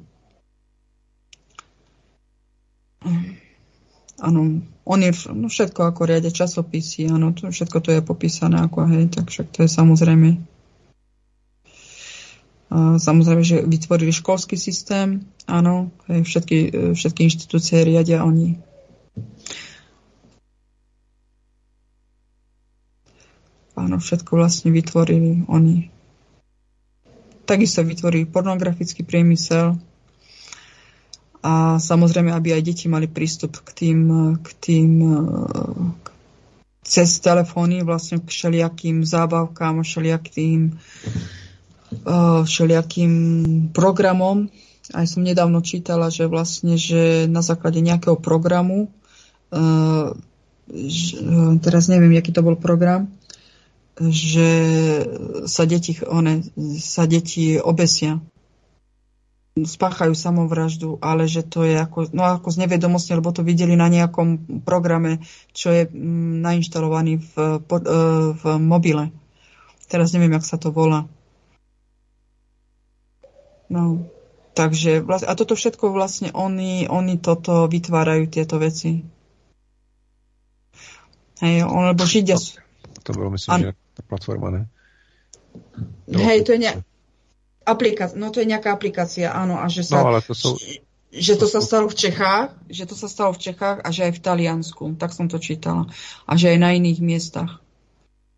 Áno, 4.20 4.42
on 4.84 5.00
je 5.00 5.12
no 5.32 5.48
všetko 5.48 5.94
ako 5.94 6.02
riade 6.10 6.34
časopisy, 6.34 7.08
áno, 7.08 7.32
to, 7.32 7.54
všetko 7.54 7.78
to 7.80 7.90
je 7.96 8.02
popísané 8.04 8.60
ako 8.60 8.90
hej, 8.92 9.08
tak 9.14 9.32
však 9.32 9.48
to 9.56 9.64
je 9.64 9.70
samozrejme. 9.72 10.36
Samozrejme, 12.70 13.42
že 13.42 13.66
vytvorili 13.66 14.14
školský 14.14 14.54
systém, 14.54 15.26
áno, 15.50 15.90
všetky, 16.06 16.58
e, 16.70 16.70
všetky 16.94 17.26
inštitúcie 17.26 17.82
riadia 17.82 18.22
oni. 18.22 18.62
Áno, 23.74 23.98
všetko 23.98 24.38
vlastne 24.38 24.70
vytvorili 24.70 25.50
oni. 25.50 25.90
Takisto 27.50 27.82
vytvorili 27.82 28.30
pornografický 28.30 29.02
priemysel 29.02 29.74
a 31.42 31.80
samozrejme, 31.82 32.30
aby 32.30 32.54
aj 32.54 32.68
deti 32.70 32.86
mali 32.86 33.10
prístup 33.10 33.58
k 33.66 33.70
tým, 33.74 34.00
k 34.44 34.48
tým 34.62 34.92
k, 36.04 36.08
cez 36.86 37.18
telefóny 37.18 37.82
vlastne 37.82 38.22
k 38.22 38.28
všelijakým 38.30 39.02
zábavkám, 39.02 39.82
všelijakým, 39.82 40.78
všelijakým 42.46 43.14
programom. 43.74 44.50
Aj 44.90 45.06
som 45.06 45.22
nedávno 45.22 45.62
čítala, 45.62 46.10
že 46.10 46.26
vlastne, 46.26 46.78
že 46.78 47.30
na 47.30 47.46
základe 47.46 47.82
nejakého 47.82 48.18
programu, 48.18 48.90
teraz 51.62 51.84
neviem, 51.90 52.18
aký 52.18 52.34
to 52.34 52.46
bol 52.46 52.58
program, 52.58 53.10
že 54.00 54.50
sa 55.46 55.68
deti, 55.68 55.98
one, 56.08 56.46
sa 56.80 57.04
deti 57.04 57.60
obesia. 57.60 58.24
Spáchajú 59.60 60.16
samovraždu, 60.16 61.04
ale 61.04 61.28
že 61.28 61.44
to 61.44 61.68
je 61.68 61.76
ako, 61.76 62.16
no 62.16 62.24
ako 62.24 62.48
z 62.48 62.64
nevedomosti, 62.64 63.12
lebo 63.12 63.36
to 63.36 63.44
videli 63.44 63.76
na 63.76 63.92
nejakom 63.92 64.64
programe, 64.64 65.20
čo 65.52 65.76
je 65.76 65.84
mm, 65.84 66.40
nainštalovaný 66.40 67.20
v, 67.20 67.60
e, 67.60 67.76
v 68.40 68.44
mobile. 68.56 69.12
Teraz 69.92 70.16
neviem, 70.16 70.32
jak 70.32 70.48
sa 70.48 70.56
to 70.56 70.72
volá. 70.72 71.12
No, 73.70 74.10
takže, 74.58 75.06
a 75.06 75.34
toto 75.38 75.54
všetko 75.54 75.94
vlastne 75.94 76.34
oni, 76.34 76.90
oni 76.90 77.22
toto 77.22 77.70
vytvárajú, 77.70 78.26
tieto 78.26 78.58
veci. 78.58 79.06
Hej, 81.40 81.70
lebo 81.70 82.04
Židia 82.04 82.36
sú... 82.36 82.60
To 83.06 83.16
bolo, 83.16 83.38
myslím, 83.38 83.52
an... 83.54 83.60
že 83.62 83.72
tá 83.94 84.02
platforma, 84.04 84.48
ne? 84.52 84.62
Hej, 86.10 86.50
to 86.50 86.58
je 86.58 86.60
ne... 86.66 86.72
aplikácia, 87.64 88.18
no 88.18 88.34
to 88.34 88.42
je 88.42 88.50
nejaká 88.50 88.74
aplikácia, 88.74 89.32
áno, 89.32 89.62
a 89.62 89.70
že 89.70 89.86
sa... 89.86 90.02
No, 90.02 90.12
ale 90.18 90.26
to 90.26 90.34
sú... 90.34 90.58
Že 91.10 91.42
to 91.42 91.48
sa 91.50 91.62
stalo 91.62 91.90
v 91.90 91.98
Čechách, 91.98 92.54
že 92.70 92.86
to 92.86 92.94
sa 92.94 93.10
stalo 93.10 93.34
v 93.34 93.42
Čechách 93.42 93.82
a 93.82 93.90
že 93.90 94.10
aj 94.10 94.14
v 94.14 94.22
Taliansku, 94.22 94.94
tak 94.94 95.10
som 95.10 95.26
to 95.26 95.42
čítala. 95.42 95.90
A 96.30 96.38
že 96.38 96.54
aj 96.54 96.60
na 96.62 96.70
iných 96.78 97.02
miestach. 97.02 97.66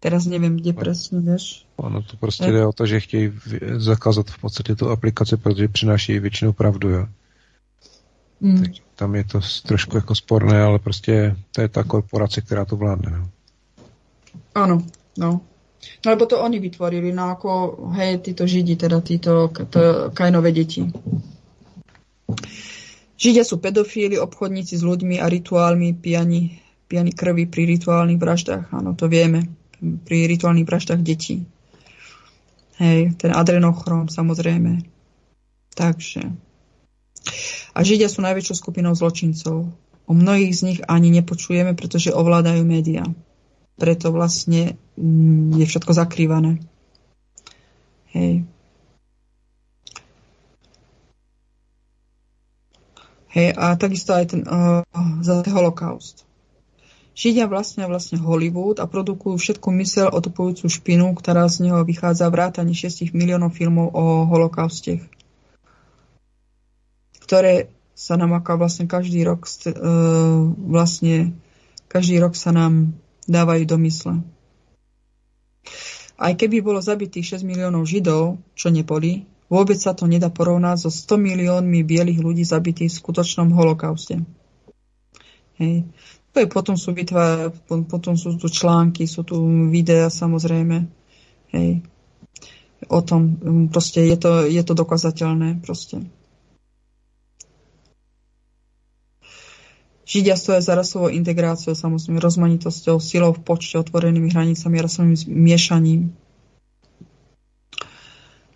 Teraz 0.01 0.25
neviem, 0.25 0.57
kde 0.57 0.73
presne, 0.73 1.21
vieš. 1.21 1.69
Ono 1.77 2.01
to 2.01 2.17
prostě 2.17 2.49
jde 2.49 2.65
o 2.65 2.73
to, 2.73 2.85
že 2.85 2.99
chtějí 2.99 3.31
zakázat 3.77 4.29
v 4.29 4.37
podstatě 4.41 4.75
tu 4.75 4.89
aplikaci, 4.89 5.37
protože 5.37 5.67
přináší 5.67 6.19
většinou 6.19 6.53
pravdu, 6.53 6.89
jo. 6.89 7.07
Mm. 8.41 8.61
Tak 8.61 8.71
tam 8.95 9.15
je 9.15 9.23
to 9.23 9.39
trošku 9.65 9.95
jako 9.97 10.15
sporné, 10.15 10.61
ale 10.61 10.79
prostě 10.79 11.35
to 11.51 11.61
je 11.61 11.67
ta 11.67 11.83
korporace, 11.83 12.41
která 12.41 12.65
to 12.65 12.75
vládne. 12.75 13.11
No. 13.11 13.29
Áno, 14.55 14.81
no. 15.17 15.41
No 16.05 16.07
lebo 16.11 16.25
to 16.25 16.41
oni 16.41 16.59
vytvorili, 16.59 17.13
no 17.13 17.29
ako, 17.33 17.77
hej, 17.97 18.21
títo 18.21 18.45
židi, 18.45 18.75
teda 18.77 19.01
títo 19.01 19.49
to, 19.49 20.13
kajnové 20.13 20.51
deti. 20.53 20.85
Židia 23.17 23.45
sú 23.45 23.61
pedofíli, 23.61 24.17
obchodníci 24.17 24.77
s 24.77 24.83
ľuďmi 24.85 25.21
a 25.21 25.29
rituálmi, 25.29 25.93
pijani, 25.93 26.57
pijani 26.89 27.13
krvi 27.13 27.45
pri 27.45 27.69
rituálnych 27.77 28.17
vraždách. 28.17 28.73
Áno, 28.73 28.97
to 28.97 29.05
vieme. 29.05 29.60
Pri 29.81 30.29
rituálnych 30.29 30.69
vraždách 30.69 31.01
detí. 31.01 31.43
Hej, 32.77 33.17
ten 33.17 33.33
adrenochrom, 33.33 34.09
samozrejme. 34.09 34.85
Takže. 35.73 36.21
A 37.73 37.79
Židia 37.81 38.09
sú 38.09 38.21
najväčšou 38.21 38.55
skupinou 38.57 38.93
zločincov. 38.93 39.69
O 40.05 40.13
mnohých 40.13 40.53
z 40.53 40.61
nich 40.65 40.79
ani 40.85 41.13
nepočujeme, 41.13 41.73
pretože 41.73 42.13
ovládajú 42.13 42.61
médiá 42.65 43.05
preto 43.81 44.13
vlastne 44.13 44.77
mm, 44.93 45.57
je 45.57 45.65
všetko 45.65 45.97
zakrývané. 45.97 46.61
Hej. 48.13 48.45
Hej, 53.31 53.47
a 53.57 53.73
takisto 53.79 54.13
aj 54.13 54.25
ten 54.35 54.41
uh, 54.45 54.85
za 55.25 55.41
holokaust. 55.49 56.29
Židia 57.21 57.45
vlastne 57.45 57.85
vlastne 57.85 58.17
Hollywood 58.17 58.81
a 58.81 58.89
produkujú 58.89 59.37
všetku 59.37 59.69
mysel 59.77 60.09
otopujúcu 60.09 60.65
špinu, 60.65 61.13
ktorá 61.13 61.45
z 61.45 61.69
neho 61.69 61.85
vychádza 61.85 62.25
vrátane 62.33 62.73
6 62.73 63.13
miliónov 63.13 63.53
filmov 63.53 63.93
o 63.93 64.25
holokauste, 64.25 65.05
ktoré 67.21 67.69
sa 67.93 68.17
nám 68.17 68.41
ako 68.41 68.65
vlastne 68.65 68.89
každý 68.89 69.21
rok 69.21 69.45
uh, 69.45 70.49
vlastne 70.65 71.37
každý 71.85 72.17
rok 72.17 72.33
sa 72.33 72.49
nám 72.49 72.97
dávajú 73.29 73.69
do 73.69 73.77
mysle. 73.85 74.25
Aj 76.17 76.33
keby 76.33 76.65
bolo 76.65 76.81
zabitých 76.81 77.37
6 77.37 77.45
miliónov 77.45 77.85
Židov, 77.85 78.41
čo 78.57 78.73
neboli, 78.73 79.29
vôbec 79.45 79.77
sa 79.77 79.93
to 79.93 80.09
nedá 80.09 80.33
porovnať 80.33 80.85
so 80.85 80.89
100 80.89 81.21
miliónmi 81.21 81.85
bielých 81.85 82.17
ľudí 82.17 82.41
zabitých 82.41 82.89
v 82.89 82.99
skutočnom 83.05 83.53
holokauste. 83.53 84.25
Hej. 85.61 85.85
Potom 86.31 86.79
sú, 86.79 86.95
vytvá, 86.95 87.51
potom 87.67 88.15
sú 88.15 88.39
tu 88.39 88.47
články, 88.47 89.03
sú 89.03 89.27
tu 89.27 89.35
videá 89.67 90.07
samozrejme. 90.07 90.87
Hej. 91.51 91.83
O 92.87 93.03
tom 93.03 93.37
proste 93.67 94.07
je 94.07 94.15
to, 94.15 94.47
je 94.47 94.63
to 94.63 94.73
dokazateľné 94.73 95.59
proste. 95.59 96.01
Židia 100.11 100.35
stoja 100.35 100.59
za 100.59 100.75
rasovou 100.75 101.07
integráciou, 101.07 101.71
samozrejme 101.71 102.19
rozmanitosťou, 102.19 102.99
silou 102.99 103.31
v 103.31 103.47
počte, 103.47 103.79
otvorenými 103.79 104.27
hranicami 104.27 104.75
a 104.75 104.83
rasovým 104.83 105.15
miešaním. 105.31 106.11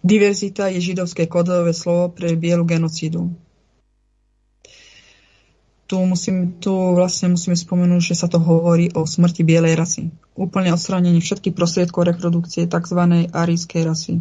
Diverzita 0.04 0.68
je 0.68 0.84
židovské 0.84 1.32
kodové 1.32 1.72
slovo 1.72 2.12
pre 2.12 2.36
bielu 2.36 2.68
genocídu. 2.68 3.32
Tu, 5.86 5.98
musím, 6.02 6.58
tu 6.58 6.74
vlastne 6.98 7.38
musíme 7.38 7.54
spomenúť, 7.54 8.02
že 8.02 8.16
sa 8.18 8.26
to 8.26 8.42
hovorí 8.42 8.90
o 8.98 9.06
smrti 9.06 9.46
bielej 9.46 9.78
rasy. 9.78 10.10
Úplne 10.34 10.74
odstránení 10.74 11.22
všetkých 11.22 11.54
prostriedkov 11.54 12.10
reprodukcie 12.10 12.66
tzv. 12.66 13.30
arijskej 13.30 13.86
rasy. 13.86 14.14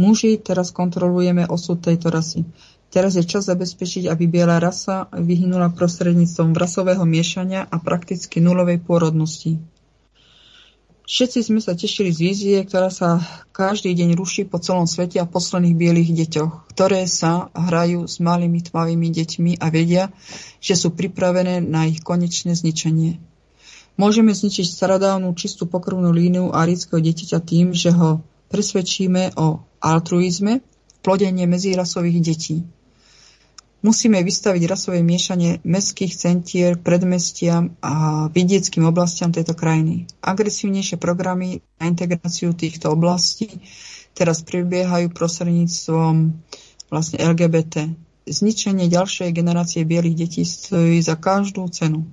Muži 0.00 0.40
teraz 0.42 0.74
kontrolujeme 0.74 1.46
osud 1.46 1.78
tejto 1.78 2.10
rasy. 2.10 2.42
Teraz 2.90 3.14
je 3.14 3.22
čas 3.22 3.46
zabezpečiť, 3.46 4.10
aby 4.10 4.26
biela 4.26 4.58
rasa 4.58 5.06
vyhynula 5.14 5.70
prostredníctvom 5.70 6.58
rasového 6.58 7.06
miešania 7.06 7.62
a 7.70 7.78
prakticky 7.78 8.42
nulovej 8.42 8.82
pôrodnosti. 8.82 9.62
Všetci 11.10 11.50
sme 11.50 11.58
sa 11.58 11.74
tešili 11.74 12.14
z 12.14 12.22
vízie, 12.22 12.56
ktorá 12.62 12.86
sa 12.86 13.18
každý 13.50 13.98
deň 13.98 14.14
ruší 14.14 14.46
po 14.46 14.62
celom 14.62 14.86
svete 14.86 15.18
a 15.18 15.26
posledných 15.26 15.74
bielých 15.74 16.10
deťoch, 16.14 16.70
ktoré 16.70 17.10
sa 17.10 17.50
hrajú 17.50 18.06
s 18.06 18.22
malými 18.22 18.62
tmavými 18.62 19.10
deťmi 19.10 19.58
a 19.58 19.66
vedia, 19.74 20.14
že 20.62 20.78
sú 20.78 20.94
pripravené 20.94 21.66
na 21.66 21.90
ich 21.90 21.98
konečné 22.06 22.54
zničenie. 22.54 23.18
Môžeme 23.98 24.30
zničiť 24.30 24.70
starodávnu 24.70 25.34
čistú 25.34 25.66
pokrvnú 25.66 26.14
líniu 26.14 26.54
arického 26.54 27.02
dieťaťa 27.02 27.42
tým, 27.42 27.74
že 27.74 27.90
ho 27.90 28.22
presvedčíme 28.54 29.34
o 29.34 29.66
altruizme, 29.82 30.62
plodenie 31.02 31.50
medzírasových 31.50 32.22
detí. 32.22 32.62
Musíme 33.80 34.20
vystaviť 34.20 34.62
rasové 34.68 35.00
miešanie 35.00 35.64
mestských 35.64 36.12
centier, 36.12 36.76
predmestiam 36.76 37.72
a 37.80 38.28
vidieckým 38.28 38.84
oblastiam 38.84 39.32
tejto 39.32 39.56
krajiny. 39.56 40.04
Agresívnejšie 40.20 41.00
programy 41.00 41.64
na 41.80 41.88
integráciu 41.88 42.52
týchto 42.52 42.92
oblastí 42.92 43.48
teraz 44.12 44.44
prebiehajú 44.44 45.08
prostredníctvom 45.16 46.36
vlastne 46.92 47.18
LGBT. 47.24 47.88
Zničenie 48.28 48.92
ďalšej 48.92 49.32
generácie 49.32 49.88
bielých 49.88 50.28
detí 50.28 50.44
stojí 50.44 51.00
za 51.00 51.16
každú 51.16 51.64
cenu. 51.72 52.04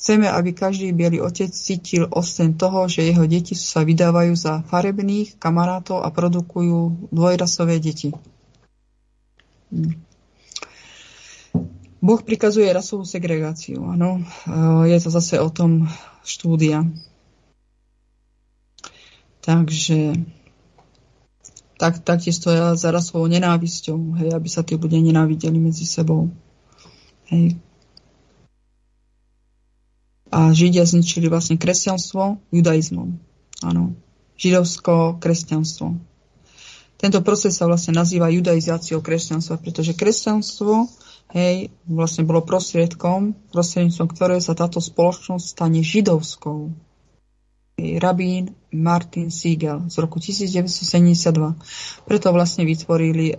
Chceme, 0.00 0.32
aby 0.32 0.56
každý 0.56 0.96
biely 0.96 1.20
otec 1.20 1.52
cítil 1.52 2.08
osten 2.08 2.56
toho, 2.56 2.88
že 2.88 3.04
jeho 3.04 3.28
deti 3.28 3.52
sa 3.52 3.84
vydávajú 3.84 4.32
za 4.32 4.64
farebných 4.64 5.36
kamarátov 5.36 6.02
a 6.02 6.08
produkujú 6.08 7.12
dvojrasové 7.12 7.78
deti. 7.78 8.10
Boh 12.02 12.18
prikazuje 12.18 12.66
rasovú 12.66 13.06
segregáciu. 13.06 13.86
Áno, 13.86 14.18
e, 14.18 14.90
je 14.90 14.98
to 14.98 15.08
zase 15.14 15.38
o 15.38 15.46
tom 15.54 15.86
štúdia. 16.26 16.82
Takže 19.38 20.18
tak, 21.78 22.02
taktiež 22.02 22.38
stoja 22.38 22.74
za 22.74 22.90
rasovou 22.90 23.30
nenávisťou, 23.30 24.18
hej, 24.18 24.34
aby 24.34 24.48
sa 24.50 24.66
tí 24.66 24.74
ľudia 24.74 24.98
nenávideli 24.98 25.58
medzi 25.62 25.86
sebou. 25.86 26.30
Hej. 27.30 27.58
A 30.34 30.50
Židia 30.50 30.82
zničili 30.82 31.30
vlastne 31.30 31.54
kresťanstvo 31.54 32.38
judaizmom. 32.50 33.18
Áno. 33.62 33.94
Židovsko-kresťanstvo. 34.42 36.02
Tento 37.02 37.18
proces 37.26 37.58
sa 37.58 37.66
vlastne 37.66 37.98
nazýva 37.98 38.30
judaizáciou 38.30 39.02
kresťanstva, 39.02 39.58
pretože 39.58 39.94
kresťanstvo 39.94 40.86
hej, 41.32 41.72
vlastne 41.88 42.28
bolo 42.28 42.44
prostriedkom, 42.44 43.32
prostredníctvom 43.50 44.08
ktorého 44.12 44.40
sa 44.40 44.52
táto 44.52 44.78
spoločnosť 44.78 45.44
stane 45.44 45.80
židovskou. 45.80 46.72
Rabín 47.82 48.54
Martin 48.70 49.32
Siegel 49.32 49.90
z 49.90 49.96
roku 49.98 50.22
1972. 50.22 52.06
Preto 52.06 52.28
vlastne 52.30 52.62
vytvorili 52.62 53.32
e, 53.32 53.36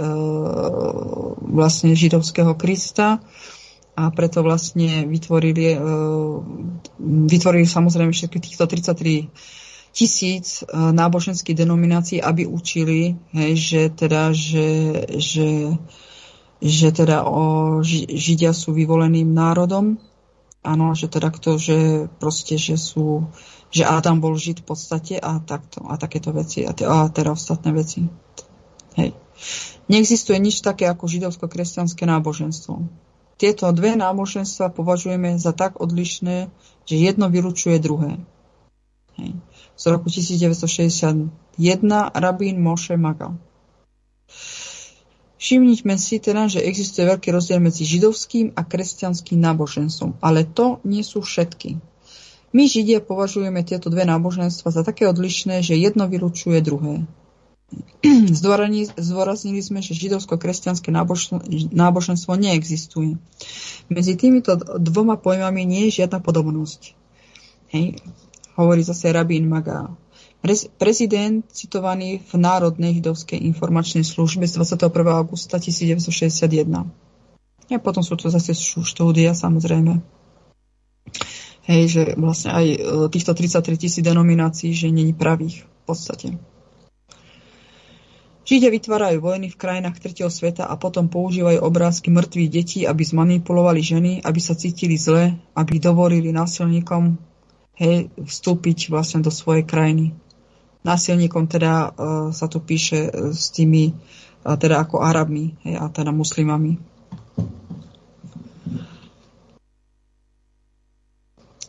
vlastne 1.54 1.96
židovského 1.96 2.58
Krista 2.60 3.24
a 3.94 4.04
preto 4.10 4.44
vlastne 4.44 5.06
vytvorili, 5.06 5.78
e, 5.78 5.80
vytvorili 7.30 7.64
samozrejme 7.64 8.12
všetky 8.12 8.42
týchto 8.42 8.66
33 8.68 9.32
tisíc 9.94 10.66
e, 10.66 10.76
náboženských 10.76 11.56
denominácií, 11.56 12.18
aby 12.20 12.50
učili, 12.50 13.16
hej, 13.38 13.54
že 13.56 13.82
teda, 13.94 14.34
že, 14.34 14.68
že 15.22 15.78
že 16.64 16.96
teda 16.96 17.28
o, 17.28 17.84
Židia 17.84 18.56
sú 18.56 18.72
vyvoleným 18.72 19.36
národom. 19.36 20.00
Áno, 20.64 20.96
že 20.96 21.12
teda 21.12 21.28
kto, 21.28 21.60
že 21.60 22.08
proste, 22.24 22.56
že 22.56 22.80
sú, 22.80 23.28
že 23.68 23.84
Adam 23.84 24.24
bol 24.24 24.40
Žid 24.40 24.64
v 24.64 24.68
podstate 24.72 25.20
a 25.20 25.44
takto, 25.44 25.84
a 25.84 26.00
takéto 26.00 26.32
veci, 26.32 26.64
a, 26.64 26.72
te, 26.72 26.88
a 26.88 27.12
teda 27.12 27.36
ostatné 27.36 27.76
veci. 27.76 28.08
Hej. 28.96 29.12
Neexistuje 29.92 30.40
nič 30.40 30.64
také 30.64 30.88
ako 30.88 31.12
židovsko-kresťanské 31.12 32.08
náboženstvo. 32.08 32.80
Tieto 33.36 33.68
dve 33.76 34.00
náboženstva 34.00 34.72
považujeme 34.72 35.36
za 35.36 35.52
tak 35.52 35.84
odlišné, 35.84 36.48
že 36.88 36.96
jedno 36.96 37.28
vylučuje 37.28 37.76
druhé. 37.84 38.24
Hej. 39.20 39.36
Z 39.76 39.84
roku 39.92 40.08
1961 40.08 41.28
rabín 42.16 42.56
Moshe 42.64 42.96
Magal. 42.96 43.36
Všimnime 45.44 46.00
si 46.00 46.24
teda, 46.24 46.48
že 46.48 46.64
existuje 46.64 47.04
veľký 47.04 47.36
rozdiel 47.36 47.60
medzi 47.60 47.84
židovským 47.84 48.56
a 48.56 48.64
kresťanským 48.64 49.44
náboženstvom, 49.44 50.24
ale 50.24 50.48
to 50.48 50.80
nie 50.88 51.04
sú 51.04 51.20
všetky. 51.20 51.84
My 52.56 52.64
Židia 52.64 53.04
považujeme 53.04 53.60
tieto 53.68 53.92
dve 53.92 54.08
náboženstva 54.08 54.72
za 54.72 54.88
také 54.88 55.04
odlišné, 55.04 55.60
že 55.60 55.76
jedno 55.76 56.08
vylučuje 56.08 56.64
druhé. 56.64 57.04
Zdôraznili 58.40 59.60
sme, 59.60 59.84
že 59.84 60.00
židovsko-kresťanské 60.00 60.96
náboženstvo 61.76 62.40
neexistuje. 62.40 63.20
Medzi 63.92 64.14
týmito 64.16 64.56
dvoma 64.80 65.20
pojmami 65.20 65.68
nie 65.68 65.92
je 65.92 66.08
žiadna 66.08 66.24
podobnosť. 66.24 66.96
Hej. 67.76 68.00
Hovorí 68.56 68.80
zase 68.86 69.12
rabín 69.12 69.50
Prezident 70.76 71.40
citovaný 71.56 72.20
v 72.20 72.34
Národnej 72.36 73.00
židovskej 73.00 73.40
informačnej 73.48 74.04
službe 74.04 74.44
z 74.44 74.60
21. 74.60 74.92
augusta 75.16 75.56
1961. 75.56 76.68
A 77.72 77.80
potom 77.80 78.04
sú 78.04 78.20
to 78.20 78.28
zase 78.28 78.52
štúdia, 78.84 79.32
samozrejme. 79.32 80.04
Hej, 81.64 81.84
že 81.88 82.02
vlastne 82.20 82.52
aj 82.52 82.66
e, 82.76 82.78
týchto 83.08 83.32
33 83.32 83.88
tisíc 83.88 84.04
denominácií, 84.04 84.76
že 84.76 84.92
není 84.92 85.16
pravých 85.16 85.64
v 85.64 85.82
podstate. 85.88 86.28
Židia 88.44 88.68
vytvárajú 88.68 89.24
vojny 89.24 89.48
v 89.48 89.56
krajinách 89.56 90.04
tretieho 90.04 90.28
sveta 90.28 90.68
a 90.68 90.76
potom 90.76 91.08
používajú 91.08 91.64
obrázky 91.64 92.12
mŕtvych 92.12 92.50
detí, 92.52 92.80
aby 92.84 93.00
zmanipulovali 93.00 93.80
ženy, 93.80 94.12
aby 94.20 94.40
sa 94.44 94.60
cítili 94.60 95.00
zle, 95.00 95.40
aby 95.56 95.80
dovolili 95.80 96.36
násilníkom 96.36 97.16
hej, 97.80 98.12
vstúpiť 98.20 98.92
vlastne 98.92 99.24
do 99.24 99.32
svojej 99.32 99.64
krajiny 99.64 100.12
násilníkom 100.84 101.48
teda 101.48 101.92
uh, 101.92 102.30
sa 102.36 102.46
tu 102.52 102.60
píše 102.60 103.08
uh, 103.08 103.32
s 103.32 103.52
tými 103.52 103.92
uh, 103.92 104.56
teda 104.60 104.84
ako 104.84 105.00
Arabmi 105.04 105.56
hej, 105.64 105.80
a 105.80 105.88
teda 105.90 106.12
muslimami. 106.12 106.80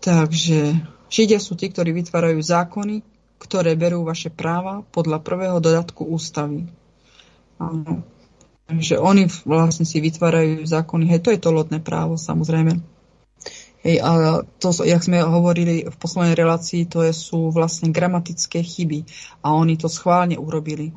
Takže 0.04 0.76
Židia 1.08 1.40
sú 1.40 1.56
tí, 1.56 1.72
ktorí 1.72 1.96
vytvárajú 1.96 2.36
zákony, 2.42 3.00
ktoré 3.40 3.72
berú 3.78 4.04
vaše 4.04 4.28
práva 4.28 4.84
podľa 4.92 5.22
prvého 5.24 5.62
dodatku 5.62 6.04
ústavy. 6.04 6.68
Áno. 7.56 8.04
Takže 8.64 8.96
oni 8.96 9.28
vlastne 9.44 9.84
si 9.84 10.00
vytvárajú 10.00 10.64
zákony. 10.64 11.04
Hej, 11.08 11.20
to 11.24 11.30
je 11.32 11.40
to 11.40 11.52
lodné 11.52 11.80
právo, 11.80 12.16
samozrejme. 12.16 12.93
Hej, 13.84 14.00
a 14.00 14.40
to, 14.58 14.72
jak 14.80 15.04
sme 15.04 15.20
hovorili 15.20 15.84
v 15.84 15.96
poslednej 16.00 16.32
relácii, 16.32 16.88
to 16.88 17.04
je, 17.04 17.12
sú 17.12 17.52
vlastne 17.52 17.92
gramatické 17.92 18.64
chyby. 18.64 19.04
A 19.44 19.52
oni 19.52 19.76
to 19.76 19.92
schválne 19.92 20.40
urobili. 20.40 20.88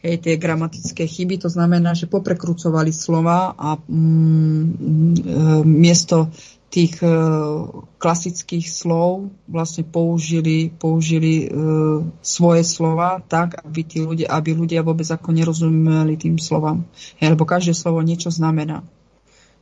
Hej, 0.00 0.24
tie 0.24 0.40
gramatické 0.40 1.04
chyby, 1.04 1.44
to 1.44 1.52
znamená, 1.52 1.92
že 1.92 2.08
poprekrucovali 2.08 2.88
slova 2.88 3.52
a 3.52 3.76
mm, 3.76 4.64
e, 4.64 4.70
miesto 5.68 6.32
tých 6.72 7.04
e, 7.04 7.08
klasických 8.00 8.64
slov 8.64 9.32
vlastne 9.44 9.84
použili, 9.84 10.72
použili 10.72 11.44
e, 11.44 11.46
svoje 12.24 12.62
slova 12.64 13.20
tak, 13.28 13.60
aby, 13.60 13.80
tí 13.84 14.00
ľudia, 14.00 14.32
aby 14.32 14.56
ľudia 14.56 14.80
vôbec 14.80 15.04
ako 15.04 15.36
nerozumeli 15.36 16.16
tým 16.16 16.40
slovám. 16.40 16.88
Hej, 17.20 17.36
lebo 17.36 17.44
každé 17.44 17.76
slovo 17.76 18.00
niečo 18.00 18.32
znamená. 18.32 18.84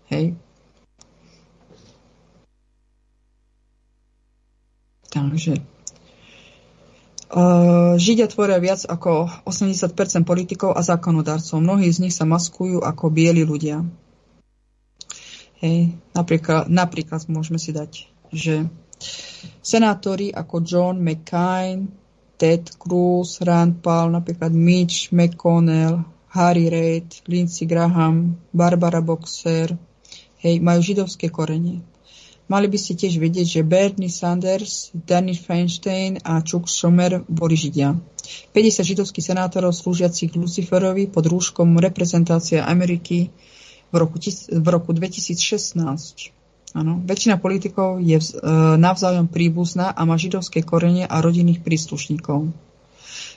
Hej. 0.06 0.39
Takže 5.15 5.62
uh, 7.31 7.95
Židia 7.95 8.27
tvoria 8.27 8.59
viac 8.59 8.82
ako 8.82 9.31
80% 9.47 10.27
politikov 10.27 10.74
a 10.74 10.82
zákonodarcov. 10.82 11.62
Mnohí 11.62 11.86
z 11.95 12.03
nich 12.03 12.15
sa 12.19 12.27
maskujú 12.27 12.82
ako 12.82 13.15
bieli 13.15 13.47
ľudia. 13.47 13.86
Hej, 15.62 15.95
napríklad, 16.19 16.66
napríklad 16.66 17.24
môžeme 17.31 17.62
si 17.62 17.70
dať, 17.70 18.11
že 18.35 18.66
senátori 19.62 20.35
ako 20.35 20.61
John 20.66 20.99
McCain, 20.99 21.89
Ted 22.35 22.74
Cruz, 22.74 23.39
Rand 23.39 23.78
Paul, 23.78 24.19
napríklad 24.19 24.51
Mitch 24.51 25.15
McConnell, 25.15 26.03
Harry 26.35 26.66
Reid, 26.66 27.23
Lindsey 27.31 27.70
Graham, 27.70 28.35
Barbara 28.51 28.99
Boxer, 28.99 29.78
hej, 30.43 30.59
majú 30.59 30.82
židovské 30.82 31.31
korenie. 31.31 31.93
Mali 32.44 32.68
by 32.68 32.76
ste 32.76 32.92
tiež 32.92 33.16
vedieť, 33.16 33.60
že 33.60 33.62
Bernie 33.64 34.12
Sanders, 34.12 34.92
Danny 34.92 35.32
Feinstein 35.32 36.20
a 36.20 36.44
Chuck 36.44 36.68
Schumer 36.68 37.24
boli 37.24 37.56
Židia. 37.56 37.96
50 38.52 38.84
židovských 38.84 39.32
senátorov 39.32 39.72
slúžiacich 39.72 40.36
Luciferovi 40.36 41.08
pod 41.08 41.24
rúškom 41.24 41.80
reprezentácia 41.80 42.64
Ameriky 42.68 43.32
v 43.88 43.96
roku, 43.96 44.20
v 44.52 44.66
roku 44.68 44.90
2016. 44.92 45.80
Ano. 46.74 46.98
Väčšina 47.06 47.38
politikov 47.38 48.02
je 48.02 48.18
e, 48.18 48.24
navzájom 48.76 49.30
príbuzná 49.30 49.94
a 49.94 50.02
má 50.02 50.18
židovské 50.18 50.66
korene 50.66 51.06
a 51.06 51.22
rodinných 51.22 51.62
príslušníkov. 51.62 52.50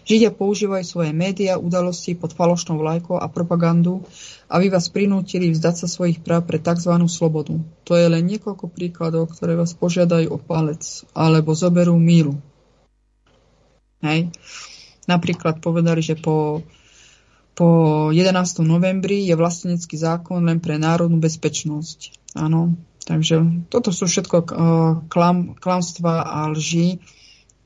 Židia 0.08 0.32
používajú 0.32 0.84
svoje 0.88 1.12
médiá, 1.12 1.60
udalosti 1.60 2.16
pod 2.16 2.32
falošnou 2.32 2.80
vlajkou 2.80 3.20
a 3.20 3.28
propagandu, 3.28 4.08
aby 4.48 4.72
vás 4.72 4.88
prinútili 4.88 5.52
vzdať 5.52 5.84
sa 5.84 5.88
svojich 5.92 6.24
práv 6.24 6.48
pre 6.48 6.64
tzv. 6.64 6.96
slobodu. 7.12 7.60
To 7.84 7.92
je 7.92 8.08
len 8.08 8.24
niekoľko 8.24 8.72
príkladov, 8.72 9.36
ktoré 9.36 9.60
vás 9.60 9.76
požiadajú 9.76 10.32
o 10.32 10.40
palec 10.40 11.04
alebo 11.12 11.52
zoberú 11.52 12.00
mílu. 12.00 12.40
Hej. 14.00 14.32
Napríklad 15.12 15.60
povedali, 15.60 16.00
že 16.00 16.16
po, 16.16 16.64
po 17.52 17.68
11. 18.16 18.32
novembri 18.64 19.28
je 19.28 19.36
vlastenecký 19.36 20.00
zákon 20.00 20.40
len 20.48 20.64
pre 20.64 20.80
národnú 20.80 21.20
bezpečnosť. 21.20 22.32
Áno, 22.40 22.80
Takže 23.08 23.64
toto 23.72 23.96
sú 23.96 24.04
všetko 24.04 24.36
uh, 24.36 24.48
klam, 25.08 25.56
klamstva 25.56 26.28
a 26.28 26.52
lži 26.52 27.00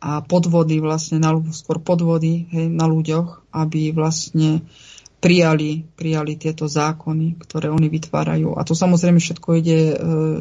a 0.02 0.26
podvody 0.26 0.82
vlastne, 0.82 1.22
na, 1.22 1.38
skôr 1.54 1.78
podvody 1.78 2.50
hej, 2.50 2.68
na 2.74 2.90
ľuďoch, 2.90 3.54
aby 3.54 3.94
vlastne 3.94 4.66
prijali, 5.22 5.86
prijali 5.94 6.34
tieto 6.42 6.66
zákony, 6.66 7.38
ktoré 7.38 7.70
oni 7.70 7.86
vytvárajú. 7.86 8.58
A 8.58 8.66
to 8.66 8.74
samozrejme 8.74 9.22
všetko 9.22 9.50
ide, 9.62 9.80
uh, 9.94 9.96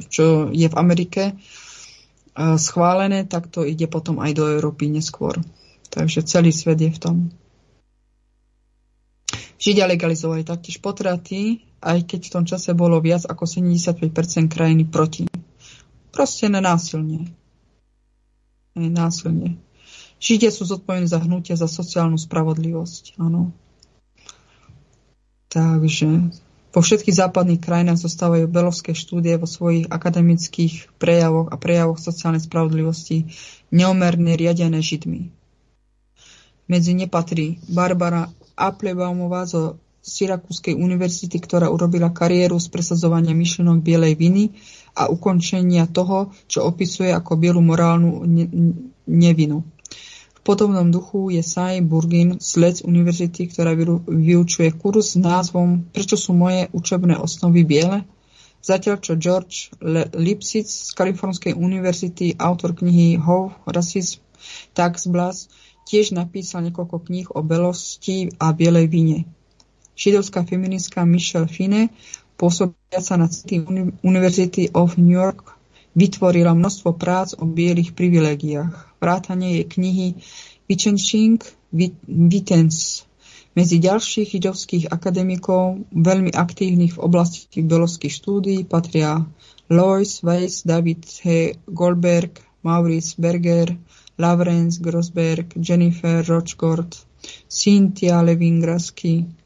čo 0.08 0.48
je 0.48 0.64
v 0.64 0.78
Amerike 0.80 1.36
uh, 1.36 2.56
schválené, 2.56 3.28
tak 3.28 3.52
to 3.52 3.68
ide 3.68 3.84
potom 3.92 4.24
aj 4.24 4.32
do 4.32 4.48
Európy 4.48 4.88
neskôr. 4.88 5.36
Takže 5.92 6.24
celý 6.24 6.56
svet 6.56 6.80
je 6.80 6.90
v 6.96 6.98
tom. 6.98 7.16
Židia 9.60 9.84
legalizovali 9.84 10.40
taktiež 10.40 10.80
potraty, 10.80 11.60
aj 11.84 12.08
keď 12.08 12.20
v 12.24 12.32
tom 12.32 12.44
čase 12.48 12.72
bolo 12.72 12.96
viac 13.04 13.28
ako 13.28 13.44
75% 13.44 14.08
krajiny 14.48 14.88
proti. 14.88 15.28
Proste 16.08 16.48
nenásilne. 16.48 17.39
Nenásilne. 18.74 19.58
Židia 20.20 20.52
sú 20.52 20.68
zodpovední 20.68 21.08
za 21.08 21.18
hnutie 21.18 21.56
za 21.56 21.66
sociálnu 21.66 22.20
spravodlivosť. 22.20 23.16
Áno. 23.16 23.56
Takže 25.50 26.30
po 26.70 26.78
všetkých 26.86 27.18
západných 27.18 27.58
krajinách 27.58 28.06
zostávajú 28.06 28.46
belovské 28.46 28.94
štúdie 28.94 29.34
vo 29.34 29.50
svojich 29.50 29.90
akademických 29.90 30.94
prejavoch 31.02 31.50
a 31.50 31.58
prejavoch 31.58 31.98
sociálnej 31.98 32.38
spravodlivosti 32.38 33.26
neomerne 33.74 34.38
riadené 34.38 34.78
Židmi. 34.78 35.34
Medzi 36.70 36.94
ne 36.94 37.10
patrí 37.10 37.58
Barbara 37.66 38.30
Applebaumová 38.54 39.50
zo 39.50 39.82
Syrakúskej 40.00 40.72
univerzity, 40.74 41.36
ktorá 41.36 41.68
urobila 41.68 42.08
kariéru 42.08 42.56
z 42.56 42.72
presadzovania 42.72 43.36
myšlenok 43.36 43.84
bielej 43.84 44.16
viny 44.16 44.44
a 44.96 45.12
ukončenia 45.12 45.84
toho, 45.86 46.32
čo 46.48 46.64
opisuje 46.64 47.12
ako 47.12 47.36
bielu 47.36 47.60
morálnu 47.60 48.24
nevinu. 49.06 49.60
V 50.40 50.40
podobnom 50.40 50.88
duchu 50.88 51.36
je 51.36 51.44
Sai 51.44 51.84
Burgin 51.84 52.40
z 52.40 52.50
Leeds 52.56 52.80
univerzity, 52.80 53.52
ktorá 53.52 53.76
vyučuje 54.08 54.72
kurz 54.72 55.12
s 55.12 55.20
názvom 55.20 55.92
Prečo 55.92 56.16
sú 56.16 56.32
moje 56.32 56.72
učebné 56.72 57.20
osnovy 57.20 57.68
biele? 57.68 58.08
Zatiaľ 58.64 58.96
čo 59.04 59.20
George 59.20 59.72
Lipsitz 60.16 60.88
z 60.88 60.90
Kalifornskej 60.96 61.52
univerzity, 61.52 62.40
autor 62.40 62.72
knihy 62.72 63.20
How 63.20 63.52
Racism 63.68 64.24
Tax 64.72 65.12
Blast, 65.12 65.52
Tiež 65.90 66.14
napísal 66.14 66.70
niekoľko 66.70 66.96
kníh 67.02 67.28
o 67.34 67.42
belosti 67.42 68.30
a 68.38 68.54
bielej 68.54 68.86
vine. 68.86 69.18
Židovská 70.00 70.48
feministka 70.48 71.04
Michelle 71.04 71.44
Fine, 71.44 71.92
pôsobiaca 72.40 73.20
na 73.20 73.28
City 73.28 73.60
University 74.00 74.72
of 74.72 74.96
New 74.96 75.12
York, 75.12 75.60
vytvorila 75.92 76.56
množstvo 76.56 76.96
prác 76.96 77.36
o 77.36 77.44
bielých 77.44 77.92
privilegiách. 77.92 78.96
Vrátanie 78.96 79.60
jej 79.60 79.66
knihy 79.68 80.08
Vichenching 80.64 81.44
Vitens. 82.08 83.04
Medzi 83.52 83.76
ďalších 83.82 84.40
židovských 84.40 84.84
akademikov, 84.88 85.84
veľmi 85.92 86.32
aktívnych 86.32 86.96
v 86.96 87.02
oblasti 87.02 87.60
belovských 87.60 88.14
štúdií, 88.14 88.58
patria 88.64 89.20
Lois 89.68 90.24
Weiss, 90.24 90.64
David 90.64 91.04
H. 91.04 91.58
Goldberg, 91.68 92.40
Maurice 92.62 93.20
Berger, 93.20 93.74
Lawrence 94.16 94.80
Grosberg, 94.80 95.52
Jennifer 95.60 96.22
Rochgord, 96.24 96.94
Cynthia 97.50 98.22
Levingrasky, 98.22 99.39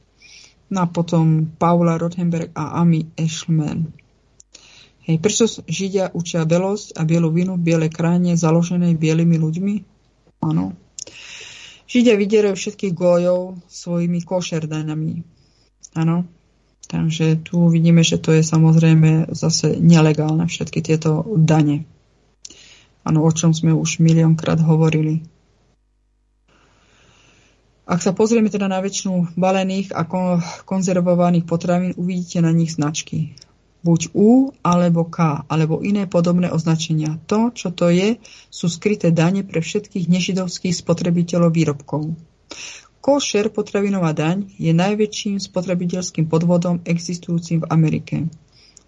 no 0.70 0.78
a 0.80 0.86
potom 0.88 1.50
Paula 1.58 1.98
Rothenberg 2.00 2.52
a 2.54 2.80
Amy 2.80 3.10
Eschman. 3.18 3.92
Hej, 5.04 5.20
prečo 5.20 5.44
Židia 5.68 6.16
učia 6.16 6.48
belosť 6.48 6.96
a 6.96 7.04
bielu 7.04 7.28
vinu 7.28 7.60
v 7.60 7.64
bielej 7.68 7.92
krajine 7.92 8.40
založenej 8.40 8.96
bielými 8.96 9.36
ľuďmi? 9.36 9.74
Áno. 10.48 10.72
Židia 11.84 12.16
vydierajú 12.16 12.56
všetkých 12.56 12.96
gojov 12.96 13.60
svojimi 13.68 14.24
košerdanami. 14.24 15.20
Áno. 15.92 16.24
Takže 16.84 17.40
tu 17.44 17.68
vidíme, 17.68 18.04
že 18.04 18.20
to 18.20 18.32
je 18.32 18.44
samozrejme 18.44 19.32
zase 19.32 19.76
nelegálne 19.80 20.48
všetky 20.48 20.84
tieto 20.84 21.24
dane. 21.36 21.88
Áno, 23.04 23.24
o 23.24 23.30
čom 23.32 23.52
sme 23.52 23.76
už 23.76 24.00
miliónkrát 24.00 24.60
hovorili. 24.60 25.24
Ak 27.84 28.00
sa 28.00 28.16
pozrieme 28.16 28.48
teda 28.48 28.64
na 28.64 28.80
väčšinu 28.80 29.36
balených 29.36 29.92
a 29.92 30.08
konzervovaných 30.64 31.44
potravín, 31.44 31.92
uvidíte 32.00 32.40
na 32.40 32.48
nich 32.48 32.72
značky. 32.72 33.36
Buď 33.84 34.16
U 34.16 34.56
alebo 34.64 35.04
K, 35.04 35.44
alebo 35.44 35.84
iné 35.84 36.08
podobné 36.08 36.48
označenia. 36.48 37.20
To, 37.28 37.52
čo 37.52 37.68
to 37.68 37.92
je, 37.92 38.16
sú 38.48 38.72
skryté 38.72 39.12
dane 39.12 39.44
pre 39.44 39.60
všetkých 39.60 40.08
nežidovských 40.08 40.72
spotrebiteľov 40.72 41.52
výrobkov. 41.52 42.16
Košer 43.04 43.52
potravinová 43.52 44.16
daň 44.16 44.48
je 44.56 44.72
najväčším 44.72 45.36
spotrebiteľským 45.36 46.24
podvodom 46.24 46.80
existujúcim 46.88 47.60
v 47.60 47.68
Amerike. 47.68 48.16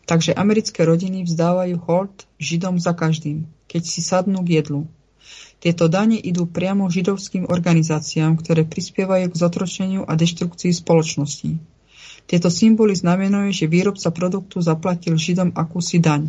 Takže 0.09 0.32
americké 0.32 0.89
rodiny 0.89 1.28
vzdávajú 1.28 1.77
hold 1.85 2.24
Židom 2.40 2.81
za 2.81 2.97
každým 2.97 3.44
keď 3.66 3.82
si 3.85 4.01
sadnú 4.01 4.40
k 4.47 4.62
jedlu. 4.62 4.86
Tieto 5.57 5.89
dane 5.89 6.20
idú 6.20 6.45
priamo 6.45 6.87
židovským 6.87 7.49
organizáciám, 7.49 8.37
ktoré 8.37 8.69
prispievajú 8.69 9.33
k 9.33 9.41
zotročeniu 9.41 10.03
a 10.05 10.12
deštrukcii 10.12 10.70
spoločnosti. 10.70 11.57
Tieto 12.27 12.51
symboly 12.51 12.93
znamenajú, 12.93 13.55
že 13.55 13.70
výrobca 13.70 14.11
produktu 14.11 14.59
zaplatil 14.59 15.15
Židom 15.15 15.55
akúsi 15.55 16.03
daň, 16.03 16.27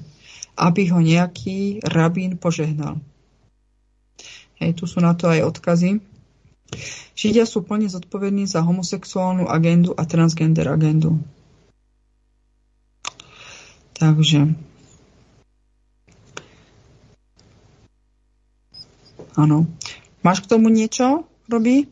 aby 0.54 0.94
ho 0.94 1.02
nejaký 1.02 1.82
rabín 1.82 2.38
požehnal. 2.38 3.02
Hej, 4.62 4.78
tu 4.78 4.86
sú 4.90 5.02
na 5.02 5.14
to 5.18 5.30
aj 5.30 5.45
odkazy. 5.58 6.02
Židia 7.18 7.49
sú 7.49 7.66
plne 7.66 7.90
zodpovední 7.90 8.45
za 8.45 8.62
homosexuálnu 8.62 9.49
agendu 9.49 9.98
a 9.98 10.06
transgender 10.06 10.70
agendu. 10.70 11.18
Takže 13.98 14.54
Áno. 19.38 19.69
Máš 20.26 20.41
k 20.41 20.49
tomu 20.57 20.73
niečo, 20.73 21.30
Robí? 21.45 21.85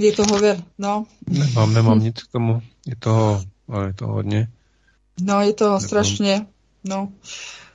Je 0.00 0.10
toho 0.10 0.34
veľa, 0.40 0.64
no. 0.80 1.06
Nemám, 1.28 1.70
nemám 1.70 2.00
nic 2.00 2.16
k 2.18 2.26
tomu. 2.32 2.64
Je 2.88 2.96
toho, 2.96 3.44
ale 3.68 3.86
je 3.86 3.94
toho 3.94 4.12
hodně. 4.12 4.48
No, 5.22 5.40
je 5.40 5.52
toho 5.52 5.78
Nemám. 5.78 5.86
strašne, 5.86 6.46
no. 6.84 7.12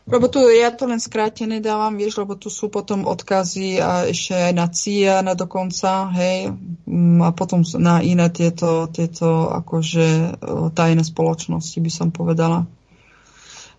Lebo 0.09 0.25
tu 0.27 0.41
ja 0.41 0.73
to 0.73 0.89
len 0.89 0.97
skrátené 0.97 1.61
dávam, 1.61 1.93
vieš, 1.93 2.17
lebo 2.17 2.33
tu 2.33 2.49
sú 2.49 2.73
potom 2.73 3.05
odkazy 3.05 3.77
a 3.77 4.09
ešte 4.09 4.33
aj 4.33 4.53
na 4.57 4.65
CIA 4.65 5.21
na 5.21 5.37
dokonca, 5.37 6.09
hej, 6.17 6.49
mm, 6.89 7.21
a 7.21 7.29
potom 7.29 7.61
na 7.77 8.01
iné 8.01 8.25
tieto, 8.33 8.89
tieto 8.89 9.53
akože 9.53 10.41
tajné 10.73 11.05
spoločnosti, 11.05 11.77
by 11.77 11.91
som 11.93 12.09
povedala, 12.09 12.65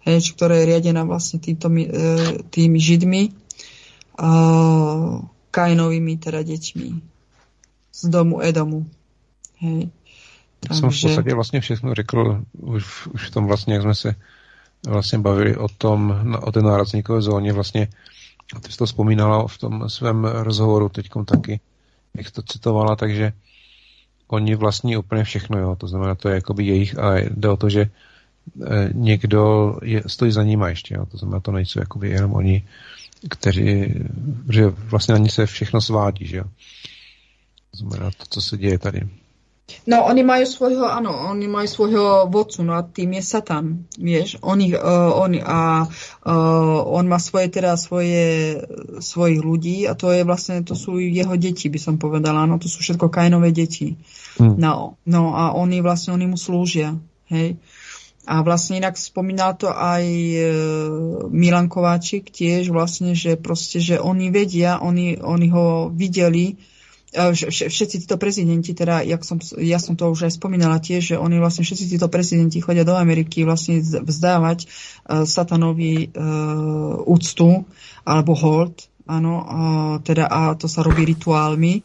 hej, 0.07 0.23
ktoré 0.39 0.62
je 0.62 0.69
riadená 0.70 1.02
vlastne 1.02 1.43
týmto, 1.43 1.66
e, 1.66 1.90
tými 2.47 2.78
židmi 2.78 3.40
uh, 4.23 5.21
Kainovými 5.51 6.17
teda 6.17 6.43
deťmi 6.43 6.89
z 7.93 8.05
domu 8.09 8.43
Edomu. 8.43 8.87
Hej. 9.59 9.91
Tak 10.61 10.77
jsem 10.77 10.91
v 10.91 11.01
podstatě 11.03 11.35
vlastně 11.35 11.61
všechno 11.61 11.95
řekl 11.95 12.45
už, 12.53 13.07
už 13.07 13.29
v 13.29 13.31
tom 13.31 13.47
vlastně, 13.47 13.75
jak 13.75 13.83
jsme 13.83 13.95
se 13.95 14.15
vlastně 14.87 15.19
bavili 15.19 15.57
o 15.57 15.69
tom, 15.69 16.15
o 16.43 16.53
té 16.53 16.63
nárazníkové 16.63 17.23
zóně 17.23 17.53
vlastně, 17.53 17.89
ty 18.63 18.73
jsi 18.73 18.79
to 18.79 18.87
vzpomínala 18.87 19.49
v 19.49 19.59
tom 19.59 19.89
svém 19.89 20.25
rozhovoru 20.25 20.89
teďkom 20.89 21.25
taky, 21.25 21.61
jak 22.15 22.31
to 22.31 22.43
citovala, 22.43 22.97
takže 22.97 23.33
oni 24.29 24.55
vlastní 24.55 24.97
úplně 24.97 25.25
všechno, 25.25 25.59
jo. 25.59 25.77
To 25.77 25.89
znamená, 25.89 26.15
to 26.15 26.29
je 26.29 26.35
jakoby 26.35 26.65
jejich 26.65 26.99
a 26.99 27.19
jde 27.19 27.49
o 27.49 27.57
to, 27.57 27.69
že 27.69 27.81
e, 27.81 27.89
někdo 28.93 29.77
je, 29.83 30.03
stojí 30.07 30.33
za 30.33 30.43
nimi 30.43 30.65
ještě, 30.69 30.95
jo. 30.95 31.07
To 31.07 31.17
znamená, 31.17 31.41
to 31.41 31.53
nejsou 31.53 31.81
jakoby 31.81 32.11
jenom 32.11 32.33
oni 32.33 32.65
kteří, 33.29 33.95
že 34.51 34.67
vlastně 34.67 35.13
na 35.13 35.19
ní 35.19 35.29
se 35.29 35.47
všechno 35.47 35.81
svádí, 35.81 36.27
že 36.27 36.37
jo. 36.37 36.45
Znamená 37.77 38.11
to, 38.11 38.25
co 38.29 38.43
se 38.43 38.59
děje 38.59 38.79
tady. 38.79 39.09
No, 39.87 40.03
oni 40.07 40.23
majú 40.27 40.45
svojho, 40.47 40.83
áno, 40.83 41.11
oni 41.31 41.47
majú 41.47 41.69
svojho 41.71 42.27
vodcu, 42.27 42.67
no 42.67 42.75
a 42.75 42.83
tým 42.83 43.15
je 43.19 43.23
Satan, 43.23 43.87
vieš. 43.95 44.43
On, 44.43 44.59
ich, 44.59 44.75
uh, 44.75 45.15
on, 45.15 45.39
a, 45.39 45.87
uh, 46.27 46.79
on 46.91 47.07
má 47.07 47.23
svoje, 47.23 47.55
teda 47.55 47.79
svoje, 47.79 48.59
svojich 48.99 49.41
ľudí 49.41 49.87
a 49.87 49.95
to 49.95 50.11
je 50.11 50.27
vlastne, 50.27 50.67
to 50.67 50.75
sú 50.75 50.99
jeho 50.99 51.35
deti, 51.39 51.71
by 51.71 51.79
som 51.79 52.03
povedala, 52.03 52.47
no, 52.51 52.59
to 52.59 52.67
sú 52.67 52.83
všetko 52.83 53.15
Kainové 53.15 53.55
deti. 53.55 53.95
Hmm. 54.43 54.59
No, 54.59 54.99
no 55.07 55.39
a 55.39 55.55
oni 55.55 55.81
vlastne, 55.81 56.19
oni 56.19 56.27
mu 56.27 56.37
slúžia, 56.37 56.99
hej. 57.31 57.57
A 58.31 58.47
vlastne 58.47 58.78
inak 58.78 58.94
spomínal 58.94 59.59
to 59.59 59.74
aj 59.74 60.07
e, 60.07 60.39
Milan 61.35 61.66
Kováčik 61.66 62.31
tiež 62.31 62.70
vlastne, 62.70 63.19
že 63.19 63.35
proste, 63.35 63.82
že 63.82 63.98
oni 63.98 64.31
vedia, 64.31 64.78
oni, 64.78 65.19
oni 65.19 65.48
ho 65.51 65.90
videli, 65.90 66.55
všetci 67.11 68.07
títo 68.07 68.16
prezidenti, 68.23 68.70
teda, 68.70 69.02
jak 69.02 69.27
som, 69.27 69.43
ja 69.59 69.82
som 69.82 69.98
to 69.98 70.07
už 70.07 70.31
aj 70.31 70.39
spomínala 70.39 70.78
tiež, 70.78 71.15
že 71.15 71.16
oni 71.19 71.43
vlastne 71.43 71.66
všetci 71.66 71.98
títo 71.98 72.07
prezidenti 72.07 72.62
chodia 72.62 72.86
do 72.86 72.94
Ameriky 72.94 73.43
vlastne 73.43 73.82
vzdávať 73.82 74.59
uh, 74.62 75.27
satanovi 75.27 76.15
uh, 76.15 77.02
úctu 77.02 77.66
alebo 78.07 78.32
hold, 78.39 78.86
áno, 79.11 79.35
uh, 79.43 79.94
teda 80.07 80.31
a 80.31 80.55
to 80.55 80.70
sa 80.70 80.86
robí 80.86 81.02
rituálmi, 81.02 81.82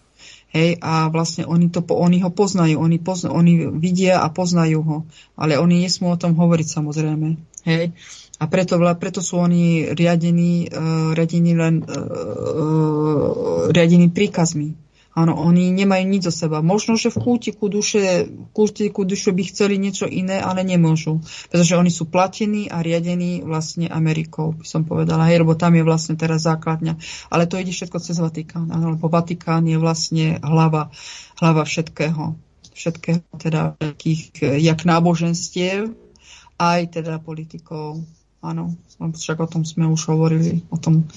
hej, 0.54 0.78
a 0.84 1.10
vlastne 1.10 1.48
oni, 1.48 1.72
to, 1.72 1.82
oni 1.88 2.22
ho 2.22 2.30
poznajú, 2.30 2.78
oni, 2.78 2.98
pozna, 3.02 3.34
oni 3.34 3.72
vidia 3.74 4.22
a 4.22 4.28
poznajú 4.30 4.80
ho, 4.86 4.98
ale 5.40 5.58
oni 5.58 5.82
nesmú 5.82 6.14
o 6.14 6.20
tom 6.20 6.38
hovoriť 6.38 6.68
samozrejme, 6.68 7.28
hej. 7.66 7.96
A 8.36 8.52
preto, 8.52 8.76
preto 9.00 9.24
sú 9.24 9.40
oni 9.40 9.96
riadení, 9.96 10.68
uh, 10.68 11.16
riadení 11.16 11.56
len 11.56 11.88
uh, 11.88 11.96
uh, 11.96 13.72
riadení 13.72 14.12
príkazmi. 14.12 14.85
Áno, 15.16 15.32
oni 15.40 15.72
nemajú 15.72 16.04
nič 16.12 16.28
zo 16.28 16.34
seba. 16.44 16.60
Možno, 16.60 17.00
že 17.00 17.08
v 17.08 17.24
kútiku 17.24 17.72
duše, 17.72 18.28
v 18.28 18.50
kútiku 18.52 19.08
duše 19.08 19.32
by 19.32 19.48
chceli 19.48 19.80
niečo 19.80 20.12
iné, 20.12 20.44
ale 20.44 20.68
nemôžu. 20.68 21.24
Pretože 21.48 21.80
oni 21.80 21.88
sú 21.88 22.12
platení 22.12 22.68
a 22.68 22.84
riadení 22.84 23.40
vlastne 23.40 23.88
Amerikou, 23.88 24.52
by 24.52 24.68
som 24.68 24.84
povedala. 24.84 25.32
Hej, 25.32 25.48
lebo 25.48 25.56
tam 25.56 25.80
je 25.80 25.88
vlastne 25.88 26.20
teraz 26.20 26.44
základňa. 26.44 27.00
Ale 27.32 27.48
to 27.48 27.56
ide 27.56 27.72
všetko 27.72 27.98
cez 28.04 28.20
Vatikán. 28.20 28.68
Áno, 28.76 29.00
lebo 29.00 29.08
Vatikán 29.08 29.64
je 29.64 29.80
vlastne 29.80 30.36
hlava, 30.44 30.92
hlava 31.40 31.64
všetkého. 31.64 32.36
Všetkého 32.76 33.24
teda 33.40 33.80
takých, 33.80 34.36
jak 34.60 34.84
náboženstiev, 34.84 35.96
aj 36.60 36.92
teda 36.92 37.24
politikov. 37.24 38.04
Áno, 38.44 38.76
však 39.00 39.38
o 39.40 39.48
tom 39.48 39.64
sme 39.64 39.88
už 39.88 40.12
hovorili. 40.12 40.68
O 40.68 40.76
tom, 40.76 41.08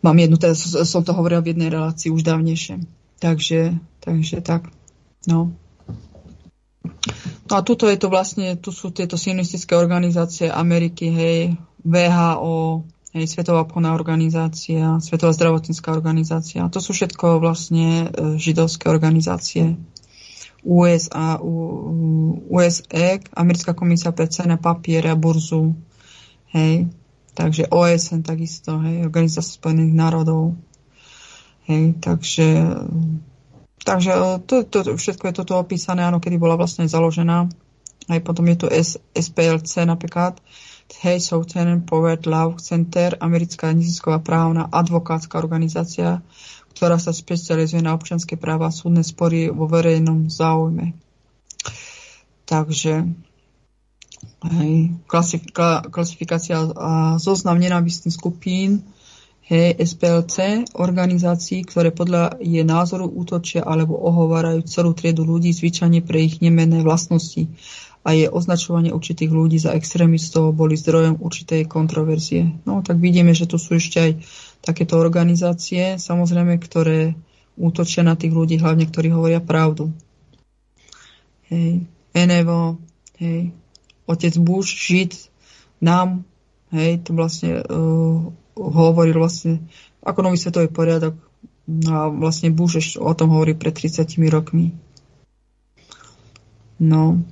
Mám 0.00 0.16
jednu, 0.18 0.36
teda 0.40 0.56
som 0.84 1.04
to 1.04 1.12
hovorila 1.12 1.44
v 1.44 1.52
jednej 1.52 1.68
relácii 1.68 2.08
už 2.08 2.24
dávnejšie. 2.24 2.80
Takže, 3.20 3.76
takže 4.00 4.40
tak. 4.40 4.72
No. 5.28 5.52
No 7.50 7.52
a 7.52 7.60
tuto 7.60 7.84
je 7.90 8.00
to 8.00 8.08
vlastne, 8.08 8.56
tu 8.56 8.72
sú 8.72 8.88
tieto 8.88 9.20
sionistické 9.20 9.76
organizácie 9.76 10.48
Ameriky, 10.48 11.12
hej, 11.12 11.38
VHO, 11.84 12.88
hej, 13.12 13.24
Svetová 13.28 13.68
obchodná 13.68 13.92
organizácia, 13.92 14.96
Svetová 15.04 15.36
zdravotnícká 15.36 15.92
organizácia. 15.92 16.64
To 16.70 16.80
sú 16.80 16.96
všetko 16.96 17.42
vlastne 17.42 18.08
e, 18.08 18.38
židovské 18.40 18.88
organizácie. 18.88 19.76
USA, 20.60 21.40
USE, 22.48 23.08
Americká 23.32 23.72
komisia 23.72 24.12
pre 24.12 24.28
cené 24.28 24.60
papiere 24.60 25.08
a 25.08 25.16
burzu. 25.16 25.72
Hej, 26.52 26.92
Takže 27.34 27.70
OSN 27.70 28.26
takisto, 28.26 28.78
hej, 28.82 29.06
Organizácia 29.06 29.42
spojených 29.46 29.94
národov. 29.94 30.58
Hej, 31.70 32.02
takže, 32.02 32.46
takže 33.86 34.10
to, 34.44 34.66
to, 34.66 34.78
všetko 34.98 35.30
je 35.30 35.34
toto 35.44 35.54
opísané, 35.56 36.02
áno, 36.02 36.18
kedy 36.18 36.36
bola 36.36 36.58
vlastne 36.58 36.90
založená. 36.90 37.46
Aj 38.10 38.20
potom 38.26 38.42
je 38.50 38.56
tu 38.58 38.66
S, 38.66 38.98
SPLC 39.14 39.86
napríklad, 39.86 40.42
Hej, 40.98 41.30
Southern 41.30 41.86
Power 41.86 42.18
Law 42.26 42.58
Center, 42.58 43.14
americká 43.22 43.70
nezisková 43.70 44.18
právna 44.18 44.66
advokátska 44.66 45.38
organizácia, 45.38 46.18
ktorá 46.74 46.98
sa 46.98 47.14
špecializuje 47.14 47.78
na 47.78 47.94
občianske 47.94 48.34
práva 48.34 48.66
a 48.66 48.74
súdne 48.74 49.06
spory 49.06 49.54
vo 49.54 49.70
verejnom 49.70 50.26
záujme. 50.26 50.98
Takže 52.42 53.06
hej, 54.40 54.96
klasifikácia 55.90 56.72
a 56.72 57.20
zoznam 57.20 57.60
nenávistných 57.60 58.16
skupín, 58.16 58.88
hej, 59.44 59.76
SPLC, 59.76 60.68
organizácií, 60.72 61.66
ktoré 61.66 61.92
podľa 61.92 62.40
je 62.40 62.62
názoru 62.64 63.10
útočia 63.10 63.60
alebo 63.60 63.98
ohovárajú 64.00 64.64
celú 64.64 64.96
triedu 64.96 65.26
ľudí, 65.28 65.52
zvyčajne 65.52 66.00
pre 66.00 66.24
ich 66.24 66.40
nemenné 66.40 66.80
vlastnosti 66.80 67.50
a 68.00 68.16
je 68.16 68.32
označovanie 68.32 68.96
určitých 68.96 69.28
ľudí 69.28 69.60
za 69.60 69.76
extrémistov 69.76 70.56
boli 70.56 70.72
zdrojom 70.72 71.20
určitej 71.20 71.68
kontroverzie. 71.68 72.64
No 72.64 72.80
tak 72.80 72.96
vidíme, 72.96 73.36
že 73.36 73.44
tu 73.44 73.60
sú 73.60 73.76
ešte 73.76 73.98
aj 74.00 74.12
takéto 74.64 74.96
organizácie, 74.96 76.00
samozrejme, 76.00 76.56
ktoré 76.64 77.12
útočia 77.60 78.00
na 78.00 78.16
tých 78.16 78.32
ľudí, 78.32 78.56
hlavne 78.56 78.88
ktorí 78.88 79.12
hovoria 79.12 79.44
pravdu. 79.44 79.92
Hej, 81.52 81.84
Enevo, 82.16 82.80
hej, 83.20 83.52
otec 84.10 84.34
Bush, 84.42 84.74
Žid, 84.74 85.14
nám, 85.78 86.26
hej, 86.74 87.06
to 87.06 87.14
vlastne 87.14 87.62
uh, 87.62 88.34
hovoril 88.58 89.16
vlastne 89.16 89.62
ako 90.02 90.26
nový 90.26 90.36
svetový 90.36 90.68
poriadok 90.68 91.14
no 91.70 91.90
a 91.94 92.02
vlastne 92.10 92.50
Bush 92.50 92.82
ešte 92.82 92.98
o 92.98 93.12
tom 93.14 93.30
hovorí 93.30 93.54
pred 93.54 93.70
30 93.70 94.10
rokmi. 94.26 94.74
No, 96.80 97.22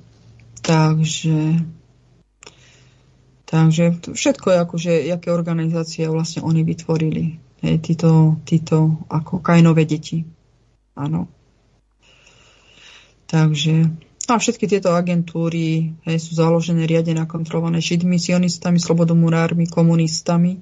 takže 0.61 1.65
takže 3.49 3.97
všetko 4.13 4.47
je 4.53 4.57
akože, 4.61 4.91
aké 5.09 5.33
organizácie 5.33 6.05
vlastne 6.05 6.45
oni 6.45 6.61
vytvorili. 6.61 7.41
Hej, 7.65 7.75
títo, 7.83 8.39
títo 8.45 9.03
ako 9.09 9.41
Kainové 9.41 9.83
deti. 9.83 10.23
Áno. 10.93 11.27
Takže 13.25 13.89
a 14.35 14.41
všetky 14.41 14.69
tieto 14.69 14.93
agentúry 14.93 15.95
hej, 16.05 16.17
sú 16.19 16.37
založené, 16.37 16.85
riadené 16.85 17.23
a 17.23 17.29
kontrolované 17.29 17.81
židmi, 17.81 18.19
sionistami, 18.19 18.77
slobodomurármi, 18.77 19.65
komunistami, 19.65 20.61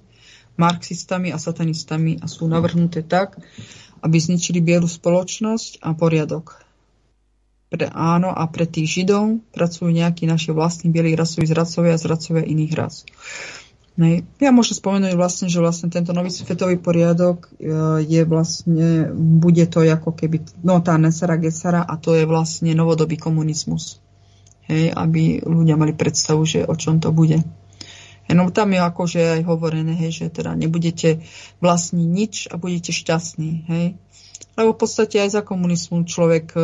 marxistami 0.56 1.31
a 1.34 1.38
satanistami 1.38 2.19
a 2.22 2.26
sú 2.26 2.48
navrhnuté 2.49 3.03
tak, 3.03 3.38
aby 4.02 4.18
zničili 4.18 4.61
bielu 4.61 4.85
spoločnosť 4.85 5.81
a 5.85 5.94
poriadok. 5.94 6.68
Pre, 7.68 7.88
áno, 7.91 8.31
a 8.31 8.48
pre 8.48 8.64
tých 8.64 9.03
židov 9.03 9.44
pracujú 9.52 9.91
nejakí 9.91 10.23
naši 10.23 10.56
vlastní 10.56 10.88
bieli 10.88 11.19
rasoví 11.19 11.52
zradcovia 11.52 11.99
a 11.99 12.02
zradcovia 12.02 12.48
iných 12.48 12.73
ras. 12.73 13.03
Nej. 13.98 14.30
Ja 14.38 14.53
môžem 14.53 14.78
spomenúť 14.78 15.18
vlastne, 15.18 15.49
že 15.49 15.57
vlastne 15.57 15.90
tento 15.90 16.14
nový 16.14 16.30
svetový 16.30 16.78
poriadok 16.78 17.49
e, 17.57 17.65
je 18.06 18.22
vlastne, 18.30 19.10
bude 19.18 19.65
to 19.65 19.82
ako 19.82 20.14
keby, 20.14 20.45
no 20.61 20.78
tá 20.86 21.02
Nesara 21.02 21.34
Gesara 21.41 21.82
a 21.82 21.98
to 21.98 22.14
je 22.14 22.30
vlastne 22.30 22.78
novodobý 22.78 23.18
komunizmus. 23.18 23.98
Hej, 24.69 24.94
aby 24.94 25.41
ľudia 25.41 25.82
mali 25.82 25.98
predstavu, 25.98 26.45
že 26.45 26.61
o 26.69 26.78
čom 26.78 27.02
to 27.02 27.10
bude. 27.10 27.41
No 28.30 28.52
tam 28.53 28.76
je 28.76 28.84
akože 28.84 29.22
aj 29.40 29.41
hovorené, 29.48 29.98
hej, 29.98 30.11
že 30.14 30.26
teda 30.30 30.53
nebudete 30.53 31.26
vlastní 31.57 32.06
nič 32.06 32.52
a 32.53 32.60
budete 32.61 32.94
šťastní. 32.94 33.52
Hej. 33.65 33.86
Lebo 34.60 34.78
v 34.78 34.80
podstate 34.84 35.26
aj 35.26 35.38
za 35.38 35.41
komunizmu 35.41 36.06
človek 36.06 36.53
e, 36.53 36.61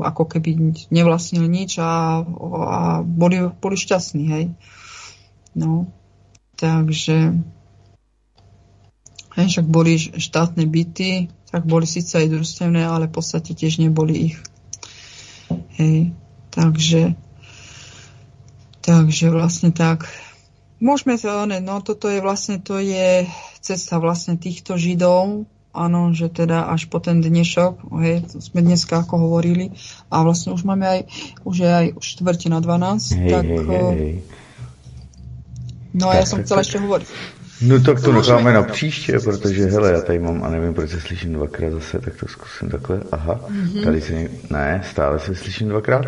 ako 0.00 0.24
keby 0.24 0.72
nevlastnil 0.88 1.44
nič 1.44 1.76
a, 1.84 2.24
a 2.24 3.02
boli, 3.04 3.44
boli 3.60 3.76
šťastní. 3.76 4.24
Hej. 4.30 4.44
No. 5.52 5.90
Takže 6.60 7.16
hej, 9.40 9.46
však 9.48 9.66
boli 9.66 9.96
štátne 9.96 10.68
byty, 10.68 11.32
tak 11.48 11.64
boli 11.64 11.88
síce 11.88 12.20
aj 12.20 12.28
družstevné, 12.28 12.84
ale 12.84 13.08
v 13.08 13.16
podstate 13.16 13.56
tiež 13.56 13.80
neboli 13.80 14.30
ich. 14.32 14.36
Hej, 15.80 16.12
takže 16.52 17.16
takže 18.80 19.32
vlastne 19.32 19.72
tak 19.72 20.08
môžeme 20.80 21.16
sa, 21.20 21.44
no 21.46 21.80
toto 21.84 22.08
je 22.08 22.20
vlastne, 22.20 22.60
to 22.60 22.80
je 22.80 23.28
cesta 23.60 24.00
vlastne 24.00 24.40
týchto 24.40 24.80
židov, 24.80 25.44
áno, 25.70 26.10
že 26.16 26.32
teda 26.32 26.66
až 26.66 26.88
po 26.88 26.98
ten 26.98 27.20
dnešok, 27.20 27.92
hej, 28.00 28.26
to 28.26 28.40
sme 28.40 28.64
dneska 28.64 29.04
ako 29.04 29.30
hovorili, 29.30 29.76
a 30.08 30.24
vlastne 30.24 30.56
už 30.56 30.64
máme 30.64 30.86
aj, 30.88 31.00
už 31.44 31.56
je 31.60 31.70
aj 31.70 31.86
štvrtina 32.00 32.58
12, 32.58 33.20
hej, 33.20 33.30
tak 33.30 33.44
hej, 33.46 33.64
hej. 33.68 34.14
No 35.94 36.10
a 36.10 36.14
já 36.14 36.26
jsem 36.26 36.42
chcela 36.42 36.60
ještě 36.60 36.78
hovořit. 36.78 37.08
No 37.62 37.80
tak 37.80 38.00
to 38.00 38.12
necháme 38.12 38.52
na 38.52 38.62
příště, 38.62 39.18
protože 39.18 39.64
hele, 39.64 39.92
já 39.92 40.00
tady 40.00 40.18
mám 40.18 40.44
a 40.44 40.50
nevím, 40.50 40.74
proč 40.74 40.90
se 40.90 41.00
slyším 41.00 41.32
dvakrát 41.32 41.72
zase, 41.72 41.98
tak 41.98 42.14
to 42.16 42.28
zkusím 42.28 42.70
takhle. 42.70 43.00
Aha, 43.12 43.40
mm-hmm. 43.48 43.84
tady 43.84 44.00
se 44.00 44.12
ne, 44.50 44.82
stále 44.90 45.18
se 45.18 45.34
slyším 45.34 45.68
dvakrát. 45.68 46.06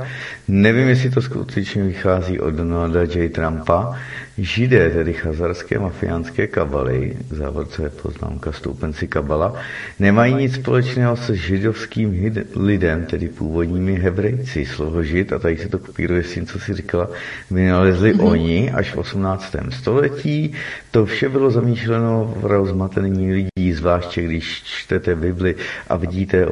Nevím, 0.48 0.88
jestli 0.88 1.10
to 1.10 1.22
skutečně 1.22 1.82
vychází 1.82 2.40
od 2.40 2.50
Donalda 2.50 3.00
J. 3.02 3.28
Trumpa, 3.28 3.98
židé, 4.38 4.90
tedy 4.90 5.12
chazarské 5.12 5.78
mafiánské 5.78 6.46
kabaly, 6.46 7.16
závodce 7.30 7.90
poznámka 7.90 8.52
stoupenci 8.52 9.09
kabala, 9.09 9.54
nemají 9.98 10.34
nic 10.34 10.54
společného 10.54 11.16
se 11.16 11.36
židovským 11.36 12.32
lidem, 12.56 13.04
tedy 13.06 13.28
původními 13.28 13.94
hebrejci. 13.94 14.66
Slovo 14.66 15.02
žid, 15.02 15.32
a 15.32 15.38
tady 15.38 15.56
se 15.56 15.68
to 15.68 15.78
kopíruje 15.78 16.22
s 16.22 16.34
tím, 16.34 16.46
co 16.46 16.60
si 16.60 16.74
říkala, 16.74 17.10
vynalezli 17.50 18.14
mm-hmm. 18.14 18.26
oni 18.26 18.70
až 18.70 18.94
v 18.94 18.98
18. 18.98 19.56
století. 19.70 20.52
To 20.90 21.06
vše 21.06 21.28
bylo 21.28 21.50
zamýšleno 21.50 22.34
v 22.36 22.46
rozmatení 22.46 23.32
lidí, 23.32 23.72
zvláště 23.72 24.22
když 24.22 24.62
čtete 24.62 25.14
Bibli 25.14 25.54
a 25.88 25.96
vidíte 25.96 26.46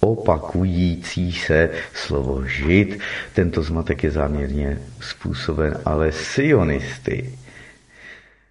opakující 0.00 1.32
se 1.32 1.70
slovo 1.94 2.44
žid. 2.46 2.98
Tento 3.34 3.62
zmatek 3.62 4.04
je 4.04 4.10
záměrně 4.10 4.78
způsoben 5.00 5.78
ale 5.84 6.12
sionisty. 6.68 7.30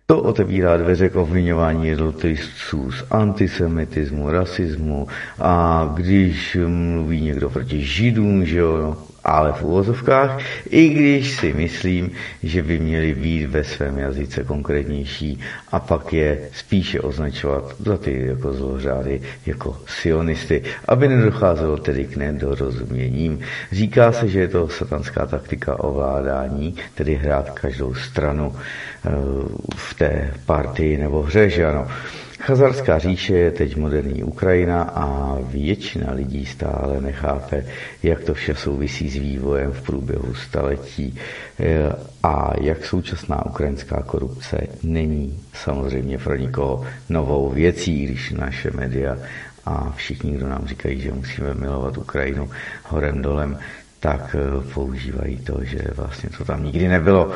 To 0.05 0.21
otevírá 0.21 0.77
dveře 0.77 1.09
k 1.09 1.15
obvinování 1.15 1.87
jednotlivců 1.87 2.91
z 2.91 3.03
antisemitismu, 3.11 4.29
rasismu 4.29 5.07
a 5.39 5.83
když 5.93 6.57
mluví 6.67 7.21
někdo 7.21 7.49
proti 7.49 7.81
židům, 7.85 8.45
že 8.45 8.57
jo, 8.57 8.97
ale 9.27 9.53
v 9.53 9.63
úvozovkách, 9.63 10.39
i 10.69 10.89
když 10.89 11.31
si 11.31 11.53
myslím, 11.53 12.11
že 12.43 12.63
by 12.63 12.79
měli 12.79 13.15
být 13.15 13.45
ve 13.45 13.63
svém 13.63 13.97
jazyce 13.97 14.43
konkrétnější 14.43 15.39
a 15.71 15.79
pak 15.79 16.13
je 16.13 16.39
spíše 16.53 17.01
označovat 17.01 17.75
za 17.79 17.97
ty 17.97 18.25
jako 18.27 18.53
zlořády, 18.53 19.21
jako 19.45 19.77
sionisty, 19.87 20.63
aby 20.87 21.07
nedocházelo 21.07 21.77
tedy 21.77 22.05
k 22.05 22.15
nedorozuměním. 22.17 23.39
Říká 23.71 24.11
se, 24.11 24.27
že 24.27 24.39
je 24.39 24.47
to 24.47 24.69
satanská 24.69 25.25
taktika 25.25 25.79
ovládání, 25.83 26.75
tedy 26.95 27.15
hrát 27.15 27.49
každou 27.49 27.93
stranu 27.93 28.55
eh, 28.55 29.09
v 29.75 29.93
té 29.93 30.33
partii 30.45 30.97
nebo 30.97 31.21
hře, 31.23 31.49
že 31.49 31.65
ano. 31.65 31.87
Chazarská 32.39 32.99
říše 32.99 33.33
je 33.33 33.51
teď 33.51 33.75
moderní 33.75 34.23
Ukrajina 34.23 34.81
a 34.83 35.37
většina 35.41 36.13
lidí 36.13 36.45
stále 36.45 37.01
nechápe, 37.01 37.65
jak 38.03 38.23
to 38.23 38.33
vše 38.33 38.55
souvisí 38.55 39.09
s 39.09 39.15
vývojem 39.15 39.71
v 39.71 39.81
průběhu 39.81 40.35
staletí 40.35 41.15
e, 41.59 41.91
a 42.23 42.51
jak 42.61 42.85
současná 42.85 43.45
ukrajinská 43.45 44.03
korupce 44.03 44.57
není 44.83 45.39
samozřejmě 45.53 46.17
pro 46.17 46.35
nikoho 46.35 46.85
novou 47.09 47.49
věcí, 47.49 48.05
když 48.05 48.31
naše 48.31 48.71
média 48.71 49.17
a 49.65 49.93
všichni, 49.95 50.31
kdo 50.31 50.47
nám 50.49 50.67
říkají, 50.67 51.01
že 51.01 51.11
musíme 51.11 51.53
milovat 51.53 51.97
Ukrajinu 51.97 52.49
horem 52.83 53.21
dolem, 53.21 53.57
tak 53.99 54.35
e, 54.35 54.73
používají 54.73 55.37
to, 55.37 55.63
že 55.63 55.79
vlastně 55.95 56.29
to 56.37 56.45
tam 56.45 56.63
nikdy 56.63 56.87
nebylo. 56.87 57.31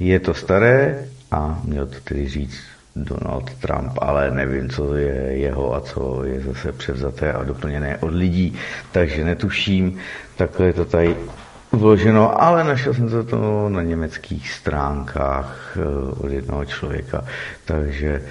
Je 0.00 0.20
to 0.20 0.34
staré 0.34 1.04
a 1.30 1.60
měl 1.64 1.86
to 1.86 2.00
tedy 2.04 2.28
říct 2.28 2.71
Donald 2.96 3.50
Trump, 3.60 3.92
ale 3.98 4.30
nevím, 4.30 4.70
co 4.70 4.94
je 4.94 5.32
jeho 5.32 5.74
a 5.74 5.80
co 5.80 6.24
je 6.24 6.40
zase 6.40 6.72
převzaté 6.72 7.32
a 7.32 7.42
doplněné 7.42 7.98
od 7.98 8.14
lidí, 8.14 8.54
takže 8.92 9.24
netuším, 9.24 9.98
takhle 10.36 10.66
je 10.66 10.72
to 10.72 10.84
tady 10.84 11.16
vloženo, 11.72 12.42
ale 12.42 12.64
našel 12.64 12.94
jsem 12.94 13.08
to, 13.08 13.24
to 13.24 13.68
na 13.68 13.82
německých 13.82 14.50
stránkách 14.50 15.76
eh, 15.76 16.12
od 16.20 16.32
jednoho 16.32 16.64
člověka, 16.64 17.24
takže 17.64 18.22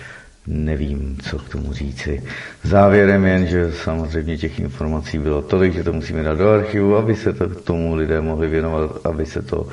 nevím, 0.48 1.18
co 1.24 1.40
k 1.40 1.50
tomu 1.50 1.74
říci. 1.74 2.24
Závěrem 2.64 3.26
jen, 3.26 3.48
že 3.48 3.72
samozřejmě 3.72 4.38
těch 4.38 4.60
informací 4.60 5.18
bylo 5.18 5.42
tolik, 5.42 5.74
že 5.74 5.84
to 5.84 5.94
musíme 5.94 6.24
dát 6.24 6.38
do 6.38 6.50
archivu, 6.50 6.96
aby 6.96 7.16
se 7.16 7.34
to 7.34 7.50
tomu 7.50 7.96
lidé 7.96 8.22
mohli 8.22 8.48
věnovat, 8.48 9.06
aby 9.06 9.26
se 9.26 9.42
to 9.42 9.68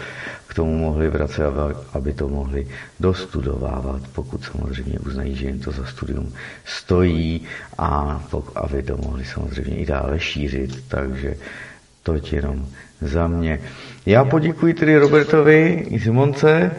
k 0.49 0.55
tomu 0.55 0.79
mohli 0.79 1.09
vracet, 1.11 1.45
aby 1.93 2.13
to 2.13 2.29
mohli 2.29 2.69
dostudovávat, 3.01 4.03
pokud 4.13 4.45
samozřejmě 4.45 4.99
uznají, 4.99 5.37
že 5.37 5.47
jim 5.47 5.61
to 5.61 5.73
za 5.73 5.87
studium 5.87 6.33
stojí 6.65 7.45
a 7.79 8.23
aby 8.55 8.83
to 8.83 8.97
mohli 8.97 9.25
samozřejmě 9.25 9.77
i 9.77 9.87
dále 9.87 10.21
šířit. 10.21 10.89
Takže 10.89 11.37
to 12.03 12.15
jenom 12.33 12.67
za 13.01 13.27
mě. 13.27 13.61
Já 14.07 14.25
poděkuji 14.25 14.75
tedy 14.75 14.99
Robertovi 14.99 15.87
i 15.89 16.01
Simonce. 16.01 16.71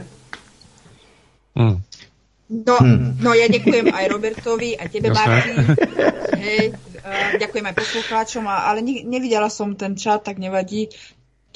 Hmm. 1.56 1.82
No, 2.50 2.82
hmm. 2.82 3.22
no 3.22 3.38
ja 3.38 3.46
ďakujem 3.46 3.94
aj 3.94 4.06
Robertovi, 4.10 4.74
a 4.74 4.90
tebe, 4.90 5.14
Martin. 5.14 5.70
Hej, 6.34 6.74
ďakujem 7.38 7.66
aj 7.70 7.76
poslucháčom, 7.78 8.42
ale 8.50 8.82
nevidela 9.06 9.54
som 9.54 9.78
ten 9.78 9.94
čat, 9.94 10.26
tak 10.26 10.42
nevadí. 10.42 10.90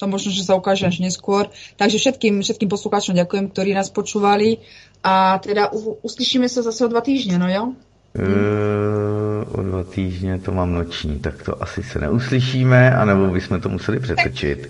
To 0.04 0.12
možno, 0.12 0.36
že 0.36 0.44
sa 0.44 0.60
ukáže 0.60 0.84
až 0.84 1.00
neskôr. 1.00 1.48
Takže 1.80 1.96
všetkým, 1.96 2.44
všetkým 2.44 2.68
poslucháčom 2.68 3.16
ďakujem, 3.16 3.56
ktorí 3.56 3.72
nás 3.72 3.88
počúvali. 3.88 4.60
A 5.00 5.40
teda 5.40 5.72
uslyšíme 6.04 6.52
sa 6.52 6.60
zase 6.60 6.84
o 6.84 6.92
dva 6.92 7.00
týždne, 7.00 7.40
no 7.40 7.48
jo? 7.48 7.72
Uh, 8.20 9.48
o 9.60 9.64
dva 9.64 9.84
týždně 9.84 10.40
to 10.40 10.52
mám 10.52 10.74
noční, 10.74 11.20
tak 11.20 11.44
to 11.44 11.64
asi 11.64 11.84
se 11.84 12.00
neuslyšíme, 12.00 12.96
anebo 12.96 13.28
bychom 13.28 13.62
to 13.62 13.70
museli 13.70 14.00
přetočit. 14.00 14.70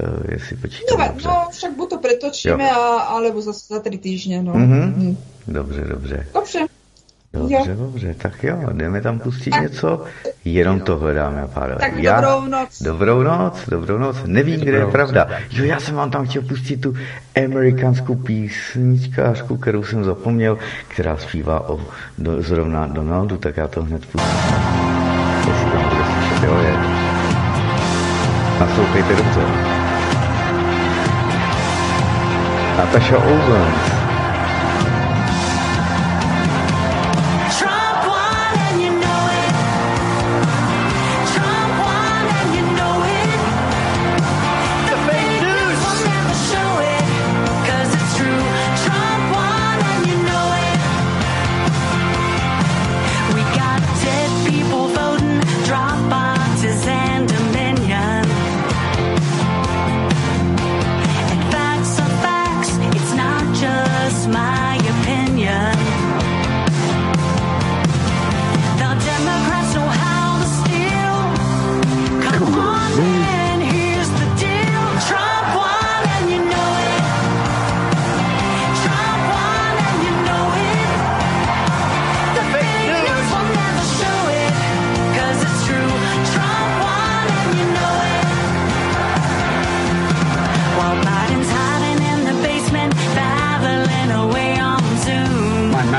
Uh, 0.00 0.30
jestli 0.30 0.56
počítám 0.56 0.98
no, 0.98 1.06
dobře. 1.08 1.28
no, 1.28 1.46
však 1.50 1.72
buď 1.76 1.90
to 1.90 1.98
pretočíme, 1.98 2.70
a, 2.70 3.08
alebo 3.16 3.40
za, 3.40 3.52
za 3.52 3.80
tři 3.80 3.98
týždně. 3.98 4.42
No. 4.42 4.52
Mm-hmm. 4.52 4.96
Mm. 4.96 5.16
Dobře, 5.46 5.84
dobře. 5.84 6.26
Dobře. 6.34 6.58
Dobře, 7.32 7.54
jo. 7.54 7.76
dobře, 7.76 8.14
tak 8.14 8.44
jo, 8.44 8.56
jdeme 8.72 9.00
tam 9.00 9.18
pustit 9.18 9.50
tak. 9.50 9.62
něco, 9.62 10.04
jenom 10.44 10.80
to 10.80 10.96
hledáme 10.96 11.42
a 11.42 11.46
pánové. 11.46 11.76
Tak 11.80 11.96
já, 11.96 12.20
dobrou 12.20 12.46
noc. 12.46 12.82
Dobrou 12.82 13.22
noc, 13.22 13.68
dobrou 13.68 13.98
noc, 13.98 14.16
nevím, 14.26 14.60
kde 14.60 14.76
je 14.76 14.86
pravda. 14.86 15.28
Jo, 15.50 15.64
já 15.64 15.80
jsem 15.80 15.94
vám 15.94 16.10
tam 16.10 16.26
chtěl 16.26 16.42
pustit 16.42 16.76
tu 16.76 16.94
amerikanskou 17.44 18.14
písničkářku, 18.14 19.56
kterou 19.56 19.84
jsem 19.84 20.04
zapomněl, 20.04 20.58
která 20.88 21.16
zpívá 21.16 21.68
o 21.68 21.80
do, 22.18 22.42
zrovna 22.42 22.86
Donaldu, 22.86 23.36
tak 23.36 23.56
já 23.56 23.68
to 23.68 23.84
hned 23.84 24.06
pustím. 24.06 24.30
Jestli 25.48 25.70
tam 25.70 25.82
bude 25.88 26.04
slyšet, 26.04 26.44
jo, 26.44 26.58
je. 26.62 26.72
Naslouchejte 28.60 29.16
dobře. 29.16 29.40
Natasha 32.76 33.18
Owens. 33.18 33.97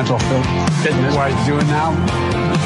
What 0.10 0.24
are 0.24 1.30
you 1.30 1.46
doing 1.46 1.68
now. 1.68 2.59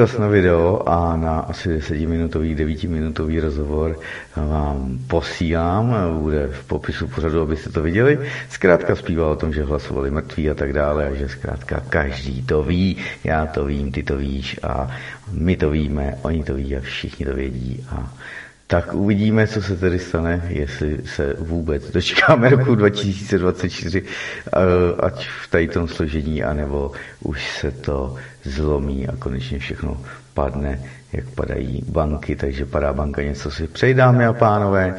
Odkaz 0.00 0.18
na 0.18 0.32
video 0.32 0.80
a 0.88 1.12
na 1.16 1.44
asi 1.44 1.76
10-minutový, 1.76 2.56
9-minutový 2.56 3.36
rozhovor 3.36 4.00
vám 4.32 4.96
posílám, 5.04 6.16
bude 6.24 6.48
v 6.48 6.64
popisu 6.64 7.08
pořadu, 7.08 7.42
abyste 7.42 7.70
to 7.70 7.82
viděli. 7.82 8.18
Zkrátka 8.48 8.96
zpívá 8.96 9.28
o 9.28 9.36
tom, 9.36 9.52
že 9.52 9.64
hlasovali 9.64 10.10
mrtví 10.10 10.50
a 10.50 10.54
tak 10.54 10.72
dále 10.72 11.08
a 11.08 11.14
že 11.14 11.28
zkrátka 11.28 11.84
každý 11.88 12.42
to 12.42 12.62
ví, 12.62 12.96
já 13.24 13.46
to 13.46 13.64
vím, 13.64 13.92
ty 13.92 14.02
to 14.02 14.16
víš 14.16 14.56
a 14.62 14.88
my 15.32 15.56
to 15.56 15.70
víme, 15.70 16.16
oni 16.22 16.44
to 16.44 16.54
ví 16.54 16.76
a 16.76 16.80
všichni 16.80 17.26
to 17.26 17.34
vědí 17.34 17.84
a 17.92 18.12
tak 18.70 18.94
uvidíme, 18.94 19.46
co 19.46 19.62
se 19.62 19.76
tedy 19.76 19.98
stane, 19.98 20.42
jestli 20.48 20.98
se 21.04 21.34
vůbec 21.38 21.90
dočkáme 21.90 22.48
roku 22.48 22.74
2024, 22.74 24.02
eh, 24.02 24.50
ať 25.00 25.28
v 25.28 25.50
tady 25.50 25.68
tom 25.68 25.88
složení, 25.88 26.42
anebo 26.42 26.92
už 27.20 27.50
se 27.58 27.70
to 27.70 28.16
zlomí 28.44 29.08
a 29.08 29.16
konečně 29.16 29.58
všechno 29.58 30.00
padne, 30.34 30.80
jak 31.12 31.24
padají 31.34 31.82
banky, 31.88 32.36
takže 32.36 32.66
padá 32.66 32.92
banka, 32.92 33.22
něco 33.22 33.50
si 33.50 33.66
přeji, 33.66 33.94
dámy 33.94 34.26
a 34.26 34.32
pánové. 34.32 34.94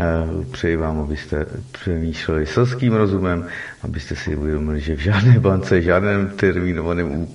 Eh, 0.00 0.44
Přeji 0.52 0.76
vám, 0.76 1.00
abyste 1.00 1.46
přemýšleli 1.72 2.46
selským 2.46 2.92
rozumem, 2.92 3.46
abyste 3.82 4.16
si 4.16 4.36
uvědomili, 4.36 4.80
že 4.80 4.96
v 4.96 4.98
žádné 4.98 5.38
bance, 5.40 5.82
žádném 5.82 6.28
termínovaném 6.28 7.28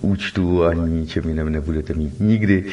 účtu 0.00 0.64
ani 0.64 0.90
ničem 0.90 1.28
jiném 1.28 1.52
nebudete 1.52 1.94
mít 1.94 2.20
nikdy 2.20 2.64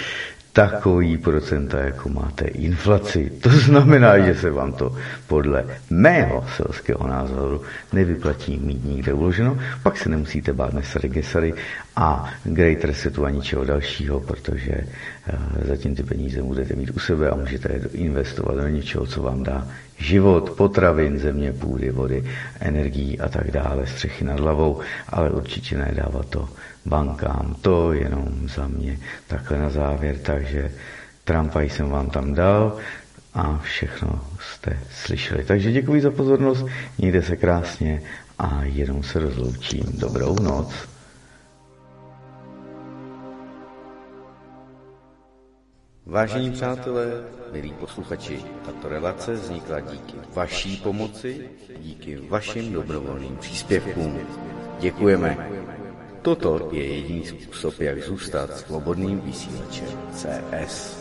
takový 0.53 1.18
procenta, 1.18 1.80
jako 1.80 2.10
máte 2.10 2.45
inflaci. 2.45 3.32
To 3.41 3.49
znamená, 3.49 4.19
že 4.19 4.36
se 4.36 4.52
vám 4.52 4.73
to 4.73 4.95
podle 5.28 5.65
mého 5.90 6.45
selského 6.57 7.07
názoru 7.07 7.61
nevyplatí 7.94 8.57
mít 8.57 8.86
nikde 8.86 9.14
uloženo, 9.14 9.57
pak 9.84 9.98
se 9.98 10.10
nemusíte 10.10 10.53
bát 10.53 10.73
nesary 10.73 11.10
gesary 11.10 11.53
a 11.95 12.34
Great 12.44 12.84
Resetu 12.84 13.26
a 13.26 13.30
ničeho 13.30 13.65
dalšího, 13.65 14.19
protože 14.19 14.72
eh, 14.72 15.38
zatím 15.68 15.95
ty 15.95 16.03
peníze 16.03 16.41
budete 16.41 16.76
mít 16.76 16.91
u 16.95 16.99
sebe 16.99 17.30
a 17.30 17.36
můžete 17.36 17.73
je 17.73 17.82
investovat 17.94 18.56
do 18.56 18.68
něčeho, 18.68 19.06
co 19.06 19.22
vám 19.23 19.44
dá 19.44 19.68
život, 19.98 20.49
potravin, 20.49 21.19
země, 21.19 21.53
půdy, 21.53 21.91
vody, 21.91 22.23
energií 22.60 23.19
a 23.19 23.30
tak 23.30 23.52
dále, 23.52 23.88
střechy 23.88 24.26
nad 24.26 24.40
hlavou, 24.40 24.80
ale 25.10 25.30
určitě 25.30 25.78
nedávat 25.78 26.26
to 26.30 26.49
bankám. 26.85 27.55
To 27.61 27.93
jenom 27.93 28.49
za 28.55 28.67
mě 28.67 28.99
takhle 29.27 29.57
na 29.57 29.69
závěr, 29.69 30.17
takže 30.17 30.71
Trumpa 31.23 31.61
jsem 31.61 31.89
vám 31.89 32.09
tam 32.09 32.33
dal 32.33 32.77
a 33.33 33.57
všechno 33.57 34.21
jste 34.39 34.79
slyšeli. 34.91 35.43
Takže 35.43 35.71
děkuji 35.71 36.01
za 36.01 36.11
pozornost, 36.11 36.65
mějte 36.97 37.21
se 37.21 37.35
krásně 37.35 38.01
a 38.39 38.63
jenom 38.63 39.03
se 39.03 39.19
rozloučím. 39.19 39.83
Dobrou 39.93 40.35
noc. 40.39 40.73
Vážení 46.05 46.51
přátelé, 46.51 47.05
milí 47.51 47.73
posluchači, 47.73 48.39
tato 48.65 48.89
relace 48.89 49.33
vznikla 49.33 49.79
díky 49.79 50.13
vaší 50.33 50.77
pomoci, 50.77 51.49
díky 51.79 52.19
vašim 52.29 52.73
dobrovolným 52.73 53.37
příspěvkům. 53.37 54.19
Děkujeme. 54.79 55.60
Toto 56.22 56.69
je 56.72 56.88
jediný 56.95 57.26
způsob, 57.26 57.80
jak 57.80 58.03
zůstat 58.03 58.57
svobodným 58.57 59.22
vysílačem 59.22 59.88
CS. 60.14 61.01